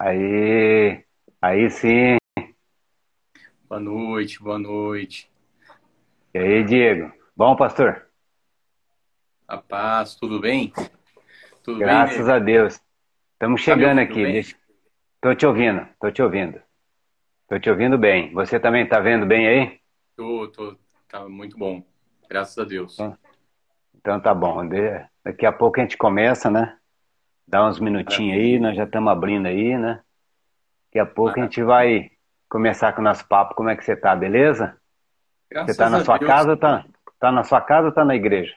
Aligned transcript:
Aí, 0.00 1.04
aí 1.42 1.70
sim. 1.70 2.18
Boa 3.68 3.80
noite, 3.80 4.40
boa 4.40 4.56
noite. 4.56 5.28
E 6.32 6.38
aí, 6.38 6.62
Diego? 6.62 7.12
Bom, 7.36 7.56
pastor? 7.56 8.06
A 9.48 9.56
paz, 9.56 10.14
tudo 10.14 10.38
bem? 10.38 10.72
Tudo 11.64 11.80
Graças 11.80 12.26
bem, 12.26 12.34
a 12.34 12.38
Deus. 12.38 12.80
Estamos 13.32 13.60
chegando 13.60 13.96
tá 13.96 14.02
aqui. 14.02 14.22
Deixa... 14.22 14.56
Tô 15.20 15.34
te 15.34 15.44
ouvindo, 15.44 15.84
tô 16.00 16.12
te 16.12 16.22
ouvindo. 16.22 16.62
Tô 17.48 17.58
te 17.58 17.68
ouvindo 17.68 17.98
bem. 17.98 18.32
Você 18.34 18.60
também 18.60 18.88
tá 18.88 19.00
vendo 19.00 19.26
bem 19.26 19.48
aí? 19.48 19.80
Tô, 20.14 20.46
tô. 20.46 20.76
Tá 21.08 21.28
muito 21.28 21.58
bom. 21.58 21.82
Graças 22.28 22.56
a 22.56 22.64
Deus. 22.64 22.94
Então, 22.94 23.18
então 23.96 24.20
tá 24.20 24.32
bom. 24.32 24.60
Daqui 25.24 25.44
a 25.44 25.50
pouco 25.50 25.80
a 25.80 25.82
gente 25.82 25.96
começa, 25.96 26.48
né? 26.48 26.77
Dá 27.48 27.66
uns 27.66 27.80
minutinhos 27.80 28.38
aí, 28.38 28.60
nós 28.60 28.76
já 28.76 28.84
estamos 28.84 29.10
abrindo 29.10 29.46
aí, 29.46 29.78
né? 29.78 30.02
Daqui 30.86 30.98
a 30.98 31.06
pouco 31.06 31.40
a 31.40 31.42
gente 31.42 31.62
vai 31.62 32.10
começar 32.46 32.92
com 32.92 33.00
o 33.00 33.04
nosso 33.04 33.26
papo. 33.26 33.54
Como 33.54 33.70
é 33.70 33.76
que 33.76 33.82
você 33.82 33.96
tá, 33.96 34.14
beleza? 34.14 34.76
Graças 35.50 35.74
você 35.74 35.82
tá 35.82 35.88
na 35.88 36.04
sua 36.04 36.18
Deus. 36.18 36.30
casa 36.30 36.50
ou 36.50 36.56
tá, 36.58 36.84
tá 37.18 37.32
na 37.32 37.42
sua 37.44 37.62
casa 37.62 37.86
ou 37.86 37.92
tá 37.92 38.04
na 38.04 38.14
igreja? 38.14 38.54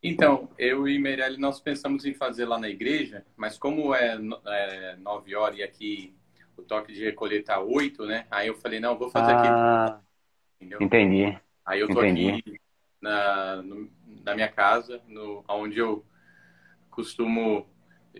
Então, 0.00 0.48
eu 0.56 0.86
e 0.86 0.96
Meirelle, 0.96 1.38
nós 1.38 1.58
pensamos 1.58 2.04
em 2.04 2.14
fazer 2.14 2.44
lá 2.44 2.56
na 2.56 2.68
igreja, 2.68 3.24
mas 3.36 3.58
como 3.58 3.92
é, 3.92 4.16
é 4.46 4.96
9 4.96 5.34
horas 5.34 5.58
e 5.58 5.62
aqui 5.64 6.16
o 6.56 6.62
toque 6.62 6.92
de 6.92 7.04
recolher 7.04 7.42
tá 7.42 7.58
8, 7.58 8.06
né? 8.06 8.26
Aí 8.30 8.46
eu 8.46 8.54
falei, 8.54 8.78
não, 8.78 8.96
vou 8.96 9.10
fazer 9.10 9.32
ah, 9.32 9.86
aqui. 9.86 10.04
Entendeu? 10.60 10.78
Entendi. 10.80 11.36
Aí 11.66 11.80
eu 11.80 11.88
tô 11.88 12.04
entendi. 12.04 12.30
aqui 12.30 12.60
na, 13.00 13.56
no, 13.56 13.90
na 14.24 14.36
minha 14.36 14.48
casa, 14.48 15.02
no, 15.08 15.44
onde 15.48 15.80
eu 15.80 16.04
costumo 16.90 17.66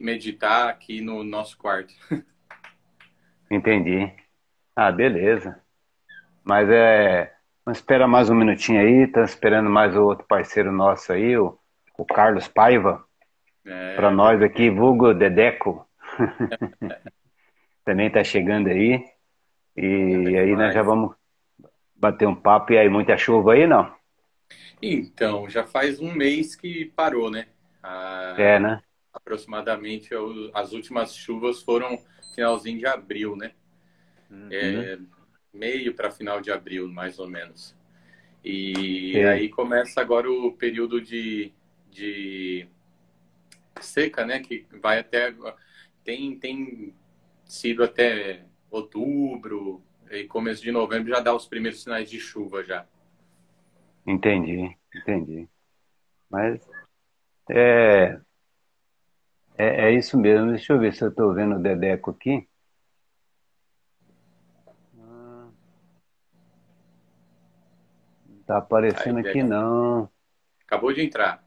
meditar 0.01 0.69
aqui 0.69 1.01
no 1.01 1.23
nosso 1.23 1.57
quarto. 1.59 1.95
Entendi. 3.51 4.13
Ah, 4.75 4.91
beleza. 4.91 5.61
Mas 6.43 6.69
é. 6.69 7.33
Vamos 7.65 7.79
esperar 7.79 8.07
mais 8.07 8.29
um 8.29 8.35
minutinho 8.35 8.81
aí. 8.81 9.07
Tá 9.07 9.23
esperando 9.23 9.71
mais 9.71 9.97
o 9.97 10.03
outro 10.03 10.27
parceiro 10.27 10.71
nosso 10.71 11.13
aí, 11.13 11.37
o, 11.37 11.59
o 11.97 12.05
Carlos 12.05 12.47
Paiva. 12.47 13.05
É, 13.65 13.95
para 13.95 14.11
nós 14.11 14.43
aqui, 14.43 14.69
vulgo 14.69 15.15
Dedeco. 15.15 15.89
Também 17.85 18.11
tá 18.11 18.23
chegando 18.23 18.69
aí. 18.69 19.03
E 19.77 20.37
aí 20.37 20.55
nós 20.55 20.75
já 20.75 20.83
vamos 20.83 21.15
bater 21.95 22.29
um 22.29 22.35
papo. 22.35 22.73
E 22.73 22.79
aí, 22.79 22.89
muita 22.89 23.17
chuva 23.17 23.55
aí, 23.55 23.67
não? 23.67 23.95
Então, 24.83 25.49
já 25.49 25.65
faz 25.65 26.01
um 26.01 26.13
mês 26.13 26.55
que 26.55 26.87
parou, 26.97 27.31
né? 27.31 27.47
Ah, 27.83 28.35
é, 28.37 28.59
né? 28.59 28.83
Aproximadamente 29.15 30.11
as 30.53 30.73
últimas 30.73 31.15
chuvas 31.15 31.63
foram 31.63 31.99
finalzinho 32.35 32.79
de 32.79 32.87
abril, 32.87 33.37
né? 33.37 33.53
Uhum. 34.31 34.49
É, 34.51 34.99
meio 35.53 35.95
para 35.95 36.11
final 36.11 36.41
de 36.41 36.51
abril, 36.51 36.89
mais 36.89 37.19
ou 37.19 37.29
menos. 37.29 37.77
E 38.45 39.17
é. 39.17 39.29
aí 39.31 39.49
começa 39.49 40.01
agora 40.01 40.31
o 40.31 40.53
período 40.53 41.01
de, 41.01 41.53
de 41.91 42.69
seca, 43.81 44.27
né? 44.27 44.41
Que 44.41 44.67
vai 44.83 44.99
até 44.99 45.35
tem 46.03 46.39
tem 46.39 46.95
sido 47.47 47.85
até 47.85 48.45
outubro 48.71 49.83
e 50.11 50.25
começo 50.25 50.63
de 50.63 50.71
novembro 50.71 51.11
já 51.11 51.21
dá 51.21 51.35
os 51.35 51.47
primeiros 51.47 51.83
sinais 51.83 52.11
de 52.11 52.19
chuva 52.19 52.63
já. 52.63 52.87
Entendi, 54.07 54.77
entendi. 54.95 55.49
Mas 56.29 56.61
é, 57.51 58.21
é, 59.57 59.87
é 59.87 59.93
isso 59.93 60.19
mesmo. 60.19 60.51
Deixa 60.51 60.73
eu 60.73 60.79
ver 60.79 60.95
se 60.95 61.03
eu 61.03 61.09
estou 61.09 61.33
vendo 61.33 61.57
o 61.57 61.63
Dedeco 61.63 62.11
aqui. 62.11 62.49
Não 64.95 65.53
está 68.41 68.59
aparecendo 68.59 69.19
Aí, 69.19 69.29
aqui 69.29 69.43
não. 69.43 70.11
Acabou 70.67 70.93
de 70.93 71.03
entrar. 71.03 71.45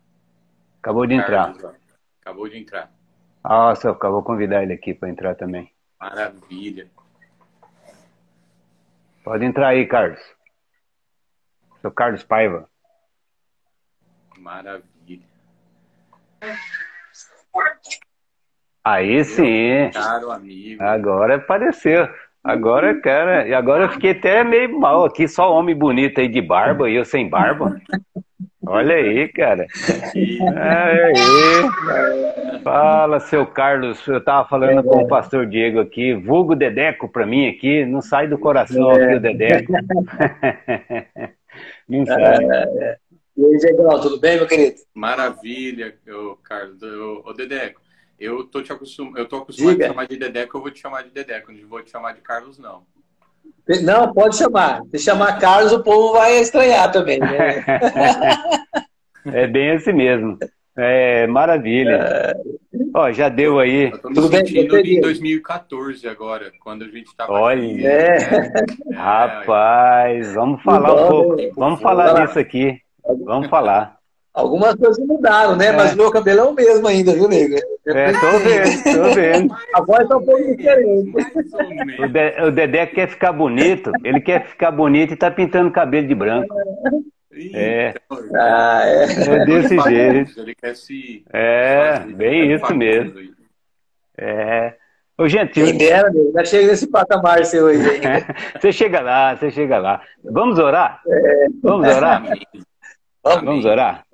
Acabou 0.82 1.06
de 1.06 1.14
entrar. 1.14 1.54
Acabou 2.22 2.48
de 2.48 2.58
entrar. 2.58 2.92
Ah, 3.44 3.74
só 3.76 3.94
vou 3.94 4.24
convidar 4.24 4.64
ele 4.64 4.74
aqui 4.74 4.94
para 4.94 5.10
entrar 5.10 5.36
também. 5.36 5.72
Maravilha. 6.00 6.90
Pode 9.24 9.44
entrar 9.44 9.70
aí, 9.70 9.86
Carlos. 9.86 10.20
Sou 11.82 11.92
Carlos 11.92 12.24
Paiva. 12.24 12.70
Maravilha. 14.38 15.26
Aí 18.84 19.24
sim. 19.26 19.90
Caro 19.94 20.32
amigo. 20.32 20.82
Agora 20.82 21.36
apareceu. 21.36 22.08
Agora, 22.44 22.96
cara, 23.02 23.46
e 23.46 23.54
agora 23.54 23.84
eu 23.84 23.90
fiquei 23.90 24.12
até 24.12 24.42
meio 24.42 24.80
mal 24.80 25.04
aqui, 25.04 25.28
só 25.28 25.54
homem 25.54 25.76
bonito 25.76 26.22
aí 26.22 26.30
de 26.30 26.42
barba 26.42 26.90
e 26.90 26.96
eu 26.96 27.04
sem 27.04 27.28
barba. 27.28 27.76
Olha 28.66 28.96
aí, 28.96 29.28
cara. 29.30 29.66
Aí. 30.16 30.40
Fala, 32.64 33.20
seu 33.20 33.46
Carlos. 33.46 34.06
Eu 34.08 34.24
tava 34.24 34.48
falando 34.48 34.84
com 34.84 35.04
o 35.04 35.08
pastor 35.08 35.46
Diego 35.46 35.80
aqui, 35.80 36.14
vulgo 36.14 36.56
Dedeco 36.56 37.10
pra 37.10 37.26
mim 37.26 37.48
aqui, 37.48 37.86
não 37.86 38.02
sai 38.02 38.28
do 38.28 38.38
coração 38.38 38.92
aqui 38.92 39.16
o 39.16 39.20
Dedeco. 39.20 39.74
não 41.88 42.06
sai. 42.06 42.98
E 43.38 43.46
aí, 43.46 43.58
Diego, 43.60 44.00
tudo 44.02 44.20
bem, 44.20 44.38
meu 44.38 44.48
querido? 44.48 44.78
Maravilha, 44.96 45.94
eu, 46.08 46.40
Carlos. 46.44 46.82
Ô, 47.24 47.32
Dedeco, 47.34 47.80
eu 48.20 48.44
tô 48.44 48.64
te 48.64 48.74
acostum... 48.74 49.14
eu 49.16 49.28
tô 49.28 49.38
acostumado 49.38 49.76
Diga. 49.76 49.86
a 49.86 49.90
chamar 49.90 50.08
de 50.08 50.18
Dedeco, 50.18 50.58
eu 50.58 50.62
vou 50.62 50.72
te 50.72 50.80
chamar 50.80 51.04
de 51.04 51.12
Dedeco, 51.12 51.52
não 51.52 51.68
vou 51.68 51.84
te 51.84 51.92
chamar 51.92 52.14
de 52.14 52.22
Carlos, 52.22 52.58
não. 52.58 52.82
Não, 53.84 54.12
pode 54.12 54.38
chamar. 54.38 54.82
Se 54.90 54.98
chamar 54.98 55.38
Carlos, 55.38 55.72
o 55.72 55.84
povo 55.84 56.14
vai 56.14 56.40
estranhar 56.40 56.92
também. 56.92 57.20
Né? 57.20 57.64
é 59.32 59.46
bem 59.46 59.72
assim 59.72 59.94
mesmo. 59.94 60.40
É 60.76 61.28
maravilha. 61.28 61.92
É... 61.92 62.34
Ó, 62.96 63.12
já 63.12 63.30
deu 63.30 63.60
aí. 63.60 63.92
Eu 63.92 64.00
tô 64.00 64.10
me 64.10 64.16
Tudo 64.16 64.36
sentindo 64.36 64.74
bem, 64.74 64.98
em 64.98 65.02
2014 65.02 66.08
agora, 66.08 66.52
quando 66.60 66.86
a 66.86 66.88
gente 66.88 67.16
tava 67.16 67.34
Olha, 67.34 67.62
aqui, 67.62 67.86
é. 67.86 68.18
É, 68.18 68.96
rapaz, 68.96 70.34
vamos 70.34 70.64
falar 70.64 70.94
um 70.94 71.08
pouco. 71.08 71.38
Vamos 71.56 71.82
falar 71.82 72.26
disso 72.26 72.40
aqui. 72.40 72.82
Vamos 73.26 73.50
falar. 73.50 73.98
Algumas 74.38 74.76
coisas 74.76 75.04
mudaram, 75.04 75.56
né? 75.56 75.68
É. 75.68 75.72
Mas 75.72 75.96
meu 75.96 76.12
cabelo 76.12 76.40
é 76.42 76.44
o 76.44 76.54
mesmo 76.54 76.88
ainda, 76.88 77.12
viu, 77.12 77.28
nego? 77.28 77.56
É, 77.88 78.12
tô 78.12 78.38
vendo, 78.38 78.84
tô 78.84 79.16
vendo. 79.16 79.56
A 79.74 79.82
voz 79.82 80.08
tá 80.08 80.18
um 80.18 80.24
pouco 80.24 80.56
diferente. 80.56 81.12
O, 82.00 82.08
de, 82.08 82.42
o 82.44 82.52
Dedé 82.52 82.86
quer 82.86 83.10
ficar 83.10 83.32
bonito, 83.32 83.92
ele 84.04 84.22
quer 84.22 84.46
ficar 84.46 84.70
bonito 84.70 85.14
e 85.14 85.18
tá 85.18 85.32
pintando 85.32 85.72
cabelo 85.72 86.08
de 86.08 86.14
branco. 86.14 86.54
É. 87.54 87.96
Ah, 88.36 88.82
é. 88.86 89.04
é 89.04 89.46
desse 89.46 89.80
jeito. 89.80 90.40
Ele 90.40 90.54
quer 90.54 90.76
se. 90.76 91.24
É, 91.34 92.00
bem 92.00 92.54
isso 92.54 92.76
mesmo. 92.76 93.14
É. 94.18 94.76
Ô, 95.18 95.28
gente. 95.28 95.54
Quem 95.54 95.78
dera, 95.78 96.12
meu, 96.12 96.32
já 96.32 96.46
chega 96.46 96.68
nesse 96.68 96.88
patamar 96.88 97.44
seu 97.44 97.68
aí. 97.68 97.78
você 98.60 98.72
chega 98.72 99.02
lá, 99.02 99.36
você 99.36 99.50
chega 99.50 99.80
lá. 99.80 100.02
Vamos 100.24 100.60
orar? 100.60 101.02
É. 101.08 101.48
Vamos 101.64 101.88
orar? 101.88 102.24
Vamos 103.24 103.66
orar? 103.66 104.06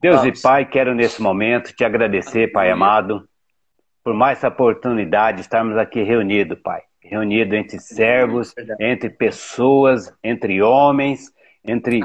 Deus 0.00 0.16
Vamos. 0.16 0.38
e 0.38 0.42
Pai, 0.42 0.64
quero 0.64 0.94
nesse 0.94 1.20
momento 1.20 1.74
te 1.74 1.84
agradecer, 1.84 2.50
Pai 2.52 2.70
amado, 2.70 3.28
por 4.02 4.14
mais 4.14 4.38
essa 4.38 4.48
oportunidade 4.48 5.36
de 5.36 5.42
estarmos 5.42 5.76
aqui 5.76 6.02
reunidos, 6.02 6.58
Pai. 6.62 6.82
Reunidos 7.02 7.54
entre 7.54 7.78
servos, 7.80 8.54
entre 8.78 9.10
pessoas, 9.10 10.14
entre 10.22 10.62
homens, 10.62 11.32
entre 11.64 12.00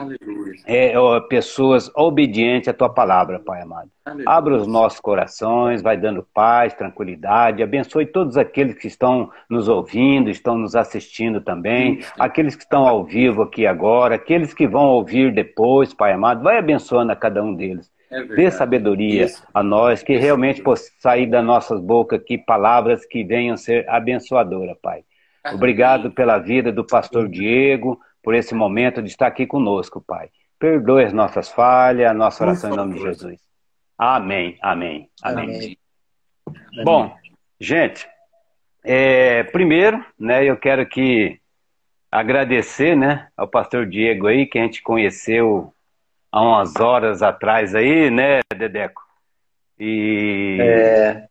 é, 0.66 0.94
pessoas 1.30 1.90
obedientes 1.96 2.68
à 2.68 2.74
tua 2.74 2.90
palavra, 2.90 3.40
Pai 3.40 3.62
amado. 3.62 3.90
Aleluia. 4.04 4.30
Abra 4.30 4.56
os 4.56 4.68
nossos 4.68 5.00
corações, 5.00 5.82
vai 5.82 5.98
dando 5.98 6.28
paz, 6.34 6.74
tranquilidade, 6.74 7.64
abençoe 7.64 8.06
todos 8.06 8.38
aqueles 8.38 8.76
que 8.78 8.88
estão 8.88 9.32
nos 9.50 9.68
ouvindo, 9.68 10.30
estão 10.30 10.58
nos 10.58 10.76
assistindo 10.76 11.42
também, 11.42 12.02
aqueles 12.20 12.56
que 12.56 12.64
estão 12.64 12.86
ao 12.86 13.04
vivo 13.04 13.42
aqui 13.44 13.66
agora, 13.66 14.16
aqueles 14.16 14.54
que 14.54 14.68
vão 14.68 14.88
ouvir 14.88 15.34
depois, 15.34 15.94
Pai 15.94 16.12
amado, 16.12 16.44
vai 16.44 16.58
abençoando 16.58 17.12
a 17.12 17.16
cada 17.16 17.42
um 17.42 17.56
deles. 17.56 17.92
É 18.12 18.24
Dê 18.24 18.52
sabedoria 18.52 19.26
Isso. 19.26 19.44
a 19.54 19.64
nós, 19.64 20.04
que 20.04 20.14
Isso. 20.14 20.22
realmente 20.22 20.62
possa 20.62 20.90
sair 21.00 21.26
das 21.26 21.44
nossas 21.44 21.82
bocas 21.82 22.20
aqui 22.20 22.38
palavras 22.38 23.06
que 23.06 23.24
venham 23.24 23.58
ser 23.58 23.90
abençoadoras, 23.90 24.78
Pai. 24.82 25.04
Obrigado 25.54 26.12
pela 26.12 26.40
vida 26.40 26.72
do 26.72 26.84
pastor 26.84 27.30
Diego, 27.30 28.00
por 28.26 28.34
esse 28.34 28.56
momento 28.56 29.04
de 29.04 29.08
estar 29.08 29.28
aqui 29.28 29.46
conosco, 29.46 30.02
Pai. 30.02 30.30
Perdoe 30.58 31.04
as 31.06 31.14
nossas 31.14 31.50
falhas, 31.50 32.10
a 32.10 32.14
nossa 32.14 32.44
oração 32.44 32.74
em 32.74 32.76
nome 32.76 32.96
de 32.96 33.02
Jesus. 33.02 33.40
Amém, 33.96 34.58
amém, 34.64 35.08
amém. 35.22 35.56
amém. 35.56 35.78
Bom, 36.84 37.16
gente, 37.62 38.08
é, 38.84 39.44
primeiro, 39.44 40.04
né, 40.20 40.44
eu 40.44 40.58
quero 40.58 40.88
que 40.88 41.40
agradecer, 42.12 42.96
né, 42.98 43.28
ao 43.38 43.48
pastor 43.48 43.86
Diego 43.86 44.26
aí, 44.26 44.48
que 44.48 44.58
a 44.58 44.64
gente 44.64 44.82
conheceu 44.82 45.72
há 46.32 46.42
umas 46.42 46.76
horas 46.78 47.22
atrás 47.22 47.76
aí, 47.76 48.10
né, 48.10 48.40
Dedeco? 48.58 49.04
E, 49.80 50.58
é. 50.60 51.28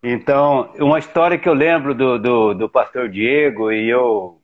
Então, 0.00 0.72
uma 0.78 1.00
história 1.00 1.38
que 1.38 1.48
eu 1.48 1.54
lembro 1.54 1.92
do, 1.92 2.18
do, 2.20 2.54
do 2.54 2.68
pastor 2.68 3.08
Diego, 3.08 3.72
e 3.72 3.88
eu, 3.88 4.35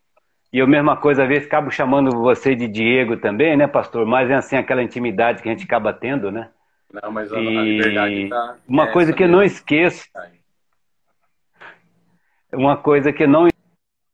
e 0.53 0.59
eu 0.59 0.69
mesma 0.69 0.97
coisa, 0.97 1.23
às 1.23 1.29
vezes 1.29 1.47
acabo 1.47 1.71
chamando 1.71 2.11
você 2.11 2.55
de 2.55 2.69
Diego 2.69 3.17
também, 3.17 3.57
né, 3.57 3.67
pastor? 3.67 4.05
Mas 4.05 4.29
é 4.29 4.35
assim 4.35 4.57
aquela 4.57 4.83
intimidade 4.83 5.43
que 5.43 5.49
a 5.49 5.53
gente 5.53 5.65
acaba 5.65 5.95
tendo, 5.95 6.31
né? 6.31 6.51
Não, 6.93 7.11
mas 7.11 7.33
a, 7.33 7.41
e... 7.41 7.59
a 7.59 7.63
liberdade 7.63 8.29
tá 8.29 8.57
Uma 8.69 8.93
coisa 8.93 9.15
que 9.15 9.23
eu 9.23 9.29
não 9.29 9.43
esqueço. 9.43 10.07
Uma 12.53 12.77
coisa 12.77 13.11
que 13.15 13.23
eu 13.23 13.29
não 13.29 13.49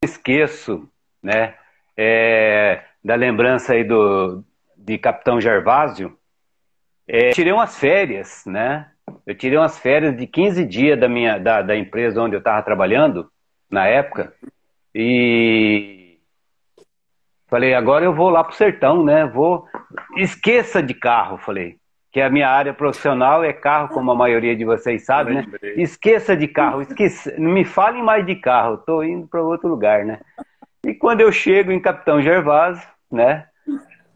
esqueço, 0.04 0.88
né? 1.20 1.56
É, 1.96 2.84
da 3.04 3.16
lembrança 3.16 3.72
aí 3.72 3.82
do, 3.82 4.44
de 4.76 4.96
Capitão 4.96 5.40
Gervásio. 5.40 6.16
É, 7.08 7.30
tirei 7.30 7.52
umas 7.52 7.76
férias, 7.76 8.44
né? 8.46 8.92
Eu 9.26 9.34
tirei 9.34 9.58
umas 9.58 9.76
férias 9.76 10.16
de 10.16 10.24
15 10.24 10.64
dias 10.64 11.00
da 11.00 11.08
minha 11.08 11.38
da, 11.38 11.62
da 11.62 11.76
empresa 11.76 12.22
onde 12.22 12.36
eu 12.36 12.38
estava 12.38 12.62
trabalhando 12.62 13.28
na 13.68 13.86
época 13.86 14.32
e 14.94 15.97
falei 17.48 17.74
agora 17.74 18.04
eu 18.04 18.14
vou 18.14 18.30
lá 18.30 18.44
pro 18.44 18.54
sertão, 18.54 19.04
né? 19.04 19.26
Vou 19.26 19.66
esqueça 20.16 20.82
de 20.82 20.94
carro, 20.94 21.38
falei 21.38 21.78
que 22.10 22.20
a 22.20 22.30
minha 22.30 22.48
área 22.48 22.72
profissional 22.72 23.44
é 23.44 23.52
carro, 23.52 23.88
como 23.88 24.10
a 24.10 24.14
maioria 24.14 24.56
de 24.56 24.64
vocês 24.64 25.04
sabe, 25.04 25.34
né? 25.34 25.46
Esqueça 25.76 26.36
de 26.36 26.48
carro, 26.48 26.80
esqueça, 26.80 27.34
não 27.38 27.52
me 27.52 27.64
falem 27.64 28.02
mais 28.02 28.24
de 28.24 28.34
carro, 28.34 28.74
estou 28.74 29.04
indo 29.04 29.26
para 29.26 29.42
outro 29.42 29.68
lugar, 29.68 30.04
né? 30.04 30.20
E 30.86 30.94
quando 30.94 31.20
eu 31.20 31.30
chego 31.30 31.70
em 31.70 31.80
Capitão 31.80 32.22
Gervásio, 32.22 32.86
né? 33.10 33.46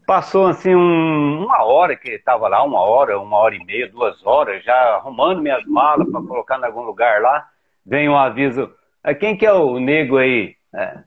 Passou 0.05 0.47
assim 0.47 0.75
um, 0.75 1.45
uma 1.45 1.63
hora 1.63 1.95
que 1.95 2.11
estava 2.11 2.47
lá, 2.47 2.61
uma 2.63 2.81
hora, 2.81 3.17
uma 3.19 3.37
hora 3.37 3.55
e 3.55 3.63
meia, 3.63 3.87
duas 3.87 4.25
horas, 4.25 4.63
já 4.63 4.75
arrumando 4.95 5.41
minhas 5.41 5.65
malas 5.65 6.09
para 6.09 6.21
colocar 6.21 6.59
em 6.59 6.65
algum 6.65 6.81
lugar 6.81 7.21
lá. 7.21 7.47
Vem 7.85 8.09
um 8.09 8.17
aviso, 8.17 8.69
ah, 9.03 9.13
quem 9.13 9.37
que 9.37 9.45
é 9.45 9.53
o 9.53 9.79
nego 9.79 10.17
aí? 10.17 10.55
É, 10.75 10.97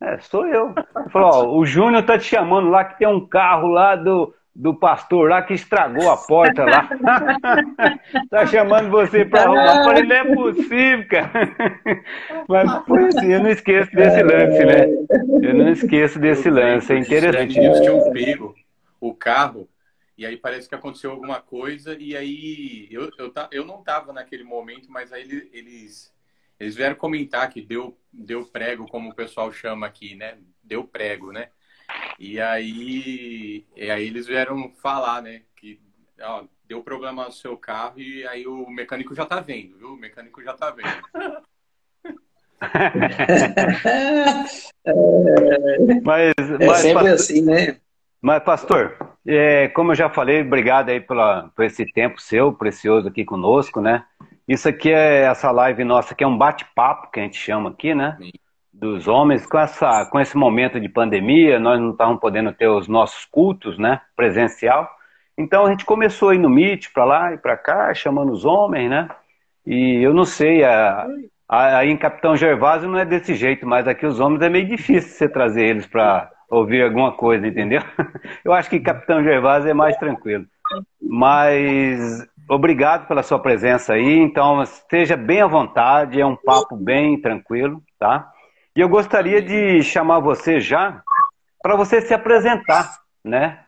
é 0.00 0.18
sou 0.18 0.46
eu. 0.46 0.74
Ele 0.96 1.10
falou, 1.10 1.30
ó, 1.30 1.58
o 1.58 1.66
Júnior 1.66 2.04
tá 2.04 2.18
te 2.18 2.24
chamando 2.24 2.68
lá 2.68 2.84
que 2.84 2.98
tem 2.98 3.08
um 3.08 3.26
carro 3.26 3.68
lá 3.68 3.96
do, 3.96 4.34
do 4.54 4.74
pastor 4.74 5.30
lá 5.30 5.42
que 5.42 5.54
estragou 5.54 6.10
a 6.10 6.16
porta 6.16 6.64
lá. 6.64 6.88
tá 8.30 8.46
chamando 8.46 8.90
você 8.90 9.24
para 9.24 9.42
arrumar. 9.42 9.76
Eu 9.78 9.84
falei, 9.84 10.02
não 10.04 10.16
é 10.16 10.34
possível, 10.34 11.08
cara. 11.08 11.30
Mas 12.48 12.84
foi 12.86 13.04
assim, 13.06 13.32
eu 13.32 13.40
não 13.40 13.50
esqueço 13.50 13.90
desse 13.94 14.22
lance, 14.22 14.64
né? 14.64 14.86
Eu 15.42 15.54
não 15.54 15.68
esqueço 15.70 16.18
desse 16.18 16.50
lance, 16.50 16.92
é 16.92 16.98
interessante. 16.98 17.58
Eles 17.58 17.80
tinham 17.80 18.10
pego 18.12 18.54
o 19.00 19.14
carro 19.14 19.68
e 20.16 20.26
aí 20.26 20.36
parece 20.36 20.68
que 20.68 20.74
aconteceu 20.74 21.12
alguma 21.12 21.40
coisa 21.40 21.96
e 21.96 22.16
aí 22.16 22.88
eu, 22.90 23.08
eu, 23.16 23.32
eu 23.52 23.64
não 23.64 23.82
tava 23.84 24.12
naquele 24.12 24.42
momento, 24.42 24.90
mas 24.90 25.12
aí 25.12 25.48
eles, 25.52 26.12
eles 26.58 26.74
vieram 26.74 26.96
comentar 26.96 27.48
que 27.50 27.62
deu, 27.62 27.96
deu 28.12 28.44
prego, 28.44 28.86
como 28.86 29.10
o 29.10 29.14
pessoal 29.14 29.52
chama 29.52 29.86
aqui, 29.86 30.14
né? 30.14 30.38
Deu 30.62 30.84
prego, 30.84 31.32
né? 31.32 31.48
E 32.18 32.40
aí, 32.40 33.64
e 33.76 33.90
aí 33.90 34.06
eles 34.06 34.26
vieram 34.26 34.72
falar, 34.82 35.22
né? 35.22 35.42
Que 35.56 35.80
ó, 36.20 36.44
deu 36.66 36.82
problema 36.82 37.24
no 37.24 37.32
seu 37.32 37.56
carro 37.56 38.00
e 38.00 38.26
aí 38.26 38.46
o 38.46 38.68
mecânico 38.68 39.14
já 39.14 39.24
tá 39.24 39.40
vendo, 39.40 39.78
viu? 39.78 39.94
O 39.94 39.96
mecânico 39.96 40.42
já 40.42 40.52
tá 40.52 40.70
vendo. 40.70 40.88
mas, 46.04 46.34
é 46.38 46.66
mas, 46.66 46.78
sempre 46.78 46.94
pastor, 46.94 47.12
assim, 47.12 47.42
né? 47.42 47.80
Mas, 48.20 48.42
pastor, 48.42 49.16
é, 49.24 49.68
como 49.68 49.92
eu 49.92 49.96
já 49.96 50.10
falei, 50.10 50.42
obrigado 50.42 50.88
aí 50.88 51.00
pela, 51.00 51.52
por 51.54 51.64
esse 51.64 51.86
tempo 51.92 52.20
seu, 52.20 52.52
precioso 52.52 53.06
aqui 53.06 53.24
conosco, 53.24 53.80
né? 53.80 54.04
Isso 54.48 54.66
aqui 54.66 54.90
é 54.90 55.24
essa 55.24 55.50
live 55.50 55.84
nossa, 55.84 56.14
que 56.14 56.24
é 56.24 56.26
um 56.26 56.38
bate-papo 56.38 57.10
que 57.10 57.20
a 57.20 57.22
gente 57.22 57.36
chama 57.36 57.68
aqui, 57.68 57.94
né? 57.94 58.16
Sim. 58.18 58.30
Dos 58.72 59.06
homens. 59.06 59.44
Com 59.44 59.58
essa 59.58 60.06
com 60.06 60.18
esse 60.18 60.36
momento 60.36 60.80
de 60.80 60.88
pandemia 60.88 61.58
nós 61.58 61.78
não 61.78 61.90
estávamos 61.90 62.20
podendo 62.20 62.52
ter 62.52 62.68
os 62.68 62.88
nossos 62.88 63.26
cultos 63.26 63.76
né? 63.78 64.00
Presencial. 64.16 64.88
Então 65.36 65.66
a 65.66 65.70
gente 65.70 65.84
começou 65.84 66.30
a 66.30 66.34
ir 66.34 66.38
no 66.38 66.48
Meet 66.48 66.90
para 66.94 67.04
lá 67.04 67.34
e 67.34 67.38
para 67.38 67.56
cá 67.56 67.92
chamando 67.92 68.32
os 68.32 68.46
homens 68.46 68.88
né? 68.88 69.08
E 69.66 70.02
eu 70.02 70.14
não 70.14 70.24
sei 70.24 70.62
aí 71.48 71.90
em 71.90 71.96
Capitão 71.96 72.36
Gervásio 72.36 72.88
não 72.88 72.98
é 72.98 73.04
desse 73.04 73.34
jeito 73.34 73.66
mas 73.66 73.86
aqui 73.86 74.06
os 74.06 74.18
homens 74.18 74.40
é 74.42 74.48
meio 74.48 74.66
difícil 74.66 75.10
você 75.10 75.28
trazer 75.28 75.66
eles 75.66 75.86
para 75.86 76.30
ouvir 76.48 76.82
alguma 76.82 77.12
coisa 77.12 77.46
entendeu? 77.46 77.82
Eu 78.44 78.52
acho 78.52 78.70
que 78.70 78.80
Capitão 78.80 79.22
Gervásio 79.22 79.70
é 79.70 79.74
mais 79.74 79.96
tranquilo. 79.96 80.46
Mas 81.00 82.26
obrigado 82.48 83.06
pela 83.06 83.22
sua 83.22 83.38
presença 83.38 83.94
aí 83.94 84.18
então 84.18 84.62
esteja 84.62 85.16
bem 85.16 85.40
à 85.40 85.46
vontade 85.46 86.20
é 86.20 86.26
um 86.26 86.36
papo 86.36 86.76
bem 86.76 87.20
tranquilo 87.20 87.82
tá 87.98 88.30
e 88.74 88.80
eu 88.80 88.88
gostaria 88.88 89.42
de 89.42 89.82
chamar 89.82 90.20
você 90.20 90.60
já 90.60 91.02
para 91.62 91.76
você 91.76 92.00
se 92.00 92.14
apresentar, 92.14 92.90
né? 93.24 93.58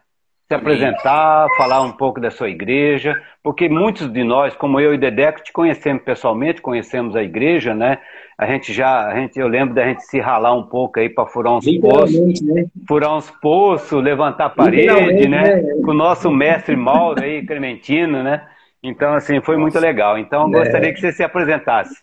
Se 0.49 0.55
apresentar, 0.55 1.47
falar 1.57 1.81
um 1.83 1.93
pouco 1.93 2.21
da 2.21 2.31
sua 2.31 2.49
igreja, 2.49 3.21
porque 3.43 3.69
muitos 3.69 4.13
de 4.13 4.25
nós, 4.25 4.57
como 4.57 4.81
eu 4.81 4.93
e 4.95 4.99
Dedeco, 4.99 5.43
te 5.43 5.53
conhecemos 5.53 6.03
pessoalmente, 6.03 6.61
conhecemos 6.61 7.15
a 7.15 7.23
igreja, 7.23 7.75
né? 7.75 7.99
A 8.37 8.47
gente 8.47 8.73
já, 8.73 9.07
a 9.07 9.15
gente, 9.17 9.39
eu 9.39 9.47
lembro 9.47 9.75
da 9.75 9.85
gente 9.85 10.03
se 10.03 10.19
ralar 10.19 10.53
um 10.55 10.63
pouco 10.63 10.99
aí 10.99 11.09
para 11.09 11.27
furar 11.27 11.55
uns 11.55 11.79
poços, 11.79 12.41
né? 12.41 12.67
furar 12.89 13.17
uns 13.17 13.31
poços, 13.31 14.03
levantar 14.03 14.47
a 14.47 14.51
parede, 14.51 15.29
né? 15.29 15.57
né? 15.57 15.75
Com 15.85 15.91
o 15.91 15.95
nosso 15.95 16.31
mestre 16.31 16.75
Mauro 16.75 17.23
aí, 17.23 17.45
Clementino, 17.45 18.23
né? 18.23 18.45
Então, 18.83 19.15
assim, 19.15 19.41
foi 19.43 19.57
Nossa. 19.57 19.63
muito 19.63 19.79
legal. 19.79 20.19
Então, 20.19 20.43
eu 20.43 20.51
gostaria 20.51 20.91
é. 20.91 20.93
que 20.93 21.01
você 21.01 21.13
se 21.13 21.23
apresentasse. 21.23 21.95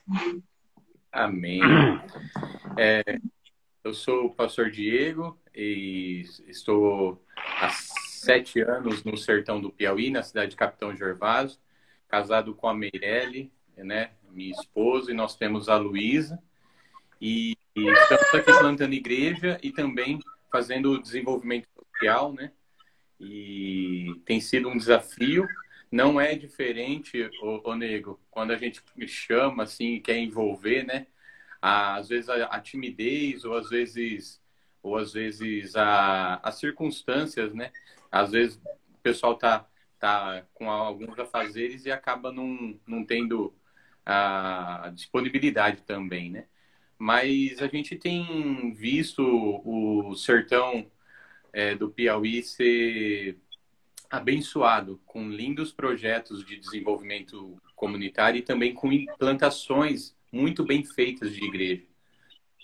Amém. 1.11 1.61
É, 2.79 3.01
eu 3.83 3.91
sou 3.91 4.25
o 4.25 4.29
pastor 4.29 4.69
Diego 4.69 5.35
e 5.55 6.21
estou 6.47 7.19
há 7.59 7.69
sete 7.71 8.61
anos 8.61 9.03
no 9.03 9.17
sertão 9.17 9.59
do 9.59 9.71
Piauí, 9.71 10.11
na 10.11 10.21
cidade 10.21 10.51
de 10.51 10.55
Capitão 10.55 10.95
Gervásio, 10.95 11.57
casado 12.07 12.53
com 12.53 12.67
a 12.67 12.73
Meirelle, 12.75 13.51
né, 13.75 14.11
minha 14.29 14.51
esposa, 14.51 15.09
e 15.09 15.15
nós 15.15 15.35
temos 15.35 15.69
a 15.69 15.77
Luísa. 15.77 16.37
E, 17.19 17.57
e 17.75 17.87
estamos 17.89 18.35
aqui 18.35 18.53
plantando 18.59 18.93
igreja 18.93 19.57
e 19.63 19.71
também 19.71 20.19
fazendo 20.51 21.01
desenvolvimento 21.01 21.67
social, 21.75 22.33
né? 22.33 22.51
E 23.19 24.21
tem 24.25 24.39
sido 24.39 24.69
um 24.69 24.77
desafio. 24.77 25.47
Não 25.91 26.19
é 26.19 26.35
diferente, 26.35 27.29
o, 27.41 27.69
o 27.69 27.75
Nego, 27.75 28.19
quando 28.29 28.51
a 28.51 28.57
gente 28.57 28.81
chama, 29.07 29.63
assim, 29.63 30.01
quer 30.01 30.17
envolver, 30.17 30.83
né? 30.83 31.07
às 31.61 32.09
vezes 32.09 32.29
a, 32.29 32.45
a, 32.45 32.59
timidez 32.61 33.43
ou 33.45 33.55
às 33.55 33.69
vezes 33.69 34.41
ou 34.81 34.97
às 34.97 35.13
vezes 35.13 35.75
a, 35.75 36.35
as 36.43 36.59
circunstâncias, 36.59 37.53
né? 37.53 37.71
Às 38.11 38.31
vezes 38.31 38.57
o 38.57 38.97
pessoal 39.03 39.37
tá 39.37 39.67
tá 39.99 40.45
com 40.53 40.69
alguns 40.69 41.17
afazeres 41.19 41.85
e 41.85 41.91
acaba 41.91 42.31
não, 42.31 42.79
não 42.87 43.03
tendo 43.05 43.53
a 44.05 44.91
disponibilidade 44.93 45.81
também, 45.83 46.31
né? 46.31 46.47
Mas 46.97 47.61
a 47.61 47.67
gente 47.67 47.95
tem 47.95 48.73
visto 48.73 49.21
o 49.23 50.15
sertão 50.15 50.89
é, 51.53 51.75
do 51.75 51.89
Piauí 51.91 52.43
ser 52.43 53.37
abençoado 54.09 54.99
com 55.05 55.29
lindos 55.29 55.71
projetos 55.71 56.45
de 56.45 56.57
desenvolvimento 56.57 57.57
comunitário 57.75 58.39
e 58.39 58.41
também 58.41 58.73
com 58.73 58.91
implantações 58.91 60.15
muito 60.31 60.63
bem 60.63 60.83
feitas 60.83 61.33
de 61.33 61.43
igreja. 61.43 61.83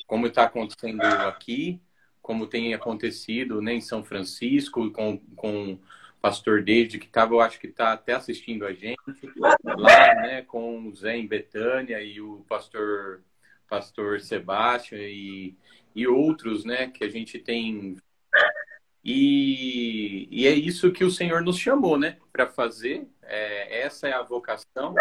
Como 0.07 0.27
está 0.27 0.43
acontecendo 0.43 1.01
aqui, 1.01 1.81
como 2.21 2.47
tem 2.47 2.73
acontecido 2.73 3.61
né, 3.61 3.73
em 3.73 3.81
São 3.81 4.03
Francisco, 4.03 4.89
com, 4.91 5.17
com 5.35 5.73
o 5.73 5.79
pastor 6.21 6.63
David, 6.63 6.97
que 6.97 7.05
estava, 7.05 7.33
eu 7.33 7.41
acho 7.41 7.59
que 7.59 7.67
está 7.67 7.91
até 7.91 8.13
assistindo 8.13 8.65
a 8.65 8.71
gente, 8.71 8.97
lá 9.35 10.15
né, 10.21 10.41
com 10.43 10.87
o 10.87 10.95
Zé 10.95 11.17
em 11.17 11.27
Betânia 11.27 12.01
e 12.01 12.21
o 12.21 12.45
pastor, 12.47 13.21
pastor 13.67 14.21
Sebastião 14.21 15.01
e, 15.01 15.57
e 15.93 16.07
outros 16.07 16.63
né, 16.63 16.87
que 16.87 17.03
a 17.03 17.09
gente 17.09 17.37
tem. 17.37 17.97
E, 19.03 20.27
e 20.31 20.47
é 20.47 20.51
isso 20.51 20.91
que 20.91 21.03
o 21.03 21.11
Senhor 21.11 21.41
nos 21.41 21.57
chamou 21.57 21.97
né, 21.97 22.17
para 22.31 22.47
fazer, 22.47 23.05
é, 23.21 23.81
essa 23.81 24.07
é 24.07 24.13
a 24.13 24.21
vocação 24.21 24.95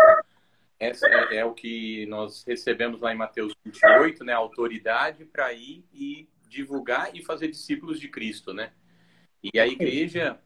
essa 0.83 1.07
é, 1.07 1.37
é, 1.37 1.45
o 1.45 1.55
que 1.55 2.07
nós 2.07 2.43
recebemos 2.45 3.01
lá 3.01 3.15
em 3.15 3.17
Mateus 3.17 3.55
28, 3.65 4.25
né? 4.25 4.33
Autoridade 4.33 5.25
para 5.25 5.53
ir 5.53 5.85
e 5.95 6.29
divulgar 6.49 7.15
e 7.15 7.23
fazer 7.23 7.47
discípulos 7.47 8.01
de 8.01 8.09
Cristo, 8.09 8.53
né? 8.53 8.73
E 9.41 9.61
a 9.61 9.67
igreja 9.67 10.41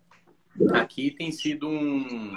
aqui 0.75 1.11
tem 1.11 1.33
sido 1.33 1.67
um, 1.67 2.37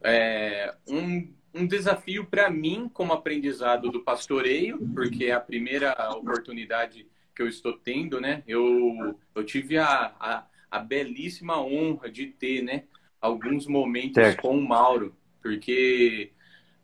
é, 0.00 0.72
um, 0.86 1.34
um 1.52 1.66
desafio 1.66 2.24
para 2.24 2.48
mim 2.48 2.88
como 2.88 3.12
aprendizado 3.12 3.90
do 3.90 4.04
pastoreio, 4.04 4.78
porque 4.94 5.24
é 5.24 5.32
a 5.32 5.40
primeira 5.40 5.96
oportunidade 6.12 7.04
que 7.38 7.42
eu 7.42 7.48
estou 7.48 7.72
tendo, 7.72 8.20
né? 8.20 8.42
Eu, 8.48 9.16
eu 9.32 9.44
tive 9.44 9.78
a, 9.78 10.12
a, 10.18 10.46
a 10.68 10.80
belíssima 10.80 11.62
honra 11.62 12.10
de 12.10 12.26
ter, 12.26 12.62
né? 12.62 12.82
Alguns 13.20 13.64
momentos 13.64 14.14
certo. 14.14 14.42
com 14.42 14.58
o 14.58 14.68
Mauro, 14.68 15.14
porque 15.40 16.32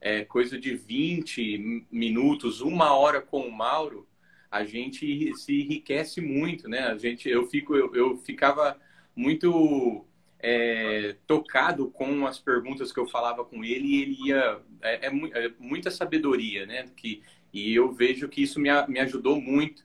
é, 0.00 0.24
coisa 0.24 0.56
de 0.56 0.76
20 0.76 1.86
minutos, 1.90 2.60
uma 2.60 2.94
hora 2.94 3.20
com 3.20 3.40
o 3.40 3.50
Mauro, 3.50 4.06
a 4.48 4.64
gente 4.64 5.34
se 5.34 5.60
enriquece 5.60 6.20
muito, 6.20 6.68
né? 6.68 6.86
A 6.86 6.96
gente, 6.96 7.28
eu, 7.28 7.48
fico, 7.48 7.74
eu, 7.74 7.92
eu 7.92 8.16
ficava 8.18 8.78
muito 9.16 10.06
é, 10.38 11.16
tocado 11.26 11.90
com 11.90 12.28
as 12.28 12.38
perguntas 12.38 12.92
que 12.92 13.00
eu 13.00 13.08
falava 13.08 13.44
com 13.44 13.64
ele 13.64 13.88
e 13.88 14.02
ele 14.02 14.28
ia... 14.28 14.60
É, 14.82 15.08
é, 15.08 15.46
é 15.46 15.52
muita 15.58 15.90
sabedoria, 15.90 16.64
né? 16.64 16.88
Que, 16.96 17.24
e 17.52 17.74
eu 17.74 17.90
vejo 17.90 18.28
que 18.28 18.40
isso 18.40 18.60
me, 18.60 18.70
me 18.86 19.00
ajudou 19.00 19.40
muito. 19.40 19.84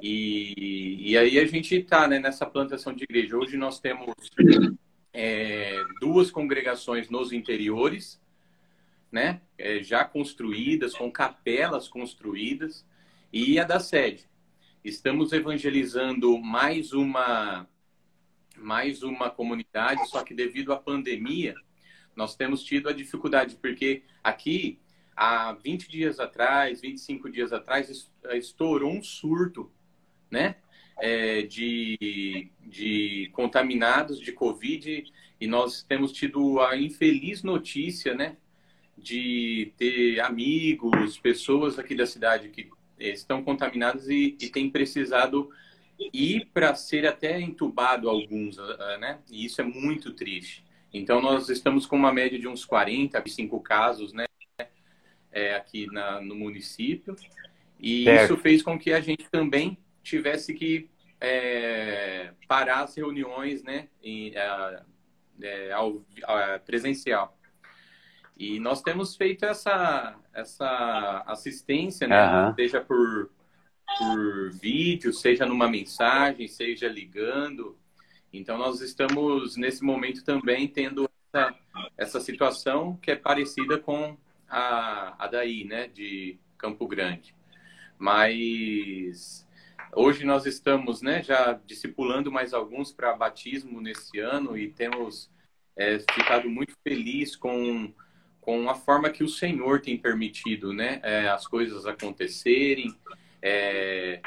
E, 0.00 1.10
e 1.10 1.18
aí 1.18 1.38
a 1.38 1.46
gente 1.46 1.74
está 1.74 2.06
né, 2.06 2.18
nessa 2.18 2.46
plantação 2.46 2.92
de 2.92 3.04
igreja. 3.04 3.36
Hoje 3.36 3.56
nós 3.56 3.80
temos 3.80 4.14
é, 5.12 5.82
duas 6.00 6.30
congregações 6.30 7.10
nos 7.10 7.32
interiores, 7.32 8.20
né, 9.10 9.40
é, 9.56 9.82
já 9.82 10.04
construídas, 10.04 10.94
com 10.94 11.10
capelas 11.10 11.88
construídas, 11.88 12.86
e 13.32 13.58
a 13.58 13.64
da 13.64 13.80
sede. 13.80 14.28
Estamos 14.84 15.32
evangelizando 15.32 16.38
mais 16.38 16.92
uma 16.92 17.68
mais 18.56 19.04
uma 19.04 19.30
comunidade, 19.30 20.08
só 20.08 20.24
que 20.24 20.34
devido 20.34 20.72
à 20.72 20.76
pandemia, 20.76 21.54
nós 22.16 22.34
temos 22.34 22.64
tido 22.64 22.88
a 22.88 22.92
dificuldade, 22.92 23.54
porque 23.54 24.02
aqui, 24.22 24.80
há 25.14 25.52
20 25.52 25.88
dias 25.88 26.18
atrás, 26.18 26.80
25 26.80 27.30
dias 27.30 27.52
atrás, 27.52 28.10
estourou 28.32 28.90
um 28.90 29.00
surto, 29.00 29.70
né? 30.30 30.56
é, 30.98 31.42
de, 31.42 32.50
de 32.60 33.30
contaminados 33.32 34.20
de 34.20 34.32
Covid 34.32 35.04
e 35.40 35.46
nós 35.46 35.82
temos 35.82 36.12
tido 36.12 36.60
a 36.60 36.76
infeliz 36.76 37.42
notícia, 37.42 38.14
né, 38.14 38.36
de 38.96 39.72
ter 39.76 40.20
amigos, 40.20 41.18
pessoas 41.18 41.78
aqui 41.78 41.94
da 41.94 42.06
cidade 42.06 42.48
que 42.48 42.68
estão 42.98 43.42
contaminadas 43.42 44.08
e, 44.08 44.36
e 44.40 44.48
têm 44.48 44.68
precisado 44.68 45.48
ir 46.12 46.48
para 46.52 46.74
ser 46.74 47.06
até 47.06 47.40
entubado 47.40 48.08
alguns, 48.08 48.58
ah, 48.58 48.76
ah, 48.80 48.98
né? 48.98 49.18
E 49.30 49.44
isso 49.44 49.60
é 49.60 49.64
muito 49.64 50.12
triste. 50.12 50.64
Então 50.92 51.20
nós 51.20 51.48
estamos 51.48 51.86
com 51.86 51.96
uma 51.96 52.12
média 52.12 52.38
de 52.38 52.48
uns 52.48 52.64
45 52.64 53.60
casos, 53.60 54.12
né, 54.12 54.26
é, 55.30 55.54
aqui 55.54 55.86
na, 55.86 56.20
no 56.20 56.34
município. 56.34 57.14
E 57.80 58.04
certo. 58.04 58.24
isso 58.24 58.42
fez 58.42 58.62
com 58.62 58.76
que 58.76 58.92
a 58.92 59.00
gente 59.00 59.28
também 59.30 59.78
tivesse 60.08 60.54
que 60.54 60.88
é, 61.20 62.32
parar 62.46 62.84
as 62.84 62.96
reuniões 62.96 63.62
né, 63.62 63.88
em, 64.02 64.32
é, 64.34 65.72
ao, 65.72 66.04
presencial. 66.64 67.36
E 68.36 68.60
nós 68.60 68.82
temos 68.82 69.16
feito 69.16 69.44
essa, 69.44 70.16
essa 70.32 71.24
assistência, 71.26 72.06
né, 72.06 72.46
uhum. 72.46 72.54
seja 72.54 72.80
por, 72.80 73.30
por 73.98 74.50
vídeo, 74.52 75.12
seja 75.12 75.44
numa 75.44 75.68
mensagem, 75.68 76.46
seja 76.46 76.88
ligando. 76.88 77.76
Então, 78.32 78.56
nós 78.56 78.80
estamos, 78.80 79.56
nesse 79.56 79.82
momento, 79.82 80.24
também 80.24 80.68
tendo 80.68 81.10
essa, 81.32 81.54
essa 81.96 82.20
situação 82.20 82.96
que 83.02 83.10
é 83.10 83.16
parecida 83.16 83.78
com 83.78 84.16
a, 84.48 85.24
a 85.24 85.26
daí, 85.26 85.64
né, 85.64 85.88
de 85.88 86.38
Campo 86.56 86.86
Grande. 86.86 87.34
Mas 87.98 89.47
Hoje 89.94 90.24
nós 90.24 90.44
estamos 90.44 91.00
né, 91.00 91.22
já 91.22 91.58
discipulando 91.64 92.30
mais 92.30 92.52
alguns 92.52 92.92
para 92.92 93.16
batismo 93.16 93.80
nesse 93.80 94.18
ano 94.18 94.56
e 94.56 94.70
temos 94.70 95.30
é, 95.76 95.98
ficado 96.12 96.48
muito 96.50 96.74
feliz 96.86 97.34
com, 97.34 97.92
com 98.40 98.68
a 98.68 98.74
forma 98.74 99.08
que 99.08 99.24
o 99.24 99.28
Senhor 99.28 99.80
tem 99.80 99.96
permitido 99.96 100.74
né, 100.74 101.00
é, 101.02 101.28
as 101.28 101.46
coisas 101.46 101.86
acontecerem, 101.86 102.94
é, 103.40 104.20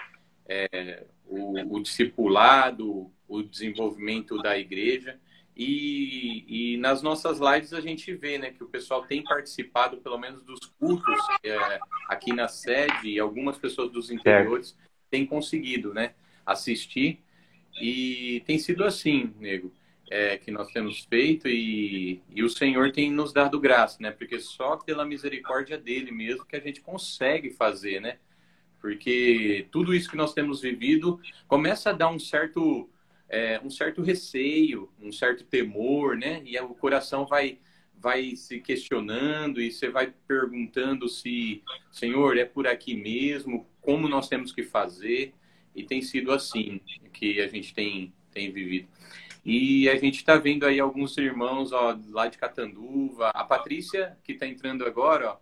é 0.48 1.06
o, 1.28 1.78
o 1.78 1.80
discipulado, 1.80 3.12
o 3.28 3.44
desenvolvimento 3.44 4.38
da 4.42 4.58
igreja. 4.58 5.20
E, 5.56 6.46
e, 6.48 6.78
nas 6.78 7.04
nossas 7.04 7.40
lives 7.40 7.74
a 7.74 7.82
gente 7.82 8.12
vê 8.16 8.38
né, 8.38 8.52
que 8.52 8.64
o 8.64 8.68
pessoal 8.68 9.06
tem 9.06 9.24
participado, 9.24 9.98
pelo 9.98 10.18
menos, 10.18 10.42
dos 10.44 10.60
cultos 10.80 11.20
é, 11.44 11.80
aqui 12.08 12.34
na 12.34 12.48
sede 12.48 13.10
e 13.10 13.20
algumas 13.20 13.58
pessoas 13.58 13.92
dos 13.92 14.10
interiores 14.10 14.76
tem 15.12 15.26
conseguido, 15.26 15.94
né, 15.94 16.14
assistir 16.46 17.20
e 17.80 18.42
tem 18.48 18.58
sido 18.58 18.84
assim, 18.84 19.34
nego, 19.40 19.72
é, 20.10 20.38
que 20.38 20.50
nós 20.50 20.72
temos 20.72 21.06
feito 21.06 21.48
e, 21.48 22.22
e 22.34 22.44
o 22.44 22.50
Senhor 22.50 22.92
tem 22.92 23.12
nos 23.12 23.32
dado 23.32 23.60
graça, 23.60 23.98
né, 24.00 24.12
porque 24.12 24.40
só 24.40 24.78
pela 24.78 25.06
misericórdia 25.06 25.78
dele 25.78 26.12
mesmo 26.12 26.46
que 26.46 26.56
a 26.56 26.60
gente 26.60 26.82
consegue 26.82 27.52
fazer, 27.52 28.00
né, 28.00 28.18
porque 28.80 29.68
tudo 29.70 29.94
isso 29.94 30.10
que 30.10 30.18
nós 30.18 30.34
temos 30.34 30.62
vivido 30.62 31.20
começa 31.48 31.92
a 31.92 31.94
dar 31.94 32.10
um 32.10 32.18
certo 32.18 32.90
é, 33.30 33.62
um 33.64 33.70
certo 33.70 34.02
receio, 34.02 34.92
um 35.00 35.10
certo 35.12 35.46
temor, 35.46 36.18
né, 36.18 36.42
e 36.46 36.60
o 36.60 36.70
coração 36.70 37.26
vai 37.26 37.60
vai 38.02 38.36
se 38.36 38.60
questionando 38.60 39.62
e 39.62 39.72
você 39.72 39.88
vai 39.88 40.12
perguntando 40.28 41.08
se, 41.08 41.62
Senhor, 41.92 42.36
é 42.36 42.44
por 42.44 42.66
aqui 42.66 42.96
mesmo? 42.96 43.68
Como 43.82 44.08
nós 44.08 44.30
temos 44.30 44.52
que 44.52 44.64
fazer? 44.64 45.34
E 45.76 45.84
tem 45.84 46.02
sido 46.02 46.32
assim 46.32 46.82
que 47.12 47.42
a 47.42 47.48
gente 47.48 47.74
tem, 47.74 48.14
tem 48.32 48.52
vivido. 48.52 48.88
E 49.44 49.90
a 49.90 49.96
gente 49.96 50.18
está 50.18 50.38
vendo 50.38 50.66
aí 50.66 50.80
alguns 50.80 51.18
irmãos 51.18 51.72
ó, 51.72 51.98
lá 52.10 52.28
de 52.28 52.38
Catanduva. 52.38 53.30
A 53.30 53.44
Patrícia, 53.44 54.18
que 54.24 54.34
está 54.34 54.46
entrando 54.46 54.86
agora, 54.86 55.32
ó, 55.32 55.38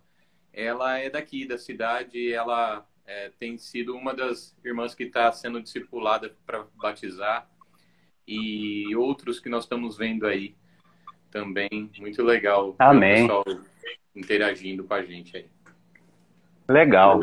ela 0.53 0.97
é 0.97 1.09
daqui 1.09 1.45
da 1.45 1.57
cidade. 1.57 2.31
Ela 2.31 2.87
é, 3.05 3.29
tem 3.37 3.57
sido 3.57 3.95
uma 3.95 4.13
das 4.13 4.55
irmãs 4.63 4.95
que 4.95 5.03
está 5.03 5.31
sendo 5.31 5.61
discipulada 5.61 6.33
para 6.45 6.65
batizar. 6.75 7.49
E 8.25 8.95
outros 8.95 9.39
que 9.39 9.49
nós 9.49 9.65
estamos 9.65 9.97
vendo 9.97 10.25
aí 10.25 10.55
também. 11.29 11.91
Muito 11.99 12.23
legal. 12.23 12.75
Amém. 12.79 13.25
O 13.25 13.43
pessoal 13.43 13.65
interagindo 14.15 14.83
com 14.83 14.93
a 14.93 15.03
gente 15.03 15.35
aí. 15.35 15.45
Legal. 16.69 17.19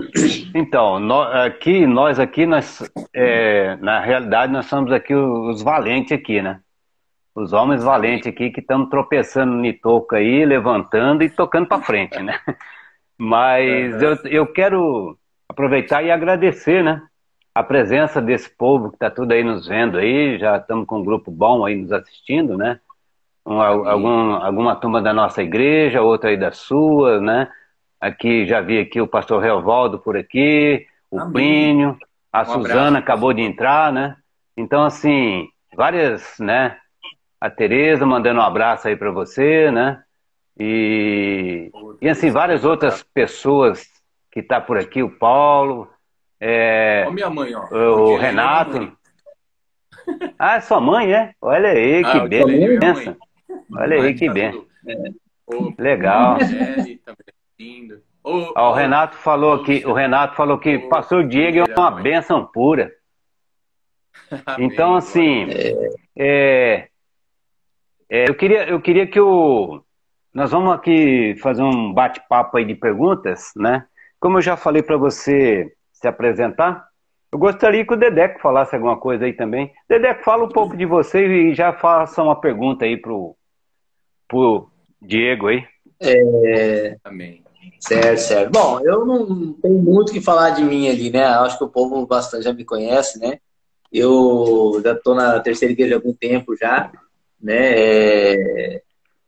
Então, 0.55 0.99
nós 0.99 1.35
aqui, 1.35 1.87
nós 1.87 2.19
aqui, 2.19 2.45
nós, 2.45 2.83
é, 3.15 3.77
na 3.77 4.01
realidade, 4.01 4.53
nós 4.53 4.67
somos 4.67 4.93
aqui 4.93 5.15
os 5.15 5.63
valentes 5.63 6.13
aqui, 6.13 6.43
né? 6.43 6.61
Os 7.35 7.53
homens 7.53 7.85
valentes 7.85 8.27
aqui 8.27 8.51
que 8.51 8.61
estamos 8.61 8.91
tropeçando 8.91 9.53
no 9.53 9.73
toco 9.75 10.17
aí, 10.17 10.45
levantando 10.45 11.23
e 11.23 11.31
tocando 11.31 11.69
para 11.69 11.83
frente, 11.83 12.21
né? 12.21 12.41
Mas 13.17 14.03
eu, 14.03 14.17
eu 14.25 14.47
quero 14.47 15.17
aproveitar 15.49 16.03
e 16.03 16.11
agradecer, 16.11 16.83
né? 16.83 17.01
A 17.55 17.63
presença 17.63 18.21
desse 18.21 18.51
povo 18.51 18.91
que 18.91 18.97
está 18.97 19.11
tudo 19.11 19.33
aí 19.33 19.45
nos 19.45 19.69
vendo 19.69 19.97
aí, 19.97 20.39
já 20.39 20.57
estamos 20.57 20.87
com 20.87 20.99
um 20.99 21.05
grupo 21.05 21.31
bom 21.31 21.65
aí 21.65 21.77
nos 21.77 21.93
assistindo, 21.93 22.59
né? 22.59 22.81
um, 23.47 23.61
algum, 23.61 24.33
alguma 24.35 24.75
turma 24.75 25.01
da 25.01 25.15
nossa 25.15 25.43
igreja, 25.43 26.03
outra 26.03 26.31
aí 26.31 26.37
da 26.37 26.51
sua, 26.51 27.21
né? 27.21 27.49
Aqui 28.07 28.47
já 28.47 28.61
vi 28.61 28.79
aqui 28.79 29.01
o 29.01 29.09
pastor 29.09 29.43
Reovaldo 29.43 29.99
por 29.99 30.17
aqui, 30.17 30.87
o 31.11 31.19
Amém. 31.19 31.33
Plínio, 31.33 31.99
a 32.33 32.43
um 32.43 32.45
Suzana 32.45 32.81
abraço. 32.81 32.97
acabou 32.99 33.33
de 33.33 33.43
entrar, 33.43 33.93
né? 33.93 34.17
Então, 34.57 34.85
assim, 34.85 35.49
várias, 35.75 36.39
né? 36.39 36.79
A 37.41 37.51
Tereza 37.51 38.07
mandando 38.07 38.39
um 38.39 38.45
abraço 38.45 38.87
aí 38.87 38.95
para 38.95 39.11
você, 39.11 39.73
né? 39.73 40.03
E, 40.57 41.73
e 42.01 42.09
assim, 42.09 42.31
várias 42.31 42.65
outras 42.65 43.03
pessoas 43.03 43.85
que 44.31 44.41
tá 44.41 44.61
por 44.61 44.79
aqui, 44.79 45.03
o 45.03 45.11
Paulo, 45.11 45.91
é, 46.39 47.09
minha 47.11 47.29
mãe, 47.29 47.53
ó. 47.55 47.67
o 47.75 48.17
Renato. 48.17 48.97
Ah, 50.39 50.57
é 50.57 50.61
sua 50.61 50.81
mãe, 50.81 51.13
é? 51.13 51.33
Olha 51.41 51.71
aí, 51.71 52.05
que 52.05 52.19
ah, 52.19 52.79
benção. 52.79 53.17
Olha 53.75 54.01
aí 54.01 54.15
que 54.15 54.31
bem. 54.31 54.65
Legal. 55.77 56.39
O, 58.23 58.61
o 58.61 58.73
Renato 58.73 59.17
falou 59.17 59.63
que 59.63 59.87
o 59.87 59.93
Renato 59.93 60.35
falou 60.35 60.59
que 60.59 60.77
o 60.77 60.89
pastor 60.89 61.27
Diego 61.27 61.59
é 61.59 61.75
uma 61.79 61.91
bênção 61.91 62.45
pura. 62.45 62.93
Então 64.59 64.97
assim, 64.97 65.47
é, 66.19 66.89
é, 68.11 68.29
eu 68.29 68.35
queria 68.35 68.69
eu 68.69 68.81
queria 68.81 69.07
que 69.07 69.21
o 69.21 69.81
nós 70.35 70.51
vamos 70.51 70.73
aqui 70.73 71.37
fazer 71.41 71.63
um 71.63 71.93
bate-papo 71.93 72.57
aí 72.57 72.65
de 72.65 72.75
perguntas, 72.75 73.53
né? 73.57 73.87
Como 74.19 74.39
eu 74.39 74.43
já 74.43 74.57
falei 74.57 74.83
para 74.83 74.97
você 74.97 75.73
se 75.93 76.09
apresentar, 76.09 76.89
eu 77.33 77.39
gostaria 77.39 77.87
que 77.87 77.95
o 77.95 77.97
Dedeco 77.97 78.41
falasse 78.41 78.75
alguma 78.75 78.99
coisa 78.99 79.25
aí 79.25 79.33
também. 79.33 79.73
Dedeco, 79.89 80.25
fala 80.25 80.45
um 80.45 80.49
pouco 80.49 80.77
de 80.77 80.85
você 80.85 81.27
e 81.27 81.55
já 81.55 81.73
faça 81.73 82.23
uma 82.23 82.41
pergunta 82.41 82.85
aí 82.85 82.97
pro 82.97 83.37
pro 84.29 84.69
Diego 85.01 85.47
aí. 85.47 85.65
É... 86.01 86.97
Amém. 87.05 87.46
Certo, 87.81 88.19
certo. 88.19 88.53
Bom, 88.53 88.81
eu 88.81 89.05
não 89.05 89.53
tenho 89.55 89.79
muito 89.79 90.11
o 90.11 90.13
que 90.13 90.21
falar 90.21 90.51
de 90.51 90.63
mim 90.63 90.89
ali, 90.89 91.11
né? 91.11 91.25
Acho 91.25 91.59
que 91.59 91.65
o 91.65 91.69
povo 91.69 92.07
bastante 92.07 92.45
já 92.45 92.53
me 92.53 92.65
conhece, 92.65 93.19
né? 93.19 93.39
Eu 93.93 94.81
já 94.83 94.93
estou 94.93 95.15
na 95.15 95.41
terceira 95.41 95.73
igreja 95.73 95.95
há 95.95 95.99
algum 95.99 96.13
tempo 96.13 96.57
já, 96.57 96.91
né? 97.41 97.73
É... 97.75 98.83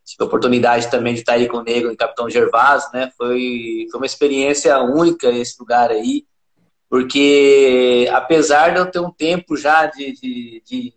tive 0.05 0.23
a 0.23 0.25
oportunidade 0.25 0.91
também 0.91 1.15
de 1.15 1.21
estar 1.21 1.35
aí 1.35 1.49
com 1.49 1.59
o 1.59 1.63
Negro 1.63 1.93
e 1.93 1.97
Capitão 1.97 2.29
Gervásio, 2.29 2.91
né? 2.93 3.11
Foi, 3.17 3.87
foi 3.91 4.01
uma 4.01 4.07
experiência 4.07 4.79
única 4.81 5.29
esse 5.29 5.57
lugar 5.59 5.91
aí, 5.91 6.25
porque 6.89 8.09
apesar 8.13 8.71
de 8.71 8.79
eu 8.79 8.91
ter 8.91 9.01
um 9.01 9.11
tempo 9.11 9.57
já 9.57 9.87
de, 9.87 10.13
de, 10.13 10.63
de 10.67 10.95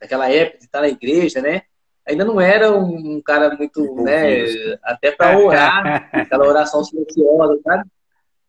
daquela 0.00 0.30
época 0.30 0.58
de 0.58 0.64
estar 0.64 0.80
na 0.80 0.88
igreja, 0.88 1.40
né? 1.40 1.62
Ainda 2.06 2.24
não 2.24 2.40
era 2.40 2.72
um 2.72 3.20
cara 3.24 3.56
muito, 3.56 3.94
né? 3.96 4.44
Até 4.82 5.12
para 5.12 5.38
orar, 5.38 6.10
aquela 6.12 6.46
oração 6.46 6.82
silenciosa, 6.82 7.58
sabe? 7.64 7.84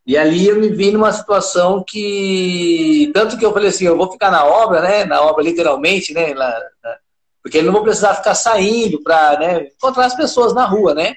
E 0.05 0.17
ali 0.17 0.47
eu 0.47 0.59
me 0.59 0.69
vi 0.69 0.91
numa 0.91 1.11
situação 1.11 1.83
que. 1.87 3.11
Tanto 3.13 3.37
que 3.37 3.45
eu 3.45 3.53
falei 3.53 3.69
assim, 3.69 3.85
eu 3.85 3.95
vou 3.95 4.11
ficar 4.11 4.31
na 4.31 4.43
obra, 4.43 4.81
né? 4.81 5.05
Na 5.05 5.21
obra, 5.21 5.43
literalmente, 5.43 6.13
né? 6.13 6.33
Lá, 6.33 6.59
porque 7.41 7.57
eu 7.57 7.63
não 7.63 7.73
vou 7.73 7.83
precisar 7.83 8.15
ficar 8.15 8.35
saindo 8.35 9.01
para 9.01 9.39
né, 9.39 9.67
encontrar 9.75 10.05
as 10.05 10.15
pessoas 10.15 10.53
na 10.53 10.65
rua, 10.65 10.93
né? 10.93 11.15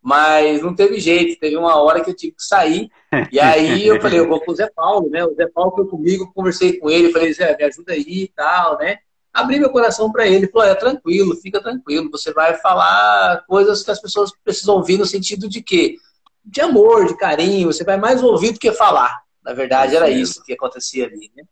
Mas 0.00 0.62
não 0.62 0.74
teve 0.74 0.98
jeito, 0.98 1.38
teve 1.38 1.56
uma 1.56 1.80
hora 1.80 2.02
que 2.02 2.10
eu 2.10 2.16
tive 2.16 2.32
que 2.32 2.42
sair. 2.42 2.90
E 3.30 3.38
aí 3.38 3.86
eu 3.86 4.00
falei, 4.00 4.18
eu 4.18 4.28
vou 4.28 4.40
com 4.40 4.50
o 4.50 4.54
Zé 4.54 4.68
Paulo, 4.74 5.08
né? 5.08 5.24
O 5.24 5.34
Zé 5.34 5.46
Paulo 5.46 5.72
foi 5.76 5.86
comigo, 5.86 6.32
conversei 6.34 6.78
com 6.78 6.90
ele, 6.90 7.12
falei, 7.12 7.32
Zé, 7.32 7.56
me 7.56 7.64
ajuda 7.64 7.92
aí 7.92 8.24
e 8.24 8.28
tal, 8.34 8.78
né? 8.78 8.98
Abri 9.32 9.58
meu 9.58 9.70
coração 9.70 10.12
para 10.12 10.26
ele, 10.26 10.48
falou, 10.48 10.68
é 10.68 10.74
tranquilo, 10.74 11.36
fica 11.36 11.60
tranquilo, 11.60 12.10
você 12.10 12.32
vai 12.32 12.54
falar 12.56 13.44
coisas 13.46 13.82
que 13.82 13.90
as 13.90 14.00
pessoas 14.00 14.30
precisam 14.44 14.74
ouvir 14.74 14.98
no 14.98 15.06
sentido 15.06 15.48
de 15.48 15.62
quê? 15.62 15.96
De 16.44 16.60
amor, 16.60 17.06
de 17.06 17.16
carinho, 17.16 17.72
você 17.72 17.82
vai 17.82 17.96
mais 17.96 18.22
ouvir 18.22 18.52
do 18.52 18.58
que 18.58 18.72
falar. 18.72 19.22
Na 19.42 19.54
verdade, 19.54 19.96
era 19.96 20.10
isso 20.10 20.42
que 20.44 20.52
acontecia 20.52 21.06
ali, 21.06 21.30
né? 21.34 21.44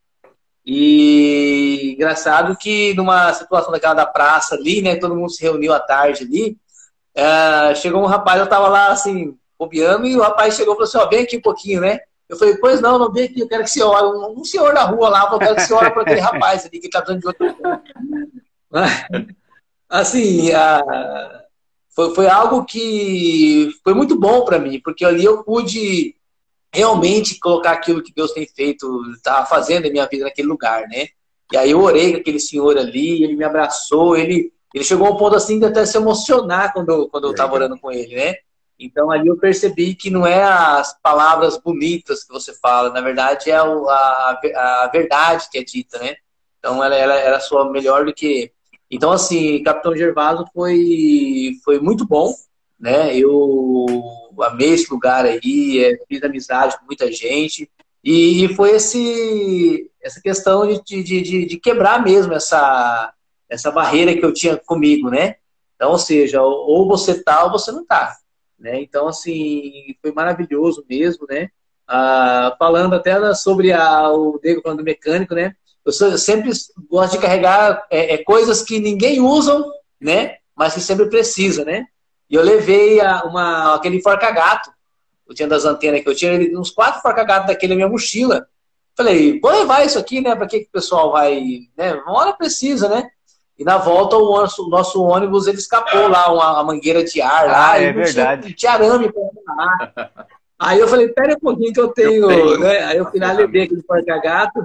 E 0.64 1.94
engraçado 1.94 2.56
que 2.56 2.92
numa 2.94 3.32
situação 3.32 3.72
daquela 3.72 3.94
da 3.94 4.06
praça 4.06 4.54
ali, 4.54 4.82
né? 4.82 4.96
Todo 4.96 5.16
mundo 5.16 5.30
se 5.30 5.42
reuniu 5.42 5.72
à 5.72 5.80
tarde 5.80 6.25
ali. 6.25 6.56
Uh, 7.16 7.75
chegou 7.76 8.02
um 8.02 8.06
rapaz, 8.06 8.40
eu 8.40 8.46
tava 8.46 8.68
lá 8.68 8.88
assim, 8.88 9.37
bobeando, 9.58 10.06
e 10.06 10.16
o 10.16 10.20
rapaz 10.20 10.54
chegou 10.54 10.75
e 10.75 10.76
falou 10.76 10.88
assim: 10.88 10.99
Ó, 10.99 11.08
vem 11.08 11.25
aqui 11.25 11.38
um 11.38 11.42
pouquinho, 11.42 11.80
né? 11.80 12.00
Eu 12.30 12.37
falei, 12.37 12.56
pois 12.58 12.80
não, 12.80 12.96
não 12.96 13.12
vem 13.12 13.25
aqui, 13.25 13.40
eu 13.40 13.49
quero 13.49 13.64
que 13.64 13.70
você 13.70 13.82
olhe. 13.82 14.16
Um, 14.16 14.40
um 14.40 14.44
senhor 14.44 14.72
na 14.72 14.84
rua 14.84 15.08
lá, 15.08 15.28
eu 15.32 15.38
quero 15.40 15.56
que 15.56 15.62
você 15.62 15.75
olhe 15.75 15.90
para 15.90 16.02
aquele 16.02 16.20
rapaz 16.20 16.64
ali 16.64 16.78
que 16.78 16.88
tá 16.88 17.00
dando 17.00 17.18
de 17.18 17.26
outro. 17.26 17.44
assim, 19.90 20.50
uh, 20.50 21.40
foi, 21.90 22.14
foi 22.14 22.28
algo 22.28 22.64
que 22.64 23.70
foi 23.82 23.94
muito 23.94 24.16
bom 24.16 24.44
para 24.44 24.60
mim, 24.60 24.80
porque 24.80 25.04
ali 25.04 25.25
eu 25.25 25.42
pude 25.42 26.14
realmente 26.72 27.37
colocar 27.40 27.72
aquilo 27.72 28.00
que 28.00 28.14
Deus 28.14 28.30
tem 28.30 28.46
feito, 28.46 29.02
estava 29.16 29.44
fazendo 29.44 29.87
em 29.87 29.90
minha 29.90 30.06
vida 30.06 30.25
naquele 30.25 30.46
lugar, 30.46 30.87
né? 30.87 31.08
E 31.52 31.56
aí 31.56 31.72
eu 31.72 31.80
orei 31.80 32.12
com 32.12 32.18
aquele 32.18 32.38
senhor 32.38 32.78
ali, 32.78 33.25
ele 33.25 33.34
me 33.34 33.42
abraçou, 33.42 34.16
ele, 34.16 34.52
ele 34.72 34.84
chegou 34.84 35.08
a 35.08 35.10
um 35.10 35.16
ponto 35.16 35.34
assim 35.34 35.58
de 35.58 35.64
até 35.64 35.84
se 35.84 35.96
emocionar 35.96 36.72
quando, 36.72 36.90
eu, 36.90 37.08
quando 37.08 37.25
eu 37.25 37.32
estava 37.32 37.52
orando 37.54 37.76
com 37.76 37.90
ele, 37.90 38.14
né? 38.14 38.37
Então 38.80 39.10
ali 39.10 39.28
eu 39.28 39.37
percebi 39.37 39.94
que 39.94 40.08
não 40.08 40.26
é 40.26 40.42
as 40.42 40.99
palavras 41.02 41.58
bonitas 41.58 42.25
que 42.25 42.32
você 42.32 42.54
fala, 42.54 42.90
na 42.90 43.02
verdade 43.02 43.50
é 43.50 43.56
a, 43.56 43.62
a, 43.62 44.84
a 44.84 44.90
verdade 44.90 45.49
que 45.50 45.58
é 45.58 45.62
dita, 45.62 45.99
né? 45.99 46.16
Então 46.58 46.82
ela, 46.82 46.94
ela 46.94 47.14
era 47.14 47.40
só 47.40 47.70
melhor 47.70 48.04
do 48.04 48.14
que. 48.14 48.52
Então, 48.90 49.12
assim, 49.12 49.62
Capitão 49.62 49.96
Gervaso 49.96 50.44
foi, 50.52 51.52
foi 51.64 51.78
muito 51.78 52.06
bom, 52.06 52.34
né? 52.78 53.16
Eu 53.16 53.87
amei 54.42 54.70
esse 54.70 54.90
lugar 54.90 55.25
aí, 55.25 55.84
é, 55.84 55.99
fiz 56.08 56.22
amizade 56.22 56.78
com 56.78 56.87
muita 56.87 57.10
gente. 57.10 57.70
E, 58.02 58.44
e 58.44 58.54
foi 58.54 58.70
esse, 58.72 59.90
essa 60.02 60.20
questão 60.20 60.66
de, 60.66 60.82
de, 60.82 61.22
de, 61.22 61.46
de, 61.46 61.56
quebrar 61.58 62.02
mesmo 62.02 62.32
essa, 62.32 63.12
essa 63.49 63.70
barreira 63.70 64.14
que 64.14 64.25
eu 64.25 64.32
tinha 64.32 64.56
comigo, 64.56 65.10
né? 65.10 65.37
Então, 65.76 65.92
ou 65.92 65.99
seja, 65.99 66.42
ou 66.42 66.88
você 66.88 67.22
tá 67.22 67.44
ou 67.44 67.50
você 67.50 67.70
não 67.70 67.84
tá. 67.84 68.16
Né? 68.60 68.82
Então, 68.82 69.08
assim, 69.08 69.96
foi 70.02 70.12
maravilhoso 70.12 70.84
mesmo, 70.88 71.26
né? 71.28 71.48
Ah, 71.88 72.54
falando 72.58 72.94
até 72.94 73.34
sobre 73.34 73.72
a, 73.72 74.12
o 74.12 74.38
Diego 74.38 74.60
falando 74.60 74.78
do 74.78 74.84
mecânico, 74.84 75.34
né? 75.34 75.56
Eu, 75.84 75.92
sou, 75.92 76.08
eu 76.08 76.18
sempre 76.18 76.50
gosto 76.88 77.12
de 77.12 77.18
carregar 77.18 77.86
é, 77.90 78.14
é, 78.14 78.18
coisas 78.18 78.62
que 78.62 78.78
ninguém 78.78 79.20
usa, 79.20 79.64
né? 79.99 80.36
Mas 80.54 80.75
que 80.75 80.80
sempre 80.80 81.06
precisa, 81.06 81.64
né? 81.64 81.86
E 82.28 82.34
eu 82.34 82.42
levei 82.42 83.00
a, 83.00 83.25
uma, 83.25 83.75
aquele 83.75 84.00
forca-gato, 84.02 84.70
eu 85.26 85.34
tinha 85.34 85.49
das 85.49 85.64
antenas 85.64 86.02
que 86.02 86.08
eu 86.08 86.14
tinha, 86.14 86.32
uns 86.58 86.70
quatro 86.70 87.00
forca-gatos 87.00 87.49
daquele 87.49 87.73
na 87.73 87.76
minha 87.76 87.88
mochila. 87.88 88.46
Falei, 88.94 89.40
vou 89.40 89.50
levar 89.50 89.86
isso 89.86 89.99
aqui, 89.99 90.20
né? 90.20 90.36
Para 90.36 90.46
que, 90.46 90.60
que 90.60 90.66
o 90.66 90.73
pessoal 90.73 91.10
vai. 91.10 91.60
Né? 91.76 91.94
Uma 91.94 92.12
hora 92.18 92.32
precisa, 92.34 92.88
né? 92.88 93.10
E 93.60 93.64
na 93.64 93.76
volta 93.76 94.16
o 94.16 94.25
nosso, 94.25 94.66
o 94.66 94.70
nosso 94.70 95.04
ônibus 95.04 95.46
ele 95.46 95.58
escapou 95.58 96.08
lá, 96.08 96.32
uma, 96.32 96.54
uma 96.54 96.64
mangueira 96.64 97.04
de 97.04 97.20
ar 97.20 97.46
ah, 97.46 97.52
lá. 97.52 97.78
É 97.78 97.92
verdade. 97.92 98.54
Tinha, 98.54 98.56
tinha 98.56 98.73
arame 98.73 99.12
pra 99.12 100.16
Aí 100.58 100.80
eu 100.80 100.88
falei, 100.88 101.08
pera 101.08 101.36
um 101.36 101.40
pouquinho 101.40 101.70
que 101.70 101.80
eu 101.80 101.88
tenho, 101.88 102.30
eu 102.30 102.46
tenho. 102.46 102.58
né? 102.60 102.78
Aí 102.84 102.96
eu 102.96 103.10
levei 103.36 103.64
aquele 103.64 103.82
forca-gato. 103.82 104.64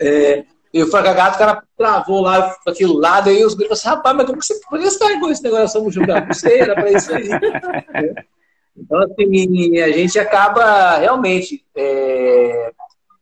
É, 0.00 0.44
e 0.74 0.82
o 0.82 0.88
Fragagato, 0.88 1.36
o 1.36 1.38
cara 1.38 1.62
travou 1.78 2.20
lá 2.20 2.54
aquilo 2.66 2.98
lado, 2.98 3.30
aí 3.30 3.44
os 3.44 3.54
falaram 3.54 3.72
assim, 3.72 3.88
rapaz, 3.88 4.16
mas 4.16 4.26
como 4.26 4.38
que 4.38 4.44
você, 4.44 4.60
por 4.68 4.78
que 4.78 4.90
você 4.90 4.98
carregou 4.98 5.30
esse 5.30 5.42
negócio? 5.42 5.82
Não 5.82 6.34
sei, 6.34 6.60
era 6.60 6.74
pra 6.74 6.90
isso 6.90 7.14
aí. 7.14 7.28
então, 8.76 9.00
assim, 9.00 9.78
a 9.80 9.92
gente 9.92 10.18
acaba 10.18 10.96
realmente. 10.98 11.64
É, 11.76 12.72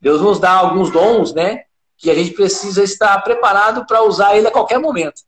Deus 0.00 0.20
nos 0.22 0.40
dá 0.40 0.52
alguns 0.52 0.90
dons, 0.90 1.34
né? 1.34 1.64
Que 2.04 2.10
a 2.10 2.14
gente 2.14 2.32
precisa 2.32 2.84
estar 2.84 3.18
preparado 3.22 3.86
para 3.86 4.02
usar 4.02 4.36
ele 4.36 4.46
a 4.46 4.50
qualquer 4.50 4.78
momento. 4.78 5.22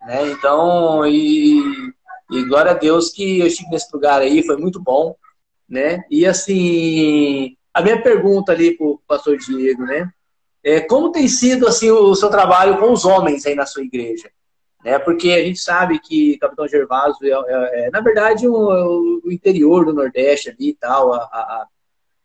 Né? 0.00 0.32
Então, 0.32 1.06
e, 1.06 1.60
e 2.32 2.44
glória 2.48 2.72
a 2.72 2.74
Deus 2.74 3.10
que 3.10 3.38
eu 3.38 3.46
estive 3.46 3.70
nesse 3.70 3.86
lugar 3.94 4.20
aí, 4.20 4.44
foi 4.44 4.56
muito 4.56 4.82
bom. 4.82 5.14
Né? 5.68 6.02
E 6.10 6.26
assim, 6.26 7.56
a 7.72 7.80
minha 7.80 8.02
pergunta 8.02 8.50
ali 8.50 8.76
para 8.76 8.88
o 8.88 9.00
pastor 9.06 9.36
Diego, 9.36 9.84
né? 9.84 10.10
É, 10.64 10.80
como 10.80 11.12
tem 11.12 11.28
sido 11.28 11.68
assim 11.68 11.92
o 11.92 12.12
seu 12.16 12.28
trabalho 12.28 12.76
com 12.80 12.90
os 12.90 13.04
homens 13.04 13.46
aí 13.46 13.54
na 13.54 13.64
sua 13.64 13.84
igreja? 13.84 14.28
Né? 14.84 14.98
Porque 14.98 15.30
a 15.30 15.44
gente 15.44 15.60
sabe 15.60 16.00
que 16.00 16.38
Capitão 16.38 16.66
Gervásio 16.66 17.18
é, 17.22 17.30
é, 17.30 17.86
é 17.86 17.90
na 17.90 18.00
verdade, 18.00 18.48
o, 18.48 19.20
o, 19.24 19.30
interior 19.30 19.84
do 19.84 19.94
Nordeste 19.94 20.50
ali 20.50 20.70
e 20.70 20.74
tal, 20.74 21.12
a, 21.12 21.18
a, 21.18 21.66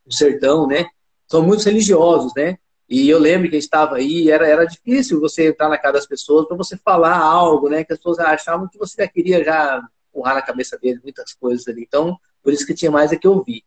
o 0.07 0.11
sertão, 0.11 0.65
né? 0.65 0.87
São 1.27 1.43
muitos 1.43 1.65
religiosos, 1.65 2.33
né? 2.35 2.57
E 2.91 3.09
eu 3.09 3.17
lembro 3.17 3.49
que 3.49 3.55
a 3.55 3.57
gente 3.57 3.63
estava 3.63 3.95
aí, 3.95 4.29
era, 4.29 4.45
era 4.45 4.65
difícil 4.65 5.21
você 5.21 5.47
entrar 5.47 5.69
na 5.69 5.77
casa 5.77 5.93
das 5.93 6.05
pessoas 6.05 6.45
para 6.45 6.57
você 6.57 6.75
falar 6.75 7.17
algo, 7.17 7.69
né? 7.69 7.85
Que 7.85 7.93
as 7.93 7.99
pessoas 7.99 8.19
achavam 8.19 8.67
que 8.67 8.77
você 8.77 9.01
já 9.01 9.07
queria 9.07 9.41
já 9.41 9.81
empurrar 10.09 10.35
na 10.35 10.41
cabeça 10.41 10.77
deles 10.77 11.01
muitas 11.01 11.33
coisas 11.33 11.65
ali. 11.69 11.83
Então, 11.87 12.19
por 12.43 12.51
isso 12.51 12.67
que 12.67 12.73
tinha 12.73 12.91
mais 12.91 13.13
é 13.13 13.15
que 13.15 13.25
ouvir. 13.25 13.63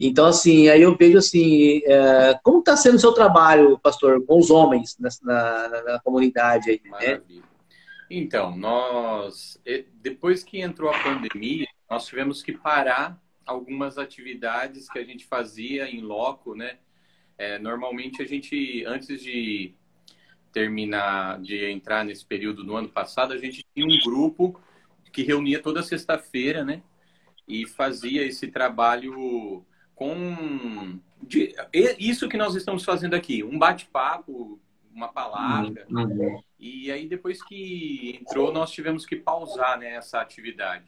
Então, 0.00 0.24
assim, 0.24 0.70
aí 0.70 0.80
eu 0.80 0.96
vejo 0.96 1.18
assim, 1.18 1.82
é, 1.84 2.40
como 2.42 2.60
está 2.60 2.74
sendo 2.74 2.94
o 2.94 2.98
seu 2.98 3.12
trabalho, 3.12 3.78
pastor, 3.80 4.24
com 4.24 4.38
os 4.38 4.50
homens 4.50 4.96
na, 4.98 5.10
na, 5.22 5.82
na 5.82 6.00
comunidade 6.00 6.70
aí, 6.70 6.80
né? 7.02 7.20
Então, 8.08 8.56
nós, 8.56 9.60
depois 9.96 10.42
que 10.42 10.62
entrou 10.62 10.90
a 10.90 10.98
pandemia, 11.02 11.66
nós 11.90 12.06
tivemos 12.06 12.42
que 12.42 12.52
parar 12.52 13.22
algumas 13.44 13.98
atividades 13.98 14.88
que 14.88 14.98
a 14.98 15.04
gente 15.04 15.26
fazia 15.26 15.86
em 15.86 16.00
loco, 16.00 16.54
né? 16.54 16.78
É, 17.36 17.58
normalmente 17.58 18.22
a 18.22 18.26
gente, 18.26 18.84
antes 18.86 19.20
de 19.22 19.74
terminar, 20.52 21.40
de 21.40 21.64
entrar 21.70 22.04
nesse 22.04 22.24
período 22.24 22.62
no 22.62 22.76
ano 22.76 22.88
passado, 22.88 23.32
a 23.32 23.38
gente 23.38 23.64
tinha 23.74 23.86
um 23.86 23.98
grupo 24.04 24.60
que 25.12 25.22
reunia 25.22 25.60
toda 25.60 25.82
sexta-feira, 25.82 26.64
né? 26.64 26.82
E 27.46 27.66
fazia 27.66 28.24
esse 28.24 28.48
trabalho 28.48 29.64
com 29.94 30.98
de, 31.22 31.54
isso 31.98 32.28
que 32.28 32.36
nós 32.36 32.54
estamos 32.54 32.84
fazendo 32.84 33.14
aqui, 33.14 33.42
um 33.42 33.58
bate-papo, 33.58 34.60
uma 34.92 35.08
palavra. 35.08 35.86
Uhum. 35.90 36.40
E 36.58 36.90
aí 36.90 37.08
depois 37.08 37.42
que 37.42 38.18
entrou, 38.20 38.52
nós 38.52 38.70
tivemos 38.70 39.04
que 39.04 39.16
pausar 39.16 39.78
né, 39.78 39.94
essa 39.94 40.20
atividade. 40.20 40.86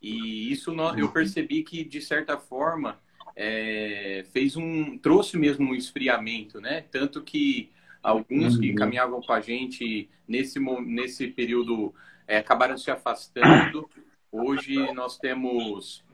E 0.00 0.50
isso 0.50 0.74
eu 0.96 1.10
percebi 1.10 1.62
que 1.62 1.84
de 1.84 2.00
certa 2.00 2.38
forma 2.38 2.98
é, 3.40 4.24
fez 4.32 4.56
um 4.56 4.98
trouxe 4.98 5.38
mesmo 5.38 5.70
um 5.70 5.74
esfriamento, 5.74 6.60
né? 6.60 6.84
Tanto 6.90 7.22
que 7.22 7.70
alguns 8.02 8.56
uhum. 8.56 8.60
que 8.60 8.74
caminhavam 8.74 9.22
com 9.22 9.32
a 9.32 9.40
gente 9.40 10.10
nesse 10.26 10.58
nesse 10.58 11.28
período 11.28 11.94
é, 12.26 12.38
acabaram 12.38 12.76
se 12.76 12.90
afastando. 12.90 13.88
Hoje 14.32 14.74
nós 14.92 15.18
temos 15.18 16.04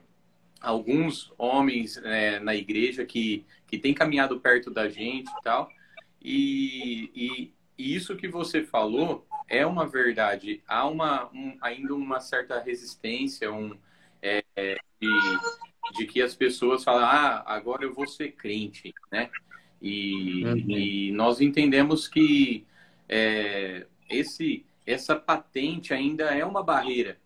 alguns 0.61 1.33
homens 1.35 1.97
é, 1.97 2.39
na 2.39 2.55
igreja 2.55 3.03
que, 3.03 3.43
que 3.65 3.79
têm 3.79 3.93
caminhado 3.93 4.39
perto 4.39 4.69
da 4.69 4.87
gente 4.87 5.27
e 5.27 5.43
tal. 5.43 5.67
E, 6.21 7.11
e, 7.15 7.53
e 7.75 7.95
isso 7.95 8.15
que 8.15 8.27
você 8.27 8.63
falou 8.63 9.25
é 9.49 9.65
uma 9.65 9.87
verdade. 9.87 10.61
Há 10.67 10.87
uma, 10.87 11.25
um, 11.33 11.57
ainda 11.59 11.95
uma 11.95 12.19
certa 12.19 12.59
resistência 12.59 13.51
um, 13.51 13.75
é, 14.21 14.43
de, 15.01 15.09
de, 15.93 16.05
que 16.05 16.21
as 16.21 16.35
pessoas 16.35 16.83
falam, 16.83 17.05
ah, 17.05 17.43
agora 17.45 17.83
eu 17.83 17.93
vou 17.93 18.07
ser 18.07 18.31
crente, 18.31 18.93
né? 19.11 19.29
E, 19.81 20.43
uhum. 20.45 20.57
e 20.69 21.11
nós 21.11 21.41
entendemos 21.41 22.07
que 22.07 22.65
é, 23.07 23.85
esse, 24.09 24.65
essa 24.85 25.15
patente 25.15 25.93
ainda 25.93 26.25
é 26.25 26.43
uma 26.45 26.63
barreira 26.63 27.17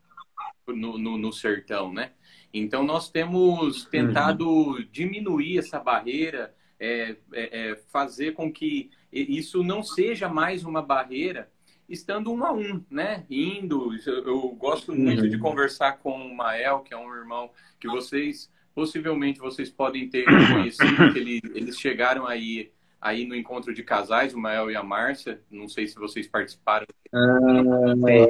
no, 0.68 0.98
no, 0.98 1.18
no 1.18 1.32
sertão, 1.32 1.94
né? 1.94 2.12
Então, 2.54 2.84
nós 2.84 3.10
temos 3.10 3.86
tentado 3.86 4.48
uhum. 4.48 4.88
diminuir 4.92 5.60
essa 5.60 5.80
barreira, 5.80 6.56
é, 6.80 7.16
é, 7.34 7.70
é, 7.72 7.76
fazer 7.92 8.34
com 8.34 8.52
que 8.52 8.90
isso 9.12 9.64
não 9.64 9.84
seja 9.84 10.28
mais 10.30 10.64
uma 10.64 10.82
barreira, 10.82 11.52
estando 11.90 12.32
um 12.32 12.46
a 12.46 12.54
um, 12.54 12.84
né? 12.90 13.26
Indo. 13.30 13.92
Eu, 14.06 14.26
eu 14.26 14.50
gosto 14.50 14.94
muito 14.94 15.24
uhum. 15.24 15.30
de 15.30 15.38
conversar 15.38 15.94
com 16.00 16.12
o 16.12 16.36
Mael, 16.36 16.80
que 16.82 16.94
é 16.94 16.98
um 16.98 17.14
irmão 17.14 17.50
que 17.80 17.88
vocês, 17.88 18.50
possivelmente, 18.74 19.40
vocês 19.40 19.70
podem 19.70 20.08
ter 20.10 20.26
conhecido, 20.48 21.12
que 21.12 21.20
ele, 21.20 21.42
eles 21.54 21.80
chegaram 21.80 22.28
aí 22.28 22.72
aí 23.02 23.26
no 23.26 23.34
encontro 23.34 23.74
de 23.74 23.82
casais, 23.82 24.34
o 24.34 24.38
Mael 24.38 24.70
e 24.70 24.76
a 24.76 24.84
Márcia. 24.84 25.42
Não 25.50 25.68
sei 25.68 25.88
se 25.88 25.96
vocês 25.96 26.28
participaram. 26.28 26.86
Ah, 27.14 27.94
é. 28.10 28.26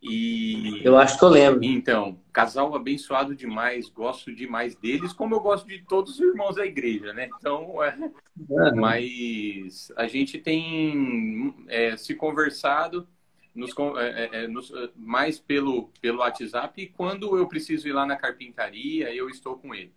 E 0.00 0.80
eu 0.84 0.96
acho 0.96 1.18
que 1.18 1.24
eu 1.24 1.28
lembro. 1.28 1.64
Então, 1.64 2.20
casal 2.32 2.74
abençoado 2.74 3.34
demais, 3.34 3.88
gosto 3.88 4.32
demais 4.32 4.76
deles, 4.76 5.12
como 5.12 5.34
eu 5.34 5.40
gosto 5.40 5.66
de 5.66 5.82
todos 5.82 6.14
os 6.14 6.20
irmãos 6.20 6.54
da 6.54 6.64
igreja, 6.64 7.12
né? 7.12 7.28
Então, 7.36 7.82
é... 7.82 7.96
mas 8.76 9.90
a 9.96 10.06
gente 10.06 10.38
tem 10.38 11.54
é, 11.66 11.96
se 11.96 12.14
conversado 12.14 13.08
nos, 13.52 13.72
é, 13.98 14.24
é, 14.24 14.44
é 14.44 14.48
nos, 14.48 14.72
mais 14.94 15.40
pelo, 15.40 15.90
pelo 16.00 16.18
WhatsApp 16.18 16.80
e 16.80 16.86
quando 16.86 17.36
eu 17.36 17.48
preciso 17.48 17.88
ir 17.88 17.92
lá 17.92 18.06
na 18.06 18.16
carpintaria, 18.16 19.12
eu 19.12 19.28
estou 19.28 19.58
com 19.58 19.74
ele. 19.74 19.92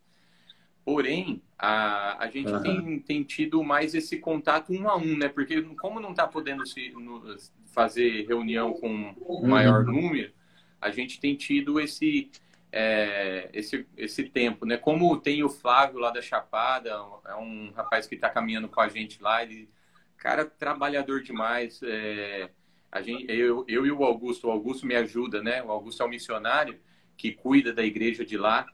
Porém, 0.83 1.43
a, 1.59 2.23
a 2.23 2.27
gente 2.27 2.51
uhum. 2.51 2.61
tem, 2.61 2.99
tem 2.99 3.23
tido 3.23 3.63
mais 3.63 3.93
esse 3.93 4.17
contato 4.17 4.73
um 4.73 4.89
a 4.89 4.97
um, 4.97 5.15
né? 5.15 5.29
Porque 5.29 5.61
como 5.79 5.99
não 5.99 6.09
está 6.09 6.27
podendo 6.27 6.65
se, 6.65 6.89
no, 6.89 7.37
fazer 7.71 8.25
reunião 8.27 8.73
com 8.73 9.15
um 9.27 9.47
maior 9.47 9.85
uhum. 9.85 9.93
número, 9.93 10.31
a 10.79 10.89
gente 10.89 11.19
tem 11.19 11.35
tido 11.35 11.79
esse, 11.79 12.29
é, 12.71 13.49
esse, 13.53 13.85
esse 13.97 14.23
tempo, 14.23 14.65
né? 14.65 14.77
Como 14.77 15.17
tem 15.17 15.43
o 15.43 15.49
Flávio 15.49 15.99
lá 15.99 16.11
da 16.11 16.21
Chapada, 16.21 16.89
é 17.25 17.35
um 17.35 17.71
rapaz 17.75 18.07
que 18.07 18.15
está 18.15 18.29
caminhando 18.29 18.67
com 18.67 18.81
a 18.81 18.89
gente 18.89 19.21
lá, 19.21 19.43
ele, 19.43 19.69
cara, 20.17 20.45
trabalhador 20.45 21.21
demais. 21.21 21.79
É, 21.83 22.49
a 22.91 23.01
gente, 23.01 23.25
eu, 23.31 23.63
eu 23.67 23.85
e 23.85 23.91
o 23.91 24.03
Augusto, 24.03 24.47
o 24.47 24.51
Augusto 24.51 24.85
me 24.85 24.95
ajuda, 24.95 25.41
né? 25.41 25.63
O 25.63 25.71
Augusto 25.71 26.03
é 26.03 26.05
um 26.05 26.09
missionário 26.09 26.79
que 27.15 27.31
cuida 27.31 27.71
da 27.71 27.83
igreja 27.83 28.25
de 28.25 28.37
lá 28.37 28.65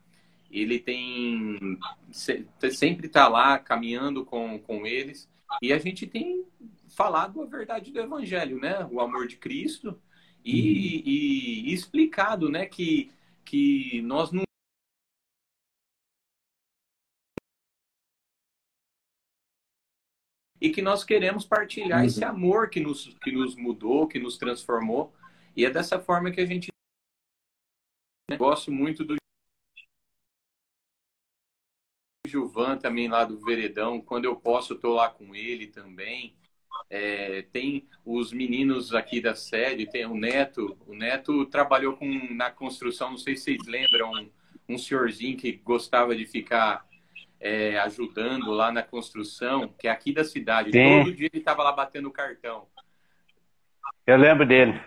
ele 0.51 0.79
tem 0.79 1.77
sempre 2.11 3.07
está 3.07 3.27
lá 3.27 3.59
caminhando 3.59 4.25
com, 4.25 4.59
com 4.59 4.85
eles 4.85 5.29
e 5.61 5.73
a 5.73 5.77
gente 5.77 6.07
tem 6.07 6.45
falado 6.97 7.43
a 7.43 7.45
verdade 7.45 7.91
do 7.91 7.99
evangelho, 7.99 8.59
né? 8.59 8.83
O 8.91 8.99
amor 8.99 9.27
de 9.27 9.37
Cristo 9.37 10.01
e, 10.43 10.51
uhum. 10.51 10.67
e, 11.05 11.69
e 11.69 11.73
explicado, 11.73 12.49
né? 12.49 12.65
Que, 12.65 13.11
que 13.45 14.01
nós 14.01 14.31
não 14.31 14.43
e 20.59 20.71
que 20.71 20.81
nós 20.81 21.03
queremos 21.03 21.45
partilhar 21.45 21.99
uhum. 21.99 22.05
esse 22.07 22.25
amor 22.25 22.67
que 22.67 22.79
nos, 22.79 23.13
que 23.21 23.31
nos 23.31 23.55
mudou, 23.55 24.07
que 24.07 24.17
nos 24.17 24.35
transformou. 24.39 25.13
E 25.55 25.65
é 25.65 25.69
dessa 25.69 25.99
forma 25.99 26.31
que 26.31 26.41
a 26.41 26.45
gente 26.47 26.69
gosto 28.39 28.71
muito 28.71 29.05
do 29.05 29.15
Gilvan 32.27 32.77
também 32.79 33.07
lá 33.07 33.23
do 33.23 33.39
Veredão, 33.39 34.01
quando 34.01 34.25
eu 34.25 34.35
posso, 34.35 34.73
eu 34.73 34.79
tô 34.79 34.95
lá 34.95 35.09
com 35.09 35.35
ele 35.35 35.67
também. 35.67 36.35
É, 36.89 37.43
tem 37.51 37.85
os 38.05 38.31
meninos 38.31 38.95
aqui 38.95 39.19
da 39.19 39.35
sede, 39.35 39.89
tem 39.89 40.05
o 40.05 40.15
Neto. 40.15 40.77
O 40.87 40.93
Neto 40.95 41.45
trabalhou 41.45 41.93
com, 41.93 42.07
na 42.33 42.49
construção, 42.49 43.11
não 43.11 43.17
sei 43.17 43.35
se 43.35 43.43
vocês 43.43 43.67
lembram, 43.67 44.11
um, 44.11 44.29
um 44.69 44.77
senhorzinho 44.77 45.37
que 45.37 45.51
gostava 45.51 46.15
de 46.15 46.25
ficar 46.25 46.85
é, 47.39 47.77
ajudando 47.79 48.51
lá 48.51 48.71
na 48.71 48.81
construção, 48.81 49.73
que 49.77 49.87
é 49.87 49.91
aqui 49.91 50.11
da 50.13 50.23
cidade. 50.23 50.71
Sim. 50.71 51.03
Todo 51.03 51.15
dia 51.15 51.29
ele 51.31 51.39
estava 51.39 51.63
lá 51.63 51.71
batendo 51.71 52.09
cartão. 52.11 52.65
Eu 54.05 54.17
lembro 54.17 54.45
dele. 54.45 54.79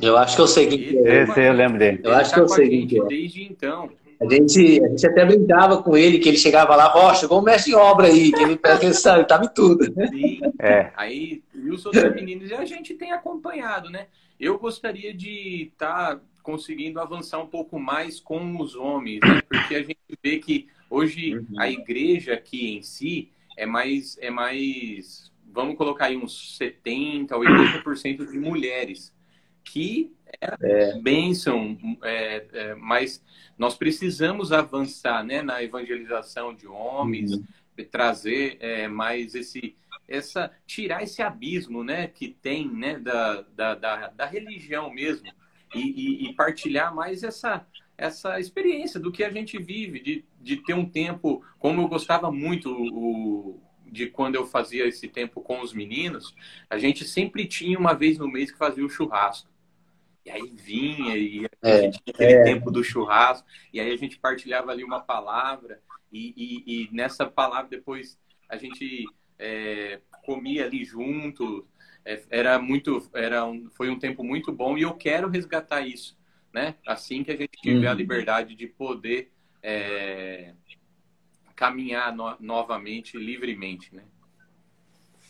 Eu 0.00 0.16
acho 0.16 0.34
que 0.34 0.42
eu 0.42 0.46
sei 0.46 0.66
quem 0.66 1.06
é. 1.06 1.22
Esse 1.22 1.40
eu 1.40 1.52
lembro 1.52 1.78
dele. 1.78 2.00
Eu 2.02 2.14
acho 2.14 2.30
tá 2.30 2.36
que 2.36 2.40
eu 2.40 2.48
sei 2.48 2.86
quem 2.86 2.98
é. 2.98 3.04
Desde 3.04 3.42
então. 3.44 3.90
A 4.22 4.34
gente, 4.34 4.84
a 4.84 4.88
gente 4.88 5.06
até 5.06 5.24
brincava 5.24 5.82
com 5.82 5.96
ele, 5.96 6.18
que 6.18 6.28
ele 6.28 6.38
chegava 6.38 6.76
lá, 6.76 6.92
ó, 6.94 7.12
chegou 7.12 7.40
um 7.40 7.42
mestre 7.42 7.72
em 7.72 7.74
obra 7.74 8.06
aí, 8.06 8.30
que 8.30 8.40
ele 8.40 8.56
presta 8.56 8.86
atenção, 8.86 9.16
ele 9.16 9.24
tava 9.24 9.44
em 9.44 9.48
tudo. 9.48 9.84
Sim, 9.84 10.40
é. 10.60 10.92
aí 10.96 11.42
e 11.54 11.70
os 11.70 11.84
outros 11.84 12.14
meninos 12.14 12.52
a 12.52 12.64
gente 12.64 12.94
tem 12.94 13.12
acompanhado, 13.12 13.90
né? 13.90 14.06
Eu 14.38 14.58
gostaria 14.58 15.12
de 15.12 15.70
estar 15.72 16.16
tá 16.16 16.20
conseguindo 16.42 17.00
avançar 17.00 17.38
um 17.38 17.46
pouco 17.46 17.78
mais 17.78 18.20
com 18.20 18.60
os 18.60 18.74
homens, 18.74 19.20
né? 19.20 19.40
Porque 19.48 19.74
a 19.74 19.82
gente 19.82 19.98
vê 20.22 20.38
que 20.38 20.68
hoje 20.88 21.36
uhum. 21.36 21.46
a 21.58 21.70
igreja 21.70 22.34
aqui 22.34 22.76
em 22.76 22.82
si 22.82 23.30
é 23.56 23.66
mais, 23.66 24.16
é 24.20 24.30
mais, 24.30 25.32
vamos 25.52 25.76
colocar 25.76 26.06
aí 26.06 26.16
uns 26.16 26.56
70, 26.56 27.34
80% 27.36 28.30
de 28.30 28.38
mulheres 28.38 29.12
que 29.64 30.12
é, 30.40 30.98
bênção, 31.00 31.78
é, 32.02 32.46
é, 32.52 32.74
mas 32.74 33.22
nós 33.56 33.74
precisamos 33.74 34.52
avançar 34.52 35.24
né, 35.24 35.42
na 35.42 35.62
evangelização 35.62 36.54
de 36.54 36.66
homens, 36.66 37.32
uhum. 37.32 37.44
trazer 37.90 38.56
é, 38.60 38.88
mais 38.88 39.34
esse, 39.34 39.76
essa, 40.08 40.50
tirar 40.66 41.02
esse 41.02 41.22
abismo 41.22 41.84
né, 41.84 42.06
que 42.06 42.28
tem 42.28 42.68
né, 42.68 42.98
da, 42.98 43.42
da, 43.54 43.74
da, 43.74 44.08
da 44.08 44.26
religião 44.26 44.92
mesmo 44.92 45.32
e, 45.74 45.80
e, 45.80 46.28
e, 46.28 46.34
partilhar 46.34 46.94
mais 46.94 47.22
essa, 47.22 47.66
essa 47.96 48.38
experiência 48.38 49.00
do 49.00 49.10
que 49.10 49.24
a 49.24 49.30
gente 49.30 49.58
vive, 49.58 50.00
de, 50.00 50.24
de 50.40 50.56
ter 50.58 50.74
um 50.74 50.88
tempo, 50.88 51.44
como 51.58 51.80
eu 51.80 51.88
gostava 51.88 52.30
muito 52.30 52.70
o, 52.70 53.60
de 53.92 54.06
quando 54.06 54.34
eu 54.34 54.46
fazia 54.46 54.86
esse 54.86 55.06
tempo 55.06 55.40
com 55.40 55.60
os 55.60 55.72
meninos, 55.72 56.34
a 56.68 56.78
gente 56.78 57.04
sempre 57.04 57.46
tinha 57.46 57.78
uma 57.78 57.94
vez 57.94 58.18
no 58.18 58.26
mês 58.26 58.50
que 58.50 58.58
fazia 58.58 58.84
o 58.84 58.88
churrasco. 58.88 59.51
E 60.24 60.30
aí 60.30 60.52
vinha, 60.54 61.16
e 61.16 61.46
a 61.62 61.68
é, 61.68 61.82
gente 61.82 62.00
tinha 62.02 62.14
aquele 62.14 62.32
é. 62.32 62.44
tempo 62.44 62.70
do 62.70 62.84
churrasco, 62.84 63.46
e 63.72 63.80
aí 63.80 63.92
a 63.92 63.96
gente 63.96 64.18
partilhava 64.18 64.70
ali 64.70 64.84
uma 64.84 65.00
palavra, 65.00 65.80
e, 66.12 66.32
e, 66.36 66.84
e 66.84 66.88
nessa 66.92 67.26
palavra 67.26 67.68
depois 67.68 68.18
a 68.48 68.56
gente 68.56 69.04
é, 69.38 70.00
comia 70.24 70.64
ali 70.64 70.84
junto. 70.84 71.66
É, 72.04 72.22
era 72.30 72.58
muito, 72.58 73.08
era 73.14 73.44
um, 73.44 73.68
foi 73.70 73.90
um 73.90 73.98
tempo 73.98 74.22
muito 74.22 74.52
bom, 74.52 74.78
e 74.78 74.82
eu 74.82 74.94
quero 74.94 75.28
resgatar 75.28 75.80
isso, 75.80 76.16
né? 76.52 76.76
Assim 76.86 77.24
que 77.24 77.32
a 77.32 77.36
gente 77.36 77.60
tiver 77.60 77.86
uhum. 77.86 77.92
a 77.92 77.94
liberdade 77.94 78.54
de 78.54 78.66
poder 78.66 79.32
é, 79.62 80.52
caminhar 81.56 82.14
no, 82.14 82.36
novamente, 82.40 83.16
livremente, 83.16 83.94
né? 83.94 84.02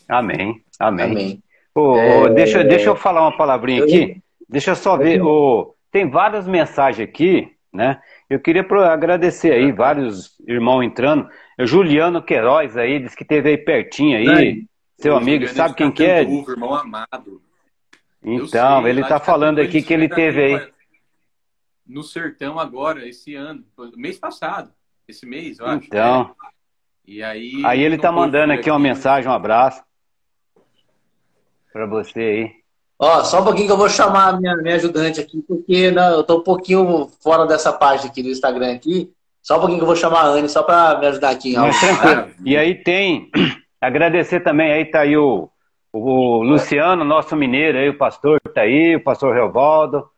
Amém, 0.08 0.62
amém. 0.78 1.10
amém. 1.10 1.42
Oh, 1.74 2.28
deixa, 2.28 2.62
deixa 2.62 2.90
eu 2.90 2.96
falar 2.96 3.22
uma 3.22 3.36
palavrinha 3.36 3.84
aqui. 3.84 4.21
Deixa 4.52 4.72
eu 4.72 4.76
só 4.76 4.96
ver. 4.96 5.22
O... 5.22 5.74
Tem 5.90 6.08
várias 6.08 6.46
mensagens 6.46 7.08
aqui, 7.08 7.56
né? 7.72 8.00
Eu 8.28 8.38
queria 8.38 8.64
agradecer 8.90 9.52
aí, 9.52 9.72
vários 9.72 10.38
irmãos 10.46 10.82
entrando. 10.82 11.28
O 11.58 11.66
Juliano 11.66 12.22
Queiroz 12.22 12.76
aí, 12.76 12.98
disse 12.98 13.16
que 13.16 13.24
teve 13.24 13.48
aí 13.48 13.58
pertinho 13.58 14.18
aí. 14.18 14.66
Seu 14.98 15.16
amigo, 15.16 15.48
sabe 15.48 15.74
quem 15.74 15.90
que 15.90 16.04
é? 16.04 16.22
irmão 16.22 16.74
amado. 16.74 17.42
Então, 18.22 18.82
sei, 18.82 18.90
ele 18.90 19.00
está 19.00 19.18
falando 19.18 19.58
aqui 19.58 19.82
que 19.82 19.92
ele 19.92 20.08
teve 20.08 20.44
aí. 20.44 20.72
No 21.84 22.02
sertão 22.04 22.58
agora, 22.58 23.06
esse 23.08 23.34
ano, 23.34 23.64
mês 23.96 24.18
passado, 24.18 24.72
esse 25.08 25.26
mês, 25.26 25.58
eu 25.58 25.66
acho. 25.66 25.86
Então. 25.86 26.34
É. 26.46 26.52
E 27.04 27.22
aí. 27.22 27.62
Aí 27.64 27.82
ele 27.82 27.96
está 27.96 28.12
mandando 28.12 28.52
aqui 28.52 28.70
uma 28.70 28.78
mensagem, 28.78 29.28
um 29.28 29.34
abraço 29.34 29.82
para 31.72 31.86
você 31.86 32.20
aí. 32.20 32.61
Ó, 33.04 33.24
só 33.24 33.40
um 33.40 33.44
pouquinho 33.44 33.66
que 33.66 33.72
eu 33.72 33.76
vou 33.76 33.88
chamar 33.88 34.28
a 34.28 34.36
minha, 34.36 34.56
minha 34.58 34.76
ajudante 34.76 35.20
aqui, 35.20 35.42
porque 35.42 35.90
não, 35.90 36.10
né, 36.10 36.14
eu 36.14 36.22
tô 36.22 36.38
um 36.38 36.42
pouquinho 36.44 37.10
fora 37.20 37.44
dessa 37.44 37.72
página 37.72 38.08
aqui 38.08 38.22
do 38.22 38.28
Instagram 38.28 38.74
aqui. 38.74 39.10
Só 39.42 39.56
um 39.56 39.58
pouquinho 39.58 39.80
que 39.80 39.82
eu 39.82 39.88
vou 39.88 39.96
chamar 39.96 40.20
a 40.20 40.26
Anne, 40.26 40.48
só 40.48 40.62
para 40.62 41.00
me 41.00 41.06
ajudar 41.08 41.30
aqui. 41.30 41.56
Mas, 41.56 41.80
tranquilo. 41.80 42.28
E 42.46 42.56
aí 42.56 42.76
tem, 42.76 43.28
agradecer 43.82 44.38
também, 44.38 44.70
aí 44.70 44.84
tá 44.84 45.00
aí 45.00 45.16
o, 45.16 45.50
o 45.92 46.44
Luciano, 46.44 47.04
nosso 47.04 47.34
mineiro 47.34 47.76
aí, 47.76 47.88
o 47.88 47.98
pastor 47.98 48.40
tá 48.54 48.60
aí, 48.60 48.94
o 48.94 49.02
pastor 49.02 49.34
Reovaldo, 49.34 50.08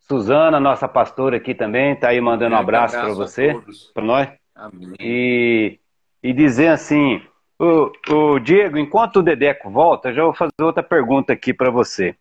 Suzana, 0.00 0.58
nossa 0.58 0.88
pastora 0.88 1.36
aqui 1.36 1.54
também, 1.54 1.94
tá 1.94 2.08
aí 2.08 2.20
mandando 2.20 2.56
um 2.56 2.58
abraço, 2.58 2.96
abraço 2.96 3.16
para 3.16 3.24
você, 3.24 3.56
para 3.94 4.02
nós. 4.02 4.28
Amém. 4.56 4.96
E, 4.98 5.78
e 6.20 6.32
dizer 6.32 6.70
assim, 6.70 7.22
o, 7.56 7.92
o 8.10 8.40
Diego, 8.40 8.78
enquanto 8.78 9.20
o 9.20 9.22
Dedeco 9.22 9.70
volta, 9.70 10.08
eu 10.08 10.14
já 10.14 10.24
vou 10.24 10.34
fazer 10.34 10.50
outra 10.60 10.82
pergunta 10.82 11.32
aqui 11.32 11.54
para 11.54 11.70
você. 11.70 12.16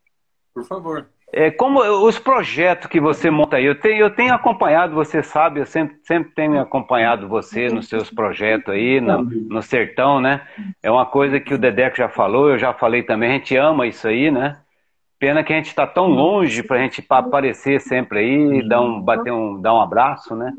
Por 0.53 0.65
favor. 0.65 1.07
É, 1.33 1.49
como 1.49 1.79
os 2.05 2.19
projetos 2.19 2.87
que 2.87 2.99
você 2.99 3.29
monta 3.29 3.55
aí, 3.55 3.65
eu 3.65 3.79
tenho, 3.79 4.01
eu 4.01 4.09
tenho 4.09 4.33
acompanhado, 4.33 4.93
você 4.93 5.23
sabe, 5.23 5.61
eu 5.61 5.65
sempre, 5.65 5.95
sempre 6.03 6.33
tenho 6.35 6.59
acompanhado 6.59 7.27
você 7.27 7.69
nos 7.69 7.87
seus 7.87 8.09
projetos 8.09 8.73
aí, 8.73 8.99
no, 8.99 9.23
no 9.23 9.61
sertão, 9.61 10.19
né? 10.19 10.41
É 10.83 10.91
uma 10.91 11.05
coisa 11.05 11.39
que 11.39 11.53
o 11.53 11.57
Dedeco 11.57 11.95
já 11.95 12.09
falou, 12.09 12.49
eu 12.49 12.59
já 12.59 12.73
falei 12.73 13.03
também, 13.03 13.29
a 13.29 13.33
gente 13.33 13.55
ama 13.55 13.87
isso 13.87 14.09
aí, 14.09 14.29
né? 14.29 14.57
Pena 15.17 15.41
que 15.41 15.53
a 15.53 15.55
gente 15.55 15.67
está 15.67 15.87
tão 15.87 16.07
longe 16.07 16.63
para 16.63 16.77
a 16.77 16.81
gente 16.81 17.05
aparecer 17.07 17.79
sempre 17.79 18.19
aí, 18.19 18.67
dar 18.67 18.81
um, 18.81 18.99
bater 18.99 19.31
um, 19.31 19.61
dar 19.61 19.73
um 19.73 19.79
abraço, 19.79 20.35
né? 20.35 20.51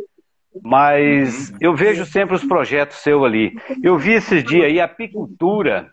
Mas 0.62 1.52
eu 1.60 1.74
vejo 1.74 2.06
sempre 2.06 2.34
os 2.34 2.44
projetos 2.44 2.98
seu 2.98 3.24
ali. 3.24 3.54
Eu 3.82 3.98
vi 3.98 4.12
esses 4.12 4.42
dias 4.42 4.64
aí 4.64 4.80
apicultura, 4.80 5.90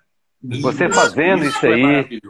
você 0.61 0.89
fazendo 0.89 1.43
isso, 1.43 1.65
é 1.65 1.73
aí. 1.73 2.21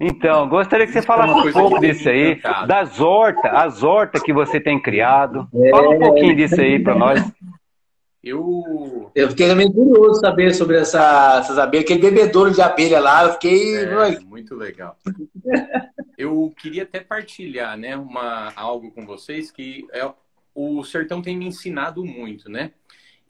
Então, 0.00 0.48
gostaria 0.48 0.86
que 0.86 0.92
você 0.92 1.02
falasse 1.02 1.48
um 1.48 1.52
pouco 1.52 1.80
disso 1.80 2.08
aí, 2.08 2.40
das 2.66 3.00
hortas, 3.00 3.50
as 3.52 3.82
hortas 3.82 4.22
que 4.22 4.32
você 4.32 4.60
tem 4.60 4.80
criado. 4.80 5.48
Fala 5.70 5.90
um 5.90 5.98
pouquinho 5.98 6.36
disso 6.36 6.60
aí 6.60 6.82
para 6.82 6.94
nós. 6.94 7.32
Eu... 8.22 9.10
eu 9.14 9.30
fiquei 9.30 9.46
também 9.46 9.72
curioso 9.72 10.20
saber 10.20 10.52
sobre 10.52 10.78
essa, 10.78 11.38
essas 11.38 11.58
abelhas, 11.58 11.84
aquele 11.84 12.10
bebedouro 12.10 12.52
de 12.52 12.60
abelha 12.60 12.98
lá, 12.98 13.24
eu 13.24 13.32
fiquei... 13.34 13.76
É, 13.76 14.18
muito 14.20 14.56
legal. 14.56 14.98
eu 16.18 16.52
queria 16.58 16.82
até 16.82 16.98
partilhar 16.98 17.78
né, 17.78 17.96
uma, 17.96 18.52
algo 18.56 18.90
com 18.90 19.06
vocês 19.06 19.52
que 19.52 19.86
é, 19.92 20.10
o 20.52 20.82
sertão 20.82 21.22
tem 21.22 21.36
me 21.36 21.46
ensinado 21.46 22.04
muito, 22.04 22.50
né? 22.50 22.72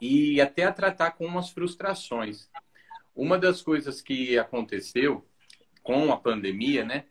E 0.01 0.41
até 0.41 0.65
a 0.65 0.73
tratar 0.73 1.11
com 1.11 1.39
as 1.39 1.51
frustrações. 1.51 2.49
Uma 3.15 3.39
das 3.39 3.61
coisas 3.61 4.01
que 4.01 4.39
aconteceu 4.39 5.25
com 5.87 6.13
a 6.13 6.17
pandemia, 6.17 6.85
né? 6.85 7.05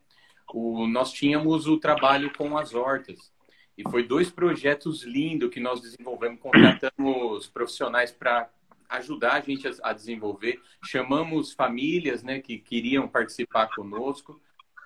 O, 0.53 0.85
nós 0.85 1.13
tínhamos 1.13 1.65
o 1.65 1.79
trabalho 1.79 2.31
com 2.37 2.57
as 2.57 2.73
hortas. 2.73 3.33
E 3.77 3.89
foi 3.89 4.03
dois 4.03 4.29
projetos 4.29 5.03
lindos 5.03 5.49
que 5.49 5.59
nós 5.59 5.81
desenvolvemos, 5.81 6.39
contratamos 6.41 7.47
profissionais 7.47 8.11
para 8.11 8.49
ajudar 8.89 9.33
a 9.33 9.39
gente 9.39 9.67
a, 9.81 9.93
desenvolver. 9.93 10.61
Chamamos 10.83 11.53
famílias 11.53 12.21
né, 12.21 12.39
que 12.39 12.57
queriam 12.59 13.07
participar 13.07 13.69
conosco. 13.73 14.39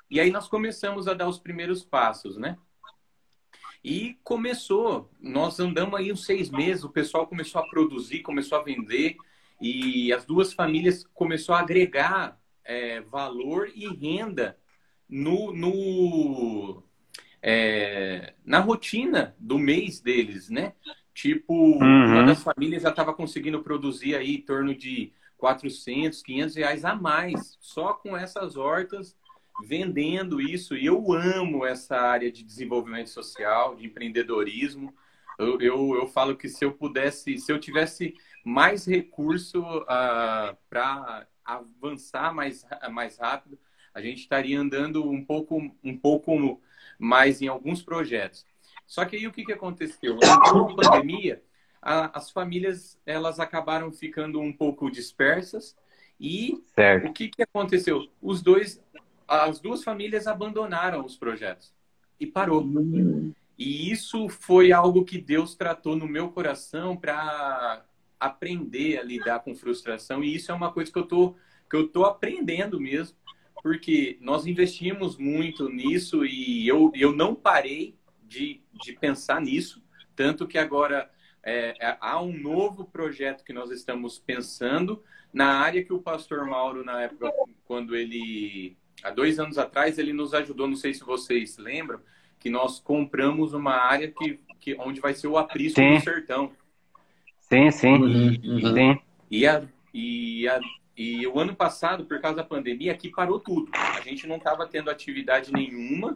E 0.09 0.19
aí 0.19 0.31
nós 0.31 0.47
começamos 0.47 1.07
a 1.07 1.13
dar 1.13 1.27
os 1.27 1.39
primeiros 1.39 1.83
passos, 1.83 2.37
né? 2.37 2.57
E 3.83 4.17
começou, 4.23 5.09
nós 5.19 5.59
andamos 5.59 5.99
aí 5.99 6.11
uns 6.11 6.25
seis 6.25 6.49
meses, 6.49 6.83
o 6.83 6.89
pessoal 6.89 7.25
começou 7.25 7.61
a 7.61 7.69
produzir, 7.69 8.21
começou 8.21 8.57
a 8.57 8.63
vender, 8.63 9.15
e 9.61 10.11
as 10.11 10.25
duas 10.25 10.51
famílias 10.51 11.05
começou 11.13 11.55
a 11.55 11.59
agregar 11.59 12.38
é, 12.69 13.01
valor 13.01 13.67
e 13.73 13.87
renda 13.87 14.55
no, 15.09 15.51
no, 15.51 16.83
é, 17.41 18.35
na 18.45 18.59
rotina 18.59 19.35
do 19.39 19.57
mês 19.57 19.99
deles, 19.99 20.51
né? 20.51 20.73
Tipo, 21.11 21.53
uhum. 21.53 22.05
uma 22.05 22.23
das 22.23 22.43
famílias 22.43 22.83
já 22.83 22.91
estava 22.91 23.11
conseguindo 23.11 23.63
produzir 23.63 24.15
aí 24.15 24.35
em 24.35 24.41
torno 24.41 24.75
de 24.75 25.11
400, 25.37 26.21
500 26.21 26.55
reais 26.55 26.85
a 26.85 26.93
mais, 26.93 27.57
só 27.59 27.91
com 27.91 28.15
essas 28.15 28.55
hortas, 28.55 29.17
vendendo 29.65 30.39
isso. 30.39 30.77
E 30.77 30.85
eu 30.85 31.11
amo 31.11 31.65
essa 31.65 31.97
área 31.97 32.31
de 32.31 32.43
desenvolvimento 32.43 33.09
social, 33.09 33.75
de 33.75 33.87
empreendedorismo. 33.87 34.93
Eu, 35.39 35.59
eu, 35.59 35.95
eu 35.95 36.07
falo 36.07 36.37
que 36.37 36.47
se 36.47 36.63
eu 36.63 36.71
pudesse, 36.71 37.39
se 37.39 37.51
eu 37.51 37.59
tivesse 37.59 38.13
mais 38.45 38.85
recurso 38.85 39.59
uh, 39.59 39.85
ah, 39.87 40.55
para 40.69 41.27
avançar 41.55 42.33
mais, 42.33 42.65
mais 42.91 43.17
rápido, 43.17 43.57
a 43.93 44.01
gente 44.01 44.19
estaria 44.19 44.59
andando 44.59 45.09
um 45.09 45.23
pouco, 45.23 45.57
um 45.83 45.97
pouco 45.97 46.61
mais 46.97 47.41
em 47.41 47.47
alguns 47.47 47.81
projetos. 47.81 48.45
Só 48.85 49.05
que 49.05 49.15
aí 49.15 49.27
o 49.27 49.31
que, 49.31 49.45
que 49.45 49.53
aconteceu? 49.53 50.17
Com 50.17 50.25
a 50.25 50.75
pandemia, 50.75 51.43
a, 51.81 52.17
as 52.17 52.31
famílias 52.31 52.99
elas 53.05 53.39
acabaram 53.39 53.91
ficando 53.91 54.39
um 54.39 54.51
pouco 54.51 54.89
dispersas 54.89 55.75
e 56.19 56.61
certo. 56.75 57.07
o 57.07 57.13
que, 57.13 57.29
que 57.29 57.43
aconteceu? 57.43 58.07
Os 58.21 58.41
dois, 58.41 58.83
as 59.27 59.59
duas 59.59 59.83
famílias 59.83 60.27
abandonaram 60.27 61.05
os 61.05 61.15
projetos 61.15 61.73
e 62.19 62.25
parou. 62.25 62.67
E 63.57 63.91
isso 63.91 64.27
foi 64.29 64.71
algo 64.71 65.05
que 65.05 65.19
Deus 65.19 65.55
tratou 65.55 65.95
no 65.95 66.07
meu 66.07 66.29
coração 66.29 66.95
para 66.95 67.83
aprender 68.19 68.99
a 68.99 69.03
lidar 69.03 69.39
com 69.39 69.55
frustração 69.55 70.23
e 70.23 70.35
isso 70.35 70.51
é 70.51 70.55
uma 70.55 70.71
coisa 70.71 70.91
que 70.91 70.99
eu 70.99 71.05
tô 71.05 71.35
que 71.69 71.75
eu 71.75 71.87
tô 71.87 72.03
aprendendo 72.03 72.79
mesmo 72.79 73.15
porque 73.61 74.17
nós 74.21 74.45
investimos 74.45 75.17
muito 75.17 75.69
nisso 75.69 76.25
e 76.25 76.67
eu, 76.67 76.91
eu 76.95 77.11
não 77.11 77.35
parei 77.35 77.95
de, 78.23 78.61
de 78.73 78.93
pensar 78.93 79.41
nisso, 79.41 79.83
tanto 80.15 80.47
que 80.47 80.57
agora 80.57 81.09
é, 81.43 81.73
é, 81.79 81.97
há 81.99 82.21
um 82.21 82.37
novo 82.37 82.85
projeto 82.85 83.43
que 83.43 83.53
nós 83.53 83.71
estamos 83.71 84.19
pensando 84.19 85.03
na 85.33 85.59
área 85.59 85.83
que 85.83 85.93
o 85.93 86.01
pastor 86.01 86.45
Mauro, 86.45 86.83
na 86.83 87.01
época, 87.01 87.31
quando 87.65 87.95
ele, 87.95 88.77
há 89.03 89.09
dois 89.09 89.39
anos 89.39 89.57
atrás, 89.57 89.97
ele 89.97 90.13
nos 90.13 90.33
ajudou, 90.33 90.67
não 90.67 90.75
sei 90.75 90.93
se 90.93 91.03
vocês 91.03 91.57
lembram, 91.57 91.99
que 92.39 92.49
nós 92.49 92.79
compramos 92.79 93.53
uma 93.53 93.73
área 93.73 94.11
que, 94.11 94.39
que 94.59 94.75
onde 94.79 95.01
vai 95.01 95.13
ser 95.13 95.27
o 95.27 95.37
aprisco 95.37 95.79
sim. 95.79 95.95
do 95.95 96.01
sertão. 96.01 96.51
Sim, 97.51 97.71
sim. 97.71 97.93
Uhum, 97.95 98.37
uhum. 98.43 98.73
sim. 98.73 99.01
E, 99.29 99.47
a, 99.47 99.63
e 99.93 100.47
a, 100.47 100.59
e 100.95 101.25
o 101.25 101.39
ano 101.39 101.55
passado, 101.55 102.05
por 102.05 102.19
causa 102.19 102.37
da 102.37 102.43
pandemia, 102.43 102.91
aqui 102.91 103.09
parou 103.09 103.39
tudo. 103.39 103.71
A 103.73 104.01
gente 104.01 104.27
não 104.27 104.35
estava 104.35 104.67
tendo 104.67 104.91
atividade 104.91 105.51
nenhuma. 105.51 106.15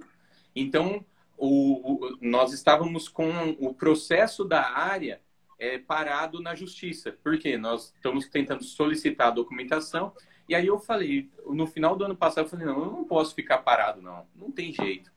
Então, 0.55 1.03
o, 1.37 1.93
o, 1.93 2.17
nós 2.21 2.51
estávamos 2.53 3.07
com 3.07 3.55
o 3.59 3.73
processo 3.73 4.43
da 4.43 4.69
área 4.69 5.21
é, 5.57 5.77
parado 5.77 6.41
na 6.41 6.53
justiça. 6.53 7.17
Por 7.23 7.37
quê? 7.39 7.57
Nós 7.57 7.93
estamos 7.95 8.27
tentando 8.27 8.63
solicitar 8.63 9.27
a 9.27 9.31
documentação. 9.31 10.13
E 10.49 10.53
aí 10.53 10.67
eu 10.67 10.77
falei, 10.77 11.29
no 11.47 11.65
final 11.65 11.95
do 11.95 12.03
ano 12.03 12.15
passado, 12.17 12.45
eu 12.45 12.49
falei, 12.49 12.65
não, 12.65 12.79
eu 12.79 12.91
não 12.91 13.05
posso 13.05 13.33
ficar 13.33 13.59
parado, 13.59 14.01
não. 14.01 14.27
Não 14.35 14.51
tem 14.51 14.73
jeito. 14.73 15.12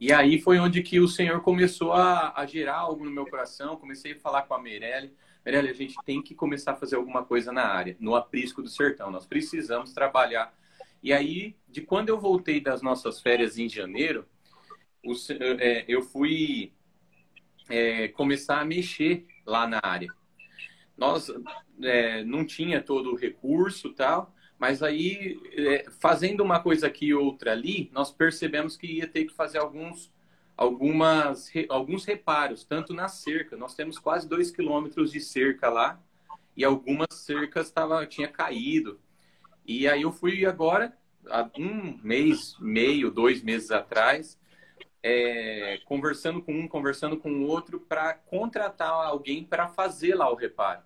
E 0.00 0.12
aí 0.12 0.40
foi 0.40 0.58
onde 0.58 0.82
que 0.82 1.00
o 1.00 1.08
Senhor 1.08 1.40
começou 1.40 1.92
a, 1.92 2.32
a 2.36 2.46
gerar 2.46 2.76
algo 2.76 3.04
no 3.04 3.10
meu 3.10 3.26
coração. 3.26 3.76
Comecei 3.76 4.12
a 4.12 4.20
falar 4.20 4.42
com 4.42 4.54
a 4.54 4.62
Meirelle. 4.62 5.12
Meirelles, 5.44 5.72
a 5.72 5.74
gente 5.74 5.96
tem 6.04 6.22
que 6.22 6.34
começar 6.34 6.72
a 6.72 6.76
fazer 6.76 6.96
alguma 6.96 7.24
coisa 7.24 7.50
na 7.50 7.64
área, 7.64 7.96
no 7.98 8.14
aprisco 8.14 8.62
do 8.62 8.68
sertão. 8.68 9.10
Nós 9.10 9.26
precisamos 9.26 9.92
trabalhar. 9.92 10.54
E 11.02 11.12
aí, 11.12 11.56
de 11.68 11.80
quando 11.80 12.10
eu 12.10 12.18
voltei 12.20 12.60
das 12.60 12.80
nossas 12.80 13.20
férias 13.20 13.58
em 13.58 13.68
janeiro, 13.68 14.24
é, 15.58 15.84
eu 15.88 16.02
fui 16.02 16.72
é, 17.68 18.08
começar 18.08 18.60
a 18.60 18.64
mexer 18.64 19.26
lá 19.44 19.66
na 19.66 19.80
área. 19.82 20.08
Nós 20.96 21.30
é, 21.82 22.24
não 22.24 22.44
tinha 22.44 22.82
todo 22.82 23.12
o 23.12 23.16
recurso 23.16 23.92
tal, 23.94 24.34
mas 24.58 24.82
aí, 24.82 25.40
é, 25.54 25.86
fazendo 26.00 26.42
uma 26.42 26.60
coisa 26.60 26.86
aqui 26.86 27.06
e 27.06 27.14
outra 27.14 27.52
ali, 27.52 27.90
nós 27.92 28.10
percebemos 28.10 28.76
que 28.76 28.86
ia 28.86 29.06
ter 29.06 29.24
que 29.24 29.32
fazer 29.32 29.58
alguns 29.58 30.12
algumas, 30.58 31.48
alguns 31.68 32.04
reparos, 32.04 32.64
tanto 32.64 32.92
na 32.92 33.06
cerca. 33.06 33.56
Nós 33.56 33.76
temos 33.76 33.96
quase 33.96 34.28
dois 34.28 34.50
quilômetros 34.50 35.12
de 35.12 35.20
cerca 35.20 35.70
lá 35.70 36.02
e 36.56 36.64
algumas 36.64 37.06
cercas 37.12 37.70
tava, 37.70 38.04
tinha 38.04 38.26
caído. 38.26 39.00
E 39.64 39.86
aí 39.86 40.02
eu 40.02 40.10
fui 40.10 40.44
agora, 40.44 40.98
há 41.28 41.48
um 41.56 41.96
mês, 42.02 42.56
meio, 42.58 43.08
dois 43.12 43.40
meses 43.40 43.70
atrás, 43.70 44.36
é, 45.00 45.78
conversando 45.84 46.42
com 46.42 46.52
um, 46.52 46.66
conversando 46.66 47.16
com 47.16 47.30
o 47.30 47.46
outro, 47.46 47.78
para 47.78 48.14
contratar 48.14 48.90
alguém 48.90 49.44
para 49.44 49.68
fazer 49.68 50.16
lá 50.16 50.28
o 50.28 50.34
reparo. 50.34 50.82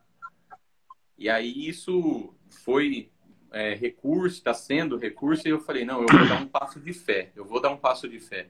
E 1.16 1.30
aí 1.30 1.66
isso 1.66 2.34
foi 2.50 3.11
é, 3.52 3.74
recurso, 3.74 4.36
está 4.36 4.54
sendo 4.54 4.96
recurso, 4.96 5.46
e 5.46 5.50
eu 5.50 5.60
falei, 5.60 5.84
não, 5.84 6.00
eu 6.02 6.06
vou 6.08 6.28
dar 6.28 6.40
um 6.40 6.46
passo 6.48 6.80
de 6.80 6.92
fé, 6.92 7.30
eu 7.36 7.44
vou 7.44 7.60
dar 7.60 7.70
um 7.70 7.76
passo 7.76 8.08
de 8.08 8.18
fé. 8.18 8.48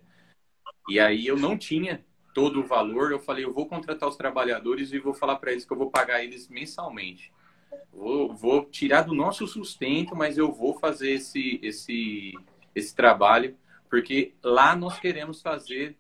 E 0.89 0.99
aí 0.99 1.27
eu 1.27 1.37
não 1.37 1.57
tinha 1.57 2.05
todo 2.33 2.61
o 2.61 2.67
valor. 2.67 3.13
Eu 3.13 3.19
falei, 3.19 3.45
eu 3.45 3.53
vou 3.53 3.67
contratar 3.67 4.09
os 4.09 4.17
trabalhadores 4.17 4.93
e 4.93 4.99
vou 4.99 5.15
falar 5.15 5.37
para 5.37 5.53
eles 5.53 5.65
que 5.65 5.73
eu 5.73 5.77
vou 5.77 5.91
pagar 5.91 6.25
eles 6.25 6.49
mensalmente. 6.49 7.33
Vou, 7.93 8.35
vou 8.35 8.65
tirar 8.65 9.03
do 9.03 9.15
nosso 9.15 9.47
sustento, 9.47 10.17
mas 10.17 10.37
eu 10.37 10.53
vou 10.53 10.79
fazer 10.79 11.13
esse, 11.13 11.61
esse, 11.63 12.33
esse 12.75 12.95
trabalho, 12.95 13.57
porque 13.89 14.35
lá 14.43 14.75
nós 14.75 14.99
queremos 14.99 15.41
fazer 15.41 15.97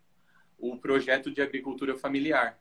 o 0.59 0.77
projeto 0.77 1.31
de 1.31 1.43
agricultura 1.43 1.97
familiar. 1.97 2.59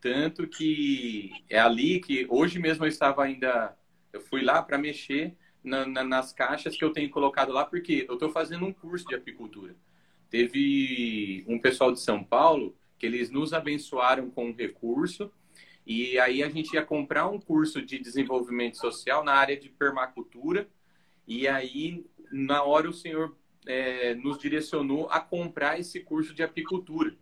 Tanto 0.00 0.46
que 0.46 1.30
é 1.48 1.58
ali 1.58 2.00
que 2.00 2.26
hoje 2.28 2.58
mesmo 2.58 2.84
eu 2.84 2.88
estava 2.88 3.22
ainda. 3.22 3.76
Eu 4.12 4.20
fui 4.20 4.42
lá 4.42 4.62
para 4.62 4.78
mexer 4.78 5.36
na, 5.62 5.86
na, 5.86 6.04
nas 6.04 6.32
caixas 6.32 6.76
que 6.76 6.84
eu 6.84 6.92
tenho 6.92 7.10
colocado 7.10 7.52
lá, 7.52 7.64
porque 7.64 8.06
eu 8.08 8.14
estou 8.14 8.30
fazendo 8.30 8.64
um 8.66 8.72
curso 8.72 9.06
de 9.06 9.14
apicultura 9.14 9.74
teve 10.30 11.44
um 11.48 11.58
pessoal 11.58 11.92
de 11.92 12.00
São 12.00 12.22
Paulo 12.22 12.74
que 12.96 13.04
eles 13.04 13.30
nos 13.30 13.52
abençoaram 13.52 14.30
com 14.30 14.46
um 14.46 14.54
recurso 14.54 15.30
e 15.84 16.18
aí 16.18 16.42
a 16.42 16.48
gente 16.48 16.72
ia 16.74 16.84
comprar 16.84 17.26
um 17.26 17.40
curso 17.40 17.82
de 17.82 17.98
desenvolvimento 17.98 18.78
social 18.78 19.24
na 19.24 19.34
área 19.34 19.58
de 19.58 19.68
permacultura 19.68 20.68
e 21.26 21.48
aí 21.48 22.06
na 22.30 22.62
hora 22.62 22.88
o 22.88 22.92
senhor 22.92 23.36
é, 23.66 24.14
nos 24.14 24.38
direcionou 24.38 25.10
a 25.10 25.18
comprar 25.20 25.80
esse 25.80 26.00
curso 26.00 26.32
de 26.32 26.42
apicultura 26.42 27.14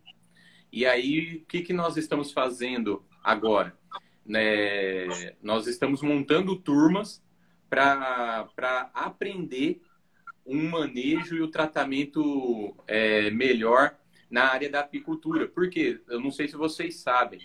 e 0.71 0.85
aí 0.85 1.37
o 1.37 1.45
que 1.45 1.61
que 1.61 1.73
nós 1.73 1.97
estamos 1.97 2.31
fazendo 2.31 3.03
agora 3.23 3.75
né? 4.23 5.33
nós 5.41 5.65
estamos 5.65 6.03
montando 6.03 6.55
turmas 6.55 7.23
para 7.69 8.89
aprender 8.93 9.81
um 10.45 10.69
manejo 10.69 11.35
e 11.35 11.41
o 11.41 11.51
tratamento 11.51 12.75
é, 12.87 13.29
melhor 13.29 13.95
na 14.29 14.45
área 14.45 14.69
da 14.69 14.79
apicultura. 14.79 15.47
Porque 15.47 16.01
eu 16.07 16.19
não 16.19 16.31
sei 16.31 16.47
se 16.47 16.55
vocês 16.55 16.97
sabem, 16.97 17.39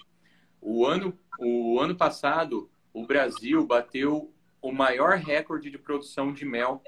o 0.61 0.87
ano, 0.87 1.17
o 1.39 1.79
ano 1.79 1.95
passado 1.95 2.71
o 2.93 3.05
Brasil 3.07 3.67
bateu 3.67 4.33
o 4.63 4.73
maior 4.73 5.19
recorde 5.19 5.71
de 5.71 5.77
produção 5.77 6.33
de 6.33 6.45
mel 6.45 6.83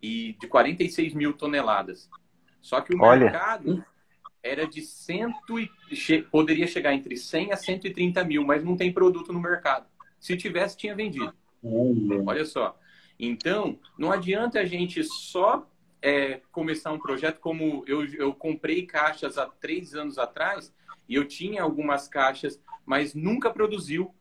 e 0.00 0.36
de 0.40 0.46
46 0.46 1.12
mil 1.12 1.32
toneladas. 1.32 2.08
Só 2.60 2.80
que 2.80 2.94
o 2.94 3.02
Olha. 3.02 3.24
mercado 3.24 3.84
era 4.42 4.66
de 4.66 4.80
cento 4.80 5.58
e 5.58 5.68
poderia 6.30 6.66
chegar 6.66 6.94
entre 6.94 7.16
100 7.16 7.52
a 7.52 7.56
130 7.56 8.24
mil, 8.24 8.44
mas 8.44 8.64
não 8.64 8.76
tem 8.76 8.92
produto 8.92 9.32
no 9.32 9.40
mercado. 9.40 9.86
Se 10.18 10.36
tivesse, 10.36 10.76
tinha 10.76 10.94
vendido. 10.94 11.34
Olha 12.26 12.44
só. 12.44 12.78
Então, 13.18 13.78
não 13.98 14.12
adianta 14.12 14.60
a 14.60 14.64
gente 14.64 15.02
só 15.02 15.68
é, 16.00 16.40
começar 16.52 16.92
um 16.92 16.98
projeto 16.98 17.40
como 17.40 17.84
eu, 17.86 18.04
eu 18.14 18.32
comprei 18.32 18.86
caixas 18.86 19.36
há 19.38 19.46
três 19.46 19.94
anos 19.94 20.18
atrás 20.18 20.72
e 21.08 21.14
eu 21.14 21.26
tinha 21.26 21.62
algumas 21.62 22.06
caixas, 22.06 22.60
mas 22.86 23.14
nunca 23.14 23.50
produziu. 23.50 24.14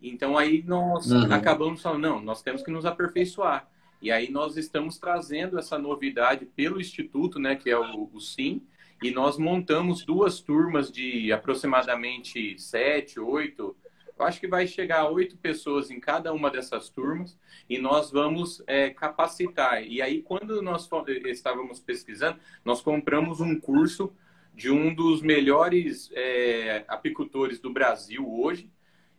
Então 0.00 0.36
aí 0.36 0.62
nós 0.66 1.10
uhum. 1.10 1.32
acabamos 1.32 1.82
falando, 1.82 2.02
não, 2.02 2.20
nós 2.20 2.42
temos 2.42 2.62
que 2.62 2.70
nos 2.70 2.84
aperfeiçoar. 2.84 3.68
E 4.00 4.12
aí 4.12 4.30
nós 4.30 4.56
estamos 4.56 4.98
trazendo 4.98 5.58
essa 5.58 5.78
novidade 5.78 6.44
pelo 6.44 6.80
Instituto, 6.80 7.38
né, 7.38 7.56
que 7.56 7.68
é 7.68 7.76
o, 7.76 8.08
o 8.12 8.20
SIM, 8.20 8.62
e 9.02 9.10
nós 9.10 9.38
montamos 9.38 10.04
duas 10.04 10.40
turmas 10.40 10.90
de 10.90 11.32
aproximadamente 11.32 12.58
sete, 12.58 13.18
oito, 13.18 13.76
eu 14.18 14.26
acho 14.26 14.40
que 14.40 14.48
vai 14.48 14.66
chegar 14.66 15.08
oito 15.10 15.36
pessoas 15.36 15.90
em 15.90 16.00
cada 16.00 16.32
uma 16.32 16.50
dessas 16.50 16.88
turmas 16.88 17.38
e 17.68 17.78
nós 17.78 18.10
vamos 18.10 18.62
é, 18.66 18.90
capacitar. 18.90 19.82
E 19.84 20.02
aí, 20.02 20.22
quando 20.22 20.60
nós 20.60 20.88
estávamos 21.26 21.78
pesquisando, 21.78 22.38
nós 22.64 22.80
compramos 22.80 23.40
um 23.40 23.58
curso 23.58 24.12
de 24.52 24.70
um 24.70 24.92
dos 24.92 25.22
melhores 25.22 26.10
é, 26.14 26.84
apicultores 26.88 27.60
do 27.60 27.72
Brasil 27.72 28.28
hoje 28.28 28.70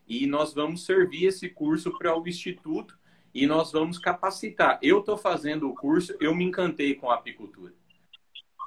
e 0.06 0.28
nós 0.28 0.54
vamos 0.54 0.86
servir 0.86 1.26
esse 1.26 1.48
curso 1.48 1.98
para 1.98 2.18
o 2.18 2.28
Instituto 2.28 3.00
e 3.34 3.48
nós 3.48 3.72
vamos 3.72 3.98
capacitar. 3.98 4.80
Eu 4.82 5.00
estou 5.00 5.18
fazendo 5.18 5.70
o 5.70 5.76
curso, 5.76 6.14
eu 6.20 6.36
me 6.36 6.44
encantei 6.44 6.96
com 6.96 7.10
a 7.10 7.16
apicultura. 7.16 7.74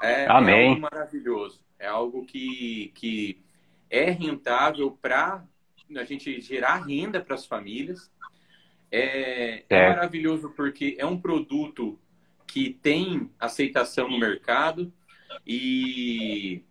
É, 0.01 0.27
Amém. 0.31 0.55
é 0.55 0.69
algo 0.69 0.81
maravilhoso. 0.81 1.63
É 1.79 1.87
algo 1.89 2.25
que, 2.25 2.91
que 2.95 3.43
é 3.91 4.11
rentável 4.11 4.93
para 4.93 5.45
a 5.99 6.05
gente 6.05 6.41
gerar 6.41 6.85
renda 6.87 7.21
para 7.21 7.35
as 7.35 7.47
famílias. 7.47 8.11
É, 8.91 9.65
é, 9.71 9.89
maravilhoso 9.89 10.51
porque 10.51 10.97
é 10.99 11.07
um 11.07 11.19
produto 11.19 11.99
que 12.47 12.71
tem 12.83 13.31
aceitação 13.41 14.11
no 14.11 14.19
mercado 14.19 14.93
e, 15.47 16.63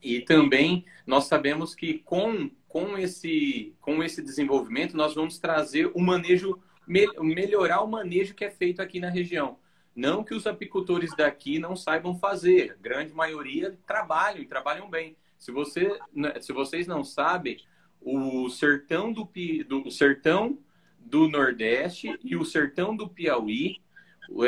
e 0.00 0.20
também 0.20 0.84
nós 1.04 1.24
sabemos 1.24 1.74
que 1.74 1.94
com, 1.94 2.48
com, 2.68 2.96
esse, 2.96 3.74
com 3.80 4.02
esse 4.02 4.22
desenvolvimento 4.22 4.96
nós 4.96 5.14
vamos 5.14 5.38
trazer 5.38 5.90
o 5.94 6.00
manejo, 6.00 6.60
melhorar 6.86 7.82
o 7.82 7.88
manejo 7.88 8.34
que 8.34 8.44
é 8.44 8.50
feito 8.50 8.80
aqui 8.80 9.00
na 9.00 9.10
região. 9.10 9.58
Não 9.94 10.24
que 10.24 10.34
os 10.34 10.46
apicultores 10.46 11.14
daqui 11.16 11.58
não 11.58 11.76
saibam 11.76 12.16
fazer, 12.16 12.72
a 12.72 12.82
grande 12.82 13.12
maioria 13.12 13.78
trabalham 13.86 14.42
e 14.42 14.46
trabalham 14.46 14.88
bem. 14.90 15.16
Se, 15.38 15.52
você, 15.52 15.98
se 16.40 16.52
vocês 16.52 16.86
não 16.86 17.04
sabem, 17.04 17.58
o 18.04 18.50
sertão 18.50 19.12
do, 19.12 19.28
do 19.66 19.90
sertão 19.90 20.58
do 21.00 21.28
Nordeste 21.28 22.18
e 22.22 22.36
o 22.36 22.44
sertão 22.44 22.94
do 22.94 23.08
Piauí, 23.08 23.82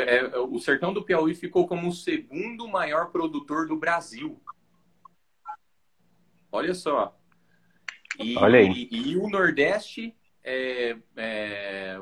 é, 0.05 0.37
o 0.37 0.59
sertão 0.59 0.93
do 0.93 1.03
Piauí 1.03 1.35
ficou 1.35 1.67
como 1.67 1.89
o 1.89 1.93
segundo 1.93 2.67
maior 2.67 3.11
produtor 3.11 3.67
do 3.67 3.75
Brasil. 3.75 4.41
Olha 6.51 6.73
só. 6.73 7.19
E, 8.19 8.37
Olha 8.37 8.59
aí. 8.59 8.87
E, 8.91 9.11
e 9.11 9.17
o 9.17 9.29
Nordeste 9.29 10.15
é, 10.43 10.97
é, 11.15 11.99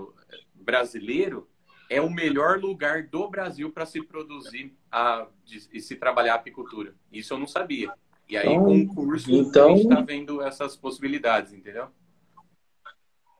brasileiro 0.54 1.50
é 1.90 2.02
o 2.02 2.10
melhor 2.10 2.60
lugar 2.60 3.04
do 3.04 3.28
Brasil 3.30 3.72
para 3.72 3.86
se 3.86 4.02
produzir 4.02 4.76
a, 4.92 5.28
e 5.72 5.80
se 5.80 5.96
trabalhar 5.96 6.34
a 6.34 6.38
apicultura. 6.38 6.96
Isso 7.12 7.34
eu 7.34 7.38
não 7.38 7.48
sabia. 7.48 7.94
E 8.28 8.38
aí, 8.38 8.48
então, 8.48 8.66
com 8.66 8.78
o 8.80 8.96
curso, 8.96 9.32
então, 9.32 9.74
a 9.74 9.78
gente 9.78 9.84
está 9.84 10.02
vendo 10.02 10.42
essas 10.42 10.76
possibilidades, 10.76 11.54
entendeu? 11.54 11.88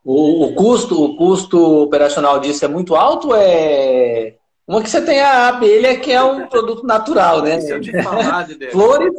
O, 0.04 0.46
o, 0.46 0.56
custo, 0.56 1.04
o 1.04 1.18
custo 1.18 1.82
operacional 1.82 2.40
disso 2.40 2.64
é 2.64 2.68
muito 2.68 2.96
alto? 2.96 3.34
É 3.34 4.38
uma 4.68 4.82
que 4.82 4.90
você 4.90 5.04
tem 5.04 5.20
a 5.20 5.48
abelha, 5.48 6.00
que 6.00 6.12
é 6.12 6.24
um 6.24 6.48
produto 6.48 6.86
natural, 6.86 7.42
né? 7.42 7.60
Se 7.62 7.72
eu 7.72 7.82
te 7.82 7.92
falar, 8.04 8.44
Dedé, 8.48 8.72
Flores. 8.72 9.14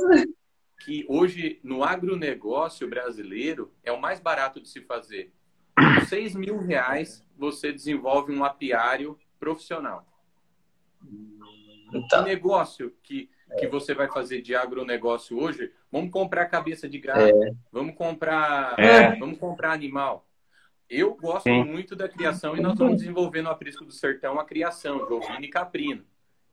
Que 0.84 1.04
hoje, 1.08 1.58
no 1.64 1.82
agronegócio 1.82 2.88
brasileiro, 2.88 3.72
é 3.82 3.90
o 3.90 4.00
mais 4.00 4.20
barato 4.20 4.60
de 4.60 4.68
se 4.68 4.80
fazer. 4.80 5.32
Com 5.76 6.06
6 6.06 6.34
mil 6.36 6.58
reais, 6.58 7.24
você 7.36 7.72
desenvolve 7.72 8.32
um 8.32 8.44
apiário 8.44 9.18
profissional. 9.38 10.06
Então, 11.92 12.22
um 12.22 12.24
negócio 12.24 12.92
que, 13.02 13.28
que 13.58 13.66
você 13.66 13.94
vai 13.94 14.08
fazer 14.08 14.42
de 14.42 14.54
agronegócio 14.54 15.38
hoje, 15.38 15.72
vamos 15.90 16.10
comprar 16.10 16.46
cabeça 16.46 16.88
de 16.88 16.98
gado, 16.98 17.20
é. 17.20 17.52
vamos 17.70 17.94
comprar, 17.94 18.78
é. 18.78 19.16
vamos 19.16 19.38
comprar 19.38 19.72
animal. 19.72 20.26
Eu 20.88 21.14
gosto 21.14 21.44
Sim. 21.44 21.64
muito 21.64 21.96
da 21.96 22.08
criação 22.08 22.56
e 22.56 22.60
nós 22.60 22.72
estamos 22.72 22.98
desenvolvendo 22.98 23.44
no 23.44 23.50
Aprisco 23.50 23.84
do 23.84 23.92
Sertão 23.92 24.38
a 24.38 24.44
criação 24.44 25.06
de 25.06 25.12
ovino 25.12 25.44
e 25.44 25.48
caprino. 25.48 26.04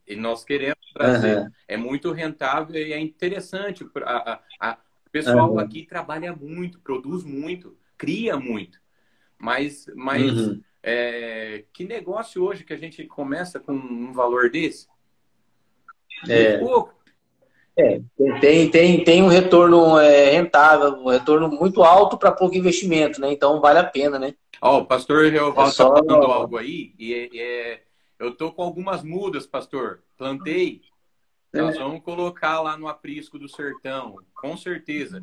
E 0.06 0.16
nós 0.16 0.44
queremos 0.44 0.92
trazer. 0.92 1.38
Uhum. 1.38 1.50
É 1.68 1.76
muito 1.76 2.12
rentável 2.12 2.74
e 2.74 2.92
é 2.92 2.98
interessante. 2.98 3.86
A, 4.04 4.32
a, 4.32 4.40
a 4.60 4.78
o 5.06 5.10
pessoal 5.10 5.52
uhum. 5.52 5.60
aqui 5.60 5.86
trabalha 5.86 6.34
muito, 6.34 6.80
produz 6.80 7.22
muito, 7.22 7.76
cria 7.96 8.36
muito. 8.36 8.80
Mas, 9.38 9.86
mas 9.94 10.32
uhum. 10.32 10.60
é, 10.82 11.64
que 11.72 11.84
negócio 11.84 12.42
hoje 12.42 12.64
que 12.64 12.72
a 12.72 12.76
gente 12.76 13.04
começa 13.04 13.60
com 13.60 13.72
um 13.72 14.12
valor 14.12 14.50
desse? 14.50 14.88
É. 16.28 16.58
pouco. 16.58 16.94
É, 17.76 18.00
tem, 18.40 18.70
tem, 18.70 19.04
tem 19.04 19.22
um 19.22 19.28
retorno 19.28 19.98
é, 19.98 20.30
rentável, 20.30 20.92
um 20.92 21.08
retorno 21.08 21.48
muito 21.48 21.82
alto 21.82 22.16
para 22.16 22.30
pouco 22.30 22.54
investimento, 22.54 23.20
né? 23.20 23.32
Então 23.32 23.60
vale 23.60 23.80
a 23.80 23.84
pena, 23.84 24.16
né? 24.16 24.34
Ó, 24.60 24.76
oh, 24.76 24.80
o 24.82 24.86
pastor 24.86 25.24
Reovaldo 25.30 25.60
é 25.60 25.64
tá 25.64 25.70
só... 25.70 25.88
falando 25.88 26.26
algo 26.26 26.56
aí, 26.56 26.94
e 26.96 27.12
é, 27.12 27.36
é, 27.36 27.82
eu 28.18 28.32
tô 28.32 28.52
com 28.52 28.62
algumas 28.62 29.02
mudas, 29.02 29.44
pastor. 29.44 30.02
Plantei. 30.16 30.82
É. 31.52 31.60
Nós 31.60 31.76
vamos 31.76 32.02
colocar 32.02 32.60
lá 32.60 32.76
no 32.76 32.86
aprisco 32.86 33.38
do 33.38 33.48
sertão, 33.48 34.18
com 34.34 34.56
certeza. 34.56 35.20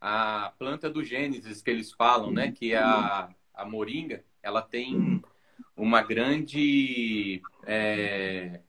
A 0.00 0.52
planta 0.58 0.90
do 0.90 1.04
Gênesis 1.04 1.62
que 1.62 1.70
eles 1.70 1.92
falam, 1.92 2.32
né? 2.32 2.50
Que 2.50 2.72
é 2.72 2.78
a, 2.78 3.28
a 3.54 3.64
moringa, 3.64 4.24
ela 4.42 4.60
tem 4.60 5.22
uma 5.76 6.02
grande 6.02 7.40
é, 7.64 8.60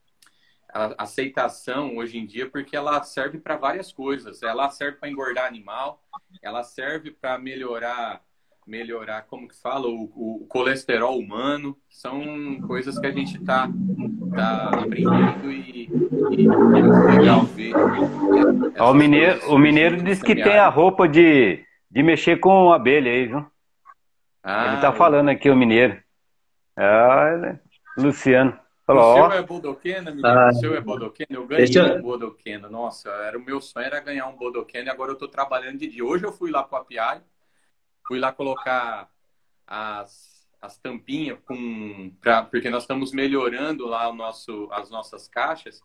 aceitação 0.98 1.98
hoje 1.98 2.18
em 2.18 2.26
dia 2.26 2.50
porque 2.50 2.76
ela 2.76 3.02
serve 3.04 3.40
para 3.40 3.58
várias 3.58 3.92
coisas. 3.92 4.44
Ela 4.44 4.70
serve 4.70 4.98
para 4.98 5.10
engordar 5.10 5.46
animal, 5.46 6.04
ela 6.42 6.64
serve 6.64 7.12
para 7.12 7.38
melhorar 7.38 8.22
melhorar, 8.68 9.22
como 9.24 9.48
que 9.48 9.56
fala, 9.56 9.88
o, 9.88 10.12
o, 10.14 10.46
colesterol 10.50 11.18
humano. 11.18 11.78
São 11.90 12.60
coisas 12.68 13.00
que 13.00 13.08
a 13.08 13.12
gente 13.12 13.38
está 13.38 13.70
tá 14.36 14.70
aprendendo 14.70 15.50
e, 15.50 15.90
e 16.32 16.48
é 16.48 17.18
legal 17.18 17.44
ver. 17.46 17.74
o 17.74 18.94
mineiro, 18.94 19.50
o 19.50 19.58
mineiro 19.58 20.04
diz 20.04 20.22
que 20.22 20.36
tem 20.36 20.58
a 20.58 20.68
roupa 20.68 21.08
de, 21.08 21.64
de 21.90 22.04
mexer 22.04 22.38
com 22.42 22.74
abelha 22.74 23.10
aí, 23.10 23.28
viu? 23.28 23.46
Ah, 24.44 24.68
Ele 24.68 24.76
está 24.76 24.92
falando 24.92 25.30
aqui, 25.30 25.50
o 25.50 25.56
mineiro. 25.56 25.98
Ah, 26.76 27.58
Luciano. 27.98 28.67
Falou, 28.88 29.12
o 29.12 29.16
seu 29.16 29.32
é 29.34 29.44
Bodoquena, 29.44 30.12
menino? 30.12 30.28
Ah, 30.30 30.48
o 30.48 30.54
seu 30.54 30.74
é 30.74 30.80
Bodoquena? 30.80 31.28
Eu 31.30 31.46
ganhei 31.46 31.66
deixa... 31.66 31.96
um 31.96 32.02
Bodoquena. 32.02 32.70
Nossa, 32.70 33.10
era 33.10 33.38
o 33.38 33.42
meu 33.42 33.60
sonho 33.60 33.86
era 33.86 34.00
ganhar 34.00 34.28
um 34.28 34.38
Bodoquena 34.38 34.86
e 34.86 34.90
agora 34.90 35.12
eu 35.12 35.16
estou 35.16 35.28
trabalhando 35.28 35.78
de 35.78 35.88
dia. 35.88 36.06
Hoje 36.06 36.24
eu 36.24 36.32
fui 36.32 36.50
lá 36.50 36.64
para 36.64 36.80
o 36.80 36.82
API, 36.84 37.22
fui 38.08 38.18
lá 38.18 38.32
colocar 38.32 39.12
as, 39.68 40.48
as 40.62 40.78
tampinhas, 40.78 41.38
com, 41.46 42.14
pra, 42.22 42.44
porque 42.44 42.70
nós 42.70 42.84
estamos 42.84 43.12
melhorando 43.12 43.86
lá 43.86 44.08
o 44.08 44.16
nosso, 44.16 44.70
as 44.72 44.90
nossas 44.90 45.28
caixas. 45.28 45.82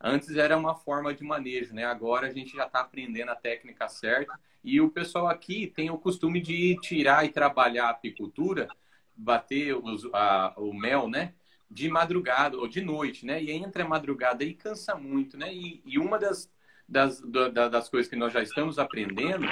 Antes 0.00 0.36
era 0.36 0.56
uma 0.56 0.76
forma 0.76 1.12
de 1.12 1.24
manejo, 1.24 1.74
né? 1.74 1.84
Agora 1.86 2.28
a 2.28 2.32
gente 2.32 2.54
já 2.56 2.66
está 2.66 2.82
aprendendo 2.82 3.30
a 3.30 3.34
técnica 3.34 3.88
certa. 3.88 4.38
E 4.62 4.80
o 4.80 4.90
pessoal 4.90 5.26
aqui 5.26 5.66
tem 5.66 5.90
o 5.90 5.98
costume 5.98 6.40
de 6.40 6.78
tirar 6.82 7.24
e 7.24 7.30
trabalhar 7.30 7.86
a 7.86 7.90
apicultura, 7.90 8.68
bater 9.16 9.74
os, 9.74 10.08
a, 10.12 10.54
o 10.56 10.72
mel, 10.72 11.08
né? 11.08 11.34
De 11.70 11.88
madrugada 11.88 12.56
ou 12.56 12.66
de 12.66 12.80
noite, 12.80 13.26
né? 13.26 13.42
E 13.42 13.50
entra 13.50 13.84
a 13.84 13.88
madrugada 13.88 14.42
e 14.44 14.54
cansa 14.54 14.94
muito, 14.94 15.36
né? 15.36 15.52
E, 15.52 15.82
e 15.84 15.98
uma 15.98 16.18
das, 16.18 16.50
das, 16.88 17.20
das 17.20 17.88
coisas 17.88 18.08
que 18.08 18.16
nós 18.16 18.32
já 18.32 18.42
estamos 18.42 18.78
aprendendo 18.78 19.46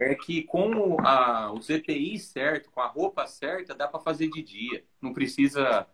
é 0.00 0.14
que 0.14 0.42
com 0.44 0.96
a, 1.00 1.52
os 1.52 1.68
EPI 1.68 2.18
certo, 2.18 2.70
com 2.70 2.80
a 2.80 2.86
roupa 2.86 3.26
certa, 3.26 3.74
dá 3.74 3.86
para 3.86 4.00
fazer 4.00 4.28
de 4.30 4.42
dia. 4.42 4.84
Não 5.00 5.12
precisa 5.12 5.86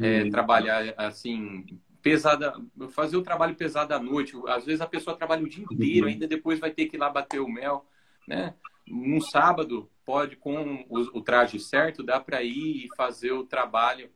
é, 0.00 0.24
hum. 0.24 0.30
trabalhar 0.30 0.94
assim 0.96 1.66
pesada, 2.00 2.54
fazer 2.90 3.16
o 3.16 3.22
trabalho 3.22 3.54
pesado 3.54 3.92
à 3.92 3.98
noite. 3.98 4.34
Às 4.46 4.64
vezes 4.64 4.80
a 4.80 4.86
pessoa 4.86 5.16
trabalha 5.16 5.42
o 5.42 5.48
dia 5.48 5.64
inteiro, 5.64 6.06
uhum. 6.06 6.12
ainda 6.12 6.26
depois 6.26 6.58
vai 6.58 6.70
ter 6.70 6.86
que 6.86 6.96
ir 6.96 7.00
lá 7.00 7.10
bater 7.10 7.40
o 7.40 7.48
mel, 7.48 7.84
né? 8.26 8.54
Um 8.88 9.20
sábado 9.20 9.90
pode 10.04 10.36
com 10.36 10.86
o, 10.88 11.18
o 11.18 11.20
traje 11.20 11.58
certo 11.58 12.04
dá 12.04 12.20
para 12.20 12.42
ir 12.44 12.86
e 12.86 12.88
fazer 12.96 13.32
o 13.32 13.44
trabalho 13.44 14.08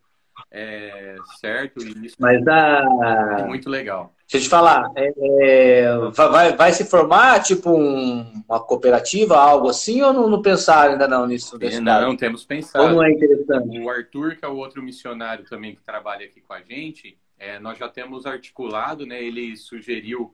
é, 0.51 1.17
certo 1.41 1.83
e 1.83 2.07
isso 2.07 2.17
Mas 2.19 2.47
a... 2.47 3.39
é 3.41 3.45
muito 3.45 3.69
legal. 3.69 4.15
Deixa 4.31 4.45
eu 4.45 4.49
te 4.49 4.49
falar, 4.49 4.93
é, 4.95 5.13
é, 5.41 5.97
vai, 6.13 6.57
vai 6.57 6.73
se 6.73 6.85
formar 6.85 7.43
tipo 7.43 7.71
um, 7.71 8.45
uma 8.49 8.61
cooperativa, 8.61 9.37
algo 9.37 9.69
assim, 9.69 10.01
ou 10.03 10.13
não, 10.13 10.29
não 10.29 10.41
pensaram 10.41 10.93
ainda 10.93 11.09
não 11.09 11.27
nisso? 11.27 11.59
É, 11.61 11.81
não, 11.81 12.01
não, 12.01 12.17
temos 12.17 12.45
pensado. 12.45 12.95
Não 12.95 13.03
é 13.03 13.11
interessante? 13.11 13.81
O 13.81 13.91
Arthur, 13.91 14.37
que 14.37 14.45
é 14.45 14.49
o 14.49 14.57
outro 14.57 14.83
missionário 14.83 15.45
também 15.45 15.75
que 15.75 15.83
trabalha 15.83 16.27
aqui 16.27 16.41
com 16.41 16.53
a 16.53 16.61
gente, 16.61 17.19
é, 17.41 17.59
nós 17.59 17.77
já 17.77 17.89
temos 17.89 18.25
articulado, 18.25 19.05
né? 19.05 19.21
Ele 19.21 19.57
sugeriu 19.57 20.33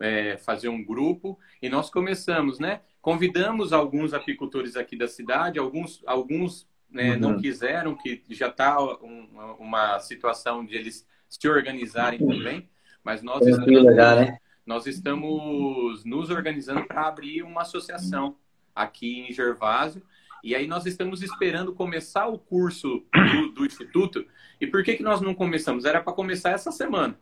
é, 0.00 0.36
fazer 0.38 0.68
um 0.68 0.82
grupo 0.84 1.38
e 1.62 1.68
nós 1.68 1.88
começamos, 1.88 2.58
né? 2.58 2.80
Convidamos 3.00 3.72
alguns 3.72 4.12
apicultores 4.12 4.74
aqui 4.74 4.96
da 4.96 5.06
cidade, 5.06 5.58
alguns, 5.58 6.02
alguns 6.04 6.66
né, 6.90 7.14
uhum. 7.14 7.20
não 7.20 7.40
quiseram, 7.40 7.94
que 7.94 8.22
já 8.30 8.48
está 8.48 8.80
um, 8.82 9.56
uma 9.58 9.98
situação 10.00 10.64
de 10.64 10.74
eles 10.74 11.06
se 11.28 11.48
organizarem 11.48 12.18
também, 12.18 12.68
mas 13.02 13.22
nós 13.22 13.46
estamos, 13.46 13.84
né? 13.96 14.38
nós 14.64 14.86
estamos 14.86 16.04
nos 16.04 16.30
organizando 16.30 16.84
para 16.86 17.06
abrir 17.06 17.42
uma 17.42 17.62
associação 17.62 18.36
aqui 18.74 19.20
em 19.28 19.32
Gervásio 19.32 20.02
e 20.46 20.54
aí 20.54 20.66
nós 20.66 20.86
estamos 20.86 21.22
esperando 21.22 21.74
começar 21.74 22.28
o 22.28 22.38
curso 22.38 23.04
do, 23.12 23.52
do 23.52 23.66
Instituto. 23.66 24.24
E 24.60 24.66
por 24.66 24.84
que, 24.84 24.94
que 24.94 25.02
nós 25.02 25.20
não 25.20 25.34
começamos? 25.34 25.84
Era 25.84 26.00
para 26.00 26.12
começar 26.12 26.50
essa 26.50 26.70
semana. 26.70 27.18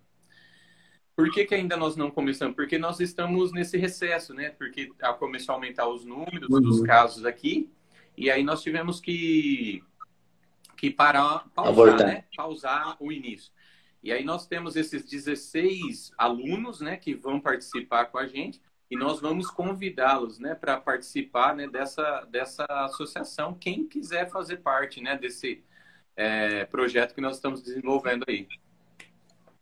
Por 1.17 1.31
que, 1.31 1.47
que 1.47 1.55
ainda 1.55 1.75
nós 1.75 1.97
não 1.97 2.11
começamos? 2.11 2.55
Porque 2.55 2.77
nós 2.77 3.01
estamos 3.01 3.51
nesse 3.51 3.79
recesso, 3.79 4.35
né? 4.35 4.51
Porque 4.51 4.93
começou 5.19 5.55
a 5.55 5.57
aumentar 5.57 5.89
os 5.89 6.05
números 6.05 6.51
uhum. 6.51 6.61
dos 6.61 6.83
casos 6.83 7.25
aqui. 7.25 7.71
E 8.17 8.31
aí 8.31 8.43
nós 8.43 8.63
tivemos 8.63 9.01
que, 9.01 9.83
que 10.77 10.91
parar, 10.91 11.47
pausar, 11.55 11.99
né? 11.99 12.25
pausar 12.37 12.97
o 13.01 13.11
início. 13.11 13.53
E 14.03 14.13
aí 14.13 14.23
nós 14.23 14.47
temos 14.47 14.77
esses 14.77 15.09
16 15.09 16.13
alunos, 16.19 16.81
né, 16.81 16.97
que 16.97 17.15
vão 17.15 17.41
participar 17.41 18.05
com 18.07 18.19
a 18.19 18.27
gente 18.27 18.61
e 18.91 18.97
nós 18.97 19.19
vamos 19.19 19.51
convidá-los, 19.51 20.39
né, 20.39 20.55
para 20.55 20.77
participar, 20.77 21.57
né, 21.57 21.67
dessa, 21.67 22.27
dessa 22.31 22.67
associação, 22.69 23.55
quem 23.55 23.87
quiser 23.87 24.31
fazer 24.31 24.59
parte, 24.59 25.01
né, 25.01 25.17
desse 25.17 25.65
é, 26.15 26.67
projeto 26.67 27.15
que 27.15 27.21
nós 27.21 27.37
estamos 27.37 27.63
desenvolvendo 27.63 28.25
aí. 28.29 28.47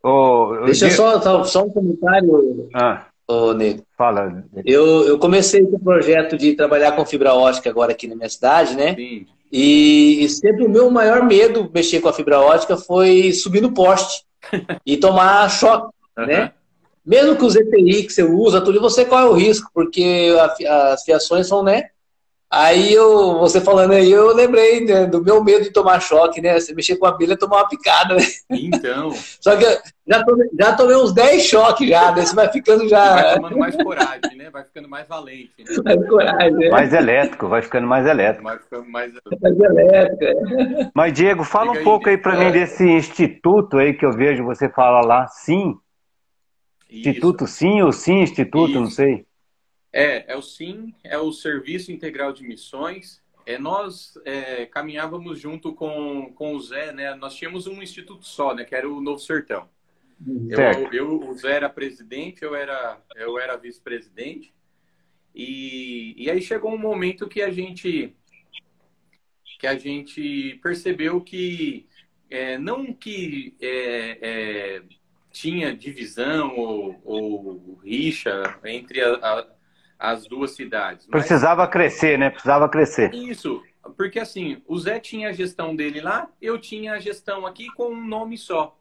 Oh, 0.02 0.56
Deixa 0.64 0.86
eu 0.86 0.90
só, 0.90 1.20
só, 1.20 1.44
só 1.44 1.64
um 1.64 1.70
comentário, 1.70 2.68
ah, 2.74 3.06
oh, 3.28 3.52
Nego. 3.52 3.84
Fala. 3.96 4.44
Eu, 4.64 5.06
eu 5.06 5.18
comecei 5.18 5.64
com 5.64 5.76
o 5.76 5.80
projeto 5.80 6.36
de 6.36 6.54
trabalhar 6.54 6.92
com 6.92 7.06
fibra 7.06 7.34
ótica 7.34 7.70
agora 7.70 7.92
aqui 7.92 8.06
na 8.06 8.16
minha 8.16 8.28
cidade, 8.28 8.76
né? 8.76 8.94
Sim. 8.94 9.26
E, 9.50 10.24
e 10.24 10.28
sempre 10.28 10.64
o 10.64 10.70
meu 10.70 10.90
maior 10.90 11.24
medo 11.24 11.70
mexer 11.72 12.00
com 12.00 12.08
a 12.08 12.12
fibra 12.12 12.40
ótica 12.40 12.76
foi 12.76 13.32
subir 13.32 13.60
no 13.60 13.72
poste 13.72 14.24
e 14.86 14.96
tomar 14.96 15.48
choque, 15.50 15.94
uhum. 16.18 16.26
né? 16.26 16.52
mesmo 17.04 17.36
que 17.36 17.44
os 17.44 17.56
EPI 17.56 18.04
que 18.04 18.12
você 18.12 18.22
usa, 18.22 18.60
tudo, 18.60 18.80
você 18.80 19.04
corre 19.04 19.24
o 19.24 19.32
risco, 19.32 19.70
porque 19.74 20.34
as 20.68 21.02
fiações 21.02 21.48
são, 21.48 21.62
né? 21.62 21.90
Aí 22.54 22.92
eu, 22.92 23.38
você 23.38 23.62
falando 23.62 23.92
aí, 23.92 24.12
eu 24.12 24.34
lembrei 24.34 24.84
né, 24.84 25.06
do 25.06 25.24
meu 25.24 25.42
medo 25.42 25.64
de 25.64 25.70
tomar 25.70 26.00
choque, 26.00 26.38
né? 26.38 26.60
Você 26.60 26.74
mexer 26.74 26.96
com 26.96 27.06
a 27.06 27.16
bilha 27.16 27.32
e 27.32 27.38
tomar 27.38 27.56
uma 27.60 27.68
picada, 27.68 28.14
né? 28.14 28.24
Então. 28.50 29.10
Só 29.40 29.56
que 29.56 29.64
já 30.06 30.22
tomei, 30.22 30.50
já 30.60 30.76
tomei 30.76 30.96
uns 30.96 31.14
10 31.14 31.42
choques 31.44 31.88
já, 31.88 32.12
né? 32.14 32.26
Você 32.26 32.34
vai 32.34 32.52
ficando 32.52 32.86
já. 32.86 33.14
Vai 33.14 33.34
tomando 33.36 33.58
mais 33.58 33.74
coragem, 33.74 34.36
né? 34.36 34.50
Vai 34.50 34.64
ficando 34.64 34.86
mais 34.86 35.08
valente. 35.08 35.54
Né? 35.58 35.64
Mais 35.82 36.06
coragem, 36.06 36.52
né? 36.52 36.68
Mais 36.68 36.92
elétrico, 36.92 37.48
vai 37.48 37.62
ficando 37.62 37.86
mais 37.86 38.06
elétrico. 38.06 38.44
Vai 38.44 38.58
ficando 38.58 38.90
mais, 38.90 39.12
mais 39.40 39.58
elétrico. 39.58 40.24
É. 40.24 40.90
Mas, 40.94 41.12
Diego, 41.14 41.44
fala 41.44 41.72
um 41.72 41.82
pouco 41.82 42.10
aí 42.10 42.18
para 42.18 42.36
mim 42.36 42.52
desse 42.52 42.84
instituto 42.84 43.78
aí 43.78 43.94
que 43.94 44.04
eu 44.04 44.12
vejo 44.12 44.44
você 44.44 44.68
fala 44.68 45.00
lá, 45.00 45.26
sim. 45.26 45.74
Instituto 46.90 47.46
Sim 47.46 47.80
ou 47.80 47.92
Sim 47.92 48.20
Instituto, 48.20 48.72
Isso. 48.72 48.80
não 48.80 48.90
sei. 48.90 49.24
É, 49.92 50.32
é 50.32 50.36
o 50.36 50.42
SIM, 50.42 50.94
é 51.04 51.18
o 51.18 51.32
Serviço 51.32 51.92
Integral 51.92 52.32
de 52.32 52.42
Missões. 52.42 53.20
É, 53.44 53.58
nós 53.58 54.14
é, 54.24 54.66
caminhávamos 54.66 55.38
junto 55.38 55.74
com, 55.74 56.32
com 56.34 56.54
o 56.54 56.60
Zé, 56.60 56.92
né? 56.92 57.14
Nós 57.14 57.34
tínhamos 57.34 57.66
um 57.66 57.82
instituto 57.82 58.24
só, 58.24 58.54
né? 58.54 58.64
Que 58.64 58.74
era 58.74 58.88
o 58.88 59.00
Novo 59.00 59.20
Sertão. 59.20 59.68
Eu, 60.48 60.92
eu, 60.92 61.20
o 61.28 61.34
Zé 61.34 61.56
era 61.56 61.68
presidente, 61.68 62.42
eu 62.42 62.54
era, 62.54 63.00
eu 63.16 63.38
era 63.38 63.56
vice-presidente. 63.56 64.54
E, 65.34 66.14
e 66.16 66.30
aí 66.30 66.40
chegou 66.40 66.72
um 66.72 66.78
momento 66.78 67.28
que 67.28 67.42
a 67.42 67.50
gente 67.50 68.14
que 69.58 69.66
a 69.66 69.78
gente 69.78 70.58
percebeu 70.60 71.20
que 71.20 71.86
é, 72.28 72.58
não 72.58 72.92
que 72.92 73.56
é, 73.60 74.18
é, 74.20 74.82
tinha 75.30 75.74
divisão 75.74 76.56
ou, 76.56 77.00
ou 77.04 77.78
rixa 77.84 78.58
entre 78.64 79.00
a, 79.00 79.14
a, 79.14 79.46
as 80.02 80.26
duas 80.26 80.50
cidades. 80.50 81.06
Mas... 81.06 81.20
Precisava 81.20 81.64
crescer, 81.68 82.18
né? 82.18 82.28
Precisava 82.28 82.68
crescer. 82.68 83.14
Isso, 83.14 83.62
porque 83.96 84.18
assim, 84.18 84.60
o 84.66 84.76
Zé 84.76 84.98
tinha 84.98 85.28
a 85.28 85.32
gestão 85.32 85.76
dele 85.76 86.00
lá, 86.00 86.28
eu 86.40 86.58
tinha 86.58 86.94
a 86.94 86.98
gestão 86.98 87.46
aqui 87.46 87.68
com 87.68 87.90
um 87.92 88.04
nome 88.04 88.36
só. 88.36 88.76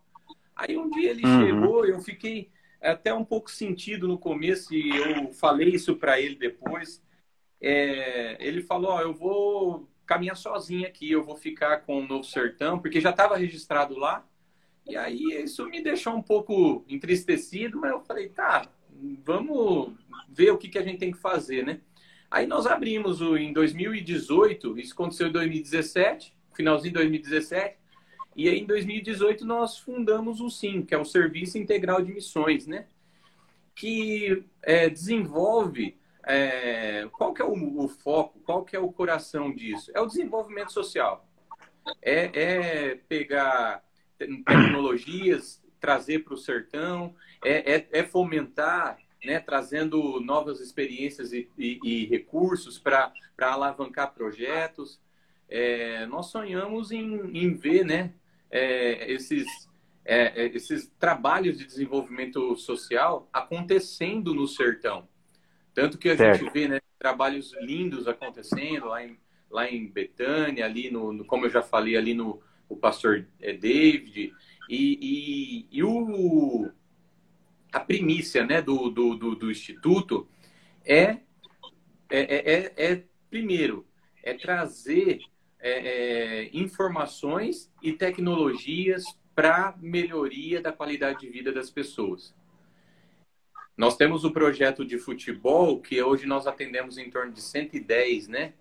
Aí 0.55 0.76
um 0.76 0.89
dia 0.89 1.11
ele 1.11 1.24
uhum. 1.24 1.45
chegou, 1.45 1.86
eu 1.86 1.99
fiquei 2.01 2.49
até 2.82 3.13
um 3.13 3.24
pouco 3.24 3.51
sentido 3.51 4.07
no 4.07 4.17
começo 4.17 4.74
e 4.74 4.89
eu 4.89 5.32
falei 5.34 5.69
isso 5.69 5.95
para 5.95 6.19
ele 6.19 6.36
depois. 6.36 7.03
É, 7.61 8.36
ele 8.39 8.63
falou: 8.63 8.93
ó, 8.93 9.01
eu 9.01 9.13
vou 9.13 9.88
caminhar 10.07 10.36
sozinho 10.36 10.88
aqui, 10.88 11.11
eu 11.11 11.24
vou 11.24 11.38
ficar 11.38 11.82
com 11.82 11.99
o 11.99 12.07
Novo 12.07 12.24
Sertão, 12.24 12.80
porque 12.80 12.99
já 12.99 13.11
estava 13.11 13.38
registrado 13.38 13.95
lá. 13.95 14.26
E 14.88 14.97
aí 14.97 15.22
isso 15.43 15.67
me 15.67 15.84
deixou 15.84 16.15
um 16.15 16.22
pouco 16.22 16.84
entristecido, 16.89 17.80
mas 17.80 17.91
eu 17.91 18.01
falei, 18.01 18.30
tá, 18.30 18.67
vamos 19.24 19.93
ver 20.30 20.52
o 20.52 20.58
que, 20.58 20.70
que 20.70 20.78
a 20.78 20.84
gente 20.84 20.99
tem 20.99 21.12
que 21.12 21.18
fazer, 21.18 21.66
né? 21.66 21.82
Aí 22.30 22.47
nós 22.47 22.66
abrimos 22.66 23.22
o, 23.22 23.36
em 23.36 23.52
2018, 23.52 24.80
isso 24.80 24.93
aconteceu 24.93 25.28
em 25.28 25.32
2017, 25.32 26.34
finalzinho 26.54 26.93
de 26.93 26.99
2017, 26.99 27.78
e 28.36 28.47
aí 28.47 28.60
em 28.60 28.66
2018 28.66 29.45
nós 29.45 29.78
fundamos 29.78 30.39
o 30.39 30.49
SIM, 30.49 30.82
que 30.82 30.95
é 30.95 30.97
o 30.97 31.04
Serviço 31.04 31.58
Integral 31.58 32.02
de 32.02 32.14
Missões, 32.14 32.66
né? 32.66 32.88
Que 33.76 34.45
é, 34.62 34.89
desenvolve 34.89 35.99
é, 36.24 37.08
qual 37.12 37.34
que 37.34 37.41
é 37.41 37.45
o, 37.45 37.84
o, 37.84 37.88
foco, 37.88 38.39
qual 38.41 38.64
que 38.64 38.76
é 38.76 38.80
o 38.80 38.91
coração 38.91 39.54
disso? 39.54 39.91
É 39.93 39.99
o 39.99 40.06
desenvolvimento 40.06 40.72
social. 40.72 41.28
É, 42.02 42.32
é 42.34 42.95
pegar 42.95 43.84
tecnologias, 44.18 45.62
trazer 45.80 46.24
para 46.24 46.36
o 46.36 46.38
sertão, 46.38 47.16
é, 47.44 47.76
é, 47.76 47.88
é, 47.92 48.04
fomentar, 48.04 48.98
né, 49.24 49.39
trazendo 49.39 50.20
novas 50.20 50.60
experiências 50.60 51.32
e, 51.34 51.50
e, 51.58 51.80
e 51.84 52.06
recursos 52.06 52.80
para 52.80 53.14
alavancar 53.39 54.14
projetos. 54.14 55.00
É, 55.50 56.06
nós 56.06 56.28
sonhamos 56.28 56.92
em, 56.92 57.16
em 57.38 57.54
ver 57.54 57.86
né, 57.86 58.14
é, 58.50 59.12
esses, 59.12 59.48
é, 60.06 60.44
é, 60.44 60.46
esses 60.56 60.92
trabalhos 61.00 61.58
de 61.58 61.66
desenvolvimento 61.66 62.56
social 62.56 63.30
acontecendo 63.32 64.34
no 64.34 64.48
sertão. 64.48 65.08
Tanto 65.74 65.98
que 65.98 66.10
a 66.10 66.18
certo. 66.18 66.39
gente 66.39 66.54
vê 66.54 66.68
né, 66.68 66.80
trabalhos 66.98 67.54
lindos 67.62 68.08
acontecendo 68.08 68.88
lá 68.88 69.04
em, 69.04 69.18
lá 69.50 69.70
em 69.70 69.88
Betânia, 69.88 70.66
ali 70.66 70.89
no, 70.92 71.12
no, 71.12 71.26
como 71.26 71.46
eu 71.46 71.50
já 71.50 71.62
falei, 71.62 71.98
ali 71.98 72.14
no, 72.14 72.42
o 72.70 72.76
pastor 72.76 73.26
é, 73.42 73.54
David, 73.54 74.34
e, 74.70 74.98
e, 75.02 75.68
e, 75.72 75.84
o, 75.84 76.70
a 77.72 77.80
primícia 77.80 78.45
né, 78.45 78.61
do, 78.61 78.89
do, 78.89 79.15
do, 79.15 79.36
do 79.36 79.51
Instituto 79.51 80.28
é, 80.86 81.17
é, 82.09 82.19
é, 82.19 82.53
é, 82.53 82.91
é 82.91 83.03
primeiro, 83.30 83.86
é 84.24 84.34
trazer 84.34 85.22
é, 85.59 85.72
é, 85.72 86.49
informações 86.53 87.72
e 87.82 87.93
tecnologias 87.93 89.03
para 89.34 89.76
melhoria 89.80 90.61
da 90.61 90.72
qualidade 90.72 91.22
de 91.22 91.30
vida 91.30 91.51
das 91.51 91.69
pessoas. 91.69 92.36
Nós 93.78 93.95
temos 93.95 94.26
o 94.26 94.32
projeto 94.32 94.86
de 94.86 94.97
futebol, 94.99 95.80
que 95.80 96.01
hoje 96.01 96.26
nós 96.26 96.45
atendemos 96.45 96.97
em 96.97 97.09
torno 97.09 97.32
de 97.32 97.41
110 97.41 98.28
né, 98.28 98.53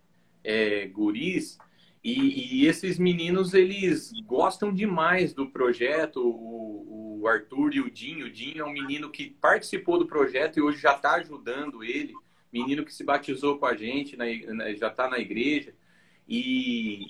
é, 0.44 0.86
guris, 0.86 1.58
e, 2.02 2.62
e, 2.62 2.66
esses 2.66 2.98
meninos, 2.98 3.52
eles 3.52 4.11
gostam 4.24 4.72
demais 4.72 5.34
do 5.34 5.50
projeto. 5.50 6.22
O, 7.20 7.28
Arthur 7.28 7.74
e 7.74 7.80
o 7.80 7.90
Dinho. 7.90 8.26
O 8.26 8.30
Dinho 8.30 8.62
é 8.62 8.64
um 8.64 8.72
menino 8.72 9.10
que 9.10 9.30
participou 9.30 9.98
do 9.98 10.06
projeto 10.06 10.58
e 10.58 10.62
hoje 10.62 10.80
já 10.80 10.94
está 10.94 11.14
ajudando 11.14 11.84
ele. 11.84 12.14
Menino 12.52 12.84
que 12.84 12.92
se 12.92 13.04
batizou 13.04 13.58
com 13.58 13.66
a 13.66 13.76
gente, 13.76 14.16
na, 14.16 14.24
na, 14.54 14.72
já 14.74 14.88
está 14.88 15.08
na 15.08 15.18
igreja. 15.18 15.74
E, 16.28 17.06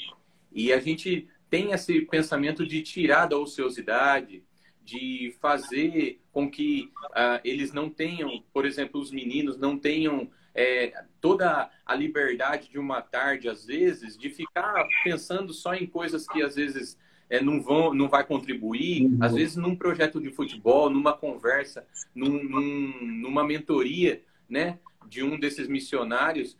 e 0.52 0.72
a 0.72 0.80
gente 0.80 1.28
tem 1.48 1.72
esse 1.72 2.02
pensamento 2.02 2.66
de 2.66 2.82
tirar 2.82 3.26
da 3.26 3.36
ociosidade, 3.36 4.42
de 4.84 5.34
fazer 5.40 6.20
com 6.32 6.50
que 6.50 6.90
uh, 7.10 7.40
eles 7.44 7.72
não 7.72 7.90
tenham, 7.90 8.42
por 8.52 8.64
exemplo, 8.66 9.00
os 9.00 9.10
meninos 9.10 9.56
não 9.56 9.78
tenham 9.78 10.30
é, 10.54 11.04
toda 11.20 11.70
a 11.84 11.94
liberdade 11.94 12.68
de 12.68 12.78
uma 12.78 13.00
tarde, 13.00 13.48
às 13.48 13.64
vezes, 13.64 14.16
de 14.16 14.30
ficar 14.30 14.86
pensando 15.04 15.52
só 15.52 15.74
em 15.74 15.86
coisas 15.86 16.26
que 16.26 16.42
às 16.42 16.54
vezes 16.54 16.98
é, 17.30 17.40
não 17.40 17.62
vão, 17.62 17.94
não 17.94 18.08
vai 18.08 18.24
contribuir, 18.26 19.06
uhum. 19.06 19.18
às 19.20 19.32
vezes 19.32 19.56
num 19.56 19.76
projeto 19.76 20.20
de 20.20 20.30
futebol, 20.32 20.90
numa 20.90 21.12
conversa, 21.12 21.86
num, 22.12 22.42
num, 22.42 23.06
numa 23.22 23.44
mentoria, 23.44 24.20
né, 24.48 24.80
de 25.08 25.22
um 25.22 25.38
desses 25.38 25.68
missionários, 25.68 26.58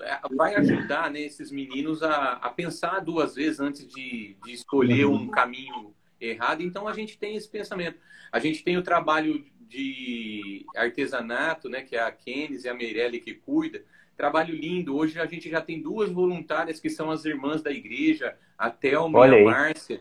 é, 0.00 0.20
vai 0.34 0.54
ajudar 0.54 1.10
né, 1.10 1.20
esses 1.20 1.50
meninos 1.50 2.02
a, 2.02 2.34
a 2.34 2.48
pensar 2.48 3.00
duas 3.00 3.34
vezes 3.34 3.58
antes 3.58 3.86
de, 3.88 4.36
de 4.44 4.52
escolher 4.52 5.04
um 5.06 5.28
caminho 5.28 5.92
errado. 6.20 6.62
Então 6.62 6.86
a 6.86 6.92
gente 6.92 7.18
tem 7.18 7.36
esse 7.36 7.48
pensamento. 7.48 7.98
A 8.30 8.38
gente 8.38 8.62
tem 8.62 8.76
o 8.76 8.82
trabalho 8.82 9.44
de 9.68 10.64
artesanato, 10.76 11.68
né, 11.68 11.82
que 11.82 11.96
é 11.96 12.00
a 12.00 12.12
Kenis 12.12 12.64
e 12.64 12.68
a 12.68 12.74
Meirelle 12.74 13.20
que 13.20 13.34
cuida. 13.34 13.84
Trabalho 14.16 14.54
lindo. 14.54 14.96
Hoje 14.96 15.18
a 15.18 15.26
gente 15.26 15.50
já 15.50 15.60
tem 15.60 15.82
duas 15.82 16.10
voluntárias 16.10 16.78
que 16.78 16.88
são 16.88 17.10
as 17.10 17.24
irmãs 17.24 17.62
da 17.62 17.70
igreja, 17.70 18.36
a 18.56 18.70
Thelma 18.70 19.26
e 19.26 19.42
a 19.42 19.44
Márcia. 19.44 20.00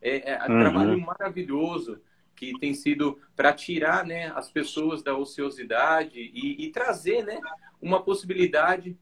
É, 0.00 0.32
é 0.32 0.38
um 0.48 0.52
uhum. 0.52 0.60
trabalho 0.60 1.00
maravilhoso 1.00 2.00
que 2.36 2.58
tem 2.58 2.74
sido 2.74 3.18
para 3.34 3.52
tirar 3.52 4.04
né, 4.04 4.32
as 4.34 4.50
pessoas 4.50 5.02
da 5.02 5.16
ociosidade 5.16 6.18
e, 6.18 6.64
e, 6.64 6.70
trazer 6.70 7.24
né, 7.24 7.40
uma 7.80 8.02
possibilidade 8.02 8.98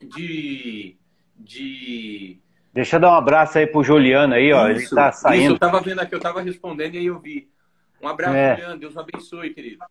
de, 0.00 0.96
de. 1.34 2.38
Deixa 2.72 2.96
eu 2.96 3.00
dar 3.00 3.10
um 3.10 3.16
abraço 3.16 3.58
aí 3.58 3.66
pro 3.66 3.82
Juliano 3.82 4.34
aí, 4.34 4.52
ó. 4.52 4.68
Isso, 4.68 4.94
ele 4.94 5.02
tá 5.02 5.10
saindo. 5.10 5.42
Isso, 5.42 5.52
eu 5.54 5.58
tava 5.58 5.80
vendo 5.80 6.00
aqui, 6.00 6.14
eu 6.14 6.20
tava 6.20 6.40
respondendo 6.42 6.94
e 6.94 6.98
aí 6.98 7.06
eu 7.06 7.18
vi. 7.18 7.50
Um 8.00 8.06
abraço, 8.06 8.36
é. 8.36 8.56
Juliano. 8.56 8.78
Deus 8.78 8.96
abençoe, 8.96 9.52
querido. 9.52 9.84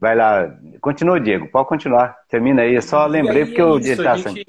Vai 0.00 0.14
lá. 0.14 0.56
Continua, 0.80 1.20
Diego. 1.20 1.48
Pode 1.48 1.68
continuar. 1.68 2.16
Termina 2.28 2.62
aí. 2.62 2.74
Eu 2.74 2.82
só 2.82 3.06
lembrei 3.06 3.44
porque 3.46 3.62
o 3.62 3.78
dia 3.78 3.96
tá 3.96 4.12
assim. 4.12 4.44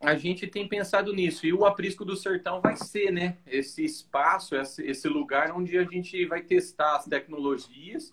A 0.00 0.14
gente 0.16 0.46
tem 0.46 0.66
pensado 0.68 1.12
nisso. 1.12 1.46
E 1.46 1.52
o 1.52 1.64
Aprisco 1.64 2.04
do 2.04 2.16
Sertão 2.16 2.60
vai 2.60 2.76
ser, 2.76 3.12
né? 3.12 3.38
Esse 3.46 3.84
espaço, 3.84 4.54
esse 4.56 5.08
lugar 5.08 5.52
onde 5.52 5.76
a 5.78 5.84
gente 5.84 6.24
vai 6.26 6.42
testar 6.42 6.96
as 6.96 7.04
tecnologias 7.04 8.10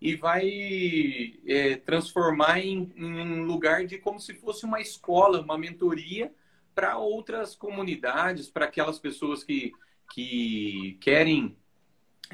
e 0.00 0.16
vai 0.16 1.34
é, 1.46 1.76
transformar 1.76 2.58
em, 2.58 2.92
em, 2.96 3.20
um 3.20 3.44
lugar 3.44 3.86
de 3.86 3.98
como 3.98 4.18
se 4.18 4.34
fosse 4.34 4.64
uma 4.64 4.80
escola, 4.80 5.40
uma 5.40 5.56
mentoria 5.56 6.32
para 6.74 6.98
outras 6.98 7.54
comunidades, 7.54 8.50
para 8.50 8.64
aquelas 8.64 8.98
pessoas 8.98 9.44
que, 9.44 9.72
que 10.12 10.98
querem 11.00 11.56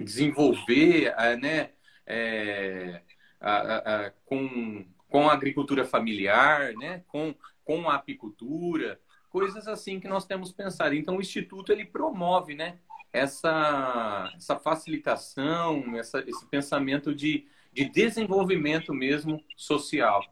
desenvolver, 0.01 1.15
né, 1.41 1.71
é, 2.07 3.03
a, 3.41 3.53
a, 3.53 4.07
a, 4.07 4.11
com, 4.27 4.85
com 5.09 5.29
a 5.29 5.33
agricultura 5.33 5.85
familiar, 5.85 6.73
né, 6.75 7.03
com, 7.09 7.35
com 7.65 7.89
a 7.89 7.95
apicultura, 7.95 9.01
coisas 9.31 9.69
assim 9.69 10.01
que 10.01 10.09
nós 10.09 10.27
temos 10.27 10.53
pensado. 10.53 10.95
Então, 10.95 11.17
o 11.17 11.21
Instituto 11.21 11.73
ele 11.73 11.85
promove 11.85 12.55
né, 12.55 12.79
essa, 13.13 14.31
essa 14.37 14.57
facilitação, 14.57 15.97
essa, 15.97 16.23
esse 16.27 16.47
pensamento 16.47 17.15
de, 17.15 17.47
de 17.73 17.89
desenvolvimento 17.89 18.93
mesmo 18.93 19.43
social. 19.57 20.23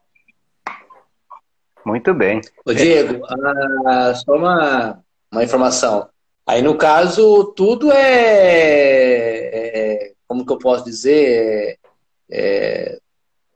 Muito 1.85 2.13
bem. 2.13 2.41
Ô, 2.65 2.73
Diego, 2.73 3.25
ah, 3.87 4.13
só 4.15 4.37
uma, 4.37 5.05
uma 5.31 5.45
informação. 5.45 6.09
Aí, 6.45 6.61
no 6.61 6.77
caso, 6.77 7.53
tudo 7.57 7.93
é, 7.93 7.99
é 10.07 10.13
como 10.27 10.45
que 10.45 10.53
eu 10.53 10.59
posso 10.59 10.85
dizer, 10.85 11.79
é, 12.31 12.99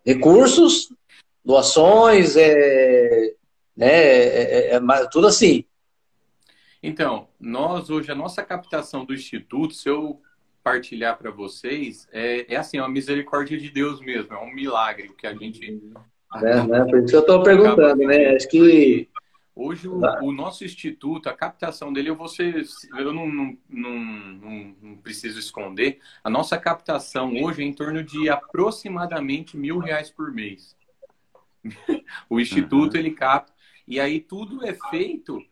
recursos, 0.05 0.93
doações, 1.45 2.37
é, 2.37 3.35
né, 3.77 3.89
é, 3.89 4.73
é, 4.73 4.75
é 4.75 5.07
tudo 5.11 5.27
assim. 5.27 5.65
Então, 6.83 7.29
nós 7.39 7.91
hoje, 7.91 8.11
a 8.11 8.15
nossa 8.15 8.43
captação 8.43 9.05
do 9.05 9.13
Instituto, 9.13 9.75
se 9.75 9.89
eu 9.89 10.21
partilhar 10.63 11.17
para 11.19 11.31
vocês 11.31 12.09
é, 12.13 12.53
é 12.53 12.57
assim, 12.57 12.79
é 12.79 12.83
uma 12.83 12.89
misericórdia 12.89 13.59
de 13.59 13.71
Deus 13.71 14.01
mesmo, 14.01 14.35
é 14.35 14.39
um 14.39 14.53
milagre 14.53 15.11
que 15.17 15.27
a 15.27 15.35
gente. 15.35 15.83
É, 16.37 16.63
né? 16.63 16.85
Por 16.85 16.99
isso 16.99 17.09
que 17.09 17.17
eu 17.17 17.21
estou 17.21 17.43
perguntando, 17.43 18.07
né? 18.07 18.35
Acho 18.35 18.49
que. 18.49 19.09
Hoje 19.63 19.87
o, 19.87 20.01
tá. 20.01 20.21
o, 20.23 20.33
nosso 20.33 20.65
instituto, 20.65 21.29
a 21.29 21.35
captação 21.35 21.93
dele, 21.93 22.09
eu 22.09 22.17
vou 22.17 22.29
ser, 22.29 22.65
eu 22.97 23.13
não, 23.13 23.29
não, 23.29 23.59
não, 23.69 24.75
não, 24.81 24.97
preciso 24.97 25.39
esconder, 25.39 26.01
a 26.25 26.31
nossa 26.31 26.57
captação 26.57 27.31
hoje 27.43 27.63
é 27.63 27.67
em 27.67 27.73
torno 27.75 28.03
de 28.03 28.31
aproximadamente 28.31 29.59
mil 29.59 29.79
reais 29.79 30.11
por 30.11 30.33
mês. 30.33 30.75
o 32.31 32.41
instituto 32.41 32.95
uhum. 32.95 33.01
ele 33.01 33.11
capta 33.11 33.53
e 33.87 34.01
aí 34.01 34.19
tudo 34.19 34.65
é 34.65 34.73
feito 34.89 35.45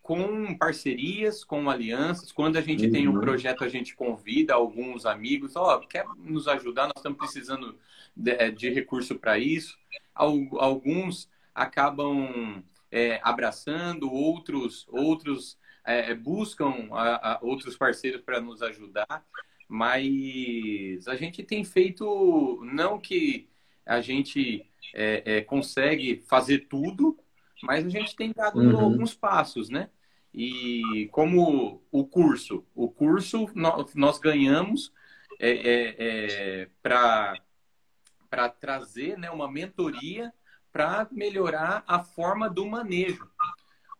com 0.00 0.56
parcerias, 0.56 1.44
com 1.44 1.68
alianças. 1.68 2.32
Quando 2.32 2.56
a 2.56 2.62
gente 2.62 2.86
uhum. 2.86 2.92
tem 2.92 3.08
um 3.08 3.12
uhum. 3.12 3.20
projeto, 3.20 3.62
a 3.62 3.68
gente 3.68 3.94
convida 3.94 4.54
alguns 4.54 5.04
amigos, 5.04 5.54
ó, 5.54 5.76
oh, 5.76 5.80
quer 5.86 6.06
nos 6.16 6.48
ajudar? 6.48 6.84
Nós 6.84 6.96
estamos 6.96 7.18
precisando 7.18 7.78
de, 8.16 8.30
é, 8.30 8.50
de 8.50 8.70
recurso 8.70 9.18
para 9.18 9.38
isso. 9.38 9.78
Alguns 10.14 11.28
acabam 11.54 12.64
é, 12.90 13.20
abraçando, 13.22 14.12
outros, 14.12 14.86
outros 14.88 15.58
é, 15.84 16.14
buscam 16.14 16.88
a, 16.92 17.34
a 17.34 17.38
outros 17.42 17.76
parceiros 17.76 18.22
para 18.22 18.40
nos 18.40 18.62
ajudar. 18.62 19.24
Mas 19.68 21.06
a 21.06 21.14
gente 21.14 21.42
tem 21.44 21.64
feito, 21.64 22.60
não 22.64 22.98
que 22.98 23.48
a 23.86 24.00
gente 24.00 24.66
é, 24.94 25.22
é, 25.24 25.40
consegue 25.42 26.24
fazer 26.26 26.66
tudo, 26.68 27.16
mas 27.62 27.86
a 27.86 27.88
gente 27.88 28.16
tem 28.16 28.32
dado 28.32 28.58
uhum. 28.58 28.80
alguns 28.80 29.14
passos, 29.14 29.68
né? 29.68 29.90
E 30.32 31.08
como 31.12 31.82
o 31.90 32.04
curso, 32.04 32.64
o 32.74 32.88
curso 32.88 33.48
nós, 33.54 33.94
nós 33.94 34.18
ganhamos 34.18 34.92
é, 35.40 35.50
é, 35.50 35.96
é, 35.98 36.68
para 36.82 38.48
trazer 38.60 39.18
né, 39.18 39.30
uma 39.30 39.50
mentoria 39.50 40.32
para 40.72 41.08
melhorar 41.10 41.84
a 41.86 42.00
forma 42.00 42.48
do 42.48 42.66
manejo. 42.66 43.28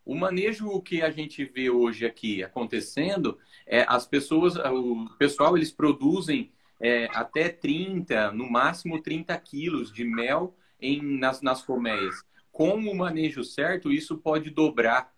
O 0.05 0.15
manejo 0.15 0.81
que 0.81 1.01
a 1.01 1.11
gente 1.11 1.45
vê 1.45 1.69
hoje 1.69 2.05
aqui 2.05 2.43
acontecendo 2.43 3.37
é 3.67 3.85
as 3.87 4.05
pessoas, 4.05 4.55
o 4.55 5.05
pessoal, 5.17 5.55
eles 5.55 5.71
produzem 5.71 6.51
é, 6.79 7.07
até 7.13 7.49
30, 7.49 8.31
no 8.31 8.49
máximo 8.49 9.01
30 9.01 9.37
quilos 9.37 9.91
de 9.91 10.03
mel 10.03 10.55
em, 10.79 11.01
nas, 11.19 11.41
nas 11.41 11.61
colmeias. 11.61 12.15
Com 12.51 12.75
o 12.75 12.95
manejo 12.95 13.43
certo, 13.43 13.91
isso 13.91 14.17
pode 14.17 14.49
dobrar 14.49 15.11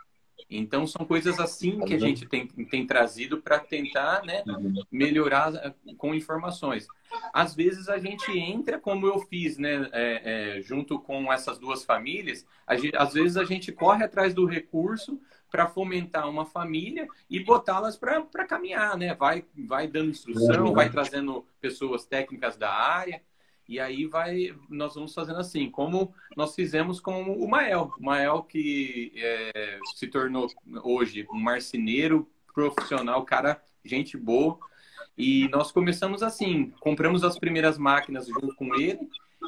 então, 0.57 0.85
são 0.85 1.05
coisas 1.05 1.39
assim 1.39 1.79
que 1.81 1.93
a 1.93 1.99
gente 1.99 2.25
tem, 2.25 2.47
tem 2.47 2.85
trazido 2.85 3.41
para 3.41 3.59
tentar 3.59 4.23
né, 4.23 4.43
melhorar 4.91 5.53
eh, 5.55 5.73
com 5.97 6.13
informações. 6.13 6.87
Às 7.33 7.55
vezes 7.55 7.89
a 7.89 7.97
gente 7.97 8.31
entra, 8.31 8.79
como 8.79 9.05
eu 9.07 9.19
fiz, 9.19 9.57
né, 9.57 9.89
é, 9.91 10.57
é, 10.57 10.61
junto 10.61 10.99
com 10.99 11.31
essas 11.31 11.57
duas 11.59 11.83
famílias, 11.83 12.45
gente, 12.71 12.95
às 12.95 13.13
vezes 13.13 13.37
a 13.37 13.43
gente 13.43 13.71
corre 13.71 14.03
atrás 14.03 14.33
do 14.33 14.45
recurso 14.45 15.19
para 15.53 15.67
fomentar 15.67 16.27
uma 16.27 16.45
família 16.45 17.07
e 17.29 17.39
botá-las 17.39 17.95
para 17.95 18.47
caminhar, 18.47 18.97
né? 18.97 19.13
Vai, 19.13 19.45
vai 19.55 19.87
dando 19.87 20.09
instrução, 20.09 20.73
vai 20.73 20.89
trazendo 20.89 21.45
pessoas 21.61 22.05
técnicas 22.05 22.57
da 22.57 22.73
área. 22.73 23.21
E 23.67 23.79
aí 23.79 24.05
vai, 24.05 24.53
nós 24.69 24.95
vamos 24.95 25.13
fazendo 25.13 25.39
assim, 25.39 25.69
como 25.69 26.13
nós 26.35 26.53
fizemos 26.53 26.99
com 26.99 27.23
o 27.33 27.47
Mael. 27.49 27.93
O 27.97 28.03
Mael 28.03 28.43
que 28.43 29.11
é, 29.15 29.79
se 29.95 30.07
tornou 30.07 30.47
hoje 30.83 31.25
um 31.31 31.39
marceneiro 31.39 32.29
profissional, 32.53 33.23
cara, 33.23 33.61
gente 33.83 34.17
boa. 34.17 34.57
E 35.17 35.47
nós 35.49 35.71
começamos 35.71 36.23
assim, 36.23 36.71
compramos 36.79 37.23
as 37.23 37.37
primeiras 37.37 37.77
máquinas 37.77 38.27
junto 38.27 38.55
com 38.55 38.75
ele 38.75 39.07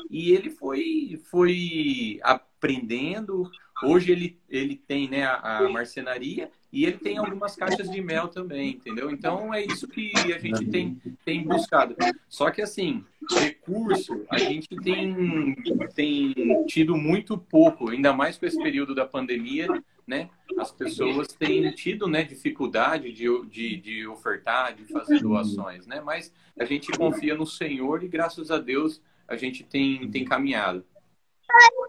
e 0.10 0.32
ele 0.32 0.50
foi, 0.50 1.22
foi 1.30 2.20
aprendendo. 2.24 3.50
Hoje 3.84 4.12
ele, 4.12 4.40
ele 4.50 4.76
tem 4.76 5.10
né, 5.10 5.24
a, 5.24 5.60
a 5.60 5.70
marcenaria 5.70 6.52
e 6.76 6.84
ele 6.84 6.98
tem 6.98 7.18
algumas 7.18 7.56
caixas 7.56 7.90
de 7.90 8.02
mel 8.02 8.28
também, 8.28 8.72
entendeu? 8.72 9.10
Então 9.10 9.54
é 9.54 9.64
isso 9.64 9.88
que 9.88 10.12
a 10.16 10.38
gente 10.38 10.66
tem, 10.66 11.02
tem 11.24 11.42
buscado. 11.42 11.96
Só 12.28 12.52
que 12.52 12.62
assim, 12.62 13.02
recurso 13.32 14.26
a 14.30 14.38
gente 14.38 14.68
tem, 14.84 15.56
tem 15.96 16.66
tido 16.68 16.98
muito 16.98 17.38
pouco, 17.38 17.92
ainda 17.92 18.12
mais 18.12 18.38
com 18.38 18.46
esse 18.46 18.62
período 18.62 18.94
da 18.94 19.06
pandemia, 19.06 19.70
né? 20.06 20.30
As 20.60 20.70
pessoas 20.70 21.30
têm 21.30 21.72
tido 21.72 22.10
né, 22.10 22.26
dificuldade 22.26 23.14
de, 23.14 23.26
de, 23.48 23.78
de 23.78 24.08
ofertar, 24.08 24.76
de 24.76 24.84
fazer 24.84 25.22
doações, 25.22 25.88
né? 25.88 26.02
Mas 26.02 26.34
a 26.60 26.66
gente 26.66 26.92
confia 26.92 27.36
no 27.36 27.46
Senhor 27.46 28.04
e 28.04 28.10
graças 28.10 28.52
a 28.52 28.58
Deus 28.58 29.02
a 29.30 29.38
gente 29.38 29.64
tem, 29.64 30.12
tem 30.12 30.26
caminhado. 30.26 30.86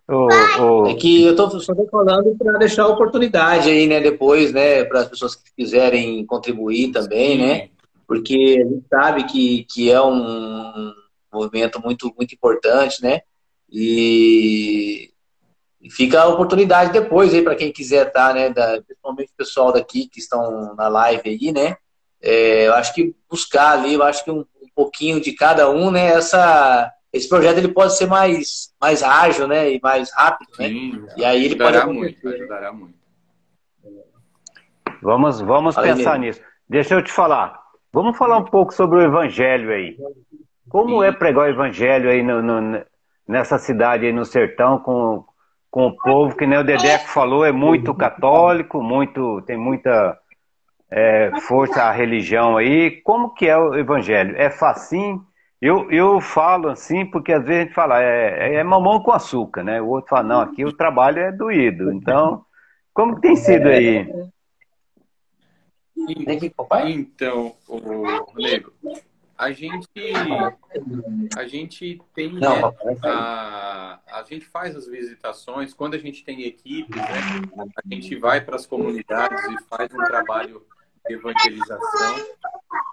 O, 0.08 0.28
o... 0.62 0.86
É 0.86 0.94
que 0.94 1.24
eu 1.24 1.32
estou 1.32 1.50
só 1.60 1.74
falando 1.90 2.36
para 2.36 2.58
deixar 2.58 2.84
a 2.84 2.88
oportunidade 2.88 3.68
aí, 3.68 3.86
né, 3.86 4.00
depois, 4.00 4.52
né, 4.52 4.84
para 4.84 5.00
as 5.00 5.08
pessoas 5.08 5.34
que 5.34 5.50
quiserem 5.56 6.24
contribuir 6.24 6.92
também, 6.92 7.32
Sim. 7.32 7.38
né, 7.38 7.68
porque 8.06 8.62
a 8.64 8.68
gente 8.68 8.84
sabe 8.88 9.24
que, 9.24 9.64
que 9.64 9.90
é 9.90 10.00
um 10.00 10.92
movimento 11.32 11.80
muito, 11.80 12.12
muito 12.16 12.32
importante, 12.32 13.02
né, 13.02 13.22
e, 13.68 15.10
e 15.82 15.90
fica 15.90 16.22
a 16.22 16.28
oportunidade 16.28 16.92
depois 16.92 17.34
aí 17.34 17.42
para 17.42 17.56
quem 17.56 17.72
quiser 17.72 18.06
estar, 18.06 18.28
tá, 18.28 18.34
né, 18.34 18.50
da, 18.50 18.80
principalmente 18.82 19.32
o 19.32 19.36
pessoal 19.36 19.72
daqui 19.72 20.08
que 20.08 20.20
estão 20.20 20.72
na 20.76 20.86
live 20.86 21.22
aí, 21.24 21.52
né, 21.52 21.76
é, 22.22 22.68
eu 22.68 22.74
acho 22.74 22.94
que 22.94 23.12
buscar 23.28 23.72
ali, 23.72 23.94
eu 23.94 24.04
acho 24.04 24.22
que 24.24 24.30
um, 24.30 24.40
um 24.62 24.68
pouquinho 24.72 25.20
de 25.20 25.32
cada 25.32 25.68
um, 25.68 25.90
né, 25.90 26.06
essa 26.06 26.92
esse 27.12 27.28
projeto 27.28 27.58
ele 27.58 27.68
pode 27.68 27.96
ser 27.96 28.06
mais, 28.06 28.74
mais 28.80 29.02
ágil, 29.02 29.46
né? 29.48 29.72
E 29.72 29.80
mais 29.80 30.12
rápido, 30.14 30.50
né? 30.58 30.68
Sim, 30.68 31.06
E 31.16 31.24
aí 31.24 31.44
ele 31.44 31.56
pode 31.56 31.86
muito, 31.86 32.28
ajudará 32.28 32.72
muito. 32.72 32.94
Vamos, 35.02 35.40
vamos 35.40 35.76
pensar 35.76 36.18
nisso. 36.18 36.40
Deixa 36.68 36.94
eu 36.94 37.02
te 37.02 37.12
falar. 37.12 37.60
Vamos 37.92 38.16
falar 38.16 38.38
um 38.38 38.44
pouco 38.44 38.74
sobre 38.74 38.98
o 38.98 39.02
evangelho 39.02 39.72
aí. 39.72 39.96
Como 40.68 41.00
Sim. 41.00 41.08
é 41.08 41.12
pregar 41.12 41.46
o 41.46 41.50
evangelho 41.50 42.10
aí 42.10 42.22
no, 42.22 42.42
no, 42.42 42.84
nessa 43.26 43.58
cidade 43.58 44.06
aí 44.06 44.12
no 44.12 44.24
sertão 44.24 44.78
com, 44.78 45.24
com 45.70 45.86
o 45.86 45.96
povo, 45.96 46.36
que 46.36 46.46
nem 46.46 46.58
o 46.58 46.64
Dedeco 46.64 47.08
falou, 47.08 47.44
é 47.44 47.52
muito 47.52 47.94
católico, 47.94 48.82
muito 48.82 49.40
tem 49.42 49.56
muita 49.56 50.18
é, 50.90 51.30
força 51.46 51.84
a 51.84 51.92
religião 51.92 52.56
aí. 52.56 53.00
Como 53.02 53.32
que 53.32 53.46
é 53.46 53.56
o 53.56 53.74
evangelho? 53.74 54.36
É 54.36 54.50
facinho? 54.50 55.24
Eu, 55.60 55.90
eu 55.90 56.20
falo 56.20 56.68
assim 56.68 57.06
porque 57.06 57.32
às 57.32 57.44
vezes 57.44 57.60
a 57.60 57.64
gente 57.64 57.74
fala, 57.74 58.02
é, 58.02 58.56
é 58.56 58.64
mamão 58.64 59.00
com 59.00 59.12
açúcar, 59.12 59.62
né? 59.64 59.80
O 59.80 59.88
outro 59.88 60.10
fala, 60.10 60.22
não, 60.22 60.40
aqui 60.40 60.64
o 60.64 60.72
trabalho 60.72 61.18
é 61.18 61.32
doído. 61.32 61.92
Então, 61.92 62.44
como 62.92 63.14
que 63.14 63.22
tem 63.22 63.36
sido 63.36 63.68
aí? 63.68 64.06
Então, 66.90 67.54
o 67.66 68.24
Nego, 68.36 68.72
a 69.36 69.50
gente 69.50 69.88
a 71.36 71.46
gente 71.46 72.00
tem 72.14 72.32
né, 72.32 72.46
a, 73.02 74.00
a 74.06 74.22
gente 74.22 74.46
faz 74.46 74.76
as 74.76 74.86
visitações 74.86 75.74
quando 75.74 75.94
a 75.94 75.98
gente 75.98 76.24
tem 76.24 76.42
equipes, 76.42 76.96
né? 76.96 77.62
A 77.76 77.94
gente 77.94 78.14
vai 78.16 78.40
para 78.40 78.56
as 78.56 78.66
comunidades 78.66 79.42
e 79.44 79.62
faz 79.68 79.92
um 79.92 80.04
trabalho 80.04 80.62
de 81.06 81.14
evangelização. 81.14 82.26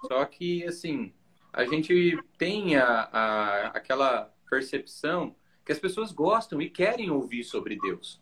Só 0.08 0.26
que 0.26 0.66
assim, 0.66 1.14
a 1.54 1.66
gente 1.66 2.20
tem 2.38 2.76
a, 2.76 3.10
a, 3.14 3.68
aquela 3.68 4.34
percepção 4.50 5.36
que 5.64 5.72
as 5.72 5.80
pessoas 5.80 6.12
gostam 6.12 6.60
e 6.62 6.70
querem 6.70 7.12
ouvir 7.12 7.44
sobre 7.44 7.78
Deus, 7.78 8.20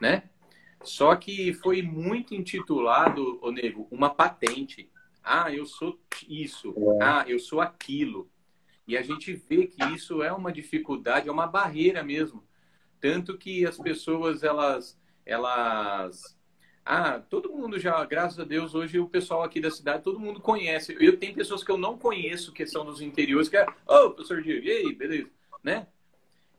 né? 0.00 0.24
Só 0.82 1.14
que 1.14 1.52
foi 1.52 1.82
muito 1.82 2.34
intitulado, 2.34 3.38
o 3.40 3.52
nego, 3.52 3.86
uma 3.90 4.10
patente. 4.10 4.90
Ah, 5.22 5.52
eu 5.52 5.64
sou 5.64 6.00
isso. 6.26 6.74
É. 7.00 7.04
Ah, 7.04 7.24
eu 7.28 7.38
sou 7.38 7.60
aquilo. 7.60 8.28
E 8.88 8.96
a 8.96 9.02
gente 9.02 9.32
vê 9.32 9.66
que 9.66 9.84
isso 9.94 10.22
é 10.22 10.32
uma 10.32 10.50
dificuldade, 10.50 11.28
é 11.28 11.32
uma 11.32 11.46
barreira 11.46 12.02
mesmo. 12.02 12.42
Tanto 13.00 13.38
que 13.38 13.64
as 13.64 13.78
pessoas 13.78 14.42
elas 14.42 15.00
elas 15.24 16.36
ah, 16.84 17.20
todo 17.30 17.52
mundo 17.52 17.78
já, 17.78 18.04
graças 18.04 18.38
a 18.40 18.44
Deus, 18.44 18.74
hoje 18.74 18.98
o 18.98 19.08
pessoal 19.08 19.42
aqui 19.42 19.60
da 19.60 19.70
cidade, 19.70 20.02
todo 20.02 20.18
mundo 20.18 20.40
conhece. 20.40 20.96
Eu 20.98 21.16
tenho 21.16 21.34
pessoas 21.34 21.62
que 21.62 21.70
eu 21.70 21.78
não 21.78 21.96
conheço, 21.96 22.52
que 22.52 22.66
são 22.66 22.84
dos 22.84 23.00
interiores, 23.00 23.48
que 23.48 23.56
é, 23.56 23.64
ô, 23.64 24.06
oh, 24.06 24.10
professor 24.10 24.42
Diego, 24.42 24.66
e 24.66 24.70
aí, 24.70 24.94
beleza, 24.94 25.30
né? 25.62 25.86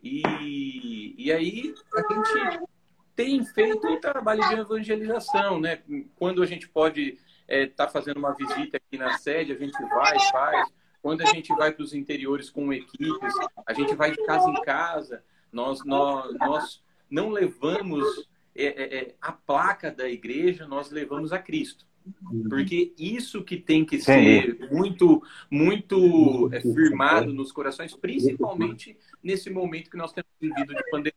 E, 0.02 1.16
e 1.18 1.32
aí 1.32 1.74
a 1.94 2.14
gente 2.14 2.68
tem 3.16 3.44
feito 3.46 3.88
um 3.88 4.00
trabalho 4.00 4.48
de 4.48 4.56
evangelização, 4.56 5.60
né? 5.60 5.82
Quando 6.16 6.42
a 6.42 6.46
gente 6.46 6.68
pode 6.68 7.18
estar 7.48 7.48
é, 7.48 7.68
tá 7.68 7.88
fazendo 7.88 8.18
uma 8.18 8.34
visita 8.34 8.78
aqui 8.78 8.98
na 8.98 9.18
sede, 9.18 9.52
a 9.52 9.58
gente 9.58 9.78
vai, 9.90 10.20
faz. 10.32 10.70
Quando 11.02 11.22
a 11.22 11.26
gente 11.26 11.54
vai 11.56 11.72
para 11.72 11.84
os 11.84 11.94
interiores 11.94 12.50
com 12.50 12.72
equipes, 12.72 13.34
a 13.66 13.74
gente 13.74 13.94
vai 13.94 14.12
de 14.12 14.26
casa 14.26 14.50
em 14.50 14.62
casa. 14.62 15.24
Nós, 15.52 15.84
nós, 15.86 16.34
nós 16.40 16.84
não 17.10 17.30
levamos 17.30 18.28
é, 18.56 18.66
é, 18.66 18.98
é, 19.00 19.16
a 19.22 19.32
placa 19.32 19.92
da 19.92 20.10
igreja 20.10 20.68
nós 20.68 20.92
levamos 20.92 21.34
a 21.34 21.40
Cristo. 21.40 21.86
Uhum. 22.06 22.50
Porque 22.50 22.94
isso 22.98 23.44
que 23.44 23.58
tem 23.58 23.86
que 23.86 24.00
ser 24.00 24.70
muito, 24.72 25.24
muito 25.50 26.50
é, 26.54 26.60
firmado 26.62 27.34
nos 27.34 27.52
corações, 27.52 27.96
principalmente 27.96 28.98
nesse 29.24 29.50
momento 29.50 29.90
que 29.90 29.98
nós 29.98 30.12
temos 30.12 30.30
vivido 30.40 30.74
de 30.76 30.90
pandemia. 30.90 31.14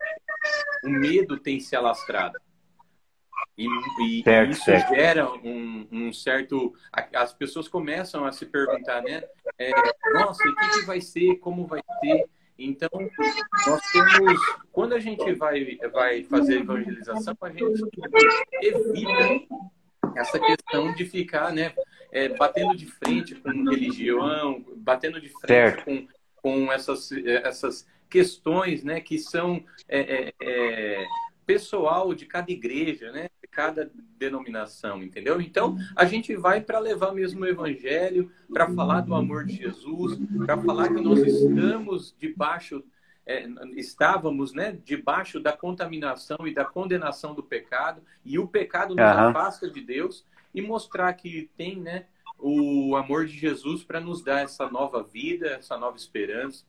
O 0.84 0.90
medo 0.90 1.38
tem 1.38 1.58
se 1.58 1.74
alastrado. 1.74 2.38
E, 3.58 3.66
e 4.02 4.22
certo, 4.22 4.50
isso 4.50 4.64
certo. 4.64 4.94
gera 4.94 5.32
um, 5.32 5.88
um, 5.90 6.12
certo. 6.12 6.74
As 7.14 7.32
pessoas 7.32 7.66
começam 7.66 8.24
a 8.24 8.30
se 8.30 8.44
perguntar, 8.46 9.02
né? 9.02 9.24
É, 9.58 9.70
Nossa, 10.12 10.46
o 10.46 10.54
que, 10.54 10.68
que 10.68 10.86
vai 10.86 11.00
ser? 11.00 11.36
Como 11.36 11.66
vai 11.66 11.80
ser? 12.00 12.26
Então, 12.58 12.88
nós 13.66 13.80
temos, 13.92 14.40
quando 14.72 14.94
a 14.94 14.98
gente 14.98 15.32
vai, 15.34 15.76
vai 15.92 16.24
fazer 16.24 16.60
evangelização, 16.60 17.36
a 17.40 17.48
gente 17.50 17.88
evita 18.62 19.46
essa 20.16 20.38
questão 20.38 20.94
de 20.94 21.04
ficar 21.04 21.52
né, 21.52 21.74
é, 22.10 22.28
batendo 22.30 22.74
de 22.74 22.86
frente 22.86 23.34
com 23.34 23.50
religião, 23.50 24.64
batendo 24.76 25.20
de 25.20 25.28
frente 25.28 25.84
com, 25.84 26.08
com 26.36 26.72
essas, 26.72 27.12
essas 27.12 27.86
questões 28.08 28.82
né, 28.82 29.00
que 29.00 29.18
são 29.18 29.62
é, 29.88 30.28
é, 30.28 30.34
é 30.40 31.06
pessoal 31.46 32.12
de 32.12 32.26
cada 32.26 32.50
igreja, 32.50 33.12
né? 33.12 33.28
De 33.40 33.48
cada 33.48 33.90
denominação, 34.18 35.02
entendeu? 35.02 35.40
Então, 35.40 35.78
a 35.94 36.04
gente 36.04 36.34
vai 36.34 36.60
para 36.60 36.78
levar 36.78 37.12
mesmo 37.12 37.44
o 37.44 37.48
evangelho, 37.48 38.30
para 38.52 38.68
falar 38.70 39.02
do 39.02 39.14
amor 39.14 39.44
de 39.44 39.56
Jesus, 39.56 40.18
para 40.44 40.58
falar 40.58 40.88
que 40.88 41.00
nós 41.00 41.20
estamos 41.20 42.14
debaixo 42.18 42.82
é, 43.28 43.44
estávamos 43.74 44.52
né, 44.52 44.78
debaixo 44.84 45.40
da 45.40 45.52
contaminação 45.52 46.46
e 46.46 46.54
da 46.54 46.64
condenação 46.64 47.34
do 47.34 47.42
pecado, 47.42 48.00
e 48.24 48.38
o 48.38 48.46
pecado 48.46 48.94
nos 48.94 49.04
uhum. 49.04 49.28
afasta 49.28 49.68
de 49.68 49.80
Deus, 49.80 50.24
e 50.54 50.62
mostrar 50.62 51.12
que 51.14 51.50
tem 51.56 51.80
né, 51.80 52.06
o 52.38 52.94
amor 52.94 53.26
de 53.26 53.36
Jesus 53.36 53.82
para 53.82 54.00
nos 54.00 54.22
dar 54.22 54.42
essa 54.42 54.70
nova 54.70 55.02
vida, 55.02 55.48
essa 55.48 55.76
nova 55.76 55.96
esperança. 55.96 56.64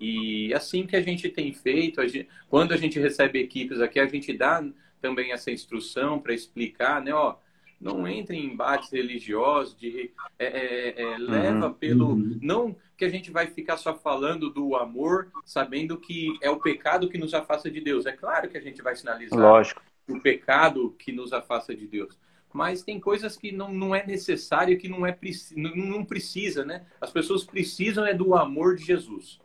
E 0.00 0.54
assim 0.54 0.86
que 0.86 0.96
a 0.96 1.00
gente 1.00 1.28
tem 1.28 1.52
feito, 1.52 2.00
a 2.00 2.06
gente, 2.06 2.28
quando 2.48 2.72
a 2.72 2.76
gente 2.76 2.98
recebe 2.98 3.40
equipes 3.40 3.80
aqui, 3.80 3.98
a 3.98 4.06
gente 4.06 4.32
dá 4.32 4.64
também 5.00 5.32
essa 5.32 5.50
instrução 5.50 6.18
para 6.18 6.34
explicar, 6.34 7.02
né? 7.02 7.12
Ó, 7.12 7.36
não 7.80 8.06
entre 8.06 8.36
em 8.36 8.46
embates 8.46 8.90
religiosos, 8.90 9.76
de, 9.76 10.10
é, 10.38 10.46
é, 10.46 11.02
é, 11.02 11.06
uhum, 11.06 11.30
leva 11.30 11.70
pelo. 11.70 12.08
Uhum. 12.10 12.38
Não 12.42 12.76
que 12.96 13.04
a 13.04 13.08
gente 13.08 13.30
vai 13.30 13.46
ficar 13.46 13.76
só 13.76 13.94
falando 13.94 14.50
do 14.50 14.74
amor, 14.74 15.30
sabendo 15.44 15.96
que 15.96 16.36
é 16.42 16.50
o 16.50 16.58
pecado 16.58 17.08
que 17.08 17.16
nos 17.16 17.32
afasta 17.32 17.70
de 17.70 17.80
Deus. 17.80 18.06
É 18.06 18.12
claro 18.12 18.48
que 18.48 18.58
a 18.58 18.60
gente 18.60 18.82
vai 18.82 18.96
sinalizar 18.96 19.38
Lógico. 19.38 19.80
o 20.08 20.20
pecado 20.20 20.96
que 20.98 21.12
nos 21.12 21.32
afasta 21.32 21.72
de 21.72 21.86
Deus. 21.86 22.18
Mas 22.52 22.82
tem 22.82 22.98
coisas 22.98 23.36
que 23.36 23.52
não, 23.52 23.72
não 23.72 23.94
é 23.94 24.04
necessário, 24.04 24.76
que 24.78 24.88
não, 24.88 25.06
é, 25.06 25.16
não, 25.54 25.76
não 25.76 26.04
precisa, 26.04 26.64
né? 26.64 26.86
As 27.00 27.12
pessoas 27.12 27.44
precisam 27.44 28.04
é 28.04 28.12
do 28.12 28.34
amor 28.34 28.74
de 28.74 28.84
Jesus. 28.84 29.38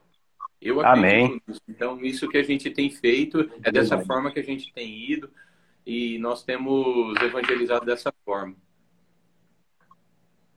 Eu 0.64 0.86
Amém. 0.86 1.41
Nisso. 1.47 1.61
Então, 1.68 1.99
isso 2.01 2.28
que 2.30 2.38
a 2.38 2.43
gente 2.43 2.70
tem 2.70 2.89
feito 2.89 3.49
é 3.64 3.72
dessa 3.72 3.95
Amém. 3.95 4.05
forma 4.05 4.32
que 4.32 4.39
a 4.39 4.43
gente 4.43 4.72
tem 4.74 5.11
ido 5.11 5.30
e 5.86 6.18
nós 6.20 6.43
temos 6.43 7.14
evangelizado 7.22 7.86
dessa 7.86 8.14
forma. 8.24 8.55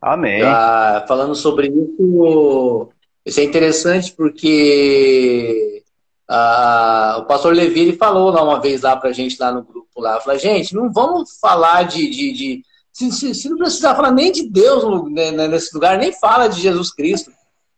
Amém. 0.01 0.43
Ah, 0.43 1.05
falando 1.09 1.35
sobre 1.35 1.69
isso, 1.69 2.89
isso 3.25 3.41
é 3.41 3.43
interessante 3.43 4.13
porque 4.13 5.83
ah, 6.29 7.17
o 7.21 7.25
pastor 7.25 7.53
Levi 7.55 7.81
ele 7.81 7.97
falou 7.97 8.31
lá 8.31 8.43
uma 8.43 8.61
vez 8.61 8.83
lá 8.83 8.97
pra 8.97 9.13
gente 9.13 9.37
lá 9.41 9.51
no 9.51 9.65
grupo 9.65 10.01
lá, 10.01 10.21
falou, 10.21 10.39
gente, 10.39 10.75
não 10.75 10.93
vamos 10.93 11.39
falar 11.41 11.85
de, 11.85 12.09
de, 12.09 12.33
de 12.33 12.63
se, 12.93 13.11
se, 13.11 13.35
se, 13.35 13.49
não 13.49 13.57
precisar 13.57 13.95
falar 13.95 14.13
nem 14.13 14.31
de 14.31 14.49
Deus 14.49 15.11
né, 15.11 15.31
nesse 15.49 15.75
lugar, 15.75 15.99
nem 15.99 16.13
fala 16.13 16.49
de 16.49 16.61
Jesus 16.61 16.93
Cristo 16.93 17.33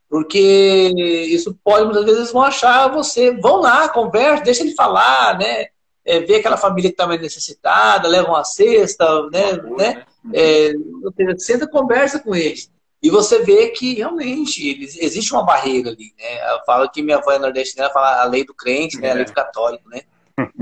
porque 0.08 0.38
isso 1.28 1.58
pode, 1.62 1.84
muitas 1.84 2.04
vezes, 2.04 2.32
vão 2.32 2.42
achar 2.42 2.88
você, 2.88 3.30
vão 3.30 3.60
lá, 3.60 3.88
conversa, 3.88 4.44
deixa 4.44 4.62
ele 4.62 4.74
falar, 4.74 5.38
né? 5.38 5.66
É, 6.04 6.20
vê 6.20 6.36
aquela 6.36 6.56
família 6.56 6.88
que 6.88 6.94
está 6.94 7.06
mais 7.06 7.20
necessitada, 7.20 8.08
leva 8.08 8.28
uma 8.28 8.42
cesta, 8.42 9.28
né? 9.30 9.52
né? 9.76 10.04
É, 10.32 10.72
senta 11.36 11.68
conversa 11.68 12.18
com 12.18 12.34
eles. 12.34 12.70
E 13.02 13.10
você 13.10 13.40
vê 13.42 13.68
que 13.68 13.94
realmente 13.94 14.66
eles, 14.66 14.96
existe 14.98 15.32
uma 15.32 15.44
barreira 15.44 15.90
ali, 15.90 16.12
né? 16.18 16.52
Eu 16.54 16.64
falo 16.64 16.90
que 16.90 17.02
minha 17.02 17.18
avó 17.18 17.30
é 17.30 17.38
nordestina, 17.38 17.90
fala 17.90 18.22
a 18.22 18.24
lei 18.24 18.44
do 18.44 18.54
crente, 18.54 18.98
né? 18.98 19.10
A 19.10 19.14
lei 19.14 19.24
do 19.26 19.32
católico, 19.32 19.88
né? 19.88 20.00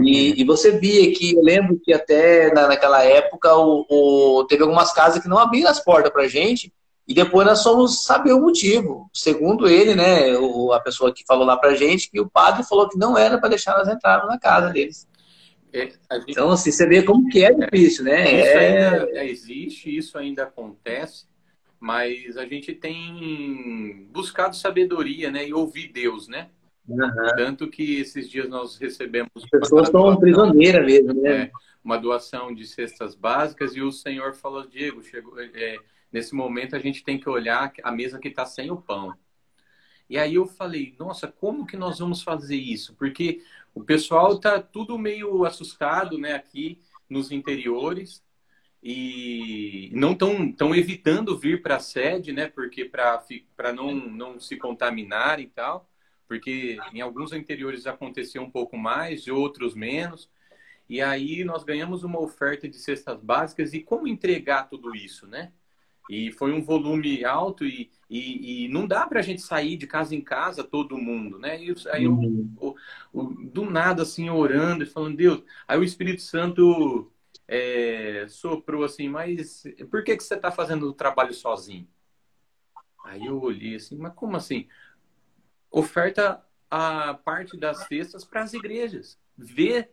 E, 0.02 0.40
e, 0.40 0.44
você 0.44 0.72
via 0.72 1.12
que, 1.12 1.34
eu 1.34 1.42
lembro 1.42 1.78
que 1.78 1.92
até 1.92 2.52
na, 2.52 2.66
naquela 2.66 3.04
época 3.04 3.54
o, 3.54 3.84
o, 3.88 4.44
teve 4.44 4.62
algumas 4.62 4.90
casas 4.92 5.22
que 5.22 5.28
não 5.28 5.38
abriram 5.38 5.70
as 5.70 5.80
portas 5.80 6.10
pra 6.10 6.26
gente, 6.26 6.72
E 7.06 7.14
depois 7.14 7.46
nós 7.46 7.62
fomos 7.62 8.04
saber 8.04 8.32
o 8.32 8.40
motivo. 8.40 9.08
Segundo 9.12 9.68
ele, 9.68 9.94
né, 9.94 10.36
o, 10.36 10.72
a 10.72 10.80
pessoa 10.80 11.14
que 11.14 11.24
falou 11.24 11.46
lá 11.46 11.56
pra 11.56 11.74
gente, 11.74 12.10
que 12.10 12.20
o 12.20 12.28
padre 12.28 12.64
falou 12.64 12.88
que 12.88 12.98
não 12.98 13.16
era 13.16 13.38
para 13.38 13.50
deixar 13.50 13.78
nós 13.78 13.88
entrarmos 13.88 14.28
na 14.28 14.38
casa 14.38 14.70
deles. 14.70 15.08
É, 15.72 15.80
gente... 15.86 16.00
Então, 16.28 16.50
assim, 16.50 16.72
você 16.72 16.86
vê 16.86 17.02
como 17.02 17.28
que 17.28 17.44
é 17.44 17.52
difícil, 17.52 18.04
né? 18.04 18.24
Isso 18.24 18.48
é... 18.48 18.88
ainda 18.88 19.24
existe, 19.24 19.96
isso 19.96 20.18
ainda 20.18 20.44
acontece, 20.44 21.26
mas 21.78 22.36
a 22.36 22.46
gente 22.46 22.74
tem 22.74 24.08
buscado 24.10 24.56
sabedoria, 24.56 25.30
né? 25.30 25.46
E 25.46 25.54
ouvir 25.54 25.92
Deus, 25.92 26.26
né? 26.26 26.48
Uhum. 26.88 27.08
Tanto 27.36 27.68
que 27.68 28.00
esses 28.00 28.28
dias 28.28 28.48
nós 28.48 28.76
recebemos. 28.78 29.30
As 29.36 29.50
pessoas 29.50 29.88
estão 29.88 30.16
prisioneiras 30.16 30.84
mesmo, 30.84 31.14
né? 31.14 31.42
É, 31.42 31.50
uma 31.84 31.98
doação 31.98 32.54
de 32.54 32.66
cestas 32.66 33.14
básicas 33.14 33.74
e 33.76 33.82
o 33.82 33.92
Senhor 33.92 34.34
falou: 34.34 34.66
Diego, 34.66 35.02
chegou, 35.02 35.38
é, 35.38 35.78
nesse 36.16 36.34
momento 36.34 36.74
a 36.74 36.78
gente 36.78 37.04
tem 37.04 37.20
que 37.20 37.28
olhar 37.28 37.70
a 37.82 37.92
mesa 37.92 38.18
que 38.18 38.28
está 38.28 38.46
sem 38.46 38.70
o 38.70 38.80
pão. 38.80 39.14
E 40.08 40.16
aí 40.16 40.36
eu 40.36 40.46
falei: 40.46 40.94
nossa, 40.98 41.28
como 41.28 41.66
que 41.66 41.76
nós 41.76 41.98
vamos 41.98 42.22
fazer 42.22 42.56
isso? 42.56 42.94
Porque 42.94 43.42
o 43.74 43.84
pessoal 43.84 44.36
está 44.36 44.60
tudo 44.62 44.98
meio 44.98 45.44
assustado 45.44 46.16
né, 46.16 46.32
aqui 46.32 46.80
nos 47.08 47.30
interiores 47.30 48.24
e 48.82 49.90
não 49.92 50.12
estão 50.12 50.50
tão 50.50 50.74
evitando 50.74 51.36
vir 51.38 51.60
para 51.60 51.76
a 51.76 51.80
sede, 51.80 52.32
né? 52.32 52.48
Porque 52.48 52.86
para 52.86 53.72
não, 53.74 53.94
não 53.94 54.40
se 54.40 54.56
contaminar 54.56 55.38
e 55.38 55.48
tal, 55.48 55.86
porque 56.26 56.78
em 56.94 57.02
alguns 57.02 57.32
interiores 57.34 57.86
aconteceu 57.86 58.42
um 58.42 58.50
pouco 58.50 58.78
mais, 58.78 59.26
e 59.26 59.30
outros 59.30 59.74
menos. 59.74 60.30
E 60.88 61.02
aí 61.02 61.44
nós 61.44 61.62
ganhamos 61.62 62.04
uma 62.04 62.20
oferta 62.20 62.66
de 62.66 62.78
cestas 62.78 63.20
básicas 63.20 63.74
e 63.74 63.80
como 63.82 64.06
entregar 64.06 64.68
tudo 64.70 64.94
isso, 64.94 65.26
né? 65.26 65.52
E 66.08 66.30
foi 66.32 66.52
um 66.52 66.62
volume 66.62 67.24
alto 67.24 67.64
e, 67.64 67.90
e, 68.08 68.64
e 68.64 68.68
não 68.68 68.86
dá 68.86 69.06
para 69.06 69.18
a 69.18 69.22
gente 69.22 69.42
sair 69.42 69.76
de 69.76 69.86
casa 69.86 70.14
em 70.14 70.20
casa 70.20 70.62
todo 70.62 70.98
mundo, 70.98 71.38
né? 71.38 71.60
E 71.60 71.74
aí 71.90 72.04
eu, 72.04 72.12
uhum. 72.12 73.50
do 73.52 73.68
nada 73.68 74.02
assim 74.02 74.30
orando 74.30 74.84
e 74.84 74.86
falando 74.86 75.16
Deus, 75.16 75.42
aí 75.66 75.78
o 75.78 75.84
Espírito 75.84 76.22
Santo 76.22 77.10
é, 77.48 78.26
soprou 78.28 78.84
assim, 78.84 79.08
mas 79.08 79.64
por 79.90 80.04
que 80.04 80.16
que 80.16 80.22
você 80.22 80.34
está 80.34 80.52
fazendo 80.52 80.88
o 80.88 80.92
trabalho 80.92 81.34
sozinho? 81.34 81.88
Aí 83.04 83.26
eu 83.26 83.40
olhei 83.40 83.76
assim, 83.76 83.96
mas 83.96 84.14
como 84.14 84.36
assim? 84.36 84.68
Oferta 85.70 86.44
a 86.70 87.14
parte 87.14 87.56
das 87.56 87.86
cestas 87.86 88.24
para 88.24 88.42
as 88.42 88.52
igrejas. 88.52 89.18
Vê 89.36 89.88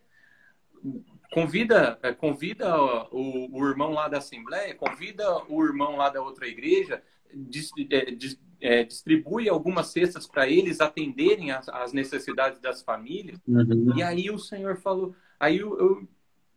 convida, 1.34 2.00
é, 2.02 2.14
convida 2.14 2.80
o, 3.12 3.50
o, 3.52 3.68
irmão 3.68 3.92
lá 3.92 4.08
da 4.08 4.20
Assembleia, 4.20 4.76
convida 4.76 5.26
o 5.50 5.64
irmão 5.64 5.96
lá 5.96 6.10
da 6.10 6.22
outra 6.22 6.48
igreja, 6.48 7.02
dis, 7.34 7.72
é, 7.90 8.12
dis, 8.12 8.40
é, 8.62 8.84
distribui 8.84 9.50
algumas 9.50 9.88
cestas 9.88 10.28
para 10.28 10.48
eles 10.48 10.80
atenderem 10.80 11.52
as, 11.52 11.68
as, 11.70 11.92
necessidades 11.92 12.60
das 12.60 12.82
famílias. 12.82 13.40
Uhum. 13.48 13.94
E 13.96 14.04
aí 14.04 14.30
o 14.30 14.38
Senhor 14.38 14.78
falou, 14.78 15.16
aí 15.40 15.58
eu, 15.58 15.78
eu 15.80 16.08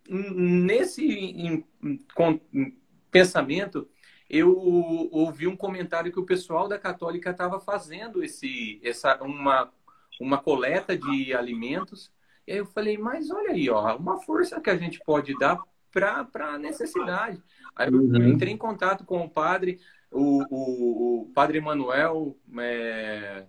nesse 0.09 1.05
em, 1.05 1.65
com, 2.15 2.39
pensamento 3.11 3.89
eu 4.29 4.57
ouvi 4.57 5.47
um 5.47 5.57
comentário 5.57 6.13
que 6.13 6.19
o 6.19 6.27
pessoal 6.27 6.69
da 6.69 6.79
Católica 6.79 7.31
estava 7.31 7.59
fazendo 7.59 8.23
esse 8.23 8.81
essa 8.85 9.21
uma 9.23 9.73
uma 10.21 10.39
coleta 10.39 10.97
de 10.97 11.35
alimentos 11.35 12.11
e 12.47 12.53
aí 12.53 12.59
eu 12.59 12.67
falei, 12.67 12.97
mas 12.97 13.31
olha 13.31 13.51
aí, 13.51 13.69
ó, 13.69 13.97
uma 13.97 14.21
força 14.21 14.61
que 14.61 14.71
a 14.71 14.77
gente 14.77 15.01
pode 15.05 15.37
dar 15.39 15.59
para 15.93 16.27
a 16.55 16.59
necessidade. 16.59 17.43
Aí 17.75 17.89
eu 17.89 17.99
uhum. 17.99 18.29
entrei 18.29 18.53
em 18.53 18.57
contato 18.57 19.05
com 19.05 19.25
o 19.25 19.31
padre, 19.31 19.81
o, 20.11 20.43
o, 20.51 21.23
o 21.23 21.33
padre 21.35 21.59
Emanuel, 21.59 22.37
é, 22.59 23.45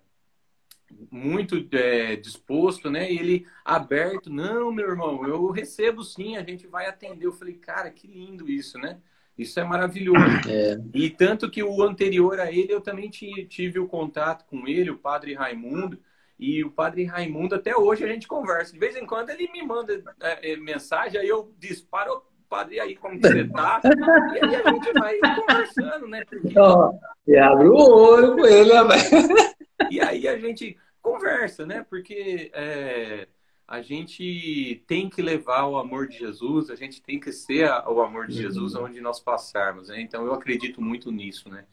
muito 1.10 1.66
é, 1.72 2.16
disposto, 2.16 2.90
né? 2.90 3.10
E 3.10 3.18
ele 3.18 3.46
aberto, 3.64 4.30
não, 4.30 4.72
meu 4.72 4.88
irmão, 4.88 5.26
eu 5.26 5.50
recebo 5.50 6.02
sim, 6.02 6.36
a 6.36 6.42
gente 6.42 6.66
vai 6.66 6.86
atender. 6.86 7.26
Eu 7.26 7.32
falei, 7.32 7.54
cara, 7.54 7.90
que 7.90 8.06
lindo 8.06 8.48
isso, 8.48 8.78
né? 8.78 8.98
Isso 9.36 9.60
é 9.60 9.64
maravilhoso. 9.64 10.18
É. 10.48 10.80
E 10.94 11.10
tanto 11.10 11.50
que 11.50 11.62
o 11.62 11.82
anterior 11.82 12.40
a 12.40 12.50
ele, 12.50 12.72
eu 12.72 12.80
também 12.80 13.10
tive 13.10 13.78
o 13.78 13.86
contato 13.86 14.44
com 14.46 14.66
ele, 14.66 14.90
o 14.90 14.98
padre 14.98 15.34
Raimundo, 15.34 16.00
e 16.38 16.62
o 16.64 16.70
padre 16.70 17.04
Raimundo, 17.04 17.54
até 17.54 17.76
hoje 17.76 18.04
a 18.04 18.08
gente 18.08 18.28
conversa. 18.28 18.72
De 18.72 18.78
vez 18.78 18.94
em 18.96 19.04
quando 19.04 19.30
ele 19.30 19.50
me 19.52 19.62
manda 19.66 20.00
é, 20.20 20.52
é 20.52 20.56
mensagem, 20.56 21.20
aí 21.20 21.28
eu 21.28 21.52
disparo, 21.58 22.22
padre, 22.48 22.78
aí 22.78 22.94
como 22.94 23.20
você 23.20 23.44
tá? 23.48 23.80
e 23.84 24.44
aí 24.44 24.54
a 24.54 24.70
gente 24.70 24.92
vai 24.92 25.18
conversando, 25.18 26.06
né? 26.06 26.24
Porque... 26.24 26.58
Oh, 26.58 26.98
e 27.26 27.36
abre 27.36 27.66
o 27.66 27.74
olho 27.74 28.36
com 28.36 28.46
ele, 28.46 28.72
né? 28.72 28.96
E 29.90 30.00
aí 30.00 30.26
a 30.26 30.36
gente 30.36 30.76
conversa, 31.00 31.64
né? 31.64 31.86
Porque 31.88 32.50
é, 32.52 33.28
a 33.66 33.80
gente 33.80 34.82
tem 34.86 35.08
que 35.08 35.22
levar 35.22 35.66
o 35.66 35.76
amor 35.76 36.08
de 36.08 36.18
Jesus, 36.18 36.70
a 36.70 36.74
gente 36.74 37.00
tem 37.02 37.20
que 37.20 37.30
ser 37.32 37.70
o 37.86 38.00
amor 38.00 38.26
de 38.26 38.34
Jesus 38.34 38.74
uhum. 38.74 38.84
onde 38.84 39.00
nós 39.00 39.20
passarmos, 39.20 39.88
né? 39.88 40.00
Então 40.00 40.24
eu 40.24 40.32
acredito 40.32 40.80
muito 40.80 41.12
nisso, 41.12 41.48
né? 41.48 41.64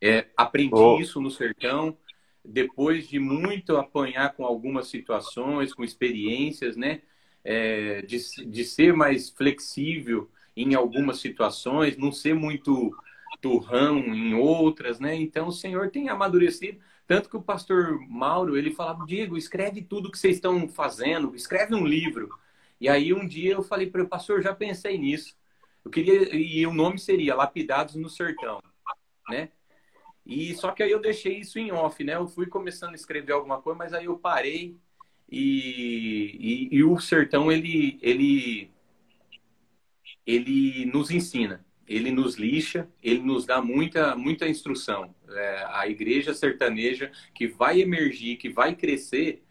É, 0.00 0.26
aprendi 0.36 0.74
oh. 0.74 0.98
isso 0.98 1.20
no 1.20 1.30
sertão, 1.30 1.96
depois 2.44 3.08
de 3.08 3.18
muito 3.18 3.76
apanhar 3.76 4.34
com 4.34 4.44
algumas 4.44 4.88
situações, 4.88 5.72
com 5.74 5.84
experiências, 5.84 6.76
né? 6.76 7.02
É, 7.44 8.02
de, 8.02 8.18
de 8.46 8.64
ser 8.64 8.92
mais 8.94 9.28
flexível 9.30 10.30
em 10.56 10.74
algumas 10.74 11.18
situações, 11.18 11.96
não 11.96 12.12
ser 12.12 12.34
muito 12.34 12.94
turrão 13.40 13.98
em 13.98 14.34
outras, 14.34 15.00
né? 15.00 15.14
Então 15.14 15.48
o 15.48 15.52
Senhor 15.52 15.90
tem 15.90 16.08
amadurecido. 16.08 16.78
Tanto 17.06 17.28
que 17.28 17.36
o 17.36 17.42
pastor 17.42 17.98
Mauro, 18.08 18.56
ele 18.56 18.70
falava, 18.70 19.04
Diego, 19.04 19.36
escreve 19.36 19.82
tudo 19.82 20.10
que 20.10 20.18
vocês 20.18 20.36
estão 20.36 20.68
fazendo, 20.68 21.34
escreve 21.34 21.74
um 21.74 21.86
livro. 21.86 22.30
E 22.80 22.88
aí 22.88 23.12
um 23.12 23.26
dia 23.26 23.52
eu 23.54 23.62
falei 23.62 23.88
para 23.90 24.02
o 24.02 24.08
pastor, 24.08 24.42
já 24.42 24.54
pensei 24.54 24.98
nisso. 24.98 25.36
Eu 25.84 25.90
queria, 25.90 26.34
e 26.34 26.64
o 26.66 26.72
nome 26.72 26.98
seria 26.98 27.34
Lapidados 27.34 27.96
no 27.96 28.08
Sertão, 28.08 28.62
né? 29.28 29.50
E 30.24 30.54
só 30.54 30.70
que 30.72 30.82
aí 30.82 30.90
eu 30.90 31.00
deixei 31.00 31.38
isso 31.38 31.58
em 31.58 31.72
off, 31.72 32.02
né? 32.04 32.14
Eu 32.14 32.26
fui 32.28 32.46
começando 32.46 32.92
a 32.92 32.96
escrever 32.96 33.32
alguma 33.32 33.60
coisa, 33.60 33.78
mas 33.78 33.92
aí 33.92 34.04
eu 34.06 34.18
parei 34.18 34.76
e, 35.30 36.68
e, 36.70 36.76
e 36.76 36.84
o 36.84 36.98
sertão 37.00 37.50
ele 37.50 37.98
ele 38.02 38.70
ele 40.26 40.86
nos 40.86 41.10
ensina, 41.10 41.64
ele 41.86 42.10
nos 42.10 42.36
lixa, 42.36 42.88
ele 43.02 43.20
nos 43.20 43.44
dá 43.46 43.60
muita 43.60 44.14
muita 44.16 44.48
instrução. 44.48 45.14
É, 45.30 45.64
a 45.70 45.88
igreja 45.88 46.34
sertaneja 46.34 47.10
que 47.34 47.48
vai 47.48 47.80
emergir, 47.80 48.36
que 48.36 48.48
vai 48.50 48.74
crescer, 48.76 49.42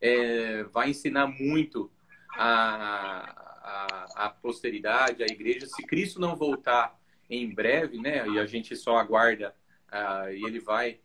é, 0.00 0.64
vai 0.64 0.90
ensinar 0.90 1.26
muito 1.28 1.90
a, 2.36 3.46
a, 3.62 4.26
a 4.26 4.30
posteridade, 4.30 5.22
a 5.22 5.26
igreja. 5.26 5.66
Se 5.66 5.82
Cristo 5.86 6.20
não 6.20 6.36
voltar 6.36 6.98
em 7.28 7.52
breve, 7.52 7.98
né? 7.98 8.26
E 8.28 8.38
a 8.38 8.46
gente 8.46 8.74
só 8.76 8.96
aguarda 8.98 9.54
ah, 9.90 10.32
e 10.32 10.44
ele 10.44 10.60
vai 10.60 10.98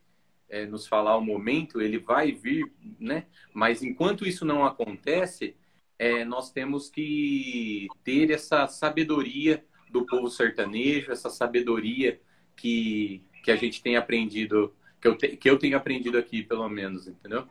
é, 0.50 0.66
nos 0.66 0.86
falar 0.86 1.16
o 1.18 1.22
momento, 1.22 1.82
ele 1.82 1.98
vai 1.98 2.32
vir, 2.32 2.72
né? 3.00 3.26
Mas 3.54 3.82
enquanto 3.82 4.28
isso 4.28 4.46
não 4.46 4.66
acontece, 4.66 5.56
é, 5.98 6.26
nós 6.26 6.52
temos 6.52 6.90
que 6.90 7.88
ter 8.04 8.32
essa 8.32 8.68
sabedoria 8.68 9.64
do 9.90 10.06
povo 10.06 10.30
sertanejo, 10.30 11.12
essa 11.12 11.30
sabedoria 11.30 12.20
que, 12.56 13.24
que 13.44 13.52
a 13.52 13.56
gente 13.56 13.82
tem 13.82 13.96
aprendido, 13.96 14.74
que 15.00 15.08
eu, 15.08 15.18
te, 15.18 15.38
que 15.38 15.50
eu 15.50 15.58
tenho 15.58 15.78
aprendido 15.78 16.18
aqui, 16.18 16.44
pelo 16.44 16.68
menos, 16.70 17.08
entendeu? 17.08 17.46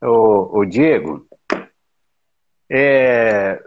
O, 0.00 0.60
o 0.60 0.64
Diego, 0.64 1.26
é, 2.70 3.62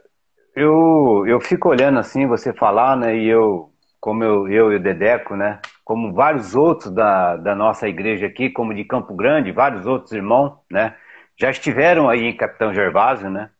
eu, 0.55 1.25
eu 1.27 1.39
fico 1.41 1.69
olhando 1.69 1.99
assim, 1.99 2.27
você 2.27 2.53
falar, 2.53 2.95
né? 2.95 3.17
E 3.17 3.27
eu, 3.27 3.71
como 3.99 4.23
eu, 4.23 4.47
eu 4.47 4.73
e 4.73 4.77
o 4.77 4.79
Dedeco, 4.79 5.35
né? 5.35 5.59
Como 5.85 6.11
vários 6.11 6.55
outros 6.55 6.91
da, 6.91 7.37
da 7.37 7.55
nossa 7.55 7.87
igreja 7.87 8.25
aqui, 8.25 8.49
como 8.49 8.73
de 8.73 8.83
Campo 8.83 9.13
Grande, 9.15 9.51
vários 9.51 9.85
outros 9.85 10.11
irmãos, 10.11 10.57
né? 10.69 10.95
Já 11.37 11.51
estiveram 11.51 12.09
aí 12.09 12.25
em 12.25 12.35
Capitão 12.35 12.73
Gervásio, 12.73 13.29
né? 13.29 13.51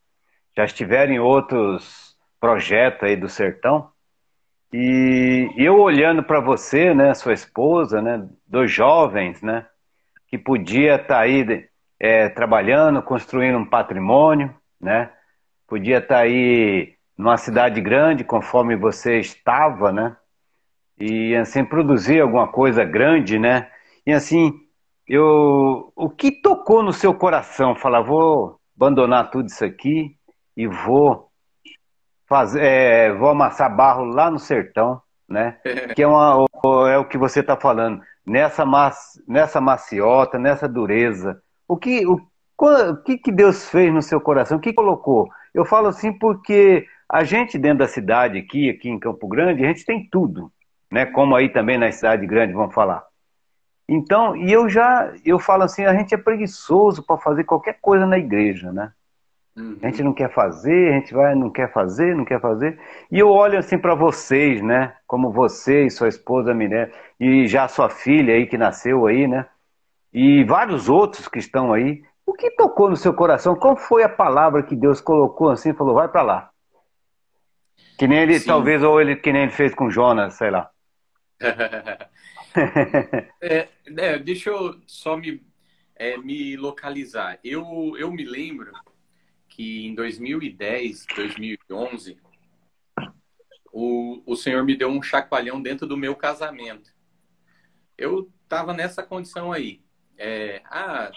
Já 0.57 0.65
estiveram 0.65 1.13
em 1.13 1.19
outros 1.19 2.15
projetos 2.39 3.03
aí 3.03 3.15
do 3.15 3.29
sertão. 3.29 3.89
E 4.73 5.51
eu 5.55 5.79
olhando 5.79 6.23
para 6.23 6.39
você, 6.39 6.93
né, 6.93 7.13
sua 7.13 7.33
esposa, 7.33 8.01
né, 8.01 8.27
dois 8.45 8.71
jovens, 8.71 9.41
né, 9.41 9.65
que 10.27 10.37
podia 10.37 10.95
estar 10.95 11.07
tá 11.07 11.19
aí 11.19 11.69
é, 11.99 12.27
trabalhando, 12.29 13.01
construindo 13.01 13.57
um 13.57 13.65
patrimônio, 13.65 14.53
né, 14.81 15.11
podia 15.67 15.99
estar 15.99 16.15
tá 16.15 16.21
aí 16.21 16.95
numa 17.17 17.37
cidade 17.37 17.79
grande, 17.79 18.23
conforme 18.23 18.75
você 18.75 19.19
estava, 19.19 19.91
né, 19.93 20.17
e 20.99 21.35
assim 21.35 21.63
produzir 21.63 22.21
alguma 22.21 22.47
coisa 22.47 22.83
grande, 22.83 23.37
né? 23.37 23.69
E 24.05 24.13
assim, 24.13 24.53
eu 25.07 25.91
o 25.95 26.09
que 26.09 26.31
tocou 26.31 26.81
no 26.81 26.93
seu 26.93 27.13
coração? 27.13 27.75
Falar, 27.75 28.01
vou 28.01 28.59
abandonar 28.75 29.29
tudo 29.29 29.47
isso 29.47 29.63
aqui 29.63 30.15
e 30.55 30.67
vou 30.67 31.29
fazer, 32.27 32.63
é, 32.63 33.13
vou 33.13 33.29
amassar 33.29 33.73
barro 33.75 34.05
lá 34.05 34.29
no 34.31 34.39
sertão, 34.39 35.01
né? 35.27 35.57
Que 35.95 36.03
é 36.03 36.07
uma, 36.07 36.45
é 36.89 36.97
o 36.97 37.05
que 37.05 37.17
você 37.17 37.39
está 37.39 37.55
falando, 37.55 38.01
nessa, 38.25 38.65
maci, 38.65 39.23
nessa 39.27 39.61
maciota, 39.61 40.39
nessa 40.39 40.67
dureza. 40.67 41.41
O 41.67 41.77
que, 41.77 42.05
o, 42.05 42.19
o 42.57 42.97
que, 43.03 43.17
que 43.17 43.31
Deus 43.31 43.69
fez 43.69 43.93
no 43.93 44.01
seu 44.01 44.19
coração? 44.19 44.57
O 44.57 44.61
que 44.61 44.73
colocou? 44.73 45.27
Eu 45.53 45.65
falo 45.65 45.87
assim 45.87 46.11
porque 46.13 46.85
a 47.09 47.23
gente 47.23 47.57
dentro 47.57 47.79
da 47.79 47.87
cidade 47.87 48.37
aqui, 48.39 48.69
aqui 48.69 48.89
em 48.89 48.99
Campo 48.99 49.27
Grande, 49.27 49.63
a 49.63 49.67
gente 49.67 49.85
tem 49.85 50.07
tudo, 50.11 50.51
né? 50.95 51.05
Como 51.05 51.35
aí 51.35 51.49
também 51.49 51.77
na 51.77 51.91
cidade 51.91 52.25
grande 52.25 52.53
vão 52.53 52.71
falar. 52.71 53.03
Então, 53.87 54.33
e 54.33 54.49
eu 54.49 54.69
já, 54.69 55.11
eu 55.25 55.37
falo 55.37 55.63
assim, 55.63 55.83
a 55.83 55.93
gente 55.93 56.15
é 56.15 56.17
preguiçoso 56.17 57.03
para 57.03 57.17
fazer 57.17 57.43
qualquer 57.43 57.79
coisa 57.81 58.05
na 58.05 58.17
igreja, 58.17 58.71
né? 58.71 58.93
Uhum. 59.57 59.77
A 59.83 59.87
gente 59.87 60.01
não 60.01 60.13
quer 60.13 60.33
fazer, 60.33 60.93
a 60.93 60.93
gente 60.93 61.13
vai, 61.13 61.35
não 61.35 61.49
quer 61.49 61.69
fazer, 61.73 62.15
não 62.15 62.23
quer 62.23 62.39
fazer. 62.39 62.79
E 63.11 63.19
eu 63.19 63.27
olho 63.29 63.59
assim 63.59 63.77
para 63.77 63.93
vocês, 63.93 64.61
né? 64.61 64.93
Como 65.05 65.33
você 65.33 65.85
e 65.85 65.91
sua 65.91 66.07
esposa 66.07 66.53
Mirella, 66.53 66.89
e 67.19 67.45
já 67.45 67.67
sua 67.67 67.89
filha 67.89 68.33
aí 68.33 68.47
que 68.47 68.57
nasceu 68.57 69.05
aí, 69.05 69.27
né? 69.27 69.45
E 70.13 70.45
vários 70.45 70.87
outros 70.87 71.27
que 71.27 71.39
estão 71.39 71.73
aí. 71.73 72.03
O 72.25 72.31
que 72.33 72.51
tocou 72.51 72.89
no 72.89 72.95
seu 72.95 73.13
coração? 73.13 73.53
Qual 73.53 73.75
foi 73.75 74.01
a 74.01 74.09
palavra 74.09 74.63
que 74.63 74.77
Deus 74.77 75.01
colocou 75.01 75.49
assim 75.49 75.71
e 75.71 75.75
falou, 75.75 75.95
vai 75.95 76.07
para 76.07 76.21
lá? 76.21 76.49
Que 77.99 78.07
nem 78.07 78.19
ele, 78.19 78.39
Sim. 78.39 78.47
talvez, 78.47 78.81
ou 78.81 78.99
ele 78.99 79.17
que 79.17 79.33
nem 79.33 79.43
ele 79.43 79.51
fez 79.51 79.75
com 79.75 79.89
Jonas, 79.89 80.35
sei 80.35 80.49
lá. 80.49 80.69
É, 83.41 83.67
é, 83.85 84.19
deixa 84.19 84.49
eu 84.49 84.79
só 84.87 85.17
me, 85.17 85.45
é, 85.95 86.17
me 86.17 86.55
localizar. 86.55 87.39
Eu, 87.43 87.95
eu 87.97 88.11
me 88.11 88.23
lembro 88.23 88.71
que 89.47 89.85
em 89.85 89.95
2010, 89.95 91.05
2011, 91.15 92.17
o, 93.71 94.23
o 94.25 94.35
Senhor 94.35 94.63
me 94.63 94.75
deu 94.75 94.89
um 94.89 95.01
chacoalhão 95.01 95.61
dentro 95.61 95.85
do 95.85 95.97
meu 95.97 96.15
casamento. 96.15 96.93
Eu 97.97 98.31
estava 98.43 98.73
nessa 98.73 99.03
condição 99.03 99.51
aí. 99.51 99.81
É, 100.17 100.61
ah, 100.65 101.11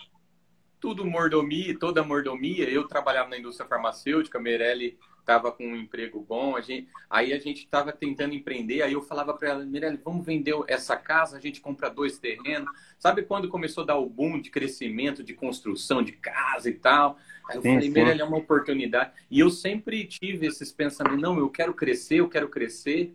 tudo 0.80 1.04
mordomia, 1.04 1.78
toda 1.78 2.02
mordomia. 2.02 2.68
Eu 2.68 2.86
trabalhava 2.86 3.30
na 3.30 3.38
indústria 3.38 3.68
farmacêutica, 3.68 4.40
Meirelli 4.40 4.98
estava 5.28 5.52
com 5.52 5.66
um 5.66 5.76
emprego 5.76 6.24
bom, 6.26 6.56
a 6.56 6.62
gente, 6.62 6.88
aí 7.10 7.34
a 7.34 7.38
gente 7.38 7.58
estava 7.58 7.92
tentando 7.92 8.34
empreender, 8.34 8.80
aí 8.80 8.94
eu 8.94 9.02
falava 9.02 9.34
para 9.34 9.50
ela, 9.50 9.64
Mirelle, 9.66 10.00
vamos 10.02 10.24
vender 10.24 10.54
essa 10.66 10.96
casa, 10.96 11.36
a 11.36 11.40
gente 11.40 11.60
compra 11.60 11.90
dois 11.90 12.18
terrenos. 12.18 12.70
Sabe 12.98 13.22
quando 13.22 13.46
começou 13.46 13.84
a 13.84 13.86
dar 13.88 13.98
o 13.98 14.08
boom 14.08 14.40
de 14.40 14.50
crescimento, 14.50 15.22
de 15.22 15.34
construção 15.34 16.02
de 16.02 16.12
casa 16.12 16.70
e 16.70 16.72
tal? 16.72 17.18
Aí 17.46 17.56
eu 17.56 17.62
sim, 17.62 17.74
falei, 17.74 17.90
Mirelle, 17.90 18.22
é 18.22 18.24
uma 18.24 18.38
oportunidade. 18.38 19.12
E 19.30 19.38
eu 19.38 19.50
sempre 19.50 20.06
tive 20.06 20.46
esses 20.46 20.72
pensamentos, 20.72 21.20
não, 21.20 21.38
eu 21.38 21.50
quero 21.50 21.74
crescer, 21.74 22.16
eu 22.16 22.28
quero 22.28 22.48
crescer. 22.48 23.14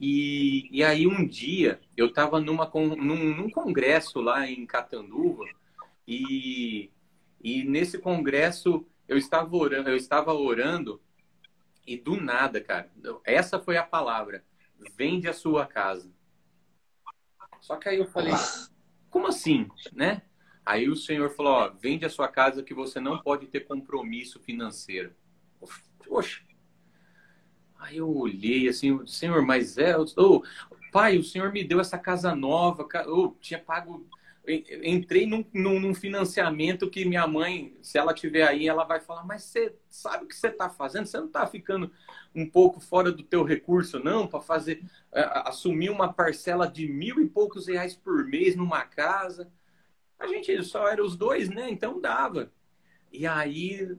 E, 0.00 0.68
e 0.76 0.82
aí 0.82 1.06
um 1.06 1.24
dia 1.24 1.80
eu 1.96 2.06
estava 2.06 2.40
numa, 2.40 2.68
num, 2.74 3.36
num 3.36 3.50
congresso 3.50 4.20
lá 4.20 4.46
em 4.50 4.66
Catanduva 4.66 5.44
e, 6.06 6.90
e 7.42 7.64
nesse 7.64 7.98
congresso 7.98 8.84
eu 9.08 9.16
estava 9.16 9.56
orando, 9.56 9.88
eu 9.88 9.96
estava 9.96 10.34
orando 10.34 11.00
e 11.86 11.96
do 11.96 12.20
nada, 12.20 12.60
cara, 12.60 12.90
essa 13.24 13.60
foi 13.60 13.76
a 13.76 13.82
palavra. 13.82 14.44
Vende 14.96 15.28
a 15.28 15.32
sua 15.32 15.66
casa. 15.66 16.10
Só 17.60 17.76
que 17.76 17.88
aí 17.88 17.98
eu 17.98 18.06
falei, 18.06 18.34
como 19.08 19.28
assim, 19.28 19.68
né? 19.92 20.22
Aí 20.64 20.88
o 20.88 20.96
senhor 20.96 21.30
falou, 21.30 21.52
ó, 21.52 21.68
vende 21.68 22.04
a 22.04 22.10
sua 22.10 22.28
casa 22.28 22.62
que 22.62 22.74
você 22.74 22.98
não 22.98 23.18
pode 23.18 23.46
ter 23.46 23.60
compromisso 23.60 24.40
financeiro. 24.40 25.14
Poxa. 26.04 26.42
Aí 27.78 27.98
eu 27.98 28.14
olhei 28.14 28.68
assim, 28.68 29.06
senhor, 29.06 29.42
mas 29.42 29.78
é, 29.78 29.96
oh, 29.96 30.42
pai, 30.90 31.18
o 31.18 31.22
senhor 31.22 31.52
me 31.52 31.62
deu 31.62 31.78
essa 31.78 31.98
casa 31.98 32.34
nova, 32.34 32.86
eu 33.04 33.18
oh, 33.18 33.36
tinha 33.40 33.60
pago 33.60 34.08
entrei 34.48 35.26
num, 35.26 35.44
num, 35.52 35.80
num, 35.80 35.94
financiamento 35.94 36.88
que 36.88 37.04
minha 37.04 37.26
mãe, 37.26 37.76
se 37.82 37.98
ela 37.98 38.14
tiver 38.14 38.46
aí, 38.46 38.68
ela 38.68 38.84
vai 38.84 39.00
falar, 39.00 39.24
mas 39.24 39.42
você 39.42 39.74
sabe 39.88 40.24
o 40.24 40.28
que 40.28 40.36
você 40.36 40.48
está 40.48 40.68
fazendo? 40.68 41.06
Você 41.06 41.18
não 41.18 41.26
está 41.26 41.46
ficando 41.46 41.90
um 42.34 42.48
pouco 42.48 42.78
fora 42.80 43.10
do 43.10 43.22
teu 43.22 43.42
recurso, 43.42 43.98
não, 43.98 44.26
para 44.26 44.40
fazer 44.40 44.84
assumir 45.12 45.90
uma 45.90 46.12
parcela 46.12 46.68
de 46.68 46.86
mil 46.86 47.20
e 47.20 47.28
poucos 47.28 47.66
reais 47.66 47.96
por 47.96 48.24
mês 48.24 48.54
numa 48.54 48.84
casa. 48.84 49.50
A 50.18 50.26
gente 50.26 50.62
só 50.62 50.88
era 50.88 51.04
os 51.04 51.16
dois, 51.16 51.48
né? 51.50 51.68
Então 51.68 52.00
dava. 52.00 52.52
E 53.12 53.26
aí, 53.26 53.96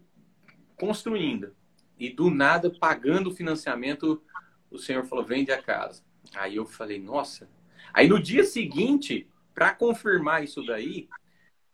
construindo. 0.77 1.55
E 1.99 2.09
do 2.09 2.29
nada, 2.29 2.69
pagando 2.69 3.29
o 3.29 3.35
financiamento, 3.35 4.23
o 4.69 4.77
senhor 4.77 5.03
falou, 5.05 5.25
vende 5.25 5.51
a 5.51 5.61
casa. 5.61 6.03
Aí 6.35 6.55
eu 6.55 6.65
falei, 6.65 6.99
nossa. 6.99 7.49
Aí 7.93 8.07
no 8.07 8.21
dia 8.21 8.43
seguinte, 8.43 9.27
para 9.57 9.73
confirmar 9.73 10.43
isso 10.43 10.63
daí, 10.63 11.09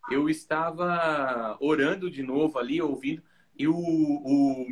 eu 0.09 0.29
estava 0.29 1.57
orando 1.59 2.09
de 2.09 2.23
novo 2.23 2.57
ali, 2.57 2.81
ouvindo, 2.81 3.21
e 3.59 3.67
o, 3.67 3.75
o, 3.75 4.65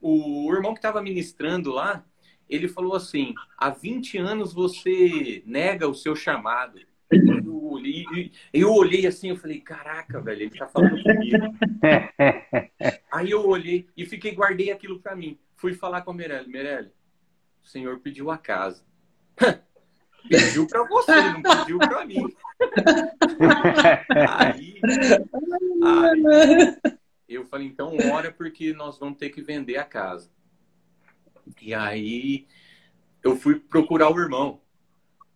o, 0.00 0.46
o 0.46 0.54
irmão 0.54 0.72
que 0.72 0.78
estava 0.78 1.02
ministrando 1.02 1.70
lá, 1.70 2.02
ele 2.48 2.66
falou 2.66 2.96
assim: 2.96 3.34
há 3.58 3.68
20 3.68 4.16
anos 4.16 4.54
você 4.54 5.42
nega 5.44 5.86
o 5.86 5.94
seu 5.94 6.16
chamado. 6.16 6.80
Eu 7.12 7.62
olhei, 7.62 8.32
eu 8.54 8.72
olhei 8.72 9.06
assim, 9.06 9.28
eu 9.28 9.36
falei, 9.36 9.60
caraca, 9.60 10.18
velho, 10.22 10.42
ele 10.42 10.58
tá 10.58 10.66
falando 10.66 11.02
comigo. 11.02 11.36
Aí 13.12 13.30
eu 13.32 13.46
olhei 13.46 13.86
e 13.94 14.06
fiquei, 14.06 14.32
guardei 14.32 14.70
aquilo 14.70 14.98
para 14.98 15.14
mim. 15.14 15.38
Fui 15.56 15.74
falar 15.74 16.00
com 16.00 16.12
a 16.12 16.14
Mirelle, 16.14 16.48
Mirelle, 16.48 16.90
o 17.62 17.68
senhor 17.68 17.98
pediu 17.98 18.30
a 18.30 18.38
casa. 18.38 18.82
Pediu 20.28 20.66
para 20.66 20.84
você, 20.84 21.14
não 21.14 21.42
pediu 21.42 21.78
para 21.78 22.04
mim. 22.04 22.34
aí, 24.38 24.80
aí, 25.82 26.78
eu 27.28 27.44
falei, 27.46 27.66
então 27.66 27.96
ora 28.12 28.30
porque 28.32 28.72
nós 28.72 28.98
vamos 28.98 29.18
ter 29.18 29.30
que 29.30 29.40
vender 29.40 29.76
a 29.76 29.84
casa. 29.84 30.30
E 31.60 31.74
aí 31.74 32.46
eu 33.22 33.36
fui 33.36 33.58
procurar 33.58 34.10
o 34.10 34.18
irmão. 34.18 34.60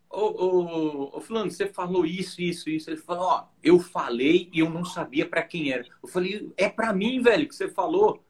Ô, 0.09 0.21
ô, 0.21 1.17
ô 1.17 1.21
Fulano, 1.21 1.51
você 1.51 1.67
falou 1.67 2.05
isso, 2.05 2.41
isso, 2.41 2.69
isso. 2.69 2.89
Ele 2.89 2.97
falou, 2.97 3.23
ó, 3.23 3.47
eu 3.61 3.79
falei 3.79 4.49
e 4.53 4.59
eu 4.59 4.69
não 4.69 4.85
sabia 4.85 5.27
para 5.27 5.43
quem 5.43 5.71
era. 5.71 5.85
Eu 6.01 6.07
falei, 6.07 6.53
é 6.55 6.69
para 6.69 6.93
mim, 6.93 7.21
velho, 7.21 7.47
que 7.47 7.55
você 7.55 7.67
falou. 7.67 8.23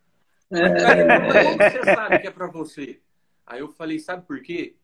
É. 0.51 1.43
Como 1.43 1.57
você 1.57 1.83
sabe 1.83 2.19
que 2.19 2.27
é 2.27 2.31
para 2.31 2.47
você? 2.47 2.99
Aí 3.45 3.59
eu 3.59 3.71
falei, 3.73 3.99
sabe 3.99 4.25
por 4.25 4.41
quê? 4.41 4.75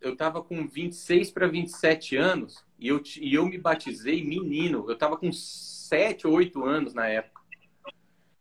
Eu 0.00 0.12
estava 0.12 0.42
com 0.42 0.66
26 0.66 1.30
para 1.30 1.46
27 1.46 2.16
anos 2.16 2.64
e 2.78 2.88
eu, 2.88 3.02
e 3.20 3.34
eu 3.34 3.46
me 3.46 3.58
batizei 3.58 4.24
menino. 4.24 4.84
Eu 4.86 4.94
estava 4.94 5.16
com 5.16 5.32
7 5.32 6.26
ou 6.26 6.34
8 6.34 6.64
anos 6.64 6.94
na 6.94 7.06
época. 7.06 7.42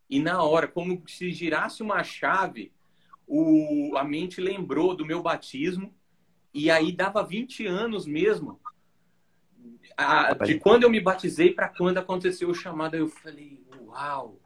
E 0.10 0.20
na 0.20 0.44
hora, 0.44 0.68
como 0.68 1.02
se 1.08 1.32
girasse 1.32 1.82
uma 1.82 2.04
chave, 2.04 2.72
o, 3.28 3.94
a 3.98 4.04
mente 4.04 4.40
lembrou 4.40 4.96
do 4.96 5.06
meu 5.06 5.22
batismo. 5.22 5.94
E 6.54 6.70
aí 6.70 6.92
dava 6.92 7.24
20 7.24 7.66
anos 7.66 8.06
mesmo. 8.06 8.60
A, 9.98 10.34
de 10.34 10.60
quando 10.60 10.84
eu 10.84 10.90
me 10.90 11.00
batizei 11.00 11.54
para 11.54 11.70
quando 11.70 11.98
aconteceu 11.98 12.50
o 12.50 12.54
chamado. 12.56 12.96
Eu 12.96 13.08
falei, 13.08 13.64
uau! 13.82 14.40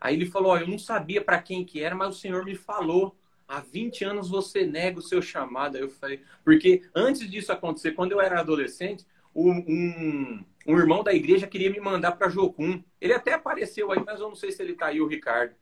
Aí 0.00 0.14
ele 0.14 0.26
falou: 0.26 0.56
Eu 0.56 0.68
não 0.68 0.78
sabia 0.78 1.22
para 1.22 1.42
quem 1.42 1.64
que 1.64 1.82
era, 1.82 1.94
mas 1.94 2.16
o 2.16 2.18
Senhor 2.18 2.44
me 2.44 2.54
falou 2.54 3.17
há 3.48 3.60
20 3.60 4.04
anos 4.04 4.28
você 4.28 4.66
nega 4.66 4.98
o 4.98 5.02
seu 5.02 5.22
chamado. 5.22 5.76
Aí 5.76 5.82
eu 5.82 5.88
falei, 5.88 6.22
porque 6.44 6.82
antes 6.94 7.28
disso 7.28 7.50
acontecer, 7.50 7.92
quando 7.92 8.12
eu 8.12 8.20
era 8.20 8.38
adolescente, 8.38 9.06
um, 9.34 9.50
um, 9.50 10.44
um 10.66 10.78
irmão 10.78 11.02
da 11.02 11.14
igreja 11.14 11.46
queria 11.46 11.70
me 11.70 11.80
mandar 11.80 12.12
para 12.12 12.28
Jocum. 12.28 12.82
Ele 13.00 13.14
até 13.14 13.32
apareceu 13.32 13.90
aí, 13.90 14.02
mas 14.04 14.20
eu 14.20 14.28
não 14.28 14.36
sei 14.36 14.52
se 14.52 14.62
ele 14.62 14.74
tá 14.74 14.86
aí, 14.86 15.00
o 15.00 15.06
Ricardo. 15.06 15.54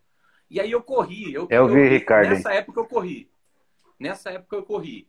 E 0.51 0.61
aí 0.61 0.71
eu 0.71 0.83
corri. 0.83 1.33
Eu, 1.33 1.47
eu 1.49 1.69
vi, 1.69 1.81
eu, 1.81 1.89
Ricardo. 1.89 2.29
Nessa 2.29 2.53
época 2.53 2.81
eu 2.81 2.87
corri. 2.87 3.31
Nessa 3.99 4.31
época 4.31 4.57
eu 4.57 4.63
corri. 4.65 5.09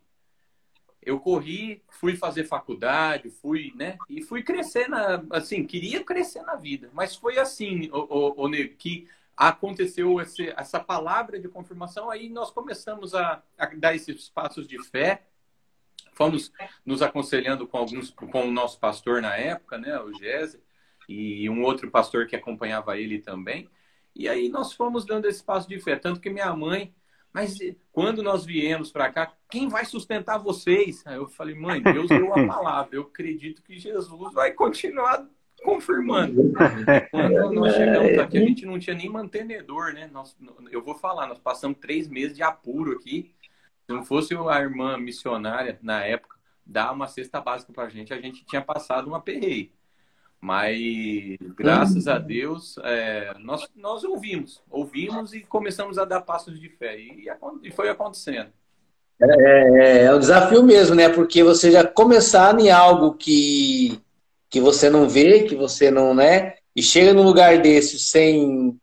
Eu 1.01 1.19
corri, 1.19 1.81
fui 1.89 2.17
fazer 2.17 2.43
faculdade, 2.43 3.29
fui, 3.29 3.71
né? 3.75 3.97
E 4.09 4.21
fui 4.21 4.43
crescer 4.43 4.89
na, 4.89 5.23
assim, 5.29 5.63
queria 5.65 6.03
crescer 6.03 6.41
na 6.41 6.55
vida. 6.55 6.89
Mas 6.91 7.15
foi 7.15 7.37
assim, 7.37 7.89
o, 7.93 8.35
o, 8.35 8.45
o 8.45 8.51
que 8.75 9.07
aconteceu 9.37 10.19
esse, 10.19 10.49
essa 10.57 10.79
palavra 10.79 11.39
de 11.39 11.47
confirmação, 11.47 12.09
aí 12.09 12.27
nós 12.27 12.49
começamos 12.49 13.13
a, 13.13 13.43
a, 13.55 13.65
dar 13.67 13.95
esses 13.95 14.29
passos 14.29 14.67
de 14.67 14.83
fé, 14.83 15.27
fomos 16.13 16.51
nos 16.83 17.03
aconselhando 17.03 17.67
com 17.67 17.77
alguns, 17.77 18.09
com 18.09 18.47
o 18.47 18.51
nosso 18.51 18.79
pastor 18.79 19.21
na 19.21 19.37
época, 19.37 19.77
né, 19.77 19.99
o 19.99 20.11
Gese, 20.11 20.59
e 21.07 21.47
um 21.49 21.61
outro 21.61 21.91
pastor 21.91 22.25
que 22.25 22.35
acompanhava 22.35 22.97
ele 22.97 23.19
também, 23.19 23.69
e 24.15 24.27
aí 24.27 24.49
nós 24.49 24.73
fomos 24.73 25.05
dando 25.05 25.27
esse 25.27 25.43
passo 25.43 25.69
de 25.69 25.79
fé, 25.79 25.95
tanto 25.95 26.19
que 26.19 26.31
minha 26.31 26.51
mãe, 26.55 26.91
mas 27.31 27.59
quando 27.91 28.23
nós 28.23 28.43
viemos 28.43 28.91
para 28.91 29.11
cá, 29.11 29.31
quem 29.47 29.69
vai 29.69 29.85
sustentar 29.85 30.39
vocês? 30.39 31.05
Aí 31.05 31.17
eu 31.17 31.27
falei, 31.27 31.53
mãe, 31.53 31.79
Deus 31.83 32.07
deu 32.07 32.33
a 32.33 32.47
palavra, 32.47 32.95
eu 32.95 33.03
acredito 33.03 33.61
que 33.61 33.77
Jesus 33.77 34.33
vai 34.33 34.53
continuar 34.53 35.29
confirmando. 35.63 36.53
Quando 37.11 37.51
nós 37.53 37.75
chegamos 37.75 38.17
aqui, 38.19 38.37
a 38.37 38.41
gente 38.41 38.65
não 38.65 38.79
tinha 38.79 38.95
nem 38.95 39.09
mantenedor, 39.09 39.93
né? 39.93 40.09
Nós, 40.11 40.35
eu 40.71 40.81
vou 40.81 40.95
falar, 40.95 41.27
nós 41.27 41.39
passamos 41.39 41.77
três 41.79 42.07
meses 42.07 42.35
de 42.35 42.43
apuro 42.43 42.93
aqui. 42.93 43.33
Se 43.85 43.93
não 43.93 44.03
fosse 44.03 44.35
a 44.35 44.59
irmã 44.59 44.97
missionária 44.97 45.79
na 45.81 46.03
época, 46.03 46.35
dar 46.65 46.91
uma 46.91 47.07
cesta 47.07 47.39
básica 47.39 47.71
para 47.71 47.85
a 47.85 47.89
gente, 47.89 48.13
a 48.13 48.19
gente 48.19 48.45
tinha 48.45 48.61
passado 48.61 49.09
um 49.09 49.15
aperreio. 49.15 49.69
Mas, 50.39 51.37
graças 51.55 52.07
a 52.07 52.19
Deus, 52.19 52.77
é, 52.83 53.33
nós, 53.39 53.67
nós 53.75 54.03
ouvimos, 54.03 54.61
ouvimos 54.69 55.33
e 55.33 55.41
começamos 55.41 55.97
a 55.97 56.05
dar 56.05 56.21
passos 56.21 56.59
de 56.59 56.69
fé. 56.69 56.99
E, 56.99 57.25
e 57.63 57.71
foi 57.71 57.89
acontecendo. 57.89 58.49
É, 59.19 60.05
é, 60.05 60.13
um 60.13 60.19
desafio 60.19 60.61
mesmo, 60.61 60.95
né? 60.95 61.09
Porque 61.09 61.43
você 61.43 61.71
já 61.71 61.83
começar 61.83 62.57
em 62.59 62.69
algo 62.69 63.15
que, 63.15 63.99
que 64.49 64.59
você 64.59 64.89
não 64.89 65.07
vê, 65.07 65.43
que 65.43 65.55
você 65.55 65.91
não, 65.91 66.13
né? 66.13 66.53
E 66.75 66.81
chega 66.81 67.13
num 67.13 67.23
lugar 67.23 67.57
desse 67.59 67.99
sem, 67.99 68.77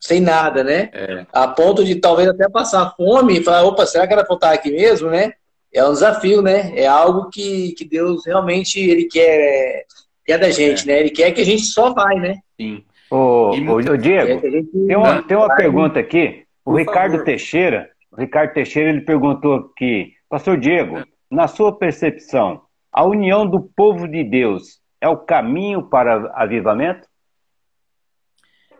sem 0.00 0.20
nada, 0.20 0.62
né? 0.62 0.90
É. 0.92 1.26
A 1.32 1.48
ponto 1.48 1.84
de 1.84 1.96
talvez 1.96 2.28
até 2.28 2.48
passar 2.48 2.94
fome 2.96 3.38
e 3.38 3.42
falar, 3.42 3.64
opa, 3.64 3.86
será 3.86 4.06
que 4.06 4.12
era 4.12 4.24
pra 4.24 4.34
estar 4.34 4.52
aqui 4.52 4.70
mesmo, 4.70 5.10
né? 5.10 5.32
É 5.72 5.84
um 5.84 5.92
desafio, 5.92 6.42
né? 6.42 6.72
É 6.76 6.86
algo 6.86 7.28
que, 7.28 7.72
que 7.72 7.84
Deus 7.84 8.24
realmente 8.26 8.78
ele 8.78 9.04
quer 9.04 9.84
é 10.26 10.38
da 10.38 10.50
gente, 10.50 10.88
é. 10.88 10.92
né? 10.92 11.00
Ele 11.00 11.10
quer 11.10 11.32
que 11.32 11.40
a 11.40 11.44
gente 11.44 11.62
só 11.62 11.92
vai, 11.92 12.16
né? 12.16 12.38
Sim. 12.60 12.84
Ô, 13.10 13.50
ô 13.50 13.96
Diego, 13.96 14.40
tem 14.40 14.96
uma, 14.96 15.22
tem 15.22 15.36
uma 15.36 15.54
pergunta 15.54 16.00
aqui. 16.00 16.44
O 16.64 16.72
Por 16.72 16.78
Ricardo 16.78 17.12
favor. 17.12 17.24
Teixeira, 17.24 17.88
o 18.10 18.20
Ricardo 18.20 18.52
Teixeira, 18.52 18.90
ele 18.90 19.02
perguntou 19.02 19.54
aqui, 19.54 20.14
Pastor 20.28 20.58
Diego, 20.58 21.04
na 21.30 21.46
sua 21.46 21.76
percepção, 21.76 22.62
a 22.92 23.04
união 23.04 23.48
do 23.48 23.62
povo 23.62 24.08
de 24.08 24.24
Deus 24.24 24.80
é 25.00 25.08
o 25.08 25.18
caminho 25.18 25.88
para 25.88 26.32
avivamento? 26.34 27.08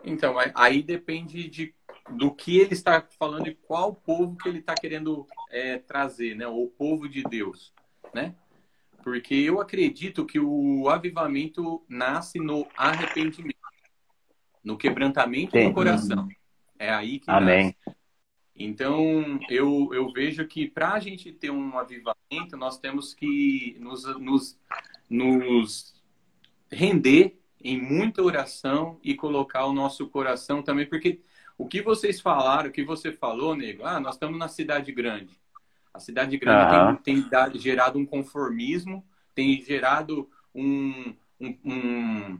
Então, 0.03 0.35
aí 0.55 0.81
depende 0.81 1.49
de, 1.49 1.75
do 2.09 2.33
que 2.33 2.57
ele 2.59 2.73
está 2.73 3.05
falando 3.19 3.47
e 3.47 3.55
qual 3.55 3.93
povo 3.93 4.37
que 4.37 4.47
ele 4.47 4.59
está 4.59 4.73
querendo 4.73 5.27
é, 5.51 5.77
trazer, 5.79 6.35
né? 6.35 6.47
O 6.47 6.67
povo 6.67 7.09
de 7.09 7.23
Deus, 7.23 7.73
né? 8.13 8.33
Porque 9.03 9.35
eu 9.35 9.61
acredito 9.61 10.25
que 10.25 10.39
o 10.39 10.89
avivamento 10.89 11.83
nasce 11.87 12.39
no 12.39 12.67
arrependimento, 12.75 13.57
no 14.63 14.77
quebrantamento 14.77 15.51
Sim. 15.51 15.67
do 15.67 15.73
coração. 15.73 16.27
É 16.79 16.89
aí 16.89 17.19
que 17.19 17.29
Amém. 17.29 17.75
nasce. 17.85 17.96
Então, 18.57 19.39
eu, 19.49 19.89
eu 19.93 20.11
vejo 20.11 20.45
que 20.47 20.67
para 20.67 20.93
a 20.93 20.99
gente 20.99 21.31
ter 21.31 21.51
um 21.51 21.77
avivamento, 21.77 22.57
nós 22.57 22.79
temos 22.79 23.13
que 23.13 23.77
nos, 23.79 24.03
nos, 24.19 24.59
nos 25.07 25.93
render 26.71 27.39
em 27.63 27.79
muita 27.79 28.23
oração 28.23 28.99
e 29.03 29.13
colocar 29.13 29.65
o 29.65 29.73
nosso 29.73 30.07
coração 30.07 30.63
também, 30.63 30.87
porque 30.87 31.21
o 31.57 31.67
que 31.67 31.81
vocês 31.81 32.19
falaram, 32.19 32.69
o 32.69 32.73
que 32.73 32.83
você 32.83 33.11
falou, 33.11 33.55
nego, 33.55 33.83
ah, 33.85 33.99
nós 33.99 34.15
estamos 34.15 34.39
na 34.39 34.47
cidade 34.47 34.91
grande. 34.91 35.39
A 35.93 35.99
cidade 35.99 36.37
grande 36.37 36.75
uhum. 36.75 36.95
tem, 36.97 37.21
tem 37.21 37.29
dado, 37.29 37.59
gerado 37.59 37.99
um 37.99 38.05
conformismo, 38.05 39.05
tem 39.33 39.61
gerado 39.63 40.29
um, 40.53 41.13
um, 41.39 41.57
um, 41.63 42.39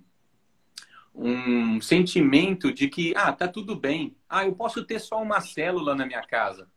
um, 1.18 1.82
sentimento 1.82 2.72
de 2.72 2.88
que, 2.88 3.14
ah, 3.16 3.34
tá 3.34 3.48
tudo 3.48 3.76
bem. 3.76 4.16
Ah, 4.30 4.46
eu 4.46 4.54
posso 4.54 4.86
ter 4.86 5.00
só 5.00 5.22
uma 5.22 5.42
célula 5.42 5.96
na 5.96 6.06
minha 6.06 6.22
casa. 6.22 6.70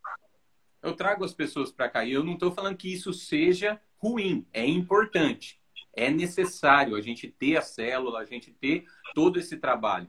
Eu 0.82 0.94
trago 0.94 1.24
as 1.24 1.34
pessoas 1.34 1.70
para 1.70 1.90
cá. 1.90 2.04
E 2.04 2.12
eu 2.12 2.24
não 2.24 2.32
estou 2.32 2.50
falando 2.50 2.76
que 2.76 2.92
isso 2.92 3.12
seja 3.12 3.80
ruim. 3.98 4.46
É 4.52 4.66
importante. 4.66 5.60
É 5.92 6.10
necessário 6.10 6.96
a 6.96 7.00
gente 7.02 7.28
ter 7.28 7.58
a 7.58 7.62
célula, 7.62 8.20
a 8.20 8.24
gente 8.24 8.50
ter 8.50 8.86
todo 9.14 9.38
esse 9.38 9.58
trabalho. 9.58 10.08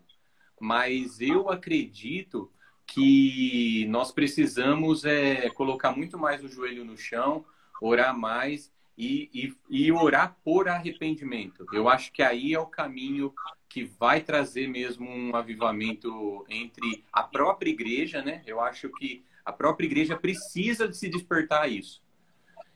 Mas 0.60 1.20
eu 1.20 1.50
acredito 1.50 2.50
que 2.88 3.86
nós 3.90 4.12
precisamos 4.12 5.04
é, 5.04 5.50
colocar 5.50 5.92
muito 5.92 6.18
mais 6.18 6.44
o 6.44 6.48
joelho 6.48 6.86
no 6.86 6.98
chão, 6.98 7.46
orar 7.82 8.18
mais 8.18 8.72
e, 8.98 9.30
e, 9.34 9.86
e, 9.86 9.92
orar 9.92 10.38
por 10.44 10.68
arrependimento. 10.68 11.66
Eu 11.74 11.90
acho 11.90 12.12
que 12.12 12.22
aí 12.22 12.54
é 12.54 12.60
o 12.60 12.68
caminho 12.68 13.34
que 13.72 13.86
vai 13.86 14.20
trazer 14.20 14.68
mesmo 14.68 15.10
um 15.10 15.34
avivamento 15.34 16.46
entre 16.50 17.06
a 17.12 17.24
própria 17.24 17.70
igreja, 17.70 18.22
né? 18.22 18.42
Eu 18.46 18.60
acho 18.60 18.90
que 18.90 19.24
a 19.46 19.52
própria 19.54 19.86
igreja 19.86 20.18
precisa 20.18 20.88
de 20.88 20.98
se 20.98 21.08
despertar 21.08 21.64
a 21.64 21.68
isso. 21.68 22.04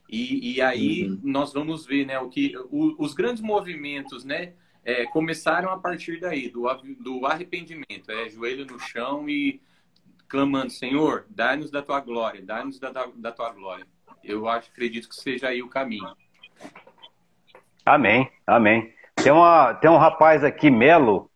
E, 0.09 0.55
e 0.55 0.61
aí 0.61 1.09
uhum. 1.09 1.19
nós 1.23 1.51
vamos 1.51 1.85
ver, 1.85 2.05
né, 2.05 2.17
o 2.19 2.29
que 2.29 2.55
o, 2.71 2.95
os 2.97 3.13
grandes 3.13 3.41
movimentos, 3.41 4.23
né, 4.23 4.53
é, 4.83 5.05
começaram 5.07 5.69
a 5.69 5.77
partir 5.77 6.19
daí 6.19 6.49
do, 6.49 6.63
do 6.99 7.25
arrependimento, 7.25 8.09
é 8.09 8.29
joelho 8.29 8.65
no 8.65 8.79
chão 8.79 9.27
e 9.27 9.61
clamando, 10.29 10.71
Senhor, 10.71 11.25
dá-nos 11.29 11.71
da 11.71 11.81
tua 11.81 11.99
glória, 11.99 12.41
dá-nos 12.41 12.79
da, 12.79 12.91
da, 12.91 13.31
tua 13.31 13.51
glória. 13.51 13.85
Eu 14.23 14.47
acho, 14.47 14.69
acredito 14.71 15.09
que 15.09 15.15
seja 15.15 15.49
aí 15.49 15.61
o 15.61 15.67
caminho. 15.67 16.15
Amém, 17.85 18.31
amém. 18.47 18.94
Tem, 19.25 19.33
uma, 19.33 19.73
tem 19.73 19.89
um 19.89 19.97
rapaz 19.97 20.43
aqui, 20.43 20.69
Melo, 20.69 21.31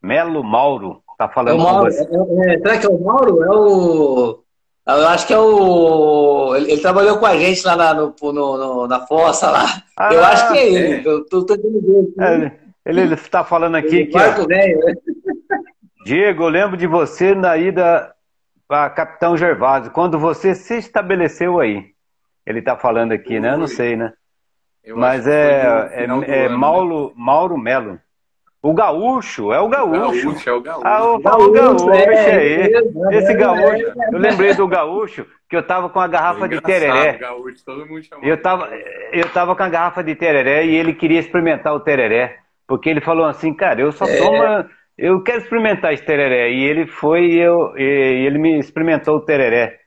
Melo 0.00 0.44
Mauro, 0.44 1.02
tá 1.18 1.28
falando 1.28 1.60
é 1.60 1.64
Mauro, 1.64 1.88
é, 1.92 2.54
é, 2.54 2.58
será 2.58 2.78
que 2.78 2.86
é 2.86 2.88
o 2.88 3.02
Mauro? 3.02 3.42
É 3.42 3.50
o... 3.50 4.44
Eu 4.86 5.08
acho 5.08 5.26
que 5.26 5.32
é 5.32 5.38
o. 5.38 6.54
Ele, 6.54 6.72
ele 6.72 6.80
trabalhou 6.80 7.18
com 7.18 7.24
a 7.24 7.36
gente 7.36 7.66
lá 7.66 7.74
na, 7.74 7.94
no, 7.94 8.14
no, 8.20 8.32
no 8.32 8.86
na 8.86 9.00
fossa 9.06 9.50
lá. 9.50 9.64
Ah, 9.96 10.12
eu 10.12 10.22
acho 10.22 10.52
que 10.52 10.58
é 10.58 10.72
ele. 10.72 10.94
É. 10.96 11.10
Eu 11.10 11.24
tô 11.26 11.42
tentando 11.42 11.80
ver. 11.80 12.52
ele, 12.84 13.00
ele 13.00 13.14
está 13.14 13.42
falando 13.42 13.76
aqui 13.76 14.04
que. 14.04 14.18
Velho, 14.18 14.46
né? 14.46 14.94
Diego, 16.04 16.42
eu 16.42 16.48
lembro 16.48 16.76
de 16.76 16.86
você 16.86 17.34
na 17.34 17.56
ida 17.56 18.12
para 18.68 18.90
Capitão 18.90 19.38
Gervásio, 19.38 19.90
quando 19.90 20.18
você 20.18 20.54
se 20.54 20.76
estabeleceu 20.76 21.58
aí. 21.58 21.86
Ele 22.46 22.58
está 22.58 22.76
falando 22.76 23.12
aqui, 23.12 23.40
né? 23.40 23.54
Eu 23.54 23.58
não 23.58 23.66
sei, 23.66 23.96
né? 23.96 24.12
Eu 24.84 24.96
Mas 24.96 25.26
é, 25.26 25.90
é, 25.92 26.02
é 26.02 26.46
ano, 26.46 26.58
Mauro, 26.58 27.06
né? 27.08 27.12
Mauro 27.16 27.58
Melo. 27.58 27.98
O 28.62 28.72
gaúcho, 28.72 29.52
é 29.52 29.60
o 29.60 29.68
gaúcho. 29.68 30.00
O 30.00 30.00
gaúcho, 30.00 30.48
é 30.48 30.52
o 30.52 30.60
gaúcho. 30.60 30.86
Ah, 30.86 31.04
o, 31.04 31.18
gaúcho, 31.18 31.48
o 31.48 31.52
gaúcho 31.52 31.90
é, 31.90 32.34
aí. 32.34 32.72
É, 32.72 33.18
Esse 33.18 33.34
gaúcho, 33.34 33.92
eu 34.12 34.18
lembrei 34.18 34.54
do 34.54 34.66
gaúcho, 34.66 35.26
que 35.48 35.56
eu 35.56 35.62
tava 35.66 35.90
com 35.90 36.00
a 36.00 36.06
garrafa 36.06 36.48
de 36.48 36.60
tereré. 36.62 37.18
Gaúcho, 37.18 37.62
todo 37.64 37.86
mundo 37.86 38.02
eu 38.22 38.40
tava, 38.40 38.70
eu 39.12 39.28
tava 39.30 39.54
com 39.54 39.62
a 39.62 39.68
garrafa 39.68 40.02
de 40.02 40.14
tereré 40.14 40.64
e 40.64 40.74
ele 40.74 40.94
queria 40.94 41.20
experimentar 41.20 41.74
o 41.74 41.80
tereré. 41.80 42.38
Porque 42.66 42.88
ele 42.88 43.02
falou 43.02 43.26
assim, 43.26 43.52
cara, 43.52 43.82
eu 43.82 43.92
só 43.92 44.06
é. 44.06 44.16
tomo 44.16 44.42
eu 44.96 45.22
quero 45.22 45.38
experimentar 45.38 45.92
esse 45.92 46.04
tereré. 46.04 46.50
E 46.50 46.64
ele 46.64 46.86
foi 46.86 47.26
e, 47.26 47.38
eu, 47.38 47.76
e 47.76 48.26
ele 48.26 48.38
me 48.38 48.58
experimentou 48.58 49.16
o 49.16 49.20
tereré. 49.20 49.80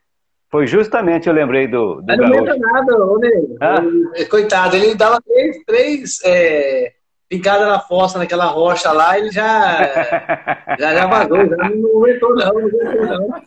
Foi 0.50 0.66
justamente, 0.66 1.28
eu 1.28 1.34
lembrei 1.34 1.68
do, 1.68 2.02
do 2.02 2.18
não 2.18 2.30
lembra 2.30 2.58
nada, 2.58 3.06
ô 3.06 3.18
Nego. 3.20 3.58
Ah? 3.60 3.82
Coitado, 4.30 4.76
ele 4.78 4.96
dava 4.96 5.22
três, 5.22 5.58
três 5.66 6.20
é, 6.24 6.94
na 7.32 7.80
fossa, 7.80 8.18
naquela 8.18 8.46
rocha 8.46 8.92
lá, 8.92 9.18
ele 9.20 9.30
já, 9.30 9.84
já, 10.80 10.94
já 10.94 11.06
vazou, 11.06 11.46
já 11.46 11.58
não 11.58 11.98
aguentou 11.98 12.36
não, 12.36 12.46
não 12.46 12.48
aguentou 12.48 13.06
não. 13.06 13.44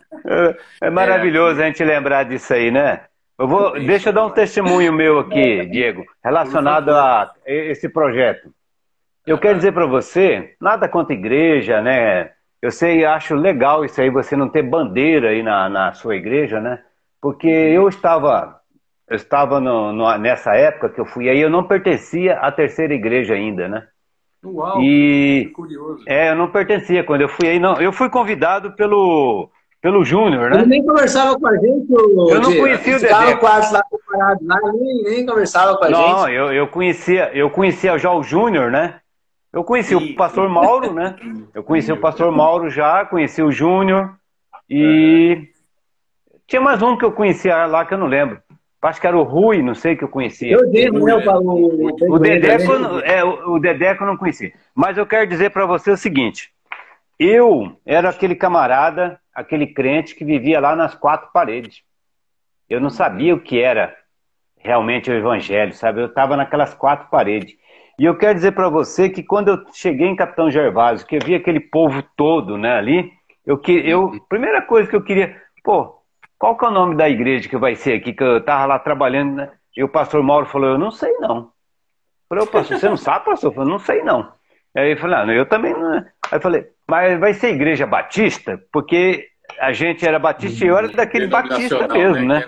É, 0.81 0.89
maravilhoso 0.91 1.59
é. 1.59 1.63
a 1.63 1.67
gente 1.67 1.83
lembrar 1.83 2.23
disso 2.23 2.53
aí, 2.53 2.69
né? 2.69 3.01
Eu 3.39 3.47
vou, 3.47 3.73
deixa 3.79 4.09
eu 4.09 4.13
dar 4.13 4.27
um 4.27 4.29
testemunho 4.29 4.93
meu 4.93 5.17
aqui, 5.17 5.65
Diego, 5.65 6.05
relacionado 6.23 6.89
a 6.91 7.33
esse 7.43 7.89
projeto. 7.89 8.53
Eu 9.25 9.39
quero 9.39 9.57
dizer 9.57 9.71
para 9.71 9.87
você, 9.87 10.53
nada 10.61 10.87
contra 10.87 11.15
a 11.15 11.17
igreja, 11.17 11.81
né? 11.81 12.31
Eu 12.61 12.69
sei, 12.69 13.03
acho 13.03 13.33
legal 13.33 13.83
isso 13.83 13.99
aí, 13.99 14.11
você 14.11 14.35
não 14.35 14.47
ter 14.47 14.61
bandeira 14.61 15.29
aí 15.29 15.41
na, 15.41 15.67
na 15.67 15.93
sua 15.93 16.15
igreja, 16.15 16.59
né? 16.59 16.83
Porque 17.21 17.47
eu 17.47 17.87
estava, 17.87 18.59
eu 19.07 19.15
estava 19.15 19.59
no, 19.59 19.93
no, 19.93 20.17
nessa 20.17 20.55
época 20.55 20.89
que 20.89 20.99
eu 20.99 21.05
fui 21.05 21.29
aí, 21.29 21.39
eu 21.39 21.49
não 21.49 21.63
pertencia 21.63 22.33
à 22.39 22.51
terceira 22.51 22.93
igreja 22.93 23.35
ainda, 23.35 23.67
né? 23.67 23.87
Uau, 24.43 24.81
e, 24.81 25.51
curioso. 25.53 26.03
É, 26.07 26.31
eu 26.31 26.35
não 26.35 26.49
pertencia 26.49 27.03
quando 27.03 27.21
eu 27.21 27.29
fui 27.29 27.47
aí, 27.47 27.59
não. 27.59 27.79
Eu 27.79 27.93
fui 27.93 28.09
convidado 28.09 28.71
pelo, 28.75 29.51
pelo 29.79 30.03
Júnior, 30.03 30.49
né? 30.49 30.57
Ele 30.57 30.65
nem 30.65 30.83
conversava 30.83 31.37
com 31.39 31.47
a 31.47 31.55
gente. 31.55 31.93
O, 31.93 32.29
eu 32.31 32.41
não 32.41 32.55
conhecia 32.55 32.97
o 32.97 32.99
Dedé. 32.99 33.35
quarto 33.35 33.71
lá 33.71 33.83
comparado 33.83 34.39
lá, 34.43 34.59
nem, 34.73 35.03
nem 35.03 35.25
conversava 35.25 35.77
com 35.77 35.85
a 35.85 35.89
não, 35.89 35.99
gente. 35.99 36.15
Não, 36.15 36.29
eu, 36.29 36.53
eu 36.53 36.67
conhecia, 36.67 37.31
eu 37.35 37.51
conhecia 37.51 37.99
já 37.99 38.11
o 38.11 38.23
Júnior, 38.23 38.71
né? 38.71 38.99
Eu 39.53 39.63
conheci 39.63 39.95
o 39.95 40.15
pastor 40.15 40.49
Mauro, 40.49 40.93
né? 40.93 41.15
Eu 41.53 41.61
conheci 41.61 41.91
o 41.91 41.99
pastor 41.99 42.31
Mauro 42.31 42.69
já, 42.69 43.05
conheci 43.05 43.43
o 43.43 43.51
Júnior 43.51 44.15
e 44.69 45.50
tinha 46.51 46.61
mais 46.61 46.81
um 46.81 46.97
que 46.97 47.05
eu 47.05 47.13
conhecia 47.13 47.65
lá 47.65 47.85
que 47.85 47.93
eu 47.93 47.97
não 47.97 48.07
lembro. 48.07 48.41
Acho 48.81 48.99
que 48.99 49.07
era 49.07 49.17
o 49.17 49.23
Rui, 49.23 49.61
não 49.61 49.73
sei 49.73 49.95
que 49.95 50.03
eu 50.03 50.09
conhecia. 50.09 50.51
Eu 50.51 50.69
devo, 50.69 51.05
né? 51.05 51.15
O, 51.15 52.13
o, 52.15 52.19
Dedeco, 52.19 52.73
é, 53.05 53.23
o 53.23 53.57
Dedeco 53.57 54.03
eu 54.03 54.07
não 54.07 54.17
conhecia. 54.17 54.51
Mas 54.75 54.97
eu 54.97 55.05
quero 55.05 55.25
dizer 55.25 55.51
para 55.51 55.65
você 55.65 55.91
o 55.91 55.97
seguinte: 55.97 56.51
eu 57.17 57.77
era 57.85 58.09
aquele 58.09 58.35
camarada, 58.35 59.17
aquele 59.33 59.65
crente 59.65 60.13
que 60.13 60.25
vivia 60.25 60.59
lá 60.59 60.75
nas 60.75 60.93
quatro 60.93 61.29
paredes. 61.31 61.83
Eu 62.69 62.81
não 62.81 62.89
sabia 62.89 63.33
o 63.33 63.39
que 63.39 63.61
era 63.61 63.95
realmente 64.57 65.09
o 65.09 65.13
evangelho, 65.13 65.73
sabe? 65.73 66.01
Eu 66.01 66.07
estava 66.07 66.35
naquelas 66.35 66.73
quatro 66.73 67.07
paredes. 67.09 67.55
E 67.97 68.03
eu 68.03 68.17
quero 68.17 68.33
dizer 68.33 68.51
para 68.51 68.67
você 68.67 69.09
que 69.09 69.23
quando 69.23 69.47
eu 69.47 69.65
cheguei 69.71 70.07
em 70.07 70.17
Capitão 70.17 70.51
Gervásio, 70.51 71.07
que 71.07 71.15
eu 71.15 71.21
vi 71.23 71.33
aquele 71.33 71.61
povo 71.61 72.03
todo, 72.17 72.57
né, 72.57 72.73
ali, 72.73 73.09
eu 73.45 73.57
que 73.57 73.71
eu 73.71 74.19
primeira 74.27 74.61
coisa 74.61 74.89
que 74.89 74.95
eu 74.95 75.03
queria, 75.03 75.39
pô, 75.63 76.00
qual 76.41 76.57
que 76.57 76.65
é 76.65 76.69
o 76.69 76.71
nome 76.71 76.95
da 76.95 77.07
igreja 77.07 77.47
que 77.47 77.55
vai 77.55 77.75
ser 77.75 77.93
aqui 77.93 78.13
que 78.13 78.23
eu 78.23 78.43
tava 78.43 78.65
lá 78.65 78.79
trabalhando, 78.79 79.35
né? 79.35 79.51
E 79.77 79.83
o 79.83 79.87
pastor 79.87 80.23
Mauro 80.23 80.47
falou, 80.47 80.69
eu 80.69 80.77
não 80.77 80.89
sei 80.89 81.13
não. 81.19 81.51
Eu 82.31 82.37
falei, 82.37 82.45
pastor, 82.47 82.79
você 82.79 82.89
não 82.89 82.97
sabe, 82.97 83.25
pastor? 83.25 83.51
Eu 83.51 83.53
falei, 83.53 83.69
não 83.69 83.77
sei 83.77 84.01
não. 84.01 84.33
Aí 84.75 84.89
ele 84.89 84.99
falou, 84.99 85.17
ah, 85.17 85.31
eu 85.31 85.45
também 85.45 85.71
não. 85.71 85.97
Aí 85.97 86.03
eu 86.31 86.41
falei, 86.41 86.67
mas 86.89 87.19
vai 87.19 87.35
ser 87.35 87.49
igreja 87.49 87.85
batista? 87.85 88.59
Porque 88.71 89.27
a 89.59 89.71
gente 89.71 90.03
era 90.03 90.17
batista 90.17 90.65
e 90.65 90.67
eu 90.67 90.75
era 90.75 90.87
daquele 90.87 91.27
batista 91.27 91.87
mesmo, 91.87 92.25
né? 92.25 92.39
né? 92.39 92.45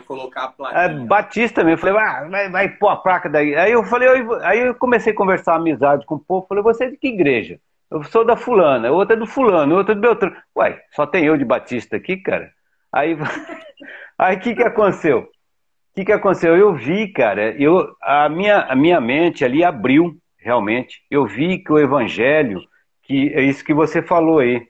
É, 0.74 0.90
batista 0.90 1.64
mesmo. 1.64 1.88
Eu 1.88 1.94
falei, 1.94 1.96
ah, 1.96 2.28
vai, 2.28 2.50
vai 2.50 2.70
pôr 2.70 2.90
a 2.90 2.96
placa 2.96 3.30
daí. 3.30 3.56
Aí 3.56 3.74
eu 3.74 3.84
falei, 3.84 4.10
aí 4.42 4.60
eu 4.60 4.74
comecei 4.74 5.14
a 5.14 5.16
conversar 5.16 5.54
amizade 5.54 6.04
com 6.08 6.16
o 6.16 6.20
povo. 6.20 6.48
Falei, 6.50 6.64
você 6.64 6.86
é 6.86 6.90
de 6.90 6.98
que 6.98 7.10
igreja? 7.10 7.60
Eu 7.92 8.04
sou 8.06 8.26
da 8.26 8.36
fulana, 8.36 8.90
outra 8.90 9.16
é 9.16 9.20
do 9.20 9.28
fulano, 9.28 9.76
outra 9.76 9.94
é 9.94 9.96
do 9.96 10.02
Beltrano. 10.02 10.36
Uai, 10.56 10.80
só 10.96 11.06
tem 11.06 11.26
eu 11.26 11.38
de 11.38 11.46
batista 11.46 11.96
aqui, 11.96 12.18
cara? 12.18 12.50
Aí 12.94 13.18
aí 14.18 14.38
o 14.38 14.40
que, 14.40 14.56
que 14.56 14.64
aconteceu? 14.64 15.20
O 15.20 15.96
que, 15.96 16.06
que 16.06 16.12
aconteceu? 16.12 16.56
Eu 16.56 16.74
vi, 16.74 17.08
cara, 17.08 17.52
eu, 17.62 17.96
a, 18.02 18.28
minha, 18.30 18.60
a 18.62 18.76
minha 18.76 19.00
mente 19.00 19.44
ali 19.46 19.64
abriu, 19.64 20.18
realmente. 20.38 21.04
Eu 21.10 21.26
vi 21.26 21.60
que 21.60 21.72
o 21.72 21.78
evangelho, 21.78 22.62
que 23.04 23.32
é 23.34 23.42
isso 23.42 23.64
que 23.64 23.74
você 23.74 24.02
falou 24.02 24.40
aí, 24.40 24.68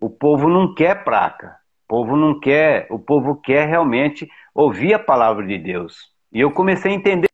o 0.00 0.08
povo 0.08 0.48
não 0.48 0.74
quer 0.74 1.04
placa. 1.04 1.56
O 1.84 1.88
povo 1.88 2.16
não 2.16 2.38
quer, 2.38 2.86
o 2.90 2.98
povo 2.98 3.36
quer 3.36 3.66
realmente 3.66 4.28
ouvir 4.54 4.94
a 4.94 4.98
palavra 4.98 5.46
de 5.46 5.58
Deus. 5.58 6.12
E 6.32 6.40
eu 6.40 6.50
comecei 6.50 6.92
a 6.92 6.94
entender 6.94 7.28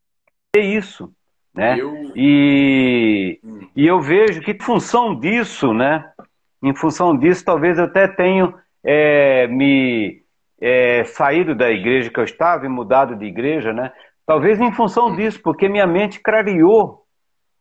isso, 0.57 1.13
né? 1.55 1.79
Eu... 1.79 2.13
E, 2.17 3.41
hum. 3.45 3.61
e 3.77 3.87
eu 3.87 4.01
vejo 4.01 4.41
que 4.41 4.53
em 4.53 4.61
função 4.61 5.19
disso, 5.19 5.73
né? 5.73 6.05
Em 6.63 6.75
função 6.75 7.17
disso, 7.17 7.45
talvez 7.45 7.79
eu 7.79 7.85
até 7.85 8.09
tenha 8.09 8.53
é, 8.85 9.47
me 9.47 10.23
é, 10.61 11.05
saído 11.05 11.55
da 11.55 11.71
igreja 11.71 12.11
que 12.11 12.21
eu 12.21 12.25
estava 12.25 12.67
e 12.67 12.69
mudado 12.69 13.17
de 13.17 13.25
igreja, 13.25 13.73
né? 13.73 13.93
Talvez 14.27 14.61
em 14.61 14.73
função 14.73 15.09
hum. 15.09 15.17
disso, 15.17 15.41
porque 15.43 15.69
minha 15.69 15.87
mente 15.87 16.21
clareou 16.21 17.05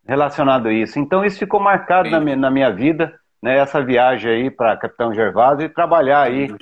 relacionado 0.06 0.68
a 0.68 0.74
isso. 0.74 1.00
Então 1.00 1.24
isso 1.24 1.40
ficou 1.40 1.60
marcado 1.60 2.10
na 2.10 2.20
minha, 2.20 2.36
na 2.36 2.52
minha 2.52 2.72
vida 2.72 3.18
né, 3.42 3.58
essa 3.58 3.84
viagem 3.84 4.32
aí 4.32 4.52
para 4.52 4.78
Capitão 4.78 5.14
Gervásio 5.14 5.66
e 5.66 5.70
trabalhar 5.70 6.22
aí. 6.22 6.54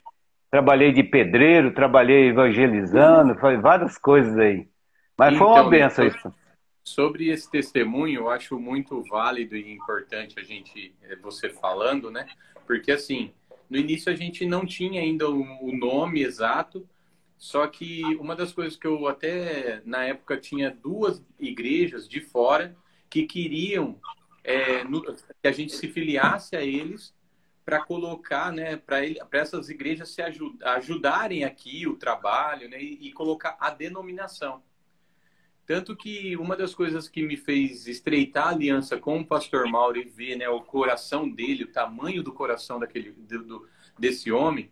Trabalhei 0.50 0.92
de 0.92 1.04
pedreiro, 1.04 1.74
trabalhei 1.74 2.28
evangelizando, 2.28 3.40
foi 3.40 3.56
várias 3.58 3.98
coisas 3.98 4.38
aí. 4.38 4.68
Mas 5.18 5.34
então, 5.34 5.48
foi 5.48 5.48
uma 5.48 5.60
então, 5.60 5.70
benção 5.70 6.06
isso. 6.06 6.34
Sobre 6.84 7.30
esse 7.30 7.50
testemunho, 7.50 8.22
eu 8.22 8.30
acho 8.30 8.60
muito 8.60 9.02
válido 9.04 9.56
e 9.56 9.72
importante 9.72 10.40
a 10.40 10.44
gente, 10.44 10.94
eh, 11.04 11.16
você 11.22 11.50
falando, 11.50 12.12
né? 12.12 12.26
Porque 12.66 12.92
assim, 12.92 13.32
no 13.72 13.78
início 13.78 14.12
a 14.12 14.16
gente 14.16 14.46
não 14.46 14.66
tinha 14.66 15.00
ainda 15.00 15.30
o 15.30 15.72
nome 15.72 16.22
exato, 16.22 16.86
só 17.38 17.66
que 17.68 18.04
uma 18.18 18.36
das 18.36 18.52
coisas 18.52 18.76
que 18.76 18.86
eu 18.86 19.08
até 19.08 19.82
na 19.86 20.04
época 20.04 20.36
tinha 20.36 20.70
duas 20.70 21.24
igrejas 21.40 22.06
de 22.06 22.20
fora 22.20 22.76
que 23.10 23.24
queriam 23.24 23.98
é, 24.44 24.84
no, 24.84 25.02
que 25.02 25.48
a 25.48 25.54
gente 25.54 25.72
se 25.74 25.88
filiasse 25.88 26.54
a 26.54 26.62
eles 26.62 27.16
para 27.64 27.82
colocar, 27.86 28.52
né, 28.52 28.76
para 28.76 29.00
essas 29.32 29.70
igrejas 29.70 30.10
se 30.10 30.22
ajud, 30.22 30.62
ajudarem 30.62 31.46
aqui 31.46 31.88
o 31.88 31.96
trabalho, 31.96 32.68
né, 32.68 32.82
e, 32.84 33.08
e, 33.08 33.14
colocar 33.14 33.56
a 33.58 33.70
denominação. 33.70 34.62
Tanto 35.72 35.96
que 35.96 36.36
uma 36.36 36.58
das 36.58 36.76
coisas 36.76 37.08
que 37.08 37.22
me 37.26 37.38
fez 37.38 37.88
estreitar 37.88 38.48
a 38.48 38.50
aliança 38.50 38.98
com 38.98 39.22
o 39.22 39.26
pastor 39.26 39.66
Mauro 39.70 39.98
e 39.98 40.04
ver, 40.04 40.36
né, 40.36 40.50
o 40.50 40.60
coração 40.60 41.30
dele, 41.30 41.64
o 41.64 41.72
tamanho 41.72 42.22
do 42.22 42.34
coração 42.34 42.78
daquele 42.78 43.12
do, 43.12 43.66
desse 43.98 44.34
homem, 44.34 44.70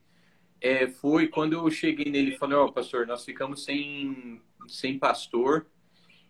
é, 0.59 0.89
foi 0.89 1.29
quando 1.29 1.53
eu 1.53 1.71
cheguei 1.71 2.11
nele 2.11 2.31
e 2.31 2.37
falei, 2.37 2.57
ó, 2.57 2.65
oh, 2.65 2.73
pastor, 2.73 3.07
nós 3.07 3.23
ficamos 3.23 3.63
sem 3.63 4.41
sem 4.67 4.99
pastor 4.99 5.67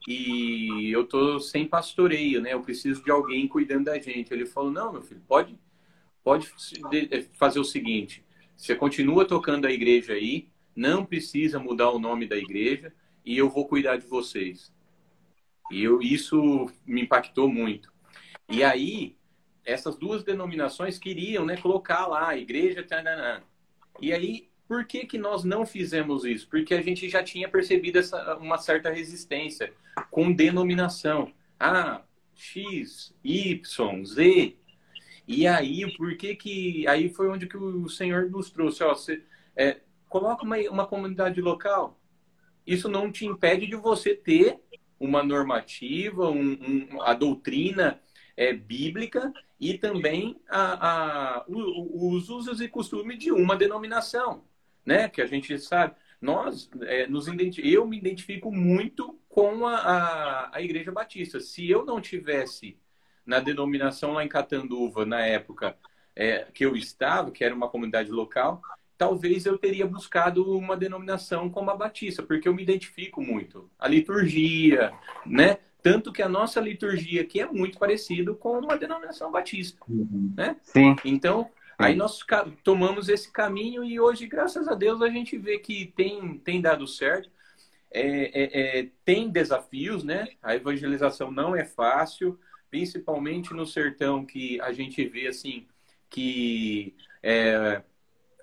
e 0.08 0.92
eu 0.92 1.04
tô 1.04 1.40
sem 1.40 1.66
pastoreio, 1.66 2.40
né? 2.40 2.54
Eu 2.54 2.62
preciso 2.62 3.04
de 3.04 3.10
alguém 3.10 3.48
cuidando 3.48 3.86
da 3.86 3.98
gente. 3.98 4.32
Ele 4.32 4.46
falou: 4.46 4.70
"Não, 4.70 4.94
meu 4.94 5.02
filho, 5.02 5.24
pode 5.28 5.58
pode 6.24 6.48
eh, 6.94 7.26
fazer 7.34 7.60
o 7.60 7.64
seguinte, 7.64 8.24
você 8.56 8.76
continua 8.76 9.26
tocando 9.26 9.66
a 9.66 9.72
igreja 9.72 10.14
aí, 10.14 10.48
não 10.76 11.04
precisa 11.04 11.58
mudar 11.58 11.90
o 11.90 11.98
nome 11.98 12.28
da 12.28 12.38
igreja 12.38 12.94
e 13.32 13.38
eu 13.38 13.50
vou 13.50 13.68
cuidar 13.68 13.98
de 13.98 14.08
vocês". 14.08 14.74
E 15.72 15.84
eu, 15.84 16.02
isso 16.02 16.66
me 16.86 17.02
impactou 17.02 17.48
muito. 17.48 17.92
E 18.50 18.64
aí, 18.64 19.16
essas 19.64 19.98
duas 19.98 20.24
denominações 20.24 20.98
queriam, 20.98 21.46
né, 21.46 21.58
colocar 21.58 22.08
lá 22.08 22.36
igreja, 22.36 22.84
tanana. 22.84 23.44
E 24.02 24.12
aí 24.12 24.50
por 24.70 24.86
que, 24.86 25.04
que 25.08 25.18
nós 25.18 25.44
não 25.44 25.66
fizemos 25.66 26.24
isso? 26.24 26.48
Porque 26.48 26.76
a 26.76 26.82
gente 26.82 27.10
já 27.10 27.24
tinha 27.24 27.50
percebido 27.50 27.98
essa, 27.98 28.38
uma 28.38 28.60
certa 28.60 28.92
resistência 28.92 29.74
com 30.12 30.32
denominação. 30.32 31.34
Ah, 31.60 32.04
X, 32.36 33.12
Y, 33.24 34.06
Z. 34.06 34.56
E 35.28 35.48
aí, 35.48 35.92
por 35.98 36.16
que 36.16 36.36
que... 36.36 36.88
Aí 36.88 37.10
foi 37.10 37.30
onde 37.30 37.48
que 37.48 37.58
o 37.58 37.90
Senhor 37.90 38.30
nos 38.30 38.52
trouxe. 38.52 38.84
Ó, 38.84 38.94
você, 38.94 39.24
é, 39.56 39.80
coloca 40.08 40.46
uma, 40.46 40.58
uma 40.70 40.86
comunidade 40.86 41.42
local. 41.42 41.99
Isso 42.72 42.90
não 42.90 43.12
te 43.12 43.26
impede 43.26 43.68
de 43.68 43.76
você 43.76 44.16
ter 44.16 44.60
uma 45.00 45.24
normativa, 45.24 46.30
um, 46.30 46.52
um, 46.94 47.02
a 47.02 47.14
doutrina 47.14 48.00
é, 48.36 48.54
bíblica 48.54 49.34
e 49.60 49.78
também 49.78 50.40
a, 50.50 51.40
a, 51.40 51.46
os 51.48 52.30
usos 52.30 52.60
e 52.62 52.68
costumes 52.68 53.18
de 53.18 53.32
uma 53.32 53.56
denominação 53.56 54.44
né? 54.90 55.08
Que 55.08 55.22
a 55.22 55.28
gente 55.28 55.58
sabe. 55.60 55.96
Nós, 56.20 56.70
é, 56.82 57.08
nos 57.08 57.28
eu 57.60 57.86
me 57.88 57.98
identifico 57.98 58.52
muito 58.52 59.20
com 59.30 59.68
a, 59.68 59.76
a, 59.76 60.58
a, 60.58 60.62
Igreja 60.62 60.92
Batista. 60.92 61.40
Se 61.40 61.70
eu 61.70 61.86
não 61.86 62.02
tivesse 62.02 62.78
na 63.26 63.40
denominação 63.40 64.14
lá 64.14 64.24
em 64.24 64.28
Catanduva, 64.28 65.06
na 65.06 65.22
época 65.22 65.78
é, 66.16 66.48
que 66.54 66.66
eu 66.66 66.76
estava, 66.76 67.32
que 67.32 67.44
era 67.44 67.54
uma 67.54 67.70
comunidade 67.70 68.10
local, 68.10 68.62
talvez 69.00 69.46
eu 69.46 69.58
teria 69.58 69.88
buscado 69.88 70.58
uma 70.58 70.76
denominação 70.76 71.50
como 71.50 71.72
a 71.72 71.76
Batista, 71.76 72.22
porque 72.22 72.50
eu 72.50 72.54
me 72.54 72.62
identifico 72.62 73.22
muito. 73.22 73.72
A 73.80 73.88
liturgia, 73.88 74.92
né? 75.26 75.58
Tanto 75.82 76.12
que 76.12 76.22
a 76.22 76.28
nossa 76.28 76.60
liturgia 76.60 77.22
aqui 77.22 77.40
é 77.40 77.46
muito 77.46 77.80
parecido 77.80 78.36
com 78.36 78.60
uma 78.60 78.78
denominação 78.78 79.32
batista, 79.32 79.80
uhum. 79.88 80.34
né? 80.36 80.58
Sim. 80.62 80.98
Então, 81.06 81.50
Aí 81.78 81.96
nós 81.96 82.20
tomamos 82.62 83.08
esse 83.08 83.32
caminho 83.32 83.86
e 83.86 84.02
hoje, 84.02 84.28
graças 84.28 84.68
a 84.68 84.76
Deus, 84.76 85.02
a 85.02 85.08
gente 85.08 85.38
vê 85.38 85.58
que 85.60 85.94
tem, 85.96 86.38
tem 86.40 86.60
dado 86.60 86.86
certo. 86.86 87.32
É, 87.90 88.02
é, 88.02 88.80
é, 88.80 88.90
tem 89.06 89.30
desafios, 89.30 90.04
né? 90.04 90.28
A 90.44 90.54
evangelização 90.58 91.32
não 91.32 91.56
é 91.56 91.64
fácil, 91.64 92.38
principalmente 92.70 93.54
no 93.54 93.66
sertão, 93.66 94.26
que 94.26 94.60
a 94.60 94.74
gente 94.74 95.08
vê 95.08 95.28
assim 95.28 95.66
que 96.10 96.94
é, 97.24 97.82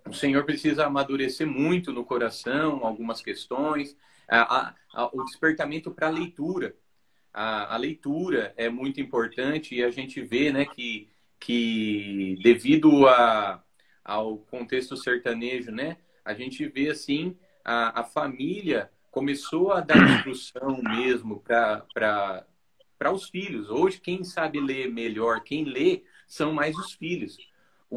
o 0.06 0.14
Senhor 0.14 0.44
precisa 0.44 0.86
amadurecer 0.86 1.46
muito 1.46 1.92
no 1.92 2.04
coração 2.04 2.84
algumas 2.86 3.20
questões, 3.20 3.96
a, 4.28 4.74
a, 4.92 5.10
o 5.12 5.24
despertamento 5.24 5.90
para 5.90 6.08
a 6.08 6.10
leitura. 6.10 6.74
A, 7.32 7.76
leitura 7.76 8.54
é 8.56 8.68
muito 8.68 9.00
importante 9.00 9.74
e 9.74 9.84
a 9.84 9.90
gente 9.90 10.22
vê, 10.22 10.50
né, 10.50 10.64
que 10.64 11.08
que 11.38 12.38
devido 12.42 13.06
a, 13.06 13.62
ao 14.02 14.38
contexto 14.38 14.96
sertanejo, 14.96 15.70
né, 15.70 15.98
a 16.24 16.32
gente 16.32 16.66
vê 16.66 16.88
assim 16.88 17.36
a, 17.62 18.00
a 18.00 18.04
família 18.04 18.90
começou 19.10 19.72
a 19.72 19.80
dar 19.80 19.96
instrução 19.96 20.80
mesmo 20.82 21.40
para 21.40 22.46
os 23.12 23.28
filhos. 23.28 23.70
Hoje, 23.70 24.00
quem 24.00 24.24
sabe 24.24 24.60
ler 24.60 24.90
melhor, 24.90 25.42
quem 25.42 25.64
lê, 25.64 26.04
são 26.26 26.52
mais 26.52 26.76
os 26.76 26.92
filhos. 26.92 27.36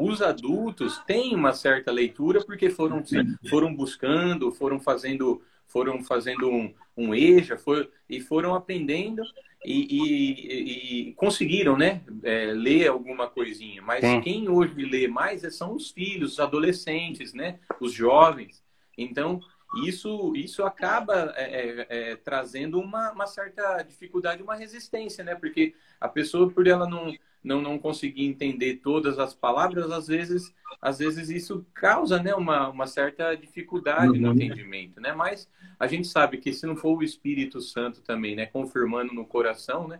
Os 0.01 0.21
adultos 0.21 0.97
têm 0.99 1.35
uma 1.35 1.51
certa 1.51 1.91
leitura 1.91 2.41
porque 2.45 2.69
foram, 2.69 3.03
foram 3.49 3.75
buscando, 3.75 4.49
foram 4.49 4.79
fazendo, 4.79 5.41
foram 5.67 6.01
fazendo 6.01 6.49
um, 6.49 6.73
um 6.95 7.13
EJA 7.13 7.57
foi, 7.57 7.89
e 8.09 8.21
foram 8.21 8.55
aprendendo 8.55 9.21
e, 9.65 9.97
e, 9.97 11.09
e 11.09 11.13
conseguiram, 11.15 11.75
né, 11.77 12.01
é, 12.23 12.45
ler 12.53 12.87
alguma 12.87 13.29
coisinha. 13.29 13.81
Mas 13.81 14.05
Sim. 14.05 14.21
quem 14.21 14.47
hoje 14.47 14.73
lê 14.85 15.05
mais 15.09 15.41
são 15.53 15.75
os 15.75 15.91
filhos, 15.91 16.33
os 16.33 16.39
adolescentes, 16.39 17.33
né, 17.33 17.59
os 17.81 17.91
jovens. 17.91 18.63
Então, 18.97 19.41
isso, 19.83 20.33
isso 20.33 20.63
acaba 20.63 21.33
é, 21.35 21.43
é, 21.43 21.87
é, 21.89 22.15
trazendo 22.15 22.79
uma, 22.79 23.11
uma, 23.11 23.27
certa 23.27 23.83
dificuldade, 23.83 24.41
uma 24.41 24.55
resistência, 24.55 25.23
né? 25.23 25.35
Porque 25.35 25.75
a 26.01 26.07
pessoa, 26.09 26.49
por 26.49 26.65
ela 26.65 26.89
não, 26.89 27.13
não, 27.43 27.61
não 27.61 27.79
conseguir 27.79 28.25
entender 28.25 28.75
todas 28.75 29.17
as 29.17 29.33
palavras, 29.33 29.91
às 29.91 30.07
vezes, 30.07 30.53
às 30.81 30.99
vezes 30.99 31.29
isso 31.29 31.65
causa 31.73 32.21
né, 32.21 32.33
uma, 32.35 32.69
uma 32.69 32.85
certa 32.85 33.35
dificuldade 33.35 34.09
uhum. 34.09 34.21
no 34.21 34.33
entendimento, 34.33 34.99
né? 34.99 35.13
Mas 35.13 35.49
a 35.79 35.87
gente 35.87 36.07
sabe 36.07 36.37
que 36.37 36.51
se 36.51 36.65
não 36.65 36.75
for 36.75 36.97
o 36.97 37.03
Espírito 37.03 37.61
Santo 37.61 38.01
também, 38.01 38.35
né, 38.35 38.45
confirmando 38.45 39.13
no 39.13 39.25
coração, 39.25 39.87
né? 39.87 39.99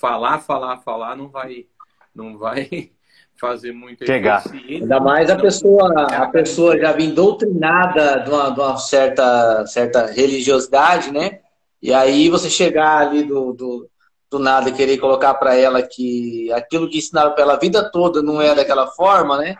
Falar, 0.00 0.40
falar, 0.40 0.78
falar 0.78 1.16
não 1.16 1.28
vai, 1.28 1.66
não 2.14 2.38
vai 2.38 2.90
fazer 3.38 3.72
muito 3.72 4.06
Chegar. 4.06 4.44
Ainda 4.52 5.00
mais 5.00 5.30
a 5.30 5.36
pessoa, 5.36 6.02
a 6.04 6.28
pessoa 6.28 6.78
já 6.78 6.92
vem 6.92 7.14
doutrinada 7.14 8.20
de 8.20 8.30
uma, 8.30 8.50
de 8.50 8.60
uma 8.60 8.76
certa, 8.76 9.66
certa 9.66 10.06
religiosidade, 10.06 11.12
né? 11.12 11.40
E 11.82 11.92
aí 11.94 12.28
você 12.28 12.50
chegar 12.50 12.98
ali 12.98 13.22
do, 13.24 13.52
do, 13.52 13.89
do 14.30 14.38
nada 14.38 14.70
e 14.70 14.72
querer 14.72 14.98
colocar 14.98 15.34
para 15.34 15.56
ela 15.56 15.82
que 15.82 16.52
aquilo 16.52 16.88
que 16.88 16.98
ensinaram 16.98 17.32
para 17.32 17.42
ela 17.42 17.54
a 17.54 17.58
vida 17.58 17.90
toda 17.90 18.22
não 18.22 18.40
é 18.40 18.54
daquela 18.54 18.86
forma, 18.86 19.38
né? 19.38 19.56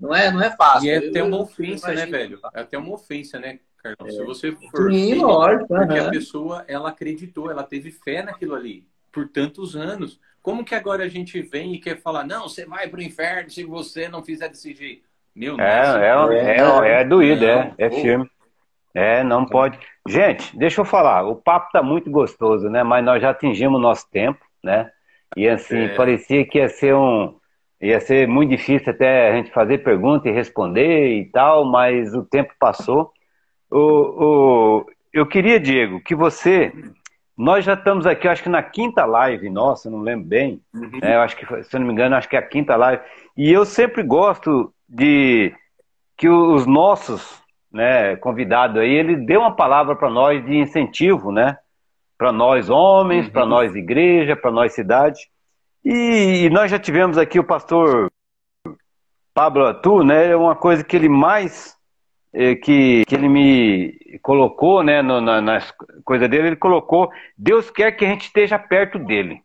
Não 0.00 0.14
é, 0.14 0.30
não 0.30 0.42
é 0.42 0.50
fácil. 0.56 0.86
E 0.86 0.90
é 0.90 0.96
até 0.96 1.22
uma 1.22 1.40
ofensa, 1.40 1.92
né, 1.92 2.06
velho? 2.06 2.40
É 2.54 2.60
até 2.60 2.78
uma 2.78 2.94
ofensa, 2.94 3.38
né, 3.38 3.58
Carlão? 3.82 4.08
É. 4.08 4.10
Se 4.10 4.24
você 4.24 4.52
for. 4.52 4.90
Sim, 4.90 5.14
lógico. 5.16 5.68
Porque 5.68 6.00
uhum. 6.00 6.06
a 6.06 6.10
pessoa, 6.10 6.64
ela 6.66 6.88
acreditou, 6.88 7.50
ela 7.50 7.62
teve 7.62 7.90
fé 7.90 8.22
naquilo 8.22 8.54
ali 8.54 8.86
por 9.12 9.28
tantos 9.28 9.76
anos. 9.76 10.18
Como 10.42 10.64
que 10.64 10.74
agora 10.74 11.04
a 11.04 11.08
gente 11.08 11.40
vem 11.40 11.74
e 11.74 11.78
quer 11.78 12.00
falar, 12.00 12.24
não, 12.24 12.48
você 12.48 12.66
vai 12.66 12.88
pro 12.88 13.00
inferno 13.00 13.48
se 13.48 13.62
você 13.64 14.08
não 14.08 14.22
fizer 14.22 14.48
desse 14.48 14.74
jeito? 14.74 15.06
Meu 15.34 15.58
é, 15.58 15.64
é, 15.64 16.36
é, 16.36 16.60
é, 16.60 17.00
é 17.00 17.04
doído, 17.04 17.44
é, 17.44 17.74
é 17.78 17.90
firme. 17.90 18.28
É, 18.94 19.24
não 19.24 19.44
pode. 19.44 19.78
Gente, 20.06 20.56
deixa 20.56 20.82
eu 20.82 20.84
falar, 20.84 21.24
o 21.24 21.36
papo 21.36 21.70
tá 21.72 21.82
muito 21.82 22.10
gostoso, 22.10 22.68
né? 22.68 22.82
Mas 22.82 23.04
nós 23.04 23.22
já 23.22 23.30
atingimos 23.30 23.78
o 23.78 23.82
nosso 23.82 24.08
tempo, 24.10 24.44
né? 24.62 24.90
E 25.36 25.48
assim, 25.48 25.84
é. 25.84 25.94
parecia 25.94 26.46
que 26.46 26.58
ia 26.58 26.68
ser 26.68 26.94
um. 26.94 27.34
Ia 27.80 28.00
ser 28.00 28.28
muito 28.28 28.50
difícil 28.50 28.92
até 28.92 29.28
a 29.30 29.36
gente 29.36 29.50
fazer 29.50 29.78
pergunta 29.78 30.28
e 30.28 30.32
responder 30.32 31.18
e 31.18 31.24
tal, 31.26 31.64
mas 31.64 32.14
o 32.14 32.24
tempo 32.24 32.52
passou. 32.58 33.12
O, 33.70 33.78
o, 33.78 34.86
eu 35.12 35.26
queria, 35.26 35.58
Diego, 35.58 36.00
que 36.00 36.14
você. 36.14 36.72
Nós 37.36 37.64
já 37.64 37.74
estamos 37.74 38.06
aqui, 38.06 38.28
acho 38.28 38.44
que 38.44 38.48
na 38.48 38.62
quinta 38.62 39.04
live 39.04 39.50
nossa, 39.50 39.90
não 39.90 40.00
lembro 40.00 40.26
bem. 40.26 40.60
Uhum. 40.72 41.00
Né? 41.02 41.16
eu 41.16 41.20
acho 41.20 41.36
que, 41.36 41.44
se 41.64 41.74
eu 41.74 41.80
não 41.80 41.86
me 41.88 41.92
engano, 41.92 42.14
acho 42.14 42.28
que 42.28 42.36
é 42.36 42.38
a 42.38 42.46
quinta 42.46 42.76
live. 42.76 43.02
E 43.36 43.52
eu 43.52 43.64
sempre 43.64 44.04
gosto 44.04 44.72
de 44.88 45.52
que 46.16 46.28
os 46.28 46.64
nossos 46.64 47.42
né, 47.74 48.14
convidado 48.16 48.78
aí, 48.78 48.90
ele 48.92 49.16
deu 49.16 49.40
uma 49.40 49.54
palavra 49.54 49.96
para 49.96 50.08
nós 50.08 50.44
de 50.46 50.56
incentivo, 50.56 51.32
né? 51.32 51.58
Para 52.16 52.30
nós 52.30 52.70
homens, 52.70 53.26
uhum. 53.26 53.32
para 53.32 53.44
nós 53.44 53.74
igreja, 53.74 54.36
para 54.36 54.52
nós 54.52 54.72
cidade. 54.72 55.28
E, 55.84 56.44
e, 56.44 56.50
nós 56.50 56.70
já 56.70 56.78
tivemos 56.78 57.18
aqui 57.18 57.38
o 57.38 57.44
pastor 57.44 58.10
Pablo 59.34 59.66
Atu, 59.66 60.04
né? 60.04 60.30
É 60.30 60.36
uma 60.36 60.54
coisa 60.54 60.84
que 60.84 60.94
ele 60.94 61.08
mais 61.08 61.76
é, 62.32 62.54
que, 62.54 63.04
que 63.06 63.14
ele 63.14 63.28
me 63.28 64.18
colocou, 64.22 64.82
né, 64.82 65.02
no, 65.02 65.20
na, 65.20 65.40
nas 65.40 65.72
coisas 66.04 66.28
dele, 66.28 66.48
ele 66.48 66.56
colocou: 66.56 67.10
Deus 67.36 67.70
quer 67.70 67.90
que 67.92 68.04
a 68.04 68.08
gente 68.08 68.26
esteja 68.26 68.56
perto 68.56 69.00
dele. 69.00 69.42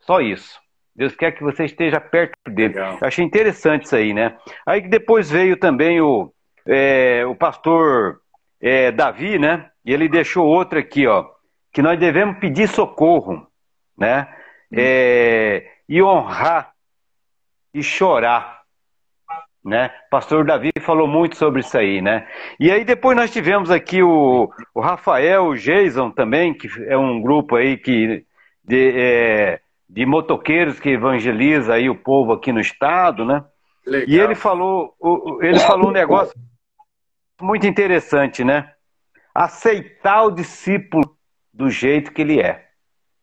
Só 0.00 0.20
isso. 0.20 0.60
Deus 0.94 1.16
quer 1.16 1.32
que 1.32 1.42
você 1.42 1.64
esteja 1.64 2.00
perto 2.00 2.32
dele. 2.48 2.74
Legal. 2.74 2.98
Eu 3.00 3.08
achei 3.08 3.24
interessante 3.24 3.86
isso 3.86 3.96
aí, 3.96 4.14
né? 4.14 4.36
Aí 4.64 4.80
depois 4.80 5.28
veio 5.28 5.56
também 5.56 6.00
o, 6.00 6.32
é, 6.66 7.24
o 7.26 7.34
pastor 7.34 8.20
é, 8.60 8.92
Davi, 8.92 9.38
né? 9.38 9.70
E 9.84 9.92
ele 9.92 10.08
deixou 10.08 10.46
outra 10.46 10.80
aqui, 10.80 11.06
ó, 11.06 11.26
que 11.72 11.82
nós 11.82 11.98
devemos 11.98 12.38
pedir 12.38 12.68
socorro, 12.68 13.46
né? 13.96 14.28
É, 14.72 15.66
e 15.88 16.02
honrar 16.02 16.72
e 17.74 17.82
chorar, 17.82 18.62
né? 19.64 19.90
Pastor 20.10 20.44
Davi 20.44 20.70
falou 20.80 21.06
muito 21.06 21.36
sobre 21.36 21.60
isso 21.60 21.76
aí, 21.76 22.00
né? 22.00 22.28
E 22.58 22.70
aí 22.70 22.84
depois 22.84 23.16
nós 23.16 23.30
tivemos 23.30 23.70
aqui 23.70 24.02
o, 24.02 24.50
o 24.74 24.80
Rafael, 24.80 25.46
o 25.46 25.56
Jason 25.56 26.10
também, 26.10 26.54
que 26.54 26.68
é 26.86 26.96
um 26.96 27.20
grupo 27.20 27.56
aí 27.56 27.76
que 27.76 28.24
de, 28.64 28.92
é, 28.94 29.60
de 29.88 30.06
motoqueiros 30.06 30.78
que 30.78 30.90
evangeliza 30.90 31.74
aí 31.74 31.90
o 31.90 31.94
povo 31.94 32.32
aqui 32.32 32.52
no 32.52 32.60
estado, 32.60 33.24
né? 33.24 33.44
Legal. 33.84 34.08
E 34.08 34.20
ele 34.20 34.34
falou, 34.34 34.94
ele 35.42 35.58
falou 35.58 35.88
um 35.88 35.92
negócio 35.92 36.34
muito 37.42 37.66
interessante, 37.66 38.44
né? 38.44 38.72
Aceitar 39.34 40.24
o 40.24 40.30
discípulo 40.30 41.16
do 41.52 41.68
jeito 41.68 42.12
que 42.12 42.22
ele 42.22 42.40
é. 42.40 42.68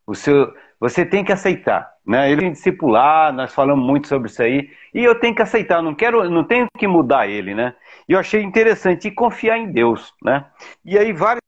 O 0.05 0.15
seu, 0.15 0.53
você 0.79 1.05
tem 1.05 1.23
que 1.23 1.31
aceitar, 1.31 1.91
né? 2.05 2.31
Ele 2.31 2.41
tem 2.41 2.49
que 2.49 2.57
discipular, 2.57 3.33
nós 3.33 3.53
falamos 3.53 3.85
muito 3.85 4.07
sobre 4.07 4.29
isso 4.29 4.41
aí, 4.41 4.69
e 4.93 5.03
eu 5.03 5.19
tenho 5.19 5.35
que 5.35 5.41
aceitar, 5.41 5.81
não 5.81 5.93
quero, 5.93 6.29
não 6.29 6.43
tenho 6.43 6.67
que 6.77 6.87
mudar 6.87 7.27
ele, 7.27 7.53
né? 7.53 7.75
E 8.07 8.13
eu 8.13 8.19
achei 8.19 8.41
interessante 8.41 9.07
e 9.07 9.11
confiar 9.11 9.57
em 9.57 9.71
Deus, 9.71 10.13
né? 10.23 10.45
E 10.83 10.97
aí 10.97 11.13
várias 11.13 11.39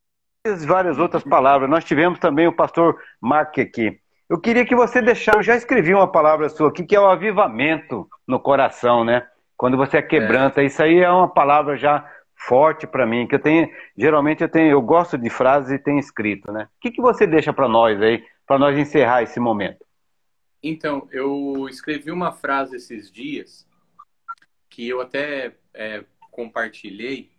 várias 0.66 0.98
outras 0.98 1.22
palavras. 1.22 1.70
Nós 1.70 1.84
tivemos 1.84 2.18
também 2.18 2.48
o 2.48 2.52
pastor 2.52 2.98
Mark 3.20 3.58
aqui. 3.58 3.98
Eu 4.28 4.40
queria 4.40 4.64
que 4.64 4.74
você 4.74 5.00
deixasse, 5.00 5.38
eu 5.38 5.42
já 5.42 5.54
escrevi 5.54 5.94
uma 5.94 6.10
palavra 6.10 6.48
sua 6.48 6.68
aqui, 6.68 6.84
que 6.84 6.96
é 6.96 7.00
o 7.00 7.06
avivamento 7.06 8.08
no 8.26 8.40
coração, 8.40 9.04
né? 9.04 9.26
Quando 9.56 9.76
você 9.76 10.02
quebranta, 10.02 10.62
é. 10.62 10.64
isso 10.64 10.82
aí 10.82 10.98
é 10.98 11.10
uma 11.10 11.28
palavra 11.28 11.76
já 11.76 12.04
forte 12.46 12.86
para 12.86 13.06
mim, 13.06 13.26
que 13.26 13.34
eu 13.34 13.40
tenho, 13.40 13.68
geralmente 13.96 14.42
eu 14.42 14.48
tenho, 14.48 14.70
eu 14.70 14.82
gosto 14.82 15.16
de 15.16 15.30
frases 15.30 15.70
e 15.70 15.78
tenho 15.78 15.98
escrito, 15.98 16.50
né? 16.50 16.68
O 16.76 16.80
que, 16.80 16.90
que 16.90 17.02
você 17.02 17.26
deixa 17.26 17.52
para 17.52 17.68
nós 17.68 18.00
aí, 18.00 18.24
para 18.46 18.58
nós 18.58 18.76
encerrar 18.78 19.22
esse 19.22 19.38
momento? 19.38 19.84
Então, 20.62 21.08
eu 21.10 21.68
escrevi 21.68 22.10
uma 22.10 22.32
frase 22.32 22.76
esses 22.76 23.10
dias 23.10 23.66
que 24.68 24.88
eu 24.88 25.00
até 25.00 25.54
é, 25.74 26.04
compartilhei 26.30 27.30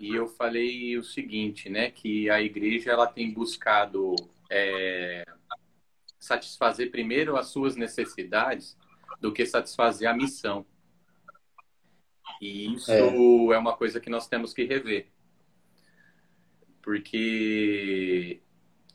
e 0.00 0.14
eu 0.14 0.26
falei 0.26 0.96
o 0.98 1.04
seguinte, 1.04 1.68
né? 1.68 1.90
Que 1.90 2.28
a 2.30 2.40
igreja 2.40 2.92
ela 2.92 3.06
tem 3.06 3.32
buscado 3.32 4.14
é, 4.50 5.24
satisfazer 6.18 6.90
primeiro 6.90 7.36
as 7.36 7.48
suas 7.48 7.76
necessidades 7.76 8.76
do 9.20 9.32
que 9.32 9.46
satisfazer 9.46 10.08
a 10.08 10.14
missão. 10.14 10.66
E 12.40 12.74
isso 12.74 12.90
é. 12.90 12.98
é 13.00 13.58
uma 13.58 13.76
coisa 13.76 14.00
que 14.00 14.10
nós 14.10 14.26
temos 14.26 14.52
que 14.52 14.64
rever. 14.64 15.08
Porque 16.82 18.40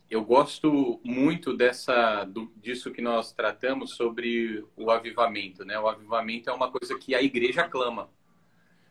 eu 0.09 0.23
gosto 0.23 0.99
muito 1.03 1.55
dessa 1.55 2.23
do, 2.23 2.51
disso 2.55 2.91
que 2.91 3.01
nós 3.01 3.33
tratamos 3.33 3.95
sobre 3.95 4.65
o 4.75 4.89
avivamento, 4.89 5.65
né? 5.65 5.79
O 5.79 5.87
avivamento 5.87 6.49
é 6.49 6.53
uma 6.53 6.71
coisa 6.71 6.97
que 6.97 7.13
a 7.15 7.21
igreja 7.21 7.67
clama, 7.67 8.09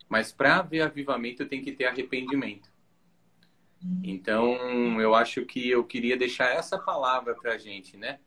mas 0.08 0.32
para 0.32 0.58
haver 0.58 0.82
avivamento 0.82 1.46
tem 1.46 1.62
que 1.62 1.72
ter 1.72 1.86
arrependimento. 1.86 2.70
Então, 4.04 5.00
eu 5.00 5.14
acho 5.14 5.46
que 5.46 5.70
eu 5.70 5.82
queria 5.84 6.14
deixar 6.14 6.50
essa 6.50 6.78
palavra 6.78 7.34
para 7.34 7.54
a 7.54 7.58
gente, 7.58 7.96
né? 7.96 8.18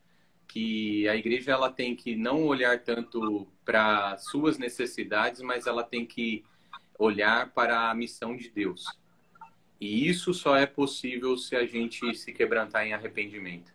que 0.54 1.08
a 1.08 1.16
igreja 1.16 1.52
ela 1.52 1.72
tem 1.72 1.96
que 1.96 2.16
não 2.16 2.46
olhar 2.46 2.80
tanto 2.84 3.48
para 3.66 4.18
suas 4.18 4.58
necessidades, 4.58 5.42
mas 5.42 5.68
ela 5.68 5.84
tem 5.84 6.06
que 6.06 6.44
olhar 6.98 7.52
para 7.52 7.90
a 7.90 7.96
missão 7.96 8.36
de 8.36 8.50
Deus. 8.50 8.86
E 9.80 10.08
isso 10.08 10.34
só 10.34 10.56
é 10.56 10.66
possível 10.66 11.38
se 11.38 11.56
a 11.56 11.66
gente 11.66 12.16
se 12.16 12.32
quebrantar 12.32 12.86
em 12.86 12.94
arrependimento. 12.94 13.74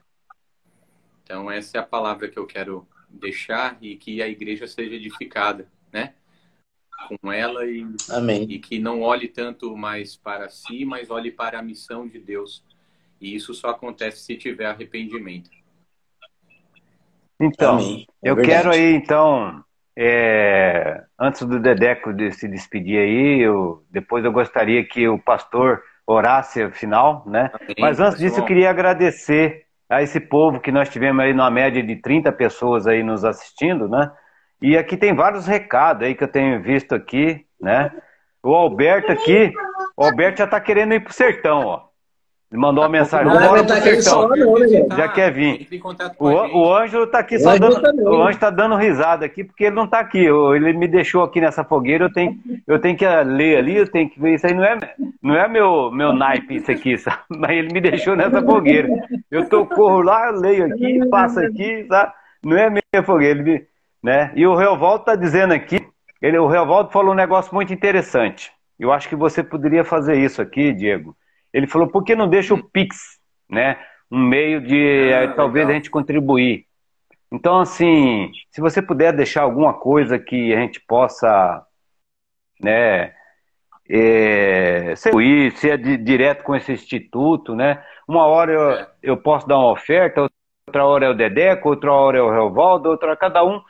Então 1.22 1.50
essa 1.50 1.76
é 1.76 1.80
a 1.80 1.86
palavra 1.86 2.28
que 2.28 2.38
eu 2.38 2.46
quero 2.46 2.88
deixar 3.08 3.76
e 3.82 3.96
que 3.96 4.22
a 4.22 4.28
igreja 4.28 4.66
seja 4.66 4.94
edificada, 4.94 5.70
né? 5.92 6.14
Com 7.22 7.32
ela 7.32 7.66
e, 7.66 7.86
Amém. 8.10 8.46
e 8.50 8.58
que 8.58 8.78
não 8.78 9.02
olhe 9.02 9.28
tanto 9.28 9.76
mais 9.76 10.16
para 10.16 10.48
si, 10.48 10.84
mas 10.84 11.10
olhe 11.10 11.30
para 11.30 11.58
a 11.58 11.62
missão 11.62 12.06
de 12.06 12.18
Deus. 12.18 12.64
E 13.20 13.34
isso 13.34 13.52
só 13.54 13.68
acontece 13.70 14.20
se 14.20 14.36
tiver 14.36 14.66
arrependimento. 14.66 15.50
Então, 17.40 17.78
é 18.22 18.30
eu 18.30 18.34
verdade. 18.34 18.48
quero 18.48 18.70
aí, 18.70 18.94
então, 18.94 19.64
é, 20.00 21.02
antes 21.18 21.44
do 21.44 21.58
Dedeco 21.58 22.12
de 22.12 22.30
se 22.30 22.46
despedir 22.46 23.00
aí, 23.00 23.40
eu, 23.40 23.82
depois 23.90 24.24
eu 24.24 24.30
gostaria 24.30 24.84
que 24.84 25.08
o 25.08 25.18
pastor 25.18 25.82
orasse 26.06 26.62
a 26.62 26.70
final, 26.70 27.24
né? 27.26 27.50
Amém, 27.52 27.74
Mas 27.80 27.98
antes 27.98 28.16
disso, 28.16 28.38
eu 28.38 28.44
queria 28.44 28.70
agradecer 28.70 29.64
a 29.90 30.00
esse 30.00 30.20
povo 30.20 30.60
que 30.60 30.70
nós 30.70 30.88
tivemos 30.88 31.24
aí 31.24 31.34
numa 31.34 31.50
média 31.50 31.82
de 31.82 31.96
30 31.96 32.30
pessoas 32.30 32.86
aí 32.86 33.02
nos 33.02 33.24
assistindo, 33.24 33.88
né? 33.88 34.08
E 34.62 34.78
aqui 34.78 34.96
tem 34.96 35.12
vários 35.12 35.48
recados 35.48 36.06
aí 36.06 36.14
que 36.14 36.22
eu 36.22 36.28
tenho 36.28 36.62
visto 36.62 36.94
aqui, 36.94 37.44
né? 37.60 37.90
O 38.40 38.54
Alberto 38.54 39.10
aqui, 39.10 39.52
o 39.96 40.04
Alberto 40.04 40.38
já 40.38 40.44
está 40.44 40.60
querendo 40.60 40.94
ir 40.94 41.00
pro 41.00 41.12
sertão, 41.12 41.66
ó. 41.66 41.87
Ele 42.50 42.60
mandou 42.62 42.82
uma 42.82 42.88
mensagem. 42.88 43.30
Bora 43.30 43.62
pro 43.62 43.74
sertão. 43.74 44.28
Não, 44.28 44.96
já 44.96 45.08
quer 45.08 45.30
vir. 45.30 45.68
O, 46.18 46.28
o 46.28 46.74
Ângelo 46.74 47.06
tá 47.06 47.18
aqui 47.18 47.38
só 47.38 47.58
dando. 47.58 47.76
O 48.04 48.22
Ângelo 48.22 48.40
tá 48.40 48.48
dando 48.48 48.74
risada 48.74 49.26
aqui 49.26 49.44
porque 49.44 49.64
ele 49.64 49.76
não 49.76 49.86
tá 49.86 50.00
aqui. 50.00 50.24
Ele 50.24 50.72
me 50.72 50.88
deixou 50.88 51.22
aqui 51.22 51.42
nessa 51.42 51.62
fogueira. 51.62 52.06
Eu 52.06 52.12
tenho, 52.12 52.38
eu 52.66 52.78
tenho 52.78 52.96
que 52.96 53.06
ler 53.06 53.58
ali, 53.58 53.76
eu 53.76 53.90
tenho 53.90 54.08
que 54.08 54.18
ver. 54.18 54.34
Isso 54.34 54.46
aí 54.46 54.54
não 54.54 54.64
é, 54.64 54.78
não 55.22 55.36
é 55.36 55.46
meu, 55.46 55.90
meu 55.90 56.14
naipe, 56.14 56.56
isso 56.56 56.70
aqui, 56.70 56.96
sabe? 56.98 57.18
Mas 57.28 57.50
ele 57.50 57.70
me 57.70 57.82
deixou 57.82 58.16
nessa 58.16 58.40
fogueira. 58.40 58.88
Eu 59.30 59.46
tô, 59.46 59.66
corro 59.66 60.00
lá, 60.00 60.30
leio 60.30 60.72
aqui, 60.72 61.06
passo 61.10 61.40
aqui, 61.40 61.84
sabe? 61.86 62.12
Não 62.42 62.56
é 62.56 62.70
minha 62.70 63.04
fogueira. 63.04 63.40
Ele, 63.40 63.66
né? 64.02 64.32
E 64.34 64.46
o 64.46 64.54
Reovaldo 64.54 65.04
tá 65.04 65.14
dizendo 65.14 65.52
aqui. 65.52 65.86
Ele, 66.22 66.38
o 66.38 66.46
Reovaldo 66.46 66.90
falou 66.90 67.12
um 67.12 67.16
negócio 67.16 67.54
muito 67.54 67.74
interessante. 67.74 68.50
Eu 68.80 68.90
acho 68.90 69.06
que 69.06 69.16
você 69.16 69.42
poderia 69.42 69.84
fazer 69.84 70.16
isso 70.16 70.40
aqui, 70.40 70.72
Diego 70.72 71.14
ele 71.52 71.66
falou, 71.66 71.88
por 71.88 72.04
que 72.04 72.14
não 72.14 72.28
deixa 72.28 72.54
o 72.54 72.62
Pix, 72.62 73.18
né? 73.48 73.78
Um 74.10 74.20
meio 74.20 74.60
de 74.60 75.12
ah, 75.12 75.34
talvez 75.34 75.66
legal. 75.66 75.70
a 75.70 75.74
gente 75.74 75.90
contribuir. 75.90 76.66
Então, 77.30 77.60
assim, 77.60 78.30
se 78.50 78.60
você 78.60 78.80
puder 78.80 79.12
deixar 79.12 79.42
alguma 79.42 79.74
coisa 79.74 80.18
que 80.18 80.52
a 80.54 80.60
gente 80.60 80.80
possa, 80.80 81.62
né, 82.60 83.12
é, 83.88 84.94
se 84.96 85.10
ir, 85.10 85.52
se 85.52 85.70
é 85.70 85.76
de, 85.76 85.96
direto 85.96 86.42
com 86.42 86.54
esse 86.54 86.72
instituto, 86.72 87.54
né? 87.54 87.82
Uma 88.06 88.26
hora 88.26 88.52
eu, 88.52 88.70
é. 88.72 88.88
eu 89.02 89.16
posso 89.16 89.46
dar 89.46 89.58
uma 89.58 89.72
oferta, 89.72 90.28
outra 90.66 90.84
hora 90.84 91.06
é 91.06 91.08
o 91.08 91.14
Dedeco, 91.14 91.70
outra 91.70 91.92
hora 91.92 92.18
é 92.18 92.22
o 92.22 92.30
Revaldo, 92.30 92.90
outra 92.90 93.16
cada 93.16 93.42
um, 93.44 93.60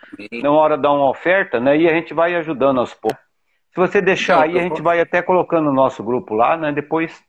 na 0.42 0.50
hora 0.50 0.76
dá 0.76 0.92
uma 0.92 1.08
oferta, 1.08 1.60
né? 1.60 1.76
E 1.76 1.88
a 1.88 1.94
gente 1.94 2.12
vai 2.12 2.34
ajudando 2.34 2.80
aos 2.80 2.92
poucos. 2.94 3.20
Se 3.72 3.80
você 3.80 4.00
deixar 4.00 4.42
aí, 4.42 4.58
a 4.58 4.62
gente 4.62 4.82
vai 4.82 5.00
até 5.00 5.22
colocando 5.22 5.66
no 5.66 5.72
nosso 5.72 6.02
grupo 6.02 6.34
lá, 6.34 6.56
né? 6.56 6.72
Depois, 6.72 7.22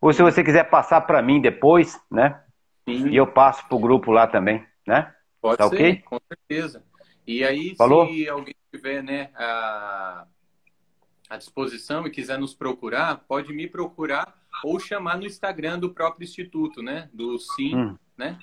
ou 0.00 0.12
se 0.12 0.22
você 0.22 0.44
quiser 0.44 0.68
passar 0.70 1.02
para 1.02 1.22
mim 1.22 1.40
depois, 1.40 2.00
né? 2.10 2.42
Sim. 2.88 3.08
E 3.08 3.16
eu 3.16 3.26
passo 3.26 3.66
pro 3.68 3.78
grupo 3.78 4.10
lá 4.10 4.26
também, 4.26 4.64
né? 4.86 5.14
Pode 5.40 5.58
tá 5.58 5.68
ser, 5.68 5.74
okay? 5.74 5.96
com 6.02 6.18
certeza. 6.26 6.82
E 7.26 7.44
aí, 7.44 7.74
Falou? 7.76 8.06
se 8.06 8.28
alguém 8.28 8.54
tiver, 8.72 9.02
né, 9.02 9.30
a, 9.34 10.26
à 11.28 11.36
disposição 11.36 12.06
e 12.06 12.10
quiser 12.10 12.38
nos 12.38 12.54
procurar, 12.54 13.24
pode 13.28 13.52
me 13.52 13.68
procurar 13.68 14.34
ou 14.64 14.80
chamar 14.80 15.18
no 15.18 15.26
Instagram 15.26 15.78
do 15.78 15.92
próprio 15.92 16.24
instituto, 16.24 16.82
né? 16.82 17.10
Do 17.12 17.38
Sim, 17.38 17.76
hum. 17.76 17.96
né? 18.16 18.38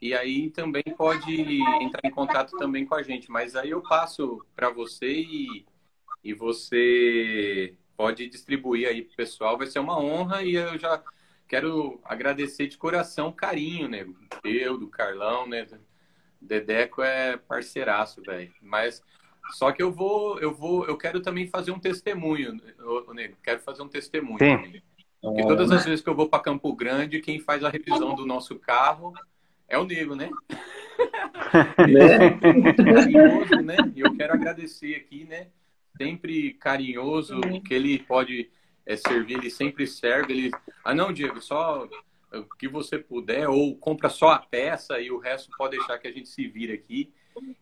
E 0.00 0.14
aí 0.14 0.50
também 0.50 0.82
pode 0.96 1.32
entrar 1.80 2.00
em 2.04 2.10
contato 2.10 2.56
também 2.56 2.84
com 2.84 2.94
a 2.94 3.02
gente. 3.02 3.30
Mas 3.30 3.54
aí 3.54 3.70
eu 3.70 3.80
passo 3.82 4.44
para 4.56 4.68
você 4.68 5.20
e, 5.20 5.64
e 6.24 6.34
você 6.34 7.76
pode 8.02 8.28
distribuir 8.28 8.88
aí 8.88 9.02
pro 9.02 9.14
pessoal. 9.14 9.56
Vai 9.56 9.68
ser 9.68 9.78
uma 9.78 9.96
honra 9.96 10.42
e 10.42 10.56
eu 10.56 10.76
já 10.76 11.00
quero 11.46 12.00
agradecer 12.04 12.66
de 12.66 12.76
coração 12.76 13.28
o 13.28 13.32
carinho, 13.32 13.88
né? 13.88 14.04
Eu, 14.42 14.76
do 14.76 14.88
Carlão, 14.88 15.46
né? 15.46 15.68
Dedeco 16.40 17.00
é 17.00 17.36
parceiraço, 17.36 18.20
velho. 18.20 18.52
Mas 18.60 19.00
só 19.52 19.70
que 19.70 19.80
eu 19.80 19.92
vou, 19.92 20.36
eu 20.40 20.52
vou, 20.52 20.84
eu 20.84 20.96
quero 20.96 21.20
também 21.20 21.46
fazer 21.46 21.70
um 21.70 21.78
testemunho, 21.78 22.60
o 23.06 23.14
Nego. 23.14 23.36
Quero 23.40 23.60
fazer 23.60 23.82
um 23.82 23.88
testemunho. 23.88 24.38
Sim. 24.38 24.82
Porque 25.20 25.42
todas 25.42 25.70
as 25.70 25.84
vezes 25.84 26.00
que 26.00 26.10
eu 26.10 26.16
vou 26.16 26.28
para 26.28 26.42
Campo 26.42 26.74
Grande, 26.74 27.20
quem 27.20 27.38
faz 27.38 27.62
a 27.62 27.70
revisão 27.70 28.16
do 28.16 28.26
nosso 28.26 28.58
carro 28.58 29.12
é 29.68 29.78
o 29.78 29.84
Nego, 29.84 30.16
né? 30.16 30.28
né? 31.78 32.30
carinhoso, 32.84 33.62
né? 33.62 33.76
E 33.94 34.00
eu 34.00 34.12
quero 34.16 34.32
agradecer 34.32 34.96
aqui, 34.96 35.24
né? 35.24 35.46
Sempre 36.02 36.54
carinhoso, 36.54 37.40
que 37.64 37.72
ele 37.72 38.00
pode 38.00 38.50
é, 38.84 38.96
servir, 38.96 39.34
ele 39.34 39.50
sempre 39.50 39.86
serve. 39.86 40.32
Ele, 40.32 40.50
ah, 40.84 40.92
não, 40.92 41.12
Diego, 41.12 41.40
só 41.40 41.88
o 42.32 42.56
que 42.56 42.66
você 42.66 42.98
puder, 42.98 43.48
ou 43.48 43.76
compra 43.76 44.08
só 44.08 44.30
a 44.30 44.38
peça 44.40 44.98
e 45.00 45.12
o 45.12 45.18
resto 45.18 45.50
pode 45.56 45.76
deixar 45.76 45.98
que 45.98 46.08
a 46.08 46.12
gente 46.12 46.28
se 46.28 46.48
vira 46.48 46.74
aqui. 46.74 47.12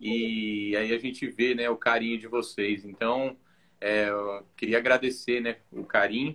E 0.00 0.74
aí 0.74 0.94
a 0.94 0.98
gente 0.98 1.26
vê 1.26 1.54
né, 1.54 1.68
o 1.68 1.76
carinho 1.76 2.18
de 2.18 2.26
vocês. 2.26 2.84
Então, 2.86 3.36
é, 3.78 4.08
eu 4.08 4.46
queria 4.56 4.78
agradecer 4.78 5.40
né, 5.40 5.56
o 5.70 5.84
carinho 5.84 6.34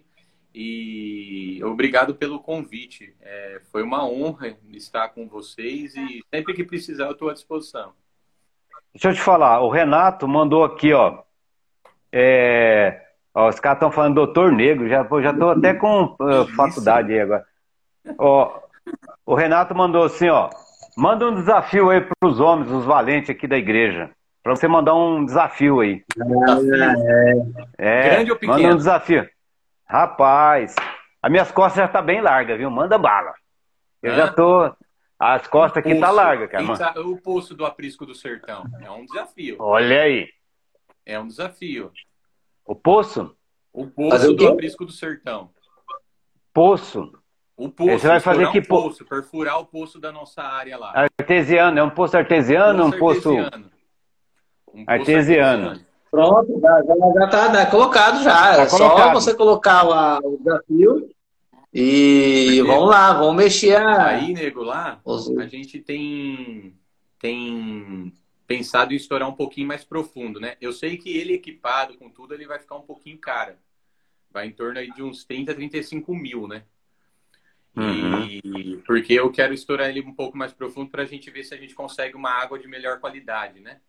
e 0.54 1.60
obrigado 1.64 2.14
pelo 2.14 2.40
convite. 2.40 3.16
É, 3.20 3.62
foi 3.72 3.82
uma 3.82 4.08
honra 4.08 4.56
estar 4.72 5.10
com 5.10 5.28
vocês 5.28 5.96
e 5.96 6.24
sempre 6.34 6.54
que 6.54 6.64
precisar 6.64 7.06
eu 7.06 7.14
estou 7.14 7.30
à 7.30 7.34
disposição. 7.34 7.94
Deixa 8.94 9.10
eu 9.10 9.14
te 9.14 9.22
falar, 9.22 9.62
o 9.62 9.70
Renato 9.70 10.28
mandou 10.28 10.64
aqui, 10.64 10.94
ó. 10.94 11.25
É, 12.18 13.02
ó 13.34 13.50
os 13.50 13.60
caras 13.60 13.76
estão 13.76 13.92
falando 13.92 14.16
doutor 14.16 14.50
negro, 14.50 14.88
já 14.88 15.06
já 15.22 15.32
estou 15.32 15.50
até 15.50 15.74
com 15.74 16.16
uh, 16.18 16.48
faculdade 16.56 17.12
aí 17.12 17.20
agora. 17.20 17.44
Ó, 18.18 18.58
o 19.26 19.36
Renato 19.36 19.76
mandou 19.76 20.06
assim, 20.06 20.30
ó. 20.30 20.50
Manda 20.96 21.28
um 21.28 21.36
desafio 21.36 21.90
aí 21.90 22.00
para 22.00 22.30
os 22.30 22.40
homens, 22.40 22.72
os 22.72 22.86
valentes 22.86 23.30
aqui 23.30 23.46
da 23.46 23.58
igreja. 23.58 24.12
Para 24.42 24.56
você 24.56 24.66
mandar 24.66 24.96
um 24.96 25.26
desafio 25.26 25.82
aí. 25.82 26.06
É, 27.78 28.06
é, 28.06 28.10
Grande 28.12 28.32
ou 28.32 28.38
pequeno? 28.38 28.60
Manda 28.60 28.74
um 28.76 28.78
desafio. 28.78 29.30
Rapaz, 29.86 30.74
as 31.22 31.32
minhas 31.32 31.52
costas 31.52 31.84
já 31.84 31.88
tá 31.90 32.02
bem 32.02 32.22
largas, 32.22 32.58
viu? 32.58 32.72
Manda 32.72 32.98
bala. 32.98 33.34
Eu 34.02 34.14
Hã? 34.14 34.16
já 34.16 34.32
tô. 34.32 34.74
As 35.20 35.46
costas 35.48 35.84
aqui 35.84 36.00
tá 36.00 36.12
largas, 36.12 36.50
cara. 36.50 36.78
Tá, 36.78 37.02
o 37.02 37.18
poço 37.18 37.54
do 37.54 37.66
aprisco 37.66 38.06
do 38.06 38.16
sertão. 38.16 38.64
É 38.82 38.90
um 38.90 39.06
desafio. 39.06 39.58
Olha 39.60 40.04
aí. 40.04 40.30
É 41.06 41.20
um 41.20 41.28
desafio. 41.28 41.92
O 42.66 42.76
poço? 42.76 43.36
O 43.72 43.88
poço 43.88 44.34
do 44.34 44.48
aprisco 44.48 44.86
do 44.86 44.92
sertão. 44.92 45.50
Poço. 46.54 47.12
O 47.58 47.70
poço, 47.70 48.00
você 48.00 48.08
vai 48.08 48.20
fazer 48.20 48.52
que 48.52 48.60
um 48.60 48.64
poço, 48.64 49.06
perfurar 49.06 49.60
o 49.60 49.66
poço 49.66 50.00
da 50.00 50.12
nossa 50.12 50.42
área 50.42 50.78
lá. 50.78 51.08
Artesiano, 51.18 51.80
é 51.80 51.84
um 51.84 51.90
poço 51.90 52.18
artesiano 52.18 52.84
ou 52.84 52.90
um 52.90 52.92
poço. 52.92 53.30
Artesiano. 53.30 53.72
Um 54.74 54.86
poço 54.86 54.92
artesiano. 54.92 55.70
artesiano. 55.70 55.86
Pronto, 56.12 56.60
já, 56.62 56.84
já 56.84 57.28
tá, 57.28 57.52
tá 57.52 57.66
colocado 57.66 58.24
já. 58.24 58.56
Tá 58.56 58.62
é 58.62 58.70
só 58.70 59.14
você 59.14 59.34
colocar 59.34 59.86
o, 60.24 60.34
o 60.34 60.38
desafio 60.38 61.10
e 61.74 62.46
Porque 62.56 62.64
vamos 62.64 62.90
lá, 62.90 63.14
vamos 63.14 63.36
mexer. 63.36 63.76
A... 63.76 64.08
Aí, 64.08 64.34
nego, 64.34 64.64
lá 64.64 65.02
a 65.06 65.48
gente 65.48 65.80
tem, 65.80 66.74
tem 67.20 68.14
pensado 68.48 68.94
em 68.94 68.98
estourar 68.98 69.28
um 69.28 69.36
pouquinho 69.36 69.68
mais 69.68 69.84
profundo, 69.84 70.40
né? 70.40 70.56
Eu 70.62 70.72
sei 70.72 70.98
que 70.98 71.16
ele 71.18 71.34
equipado 71.34 71.98
com 71.98 72.10
tudo, 72.10 72.34
ele 72.34 72.46
vai 72.46 72.60
ficar 72.60 72.76
um 72.76 72.82
pouquinho 72.82 73.18
caro. 73.18 73.56
Vai 74.32 74.48
em 74.48 74.52
torno 74.52 74.80
aí 74.80 74.92
de 74.92 75.02
uns 75.02 75.24
30, 75.24 75.54
35 75.54 76.14
mil, 76.16 76.48
né? 76.48 76.64
Uhum. 77.76 78.24
E 78.24 78.82
porque 78.86 79.14
eu 79.14 79.32
quero 79.32 79.54
estourar 79.54 79.90
ele 79.90 80.02
um 80.02 80.14
pouco 80.14 80.38
mais 80.38 80.54
profundo 80.54 80.90
para 80.90 81.04
a 81.04 81.06
gente 81.06 81.30
ver 81.30 81.44
se 81.44 81.54
a 81.54 81.58
gente 81.58 81.76
consegue 81.76 82.16
uma 82.16 82.30
água 82.30 82.58
de 82.58 82.68
melhor 82.68 83.00
qualidade, 83.00 83.60
né? 83.60 83.82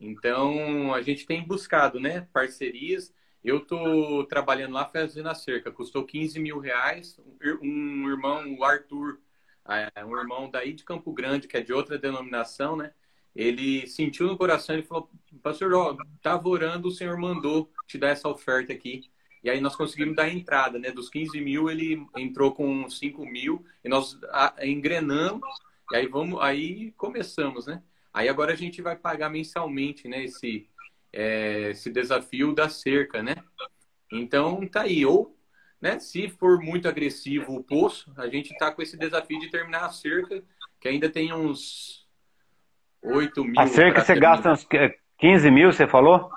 Então 0.00 0.94
a 0.94 1.02
gente 1.02 1.26
tem 1.26 1.42
buscado, 1.42 2.00
né, 2.00 2.26
parcerias. 2.32 3.12
Eu 3.42 3.58
estou 3.58 4.24
trabalhando 4.24 4.72
lá 4.72 4.86
fazendo 4.86 5.28
a 5.28 5.34
cerca, 5.34 5.70
custou 5.70 6.04
15 6.04 6.38
mil 6.38 6.58
reais. 6.58 7.20
Um 7.62 8.08
irmão, 8.08 8.56
o 8.58 8.64
Arthur, 8.64 9.20
é, 9.68 10.04
um 10.04 10.16
irmão 10.16 10.50
daí 10.50 10.72
de 10.72 10.82
Campo 10.82 11.12
Grande, 11.12 11.46
que 11.46 11.56
é 11.56 11.60
de 11.60 11.72
outra 11.72 11.98
denominação, 11.98 12.74
né? 12.74 12.92
Ele 13.34 13.86
sentiu 13.86 14.26
no 14.26 14.36
coração, 14.36 14.76
ele 14.76 14.84
falou, 14.84 15.10
pastor, 15.42 15.74
ó, 15.74 15.96
estava 16.16 16.48
orando, 16.48 16.88
o 16.88 16.92
Senhor 16.92 17.18
mandou 17.18 17.70
te 17.86 17.98
dar 17.98 18.10
essa 18.10 18.28
oferta 18.28 18.72
aqui. 18.72 19.10
E 19.42 19.50
aí 19.50 19.60
nós 19.60 19.76
conseguimos 19.76 20.16
dar 20.16 20.24
a 20.24 20.30
entrada, 20.30 20.78
né? 20.78 20.90
Dos 20.90 21.10
15 21.10 21.38
mil, 21.40 21.68
ele 21.68 22.06
entrou 22.16 22.54
com 22.54 22.88
5 22.88 23.26
mil 23.26 23.64
e 23.84 23.88
nós 23.88 24.18
engrenamos. 24.62 25.46
E 25.92 25.96
aí 25.96 26.06
vamos, 26.06 26.40
aí 26.40 26.92
começamos, 26.92 27.66
né? 27.66 27.82
Aí 28.12 28.28
agora 28.28 28.52
a 28.52 28.56
gente 28.56 28.80
vai 28.80 28.96
pagar 28.96 29.28
mensalmente, 29.28 30.08
né? 30.08 30.24
Esse, 30.24 30.66
é, 31.12 31.70
esse 31.70 31.90
desafio 31.90 32.54
da 32.54 32.68
cerca, 32.68 33.22
né? 33.22 33.34
Então 34.10 34.66
tá 34.66 34.82
aí. 34.82 35.04
Ou, 35.04 35.36
né? 35.78 35.98
Se 35.98 36.28
for 36.30 36.58
muito 36.62 36.88
agressivo 36.88 37.54
o 37.54 37.62
poço, 37.62 38.12
a 38.16 38.28
gente 38.28 38.56
tá 38.56 38.72
com 38.72 38.80
esse 38.80 38.96
desafio 38.96 39.40
de 39.40 39.50
terminar 39.50 39.84
a 39.84 39.90
cerca, 39.90 40.42
que 40.80 40.88
ainda 40.88 41.10
tem 41.10 41.34
uns 41.34 42.03
8 43.04 43.44
mil. 43.44 43.60
A 43.60 43.66
cerca 43.66 44.00
você 44.02 44.14
gasta 44.18 44.50
uns 44.52 44.66
15 45.18 45.50
mil, 45.50 45.72
você 45.72 45.86
falou? 45.86 46.30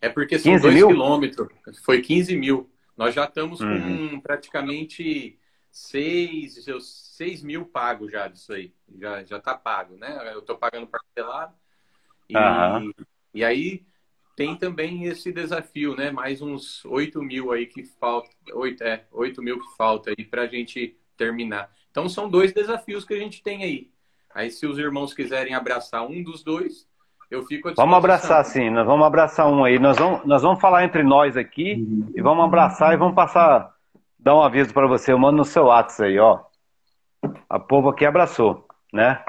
É 0.00 0.08
porque 0.08 0.38
são 0.38 0.58
2 0.58 0.74
quilômetros. 0.74 1.48
Foi 1.84 2.00
15 2.00 2.36
mil. 2.36 2.70
Nós 2.96 3.14
já 3.14 3.24
estamos 3.24 3.60
uhum. 3.60 4.10
com 4.10 4.20
praticamente 4.20 5.38
6, 5.70 6.66
6 7.16 7.42
mil 7.42 7.64
pago 7.64 8.10
já 8.10 8.28
disso 8.28 8.52
aí. 8.52 8.74
Já, 8.98 9.24
já 9.24 9.40
tá 9.40 9.54
pago, 9.54 9.96
né? 9.96 10.30
Eu 10.32 10.40
estou 10.40 10.56
pagando 10.56 10.86
parcelado. 10.86 11.54
E, 12.28 12.36
uhum. 12.36 12.92
e 13.34 13.44
aí 13.44 13.86
tem 14.36 14.56
também 14.56 15.04
esse 15.04 15.32
desafio, 15.32 15.94
né? 15.94 16.10
Mais 16.10 16.40
uns 16.40 16.84
8 16.84 17.22
mil 17.22 17.52
aí 17.52 17.66
que 17.66 17.84
falta. 17.84 18.30
8, 18.52 18.82
é, 18.82 19.04
8 19.10 19.42
mil 19.42 19.60
que 19.60 19.76
falta 19.76 20.10
aí 20.10 20.24
para 20.24 20.42
a 20.42 20.46
gente 20.46 20.96
terminar. 21.16 21.70
Então 21.90 22.08
são 22.08 22.28
dois 22.28 22.52
desafios 22.52 23.04
que 23.04 23.14
a 23.14 23.18
gente 23.18 23.42
tem 23.42 23.62
aí. 23.62 23.90
Aí 24.34 24.50
se 24.50 24.66
os 24.66 24.78
irmãos 24.78 25.12
quiserem 25.12 25.54
abraçar 25.54 26.06
um 26.06 26.22
dos 26.22 26.42
dois, 26.42 26.86
eu 27.30 27.44
fico 27.44 27.72
Vamos 27.76 27.96
abraçar 27.96 28.44
sim, 28.44 28.70
nós 28.70 28.86
vamos 28.86 29.06
abraçar 29.06 29.48
um 29.48 29.64
aí. 29.64 29.78
Nós 29.78 29.96
vamos, 29.96 30.24
nós 30.24 30.42
vamos 30.42 30.60
falar 30.60 30.84
entre 30.84 31.02
nós 31.02 31.36
aqui 31.36 31.74
uhum. 31.74 32.12
e 32.14 32.20
vamos 32.20 32.44
abraçar 32.44 32.92
e 32.92 32.96
vamos 32.96 33.14
passar, 33.14 33.72
dar 34.18 34.34
um 34.34 34.42
aviso 34.42 34.74
para 34.74 34.86
você. 34.86 35.12
Eu 35.12 35.18
mando 35.18 35.38
no 35.38 35.44
seu 35.44 35.64
WhatsApp 35.64 36.10
aí, 36.10 36.18
ó. 36.18 36.40
A 37.48 37.58
povo 37.58 37.88
aqui 37.88 38.04
abraçou, 38.04 38.66
né? 38.92 39.22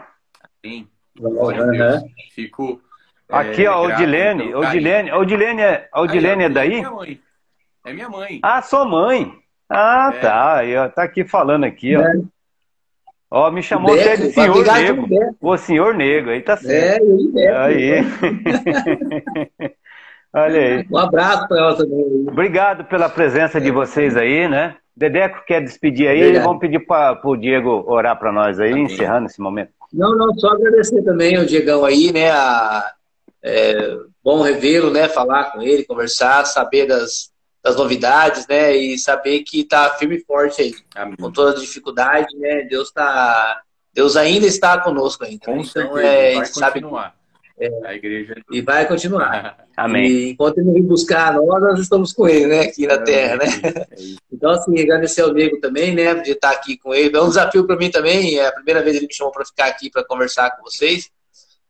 Sim. 0.65 0.87
Glória 1.17 1.63
uhum. 1.63 1.71
Deus. 1.71 2.03
Fico. 2.33 2.81
Aqui, 3.29 3.65
é, 3.65 3.69
ó, 3.69 3.85
Odilene. 3.85 4.53
Odilene, 4.53 5.11
Odilene, 5.11 5.61
é, 5.61 5.89
Odilene 5.93 6.43
é 6.43 6.49
daí? 6.49 6.73
É 6.73 6.79
minha 6.79 6.91
mãe. 6.91 7.21
É 7.85 7.93
minha 7.93 8.09
mãe. 8.09 8.39
Ah, 8.43 8.61
sua 8.61 8.85
mãe. 8.85 9.33
Ah, 9.69 10.11
é. 10.13 10.19
tá. 10.19 10.61
Ó, 10.85 10.89
tá 10.89 11.03
aqui 11.03 11.23
falando 11.23 11.63
aqui, 11.63 11.95
ó. 11.95 12.01
É. 13.31 13.35
Ó, 13.35 13.49
me 13.49 13.63
chamou 13.63 13.93
até 13.93 14.17
de 14.17 14.31
senhor 14.31 14.65
negro. 14.65 15.07
O 15.39 15.57
senhor 15.57 15.93
negro, 15.95 16.31
aí 16.31 16.41
tá 16.41 16.57
certo. 16.57 17.05
É, 17.37 17.57
aí. 17.57 17.91
Olha 20.33 20.59
aí. 20.59 20.87
Um 20.89 20.97
abraço 20.97 21.47
para 21.47 21.57
ela 21.57 21.77
também. 21.77 22.25
Obrigado 22.27 22.85
pela 22.85 23.09
presença 23.09 23.59
de 23.59 23.71
vocês 23.71 24.15
aí, 24.15 24.47
né? 24.47 24.75
Dedeco 24.95 25.43
quer 25.45 25.61
despedir 25.61 26.07
aí, 26.07 26.21
Obrigado. 26.21 26.43
vamos 26.43 26.59
pedir 26.59 26.79
para 26.85 27.19
o 27.23 27.35
Diego 27.37 27.83
orar 27.87 28.19
para 28.19 28.31
nós 28.31 28.59
aí, 28.59 28.71
Amém. 28.71 28.83
encerrando 28.83 29.27
esse 29.27 29.41
momento. 29.41 29.71
Não, 29.91 30.15
não, 30.15 30.33
só 30.35 30.49
agradecer 30.49 31.01
também 31.03 31.37
ao 31.37 31.45
Diegão 31.45 31.83
aí, 31.83 32.11
né? 32.13 32.29
A, 32.29 32.91
é, 33.43 33.97
bom 34.23 34.41
revê-lo, 34.41 34.91
né? 34.91 35.07
Falar 35.09 35.51
com 35.51 35.61
ele, 35.61 35.85
conversar, 35.85 36.45
saber 36.45 36.85
das, 36.85 37.30
das 37.63 37.75
novidades, 37.75 38.47
né? 38.47 38.75
E 38.75 38.97
saber 38.97 39.43
que 39.43 39.63
tá 39.63 39.89
firme 39.91 40.17
e 40.17 40.23
forte 40.23 40.61
aí. 40.61 40.75
Amém. 40.95 41.15
Com 41.15 41.31
toda 41.31 41.51
a 41.51 41.59
dificuldade, 41.59 42.35
né? 42.37 42.63
Deus 42.63 42.91
tá. 42.91 43.61
Deus 43.93 44.15
ainda 44.15 44.47
está 44.47 44.79
conosco 44.79 45.23
ainda. 45.25 45.45
Com 45.45 45.57
né? 45.57 45.63
então, 45.63 45.97
é, 45.97 46.35
vai 46.35 46.45
sabe 46.45 46.81
continuar. 46.81 47.15
É, 47.59 47.69
a 47.85 47.93
igreja. 47.93 48.35
E 48.51 48.61
vai 48.61 48.87
continuar. 48.87 49.57
Amém. 49.77 50.07
E 50.07 50.29
enquanto 50.31 50.57
ele 50.57 50.71
vir 50.71 50.83
buscar 50.83 51.33
nós, 51.33 51.61
nós 51.61 51.79
estamos 51.79 52.11
com 52.11 52.27
ele, 52.27 52.47
né? 52.47 52.61
Aqui 52.61 52.87
na 52.87 52.95
é, 52.95 53.03
Terra, 53.03 53.35
né? 53.35 53.45
É 53.63 53.87
então, 54.33 54.49
assim, 54.49 54.79
agradecer 54.79 55.21
ao 55.21 55.33
Diego 55.33 55.59
também, 55.59 55.93
né? 55.93 56.15
De 56.15 56.31
estar 56.31 56.51
aqui 56.51 56.77
com 56.77 56.93
ele. 56.93 57.15
É 57.15 57.21
um 57.21 57.29
desafio 57.29 57.67
para 57.67 57.75
mim 57.75 57.91
também. 57.91 58.39
É 58.39 58.47
a 58.47 58.51
primeira 58.53 58.81
vez 58.81 58.93
que 58.93 58.99
ele 58.99 59.07
me 59.07 59.13
chamou 59.13 59.31
para 59.31 59.45
ficar 59.45 59.67
aqui 59.67 59.91
para 59.91 60.03
conversar 60.03 60.51
com 60.51 60.63
vocês. 60.63 61.09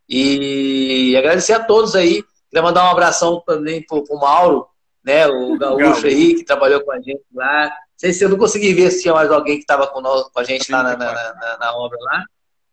E 0.08 1.16
agradecer 1.18 1.54
a 1.54 1.64
todos 1.64 1.96
aí. 1.96 2.24
Queria 2.50 2.64
mandar 2.64 2.86
um 2.86 2.92
abração 2.92 3.42
também 3.46 3.82
pro, 3.82 4.04
pro 4.04 4.20
Mauro, 4.20 4.68
né? 5.04 5.28
O 5.28 5.58
gaúcho 5.58 6.08
aí, 6.08 6.36
que 6.36 6.44
trabalhou 6.44 6.82
com 6.82 6.92
a 6.92 6.98
gente 6.98 7.22
lá. 7.34 7.66
Não 7.66 7.72
sei 7.98 8.14
se 8.14 8.24
eu 8.24 8.30
não 8.30 8.38
consegui 8.38 8.74
ver 8.74 8.92
se 8.92 9.02
tinha 9.02 9.14
mais 9.14 9.32
alguém 9.32 9.56
que 9.56 9.62
estava 9.62 9.88
com, 9.88 10.02
com 10.02 10.40
a 10.40 10.44
gente 10.44 10.72
lá 10.72 10.84
na, 10.84 10.96
na, 10.96 11.14
na, 11.14 11.58
na 11.60 11.76
obra 11.76 11.98
lá. 12.02 12.24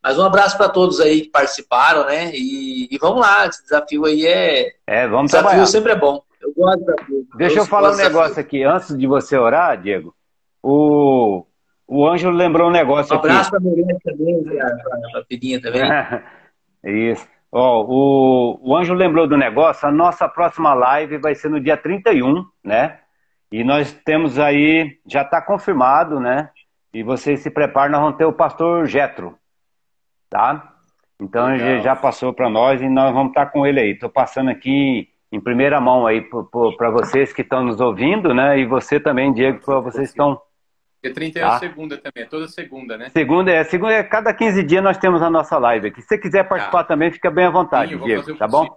Mas 0.03 0.19
um 0.19 0.25
abraço 0.25 0.57
para 0.57 0.69
todos 0.69 1.01
aí 1.01 1.23
que 1.23 1.31
participaram, 1.31 2.07
né? 2.07 2.31
E, 2.33 2.89
e, 2.91 2.99
vamos 2.99 3.21
lá, 3.21 3.47
esse 3.47 3.63
desafio 3.63 4.05
aí 4.05 4.27
é. 4.27 4.73
É, 4.87 5.09
vamos 5.09 5.27
desafio 5.27 5.49
trabalhar. 5.49 5.67
sempre 5.67 5.93
é 5.93 5.97
bom. 5.97 6.23
Eu 6.41 6.55
gosto 6.55 6.79
do 6.79 6.85
desafio. 6.85 7.29
Deixa 7.37 7.57
eu, 7.57 7.63
eu 7.63 7.67
falar 7.67 7.93
um 7.93 7.97
negócio 7.97 8.41
aqui. 8.41 8.63
Antes 8.63 8.97
de 8.97 9.07
você 9.07 9.37
orar, 9.37 9.81
Diego, 9.81 10.15
o, 10.63 11.45
o 11.87 12.07
Ângelo 12.07 12.35
lembrou 12.35 12.69
um 12.69 12.73
negócio 12.73 13.15
aqui. 13.15 13.27
Um 13.27 13.31
abraço 13.31 13.51
para 13.51 13.59
a 13.59 13.63
Mirella 13.63 13.99
também, 14.05 14.45
para 14.45 15.21
a 15.21 15.25
filhinha 15.25 15.61
também. 15.61 15.83
Isso. 17.13 17.27
Ó, 17.51 17.85
o, 17.85 18.59
o 18.62 18.77
Anjo 18.77 18.93
lembrou 18.93 19.27
do 19.27 19.37
negócio, 19.37 19.89
a 19.89 19.93
nossa 19.93 20.29
próxima 20.29 20.75
live 20.75 21.19
vai 21.19 21.35
ser 21.35 21.49
no 21.49 21.61
dia 21.61 21.77
31, 21.77 22.45
né? 22.62 22.99
E 23.51 23.65
nós 23.65 23.93
temos 24.05 24.39
aí, 24.39 24.99
já 25.07 25.23
está 25.23 25.41
confirmado, 25.41 26.20
né? 26.20 26.51
E 26.93 27.03
vocês 27.03 27.41
se 27.41 27.51
preparam, 27.51 27.93
nós 27.93 28.01
vamos 28.03 28.16
ter 28.19 28.27
o 28.27 28.33
pastor 28.33 28.87
Getro, 28.87 29.39
tá? 30.29 30.75
Então 31.20 31.53
ele 31.53 31.81
já 31.81 31.97
passou 31.97 32.33
para 32.33 32.49
nós 32.49 32.81
e 32.81 32.89
nós 32.89 33.12
vamos 33.12 33.31
estar 33.31 33.47
tá 33.47 33.51
com 33.51 33.66
ele 33.66 33.81
aí. 33.81 33.91
Estou 33.93 34.11
passando 34.11 34.51
aqui 34.51 35.09
em 35.33 35.41
primeira 35.41 35.81
mão 35.81 36.07
aí 36.07 36.20
para 36.77 36.91
vocês 36.91 37.33
que 37.33 37.43
estão 37.43 37.65
nos 37.65 37.81
ouvindo, 37.81 38.35
né? 38.35 38.59
E 38.59 38.66
você 38.66 39.01
também, 39.01 39.33
Diego, 39.33 39.65
para 39.65 39.81
vocês 39.81 40.09
que 40.09 40.12
estão 40.12 40.41
porque 41.01 41.11
31 41.11 41.41
tá? 41.41 41.55
é 41.55 41.59
segunda 41.59 41.97
também, 41.97 42.25
é 42.25 42.27
toda 42.27 42.49
segunda, 42.49 42.99
né? 42.99 43.09
Segunda 43.11 43.53
é, 43.53 43.62
segunda 43.62 43.93
é 43.93 44.03
cada 44.03 44.35
15 44.35 44.65
dias 44.65 44.83
nós 44.83 44.99
temos 44.99 45.23
a 45.23 45.31
nossa 45.31 45.57
live 45.57 45.89
aqui. 45.89 46.03
Se 46.03 46.09
você 46.09 46.19
quiser 46.19 46.49
participar 46.49 46.83
tá. 46.83 46.89
também, 46.89 47.12
fica 47.12 47.31
bem 47.31 47.45
à 47.45 47.51
vontade, 47.51 47.97
Sim, 47.97 48.05
Diego, 48.05 48.37
tá 48.37 48.49
bom? 48.49 48.77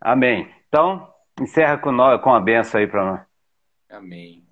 Amém. 0.00 0.52
Então, 0.68 1.08
encerra 1.40 1.78
com, 1.78 1.92
nós, 1.92 2.20
com 2.20 2.34
a 2.34 2.40
benção 2.40 2.80
aí 2.80 2.88
para 2.88 3.04
nós. 3.04 3.20
Amém. 3.88 4.42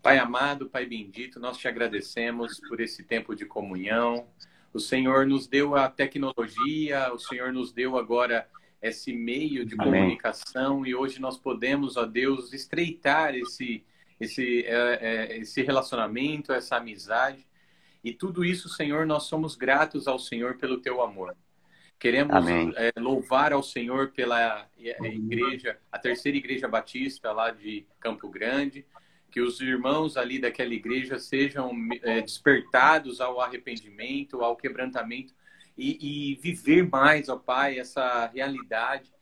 Pai 0.00 0.18
amado, 0.18 0.68
Pai 0.68 0.86
bendito, 0.86 1.40
nós 1.40 1.58
te 1.58 1.66
agradecemos 1.66 2.60
por 2.68 2.80
esse 2.80 3.02
tempo 3.02 3.34
de 3.34 3.44
comunhão. 3.44 4.28
O 4.72 4.78
Senhor 4.78 5.26
nos 5.26 5.48
deu 5.48 5.74
a 5.74 5.88
tecnologia, 5.88 7.12
o 7.12 7.18
Senhor 7.18 7.52
nos 7.52 7.72
deu 7.72 7.98
agora 7.98 8.46
esse 8.80 9.12
meio 9.12 9.64
de 9.64 9.74
Amém. 9.78 9.92
comunicação 9.92 10.86
e 10.86 10.94
hoje 10.94 11.20
nós 11.20 11.38
podemos, 11.38 11.96
ó 11.96 12.04
Deus, 12.04 12.52
estreitar 12.52 13.34
esse 13.34 13.84
esse, 14.20 14.64
é, 14.64 14.98
é, 15.00 15.38
esse 15.38 15.62
relacionamento, 15.62 16.52
essa 16.52 16.76
amizade. 16.76 17.46
E 18.02 18.12
tudo 18.12 18.44
isso, 18.44 18.68
Senhor, 18.68 19.06
nós 19.06 19.24
somos 19.24 19.54
gratos 19.54 20.08
ao 20.08 20.18
Senhor 20.18 20.58
pelo 20.58 20.80
teu 20.80 21.02
amor. 21.02 21.36
Queremos 21.98 22.34
é, 22.76 22.92
louvar 22.98 23.52
ao 23.52 23.62
Senhor 23.62 24.10
pela 24.10 24.68
é, 24.76 25.06
igreja, 25.06 25.78
a 25.90 25.98
terceira 25.98 26.36
igreja 26.36 26.66
batista 26.66 27.30
lá 27.30 27.52
de 27.52 27.86
Campo 28.00 28.28
Grande, 28.28 28.84
que 29.30 29.40
os 29.40 29.60
irmãos 29.60 30.16
ali 30.16 30.40
daquela 30.40 30.74
igreja 30.74 31.18
sejam 31.18 31.70
é, 32.02 32.20
despertados 32.20 33.20
ao 33.20 33.40
arrependimento, 33.40 34.42
ao 34.42 34.56
quebrantamento 34.56 35.32
e, 35.78 36.32
e 36.32 36.34
viver 36.34 36.88
mais, 36.88 37.28
ó 37.28 37.36
Pai, 37.36 37.78
essa 37.78 38.26
realidade. 38.26 39.12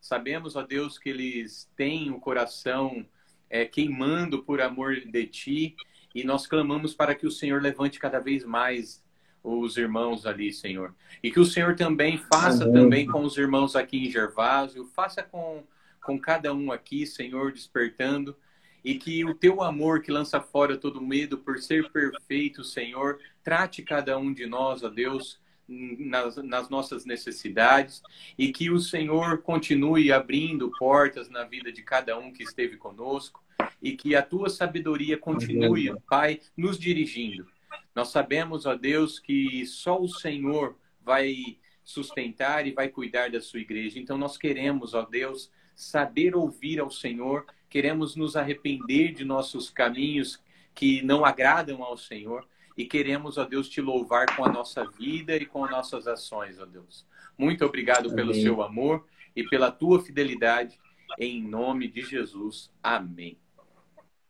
Sabemos, 0.00 0.56
ó 0.56 0.62
Deus, 0.62 0.98
que 0.98 1.10
eles 1.10 1.70
têm 1.76 2.10
o 2.10 2.18
coração 2.18 3.06
é, 3.50 3.64
queimando 3.64 4.42
por 4.42 4.60
amor 4.60 5.00
de 5.00 5.26
ti, 5.26 5.76
e 6.14 6.24
nós 6.24 6.46
clamamos 6.46 6.94
para 6.94 7.14
que 7.14 7.26
o 7.26 7.30
Senhor 7.30 7.60
levante 7.60 7.98
cada 7.98 8.20
vez 8.20 8.44
mais 8.44 9.02
os 9.42 9.76
irmãos 9.76 10.26
ali, 10.26 10.52
Senhor. 10.52 10.94
E 11.22 11.30
que 11.30 11.40
o 11.40 11.44
Senhor 11.44 11.74
também 11.74 12.18
faça 12.18 12.64
Amém. 12.64 12.74
também 12.74 13.06
com 13.06 13.22
os 13.22 13.36
irmãos 13.36 13.74
aqui 13.74 14.06
em 14.06 14.10
Gervásio, 14.10 14.86
faça 14.94 15.22
com, 15.22 15.64
com 16.04 16.18
cada 16.18 16.52
um 16.54 16.70
aqui, 16.70 17.06
Senhor, 17.06 17.52
despertando. 17.52 18.36
E 18.84 18.94
que 18.94 19.24
o 19.24 19.34
teu 19.34 19.62
amor 19.62 20.00
que 20.00 20.10
lança 20.10 20.40
fora 20.40 20.76
todo 20.76 21.02
medo 21.02 21.36
por 21.38 21.58
ser 21.58 21.90
perfeito, 21.90 22.64
Senhor, 22.64 23.18
trate 23.42 23.82
cada 23.82 24.16
um 24.18 24.32
de 24.32 24.46
nós, 24.46 24.82
ó 24.82 24.88
Deus, 24.88 25.38
nas, 25.70 26.36
nas, 26.36 26.68
nossas 26.68 27.04
necessidades 27.04 28.02
e 28.36 28.52
que 28.52 28.70
o 28.70 28.80
Senhor 28.80 29.42
continue 29.42 30.12
abrindo 30.12 30.70
portas 30.78 31.30
na 31.30 31.44
vida 31.44 31.70
de 31.70 31.82
cada 31.82 32.18
um 32.18 32.32
que 32.32 32.42
esteve 32.42 32.76
conosco 32.76 33.42
e 33.80 33.96
que 33.96 34.16
a 34.16 34.22
tua 34.22 34.50
sabedoria 34.50 35.16
continue, 35.16 35.94
Pai, 36.08 36.40
nos 36.56 36.78
dirigindo. 36.78 37.46
Nós 37.94 38.08
sabemos, 38.08 38.66
ó 38.66 38.74
Deus, 38.74 39.18
que 39.18 39.64
só 39.66 40.00
o 40.00 40.08
Senhor 40.08 40.76
vai 41.02 41.58
sustentar 41.84 42.66
e 42.66 42.72
vai 42.72 42.88
cuidar 42.88 43.30
da 43.30 43.40
sua 43.40 43.60
igreja. 43.60 43.98
Então 43.98 44.18
nós 44.18 44.36
queremos, 44.36 44.94
ó 44.94 45.02
Deus, 45.02 45.50
saber 45.74 46.34
ouvir 46.34 46.80
ao 46.80 46.90
Senhor, 46.90 47.46
queremos 47.68 48.16
nos 48.16 48.36
arrepender 48.36 49.12
de 49.12 49.24
nossos 49.24 49.70
caminhos 49.70 50.42
que 50.74 51.02
não 51.02 51.24
agradam 51.24 51.82
ao 51.82 51.96
Senhor 51.96 52.46
e 52.80 52.86
queremos, 52.86 53.36
ó 53.36 53.44
Deus, 53.44 53.68
te 53.68 53.78
louvar 53.78 54.34
com 54.34 54.42
a 54.42 54.48
nossa 54.48 54.86
vida 54.98 55.36
e 55.36 55.44
com 55.44 55.62
as 55.66 55.70
nossas 55.70 56.06
ações, 56.06 56.58
ó 56.58 56.64
Deus. 56.64 57.06
Muito 57.36 57.62
obrigado 57.62 58.06
Amém. 58.06 58.16
pelo 58.16 58.32
seu 58.32 58.62
amor 58.62 59.04
e 59.36 59.44
pela 59.44 59.70
tua 59.70 60.00
fidelidade. 60.00 60.78
Em 61.18 61.42
nome 61.42 61.88
de 61.88 62.00
Jesus. 62.00 62.70
Amém. 62.82 63.36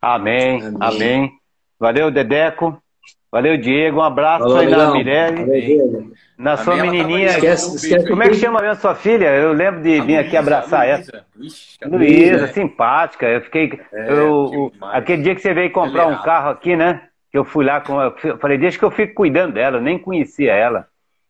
Amém. 0.02 0.60
Amém. 0.62 0.76
Amém. 0.80 1.32
Valeu, 1.78 2.10
Dedeco. 2.10 2.82
Valeu, 3.30 3.56
Diego. 3.56 4.00
Um 4.00 4.02
abraço 4.02 4.42
Falou, 4.42 4.58
aí 4.58 4.68
na 4.68 4.90
Mirelle. 4.90 6.12
Na 6.36 6.56
sua 6.56 6.74
menininha. 6.74 7.28
Esquece, 7.28 7.76
esquece 7.76 8.08
Como 8.08 8.22
é 8.24 8.28
que 8.30 8.34
chama 8.34 8.68
a 8.68 8.74
sua 8.74 8.96
filha? 8.96 9.28
Eu 9.28 9.52
lembro 9.52 9.80
de 9.80 10.00
vir 10.00 10.18
aqui 10.18 10.36
abraçar 10.36 10.88
ela. 10.88 11.04
Luísa, 11.86 12.48
simpática. 12.48 13.28
Eu 13.28 13.42
fiquei. 13.42 13.80
É, 13.92 14.12
eu, 14.12 14.72
aquele 14.82 15.22
dia 15.22 15.34
que 15.36 15.40
você 15.40 15.54
veio 15.54 15.70
comprar 15.70 16.08
um 16.08 16.20
carro 16.22 16.50
aqui, 16.50 16.74
né? 16.74 17.09
Que 17.30 17.38
eu 17.38 17.44
fui 17.44 17.64
lá 17.64 17.80
com. 17.80 18.00
Eu 18.00 18.38
falei, 18.38 18.58
deixa 18.58 18.78
que 18.78 18.84
eu 18.84 18.90
fico 18.90 19.14
cuidando 19.14 19.54
dela, 19.54 19.78
eu 19.78 19.82
nem 19.82 19.98
conhecia 19.98 20.52
ela. 20.52 20.86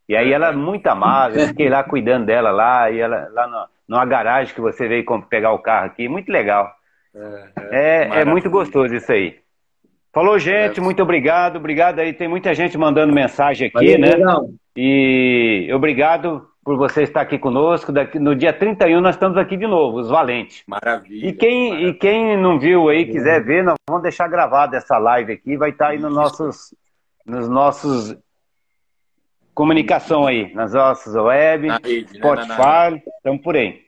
E 0.09 0.17
aí 0.17 0.33
ela 0.33 0.49
é 0.49 0.53
muito 0.53 0.87
amável, 0.89 1.41
eu 1.41 1.49
fiquei 1.49 1.69
lá 1.69 1.85
cuidando 1.85 2.27
dela 2.27 2.51
lá, 2.51 2.91
e 2.91 2.99
ela 2.99 3.29
lá 3.33 3.47
no, 3.47 3.67
numa 3.89 4.05
garagem 4.05 4.55
que 4.55 4.61
você 4.61 4.89
veio 4.89 5.05
pegar 5.29 5.53
o 5.53 5.59
carro 5.59 5.87
aqui, 5.87 6.09
muito 6.09 6.33
legal. 6.33 6.73
É, 7.15 7.49
é, 7.71 8.09
é, 8.19 8.21
é 8.21 8.25
muito 8.25 8.51
gostoso 8.51 8.95
isso 8.95 9.13
aí. 9.13 9.39
Falou, 10.13 10.39
gente, 10.39 10.81
muito 10.81 11.01
obrigado, 11.03 11.57
obrigado 11.57 12.01
aí. 12.01 12.13
Tem 12.13 12.27
muita 12.27 12.53
gente 12.53 12.77
mandando 12.77 13.15
mensagem 13.15 13.69
aqui, 13.69 13.97
Valeu, 13.97 14.01
né? 14.01 14.17
Legal. 14.17 14.49
E 14.77 15.71
obrigado 15.73 16.50
por 16.71 16.77
você 16.77 17.03
estar 17.03 17.23
aqui 17.23 17.37
conosco. 17.37 17.93
No 18.21 18.33
dia 18.37 18.53
31 18.53 19.01
nós 19.01 19.17
estamos 19.17 19.37
aqui 19.37 19.57
de 19.57 19.67
novo, 19.67 19.99
os 19.99 20.09
Valentes. 20.09 20.63
Maravilha. 20.69 21.29
E 21.29 21.33
quem, 21.33 21.71
maravilha. 21.71 21.89
E 21.89 21.95
quem 21.95 22.37
não 22.37 22.61
viu 22.61 22.89
aí, 22.89 23.07
quiser 23.07 23.43
ver, 23.43 23.65
nós 23.65 23.75
vamos 23.89 24.05
deixar 24.05 24.29
gravada 24.29 24.77
essa 24.77 24.97
live 24.97 25.33
aqui, 25.33 25.57
vai 25.57 25.71
estar 25.71 25.89
aí 25.89 25.99
nos 25.99 26.15
nossos, 26.15 26.73
nos 27.27 27.49
nossos 27.49 28.17
comunicação 29.53 30.29
aí, 30.29 30.55
nas 30.55 30.73
nossas 30.73 31.13
web, 31.17 31.69
rede, 31.83 32.17
Spotify, 32.17 32.93
né? 32.93 33.03
estamos 33.17 33.43
por 33.43 33.57
aí. 33.57 33.81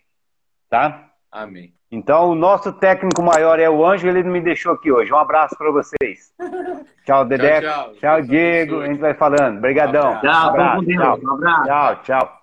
Tá? 0.69 1.05
Amém. 1.31 1.73
Então, 1.89 2.31
o 2.31 2.35
nosso 2.35 2.73
técnico 2.73 3.23
maior 3.23 3.61
é 3.61 3.71
o 3.71 3.87
Anjo, 3.87 4.09
ele 4.09 4.25
me 4.25 4.41
deixou 4.41 4.73
aqui 4.73 4.91
hoje. 4.91 5.13
Um 5.13 5.19
abraço 5.19 5.57
para 5.57 5.71
vocês. 5.71 6.35
Tchau, 7.07 7.25
Dedé. 7.25 7.61
Tchau, 7.61 7.85
tchau. 7.85 7.95
tchau, 7.95 8.23
Diego. 8.23 8.81
A 8.81 8.87
gente 8.87 8.99
vai 8.99 9.15
falando. 9.15 9.59
Obrigadão. 9.59 10.19
Tchau, 10.21 10.47
um 10.47 10.49
abraço. 10.49 10.85
Tchau, 10.85 11.19
tchau. 11.65 12.03
tchau. 12.03 12.42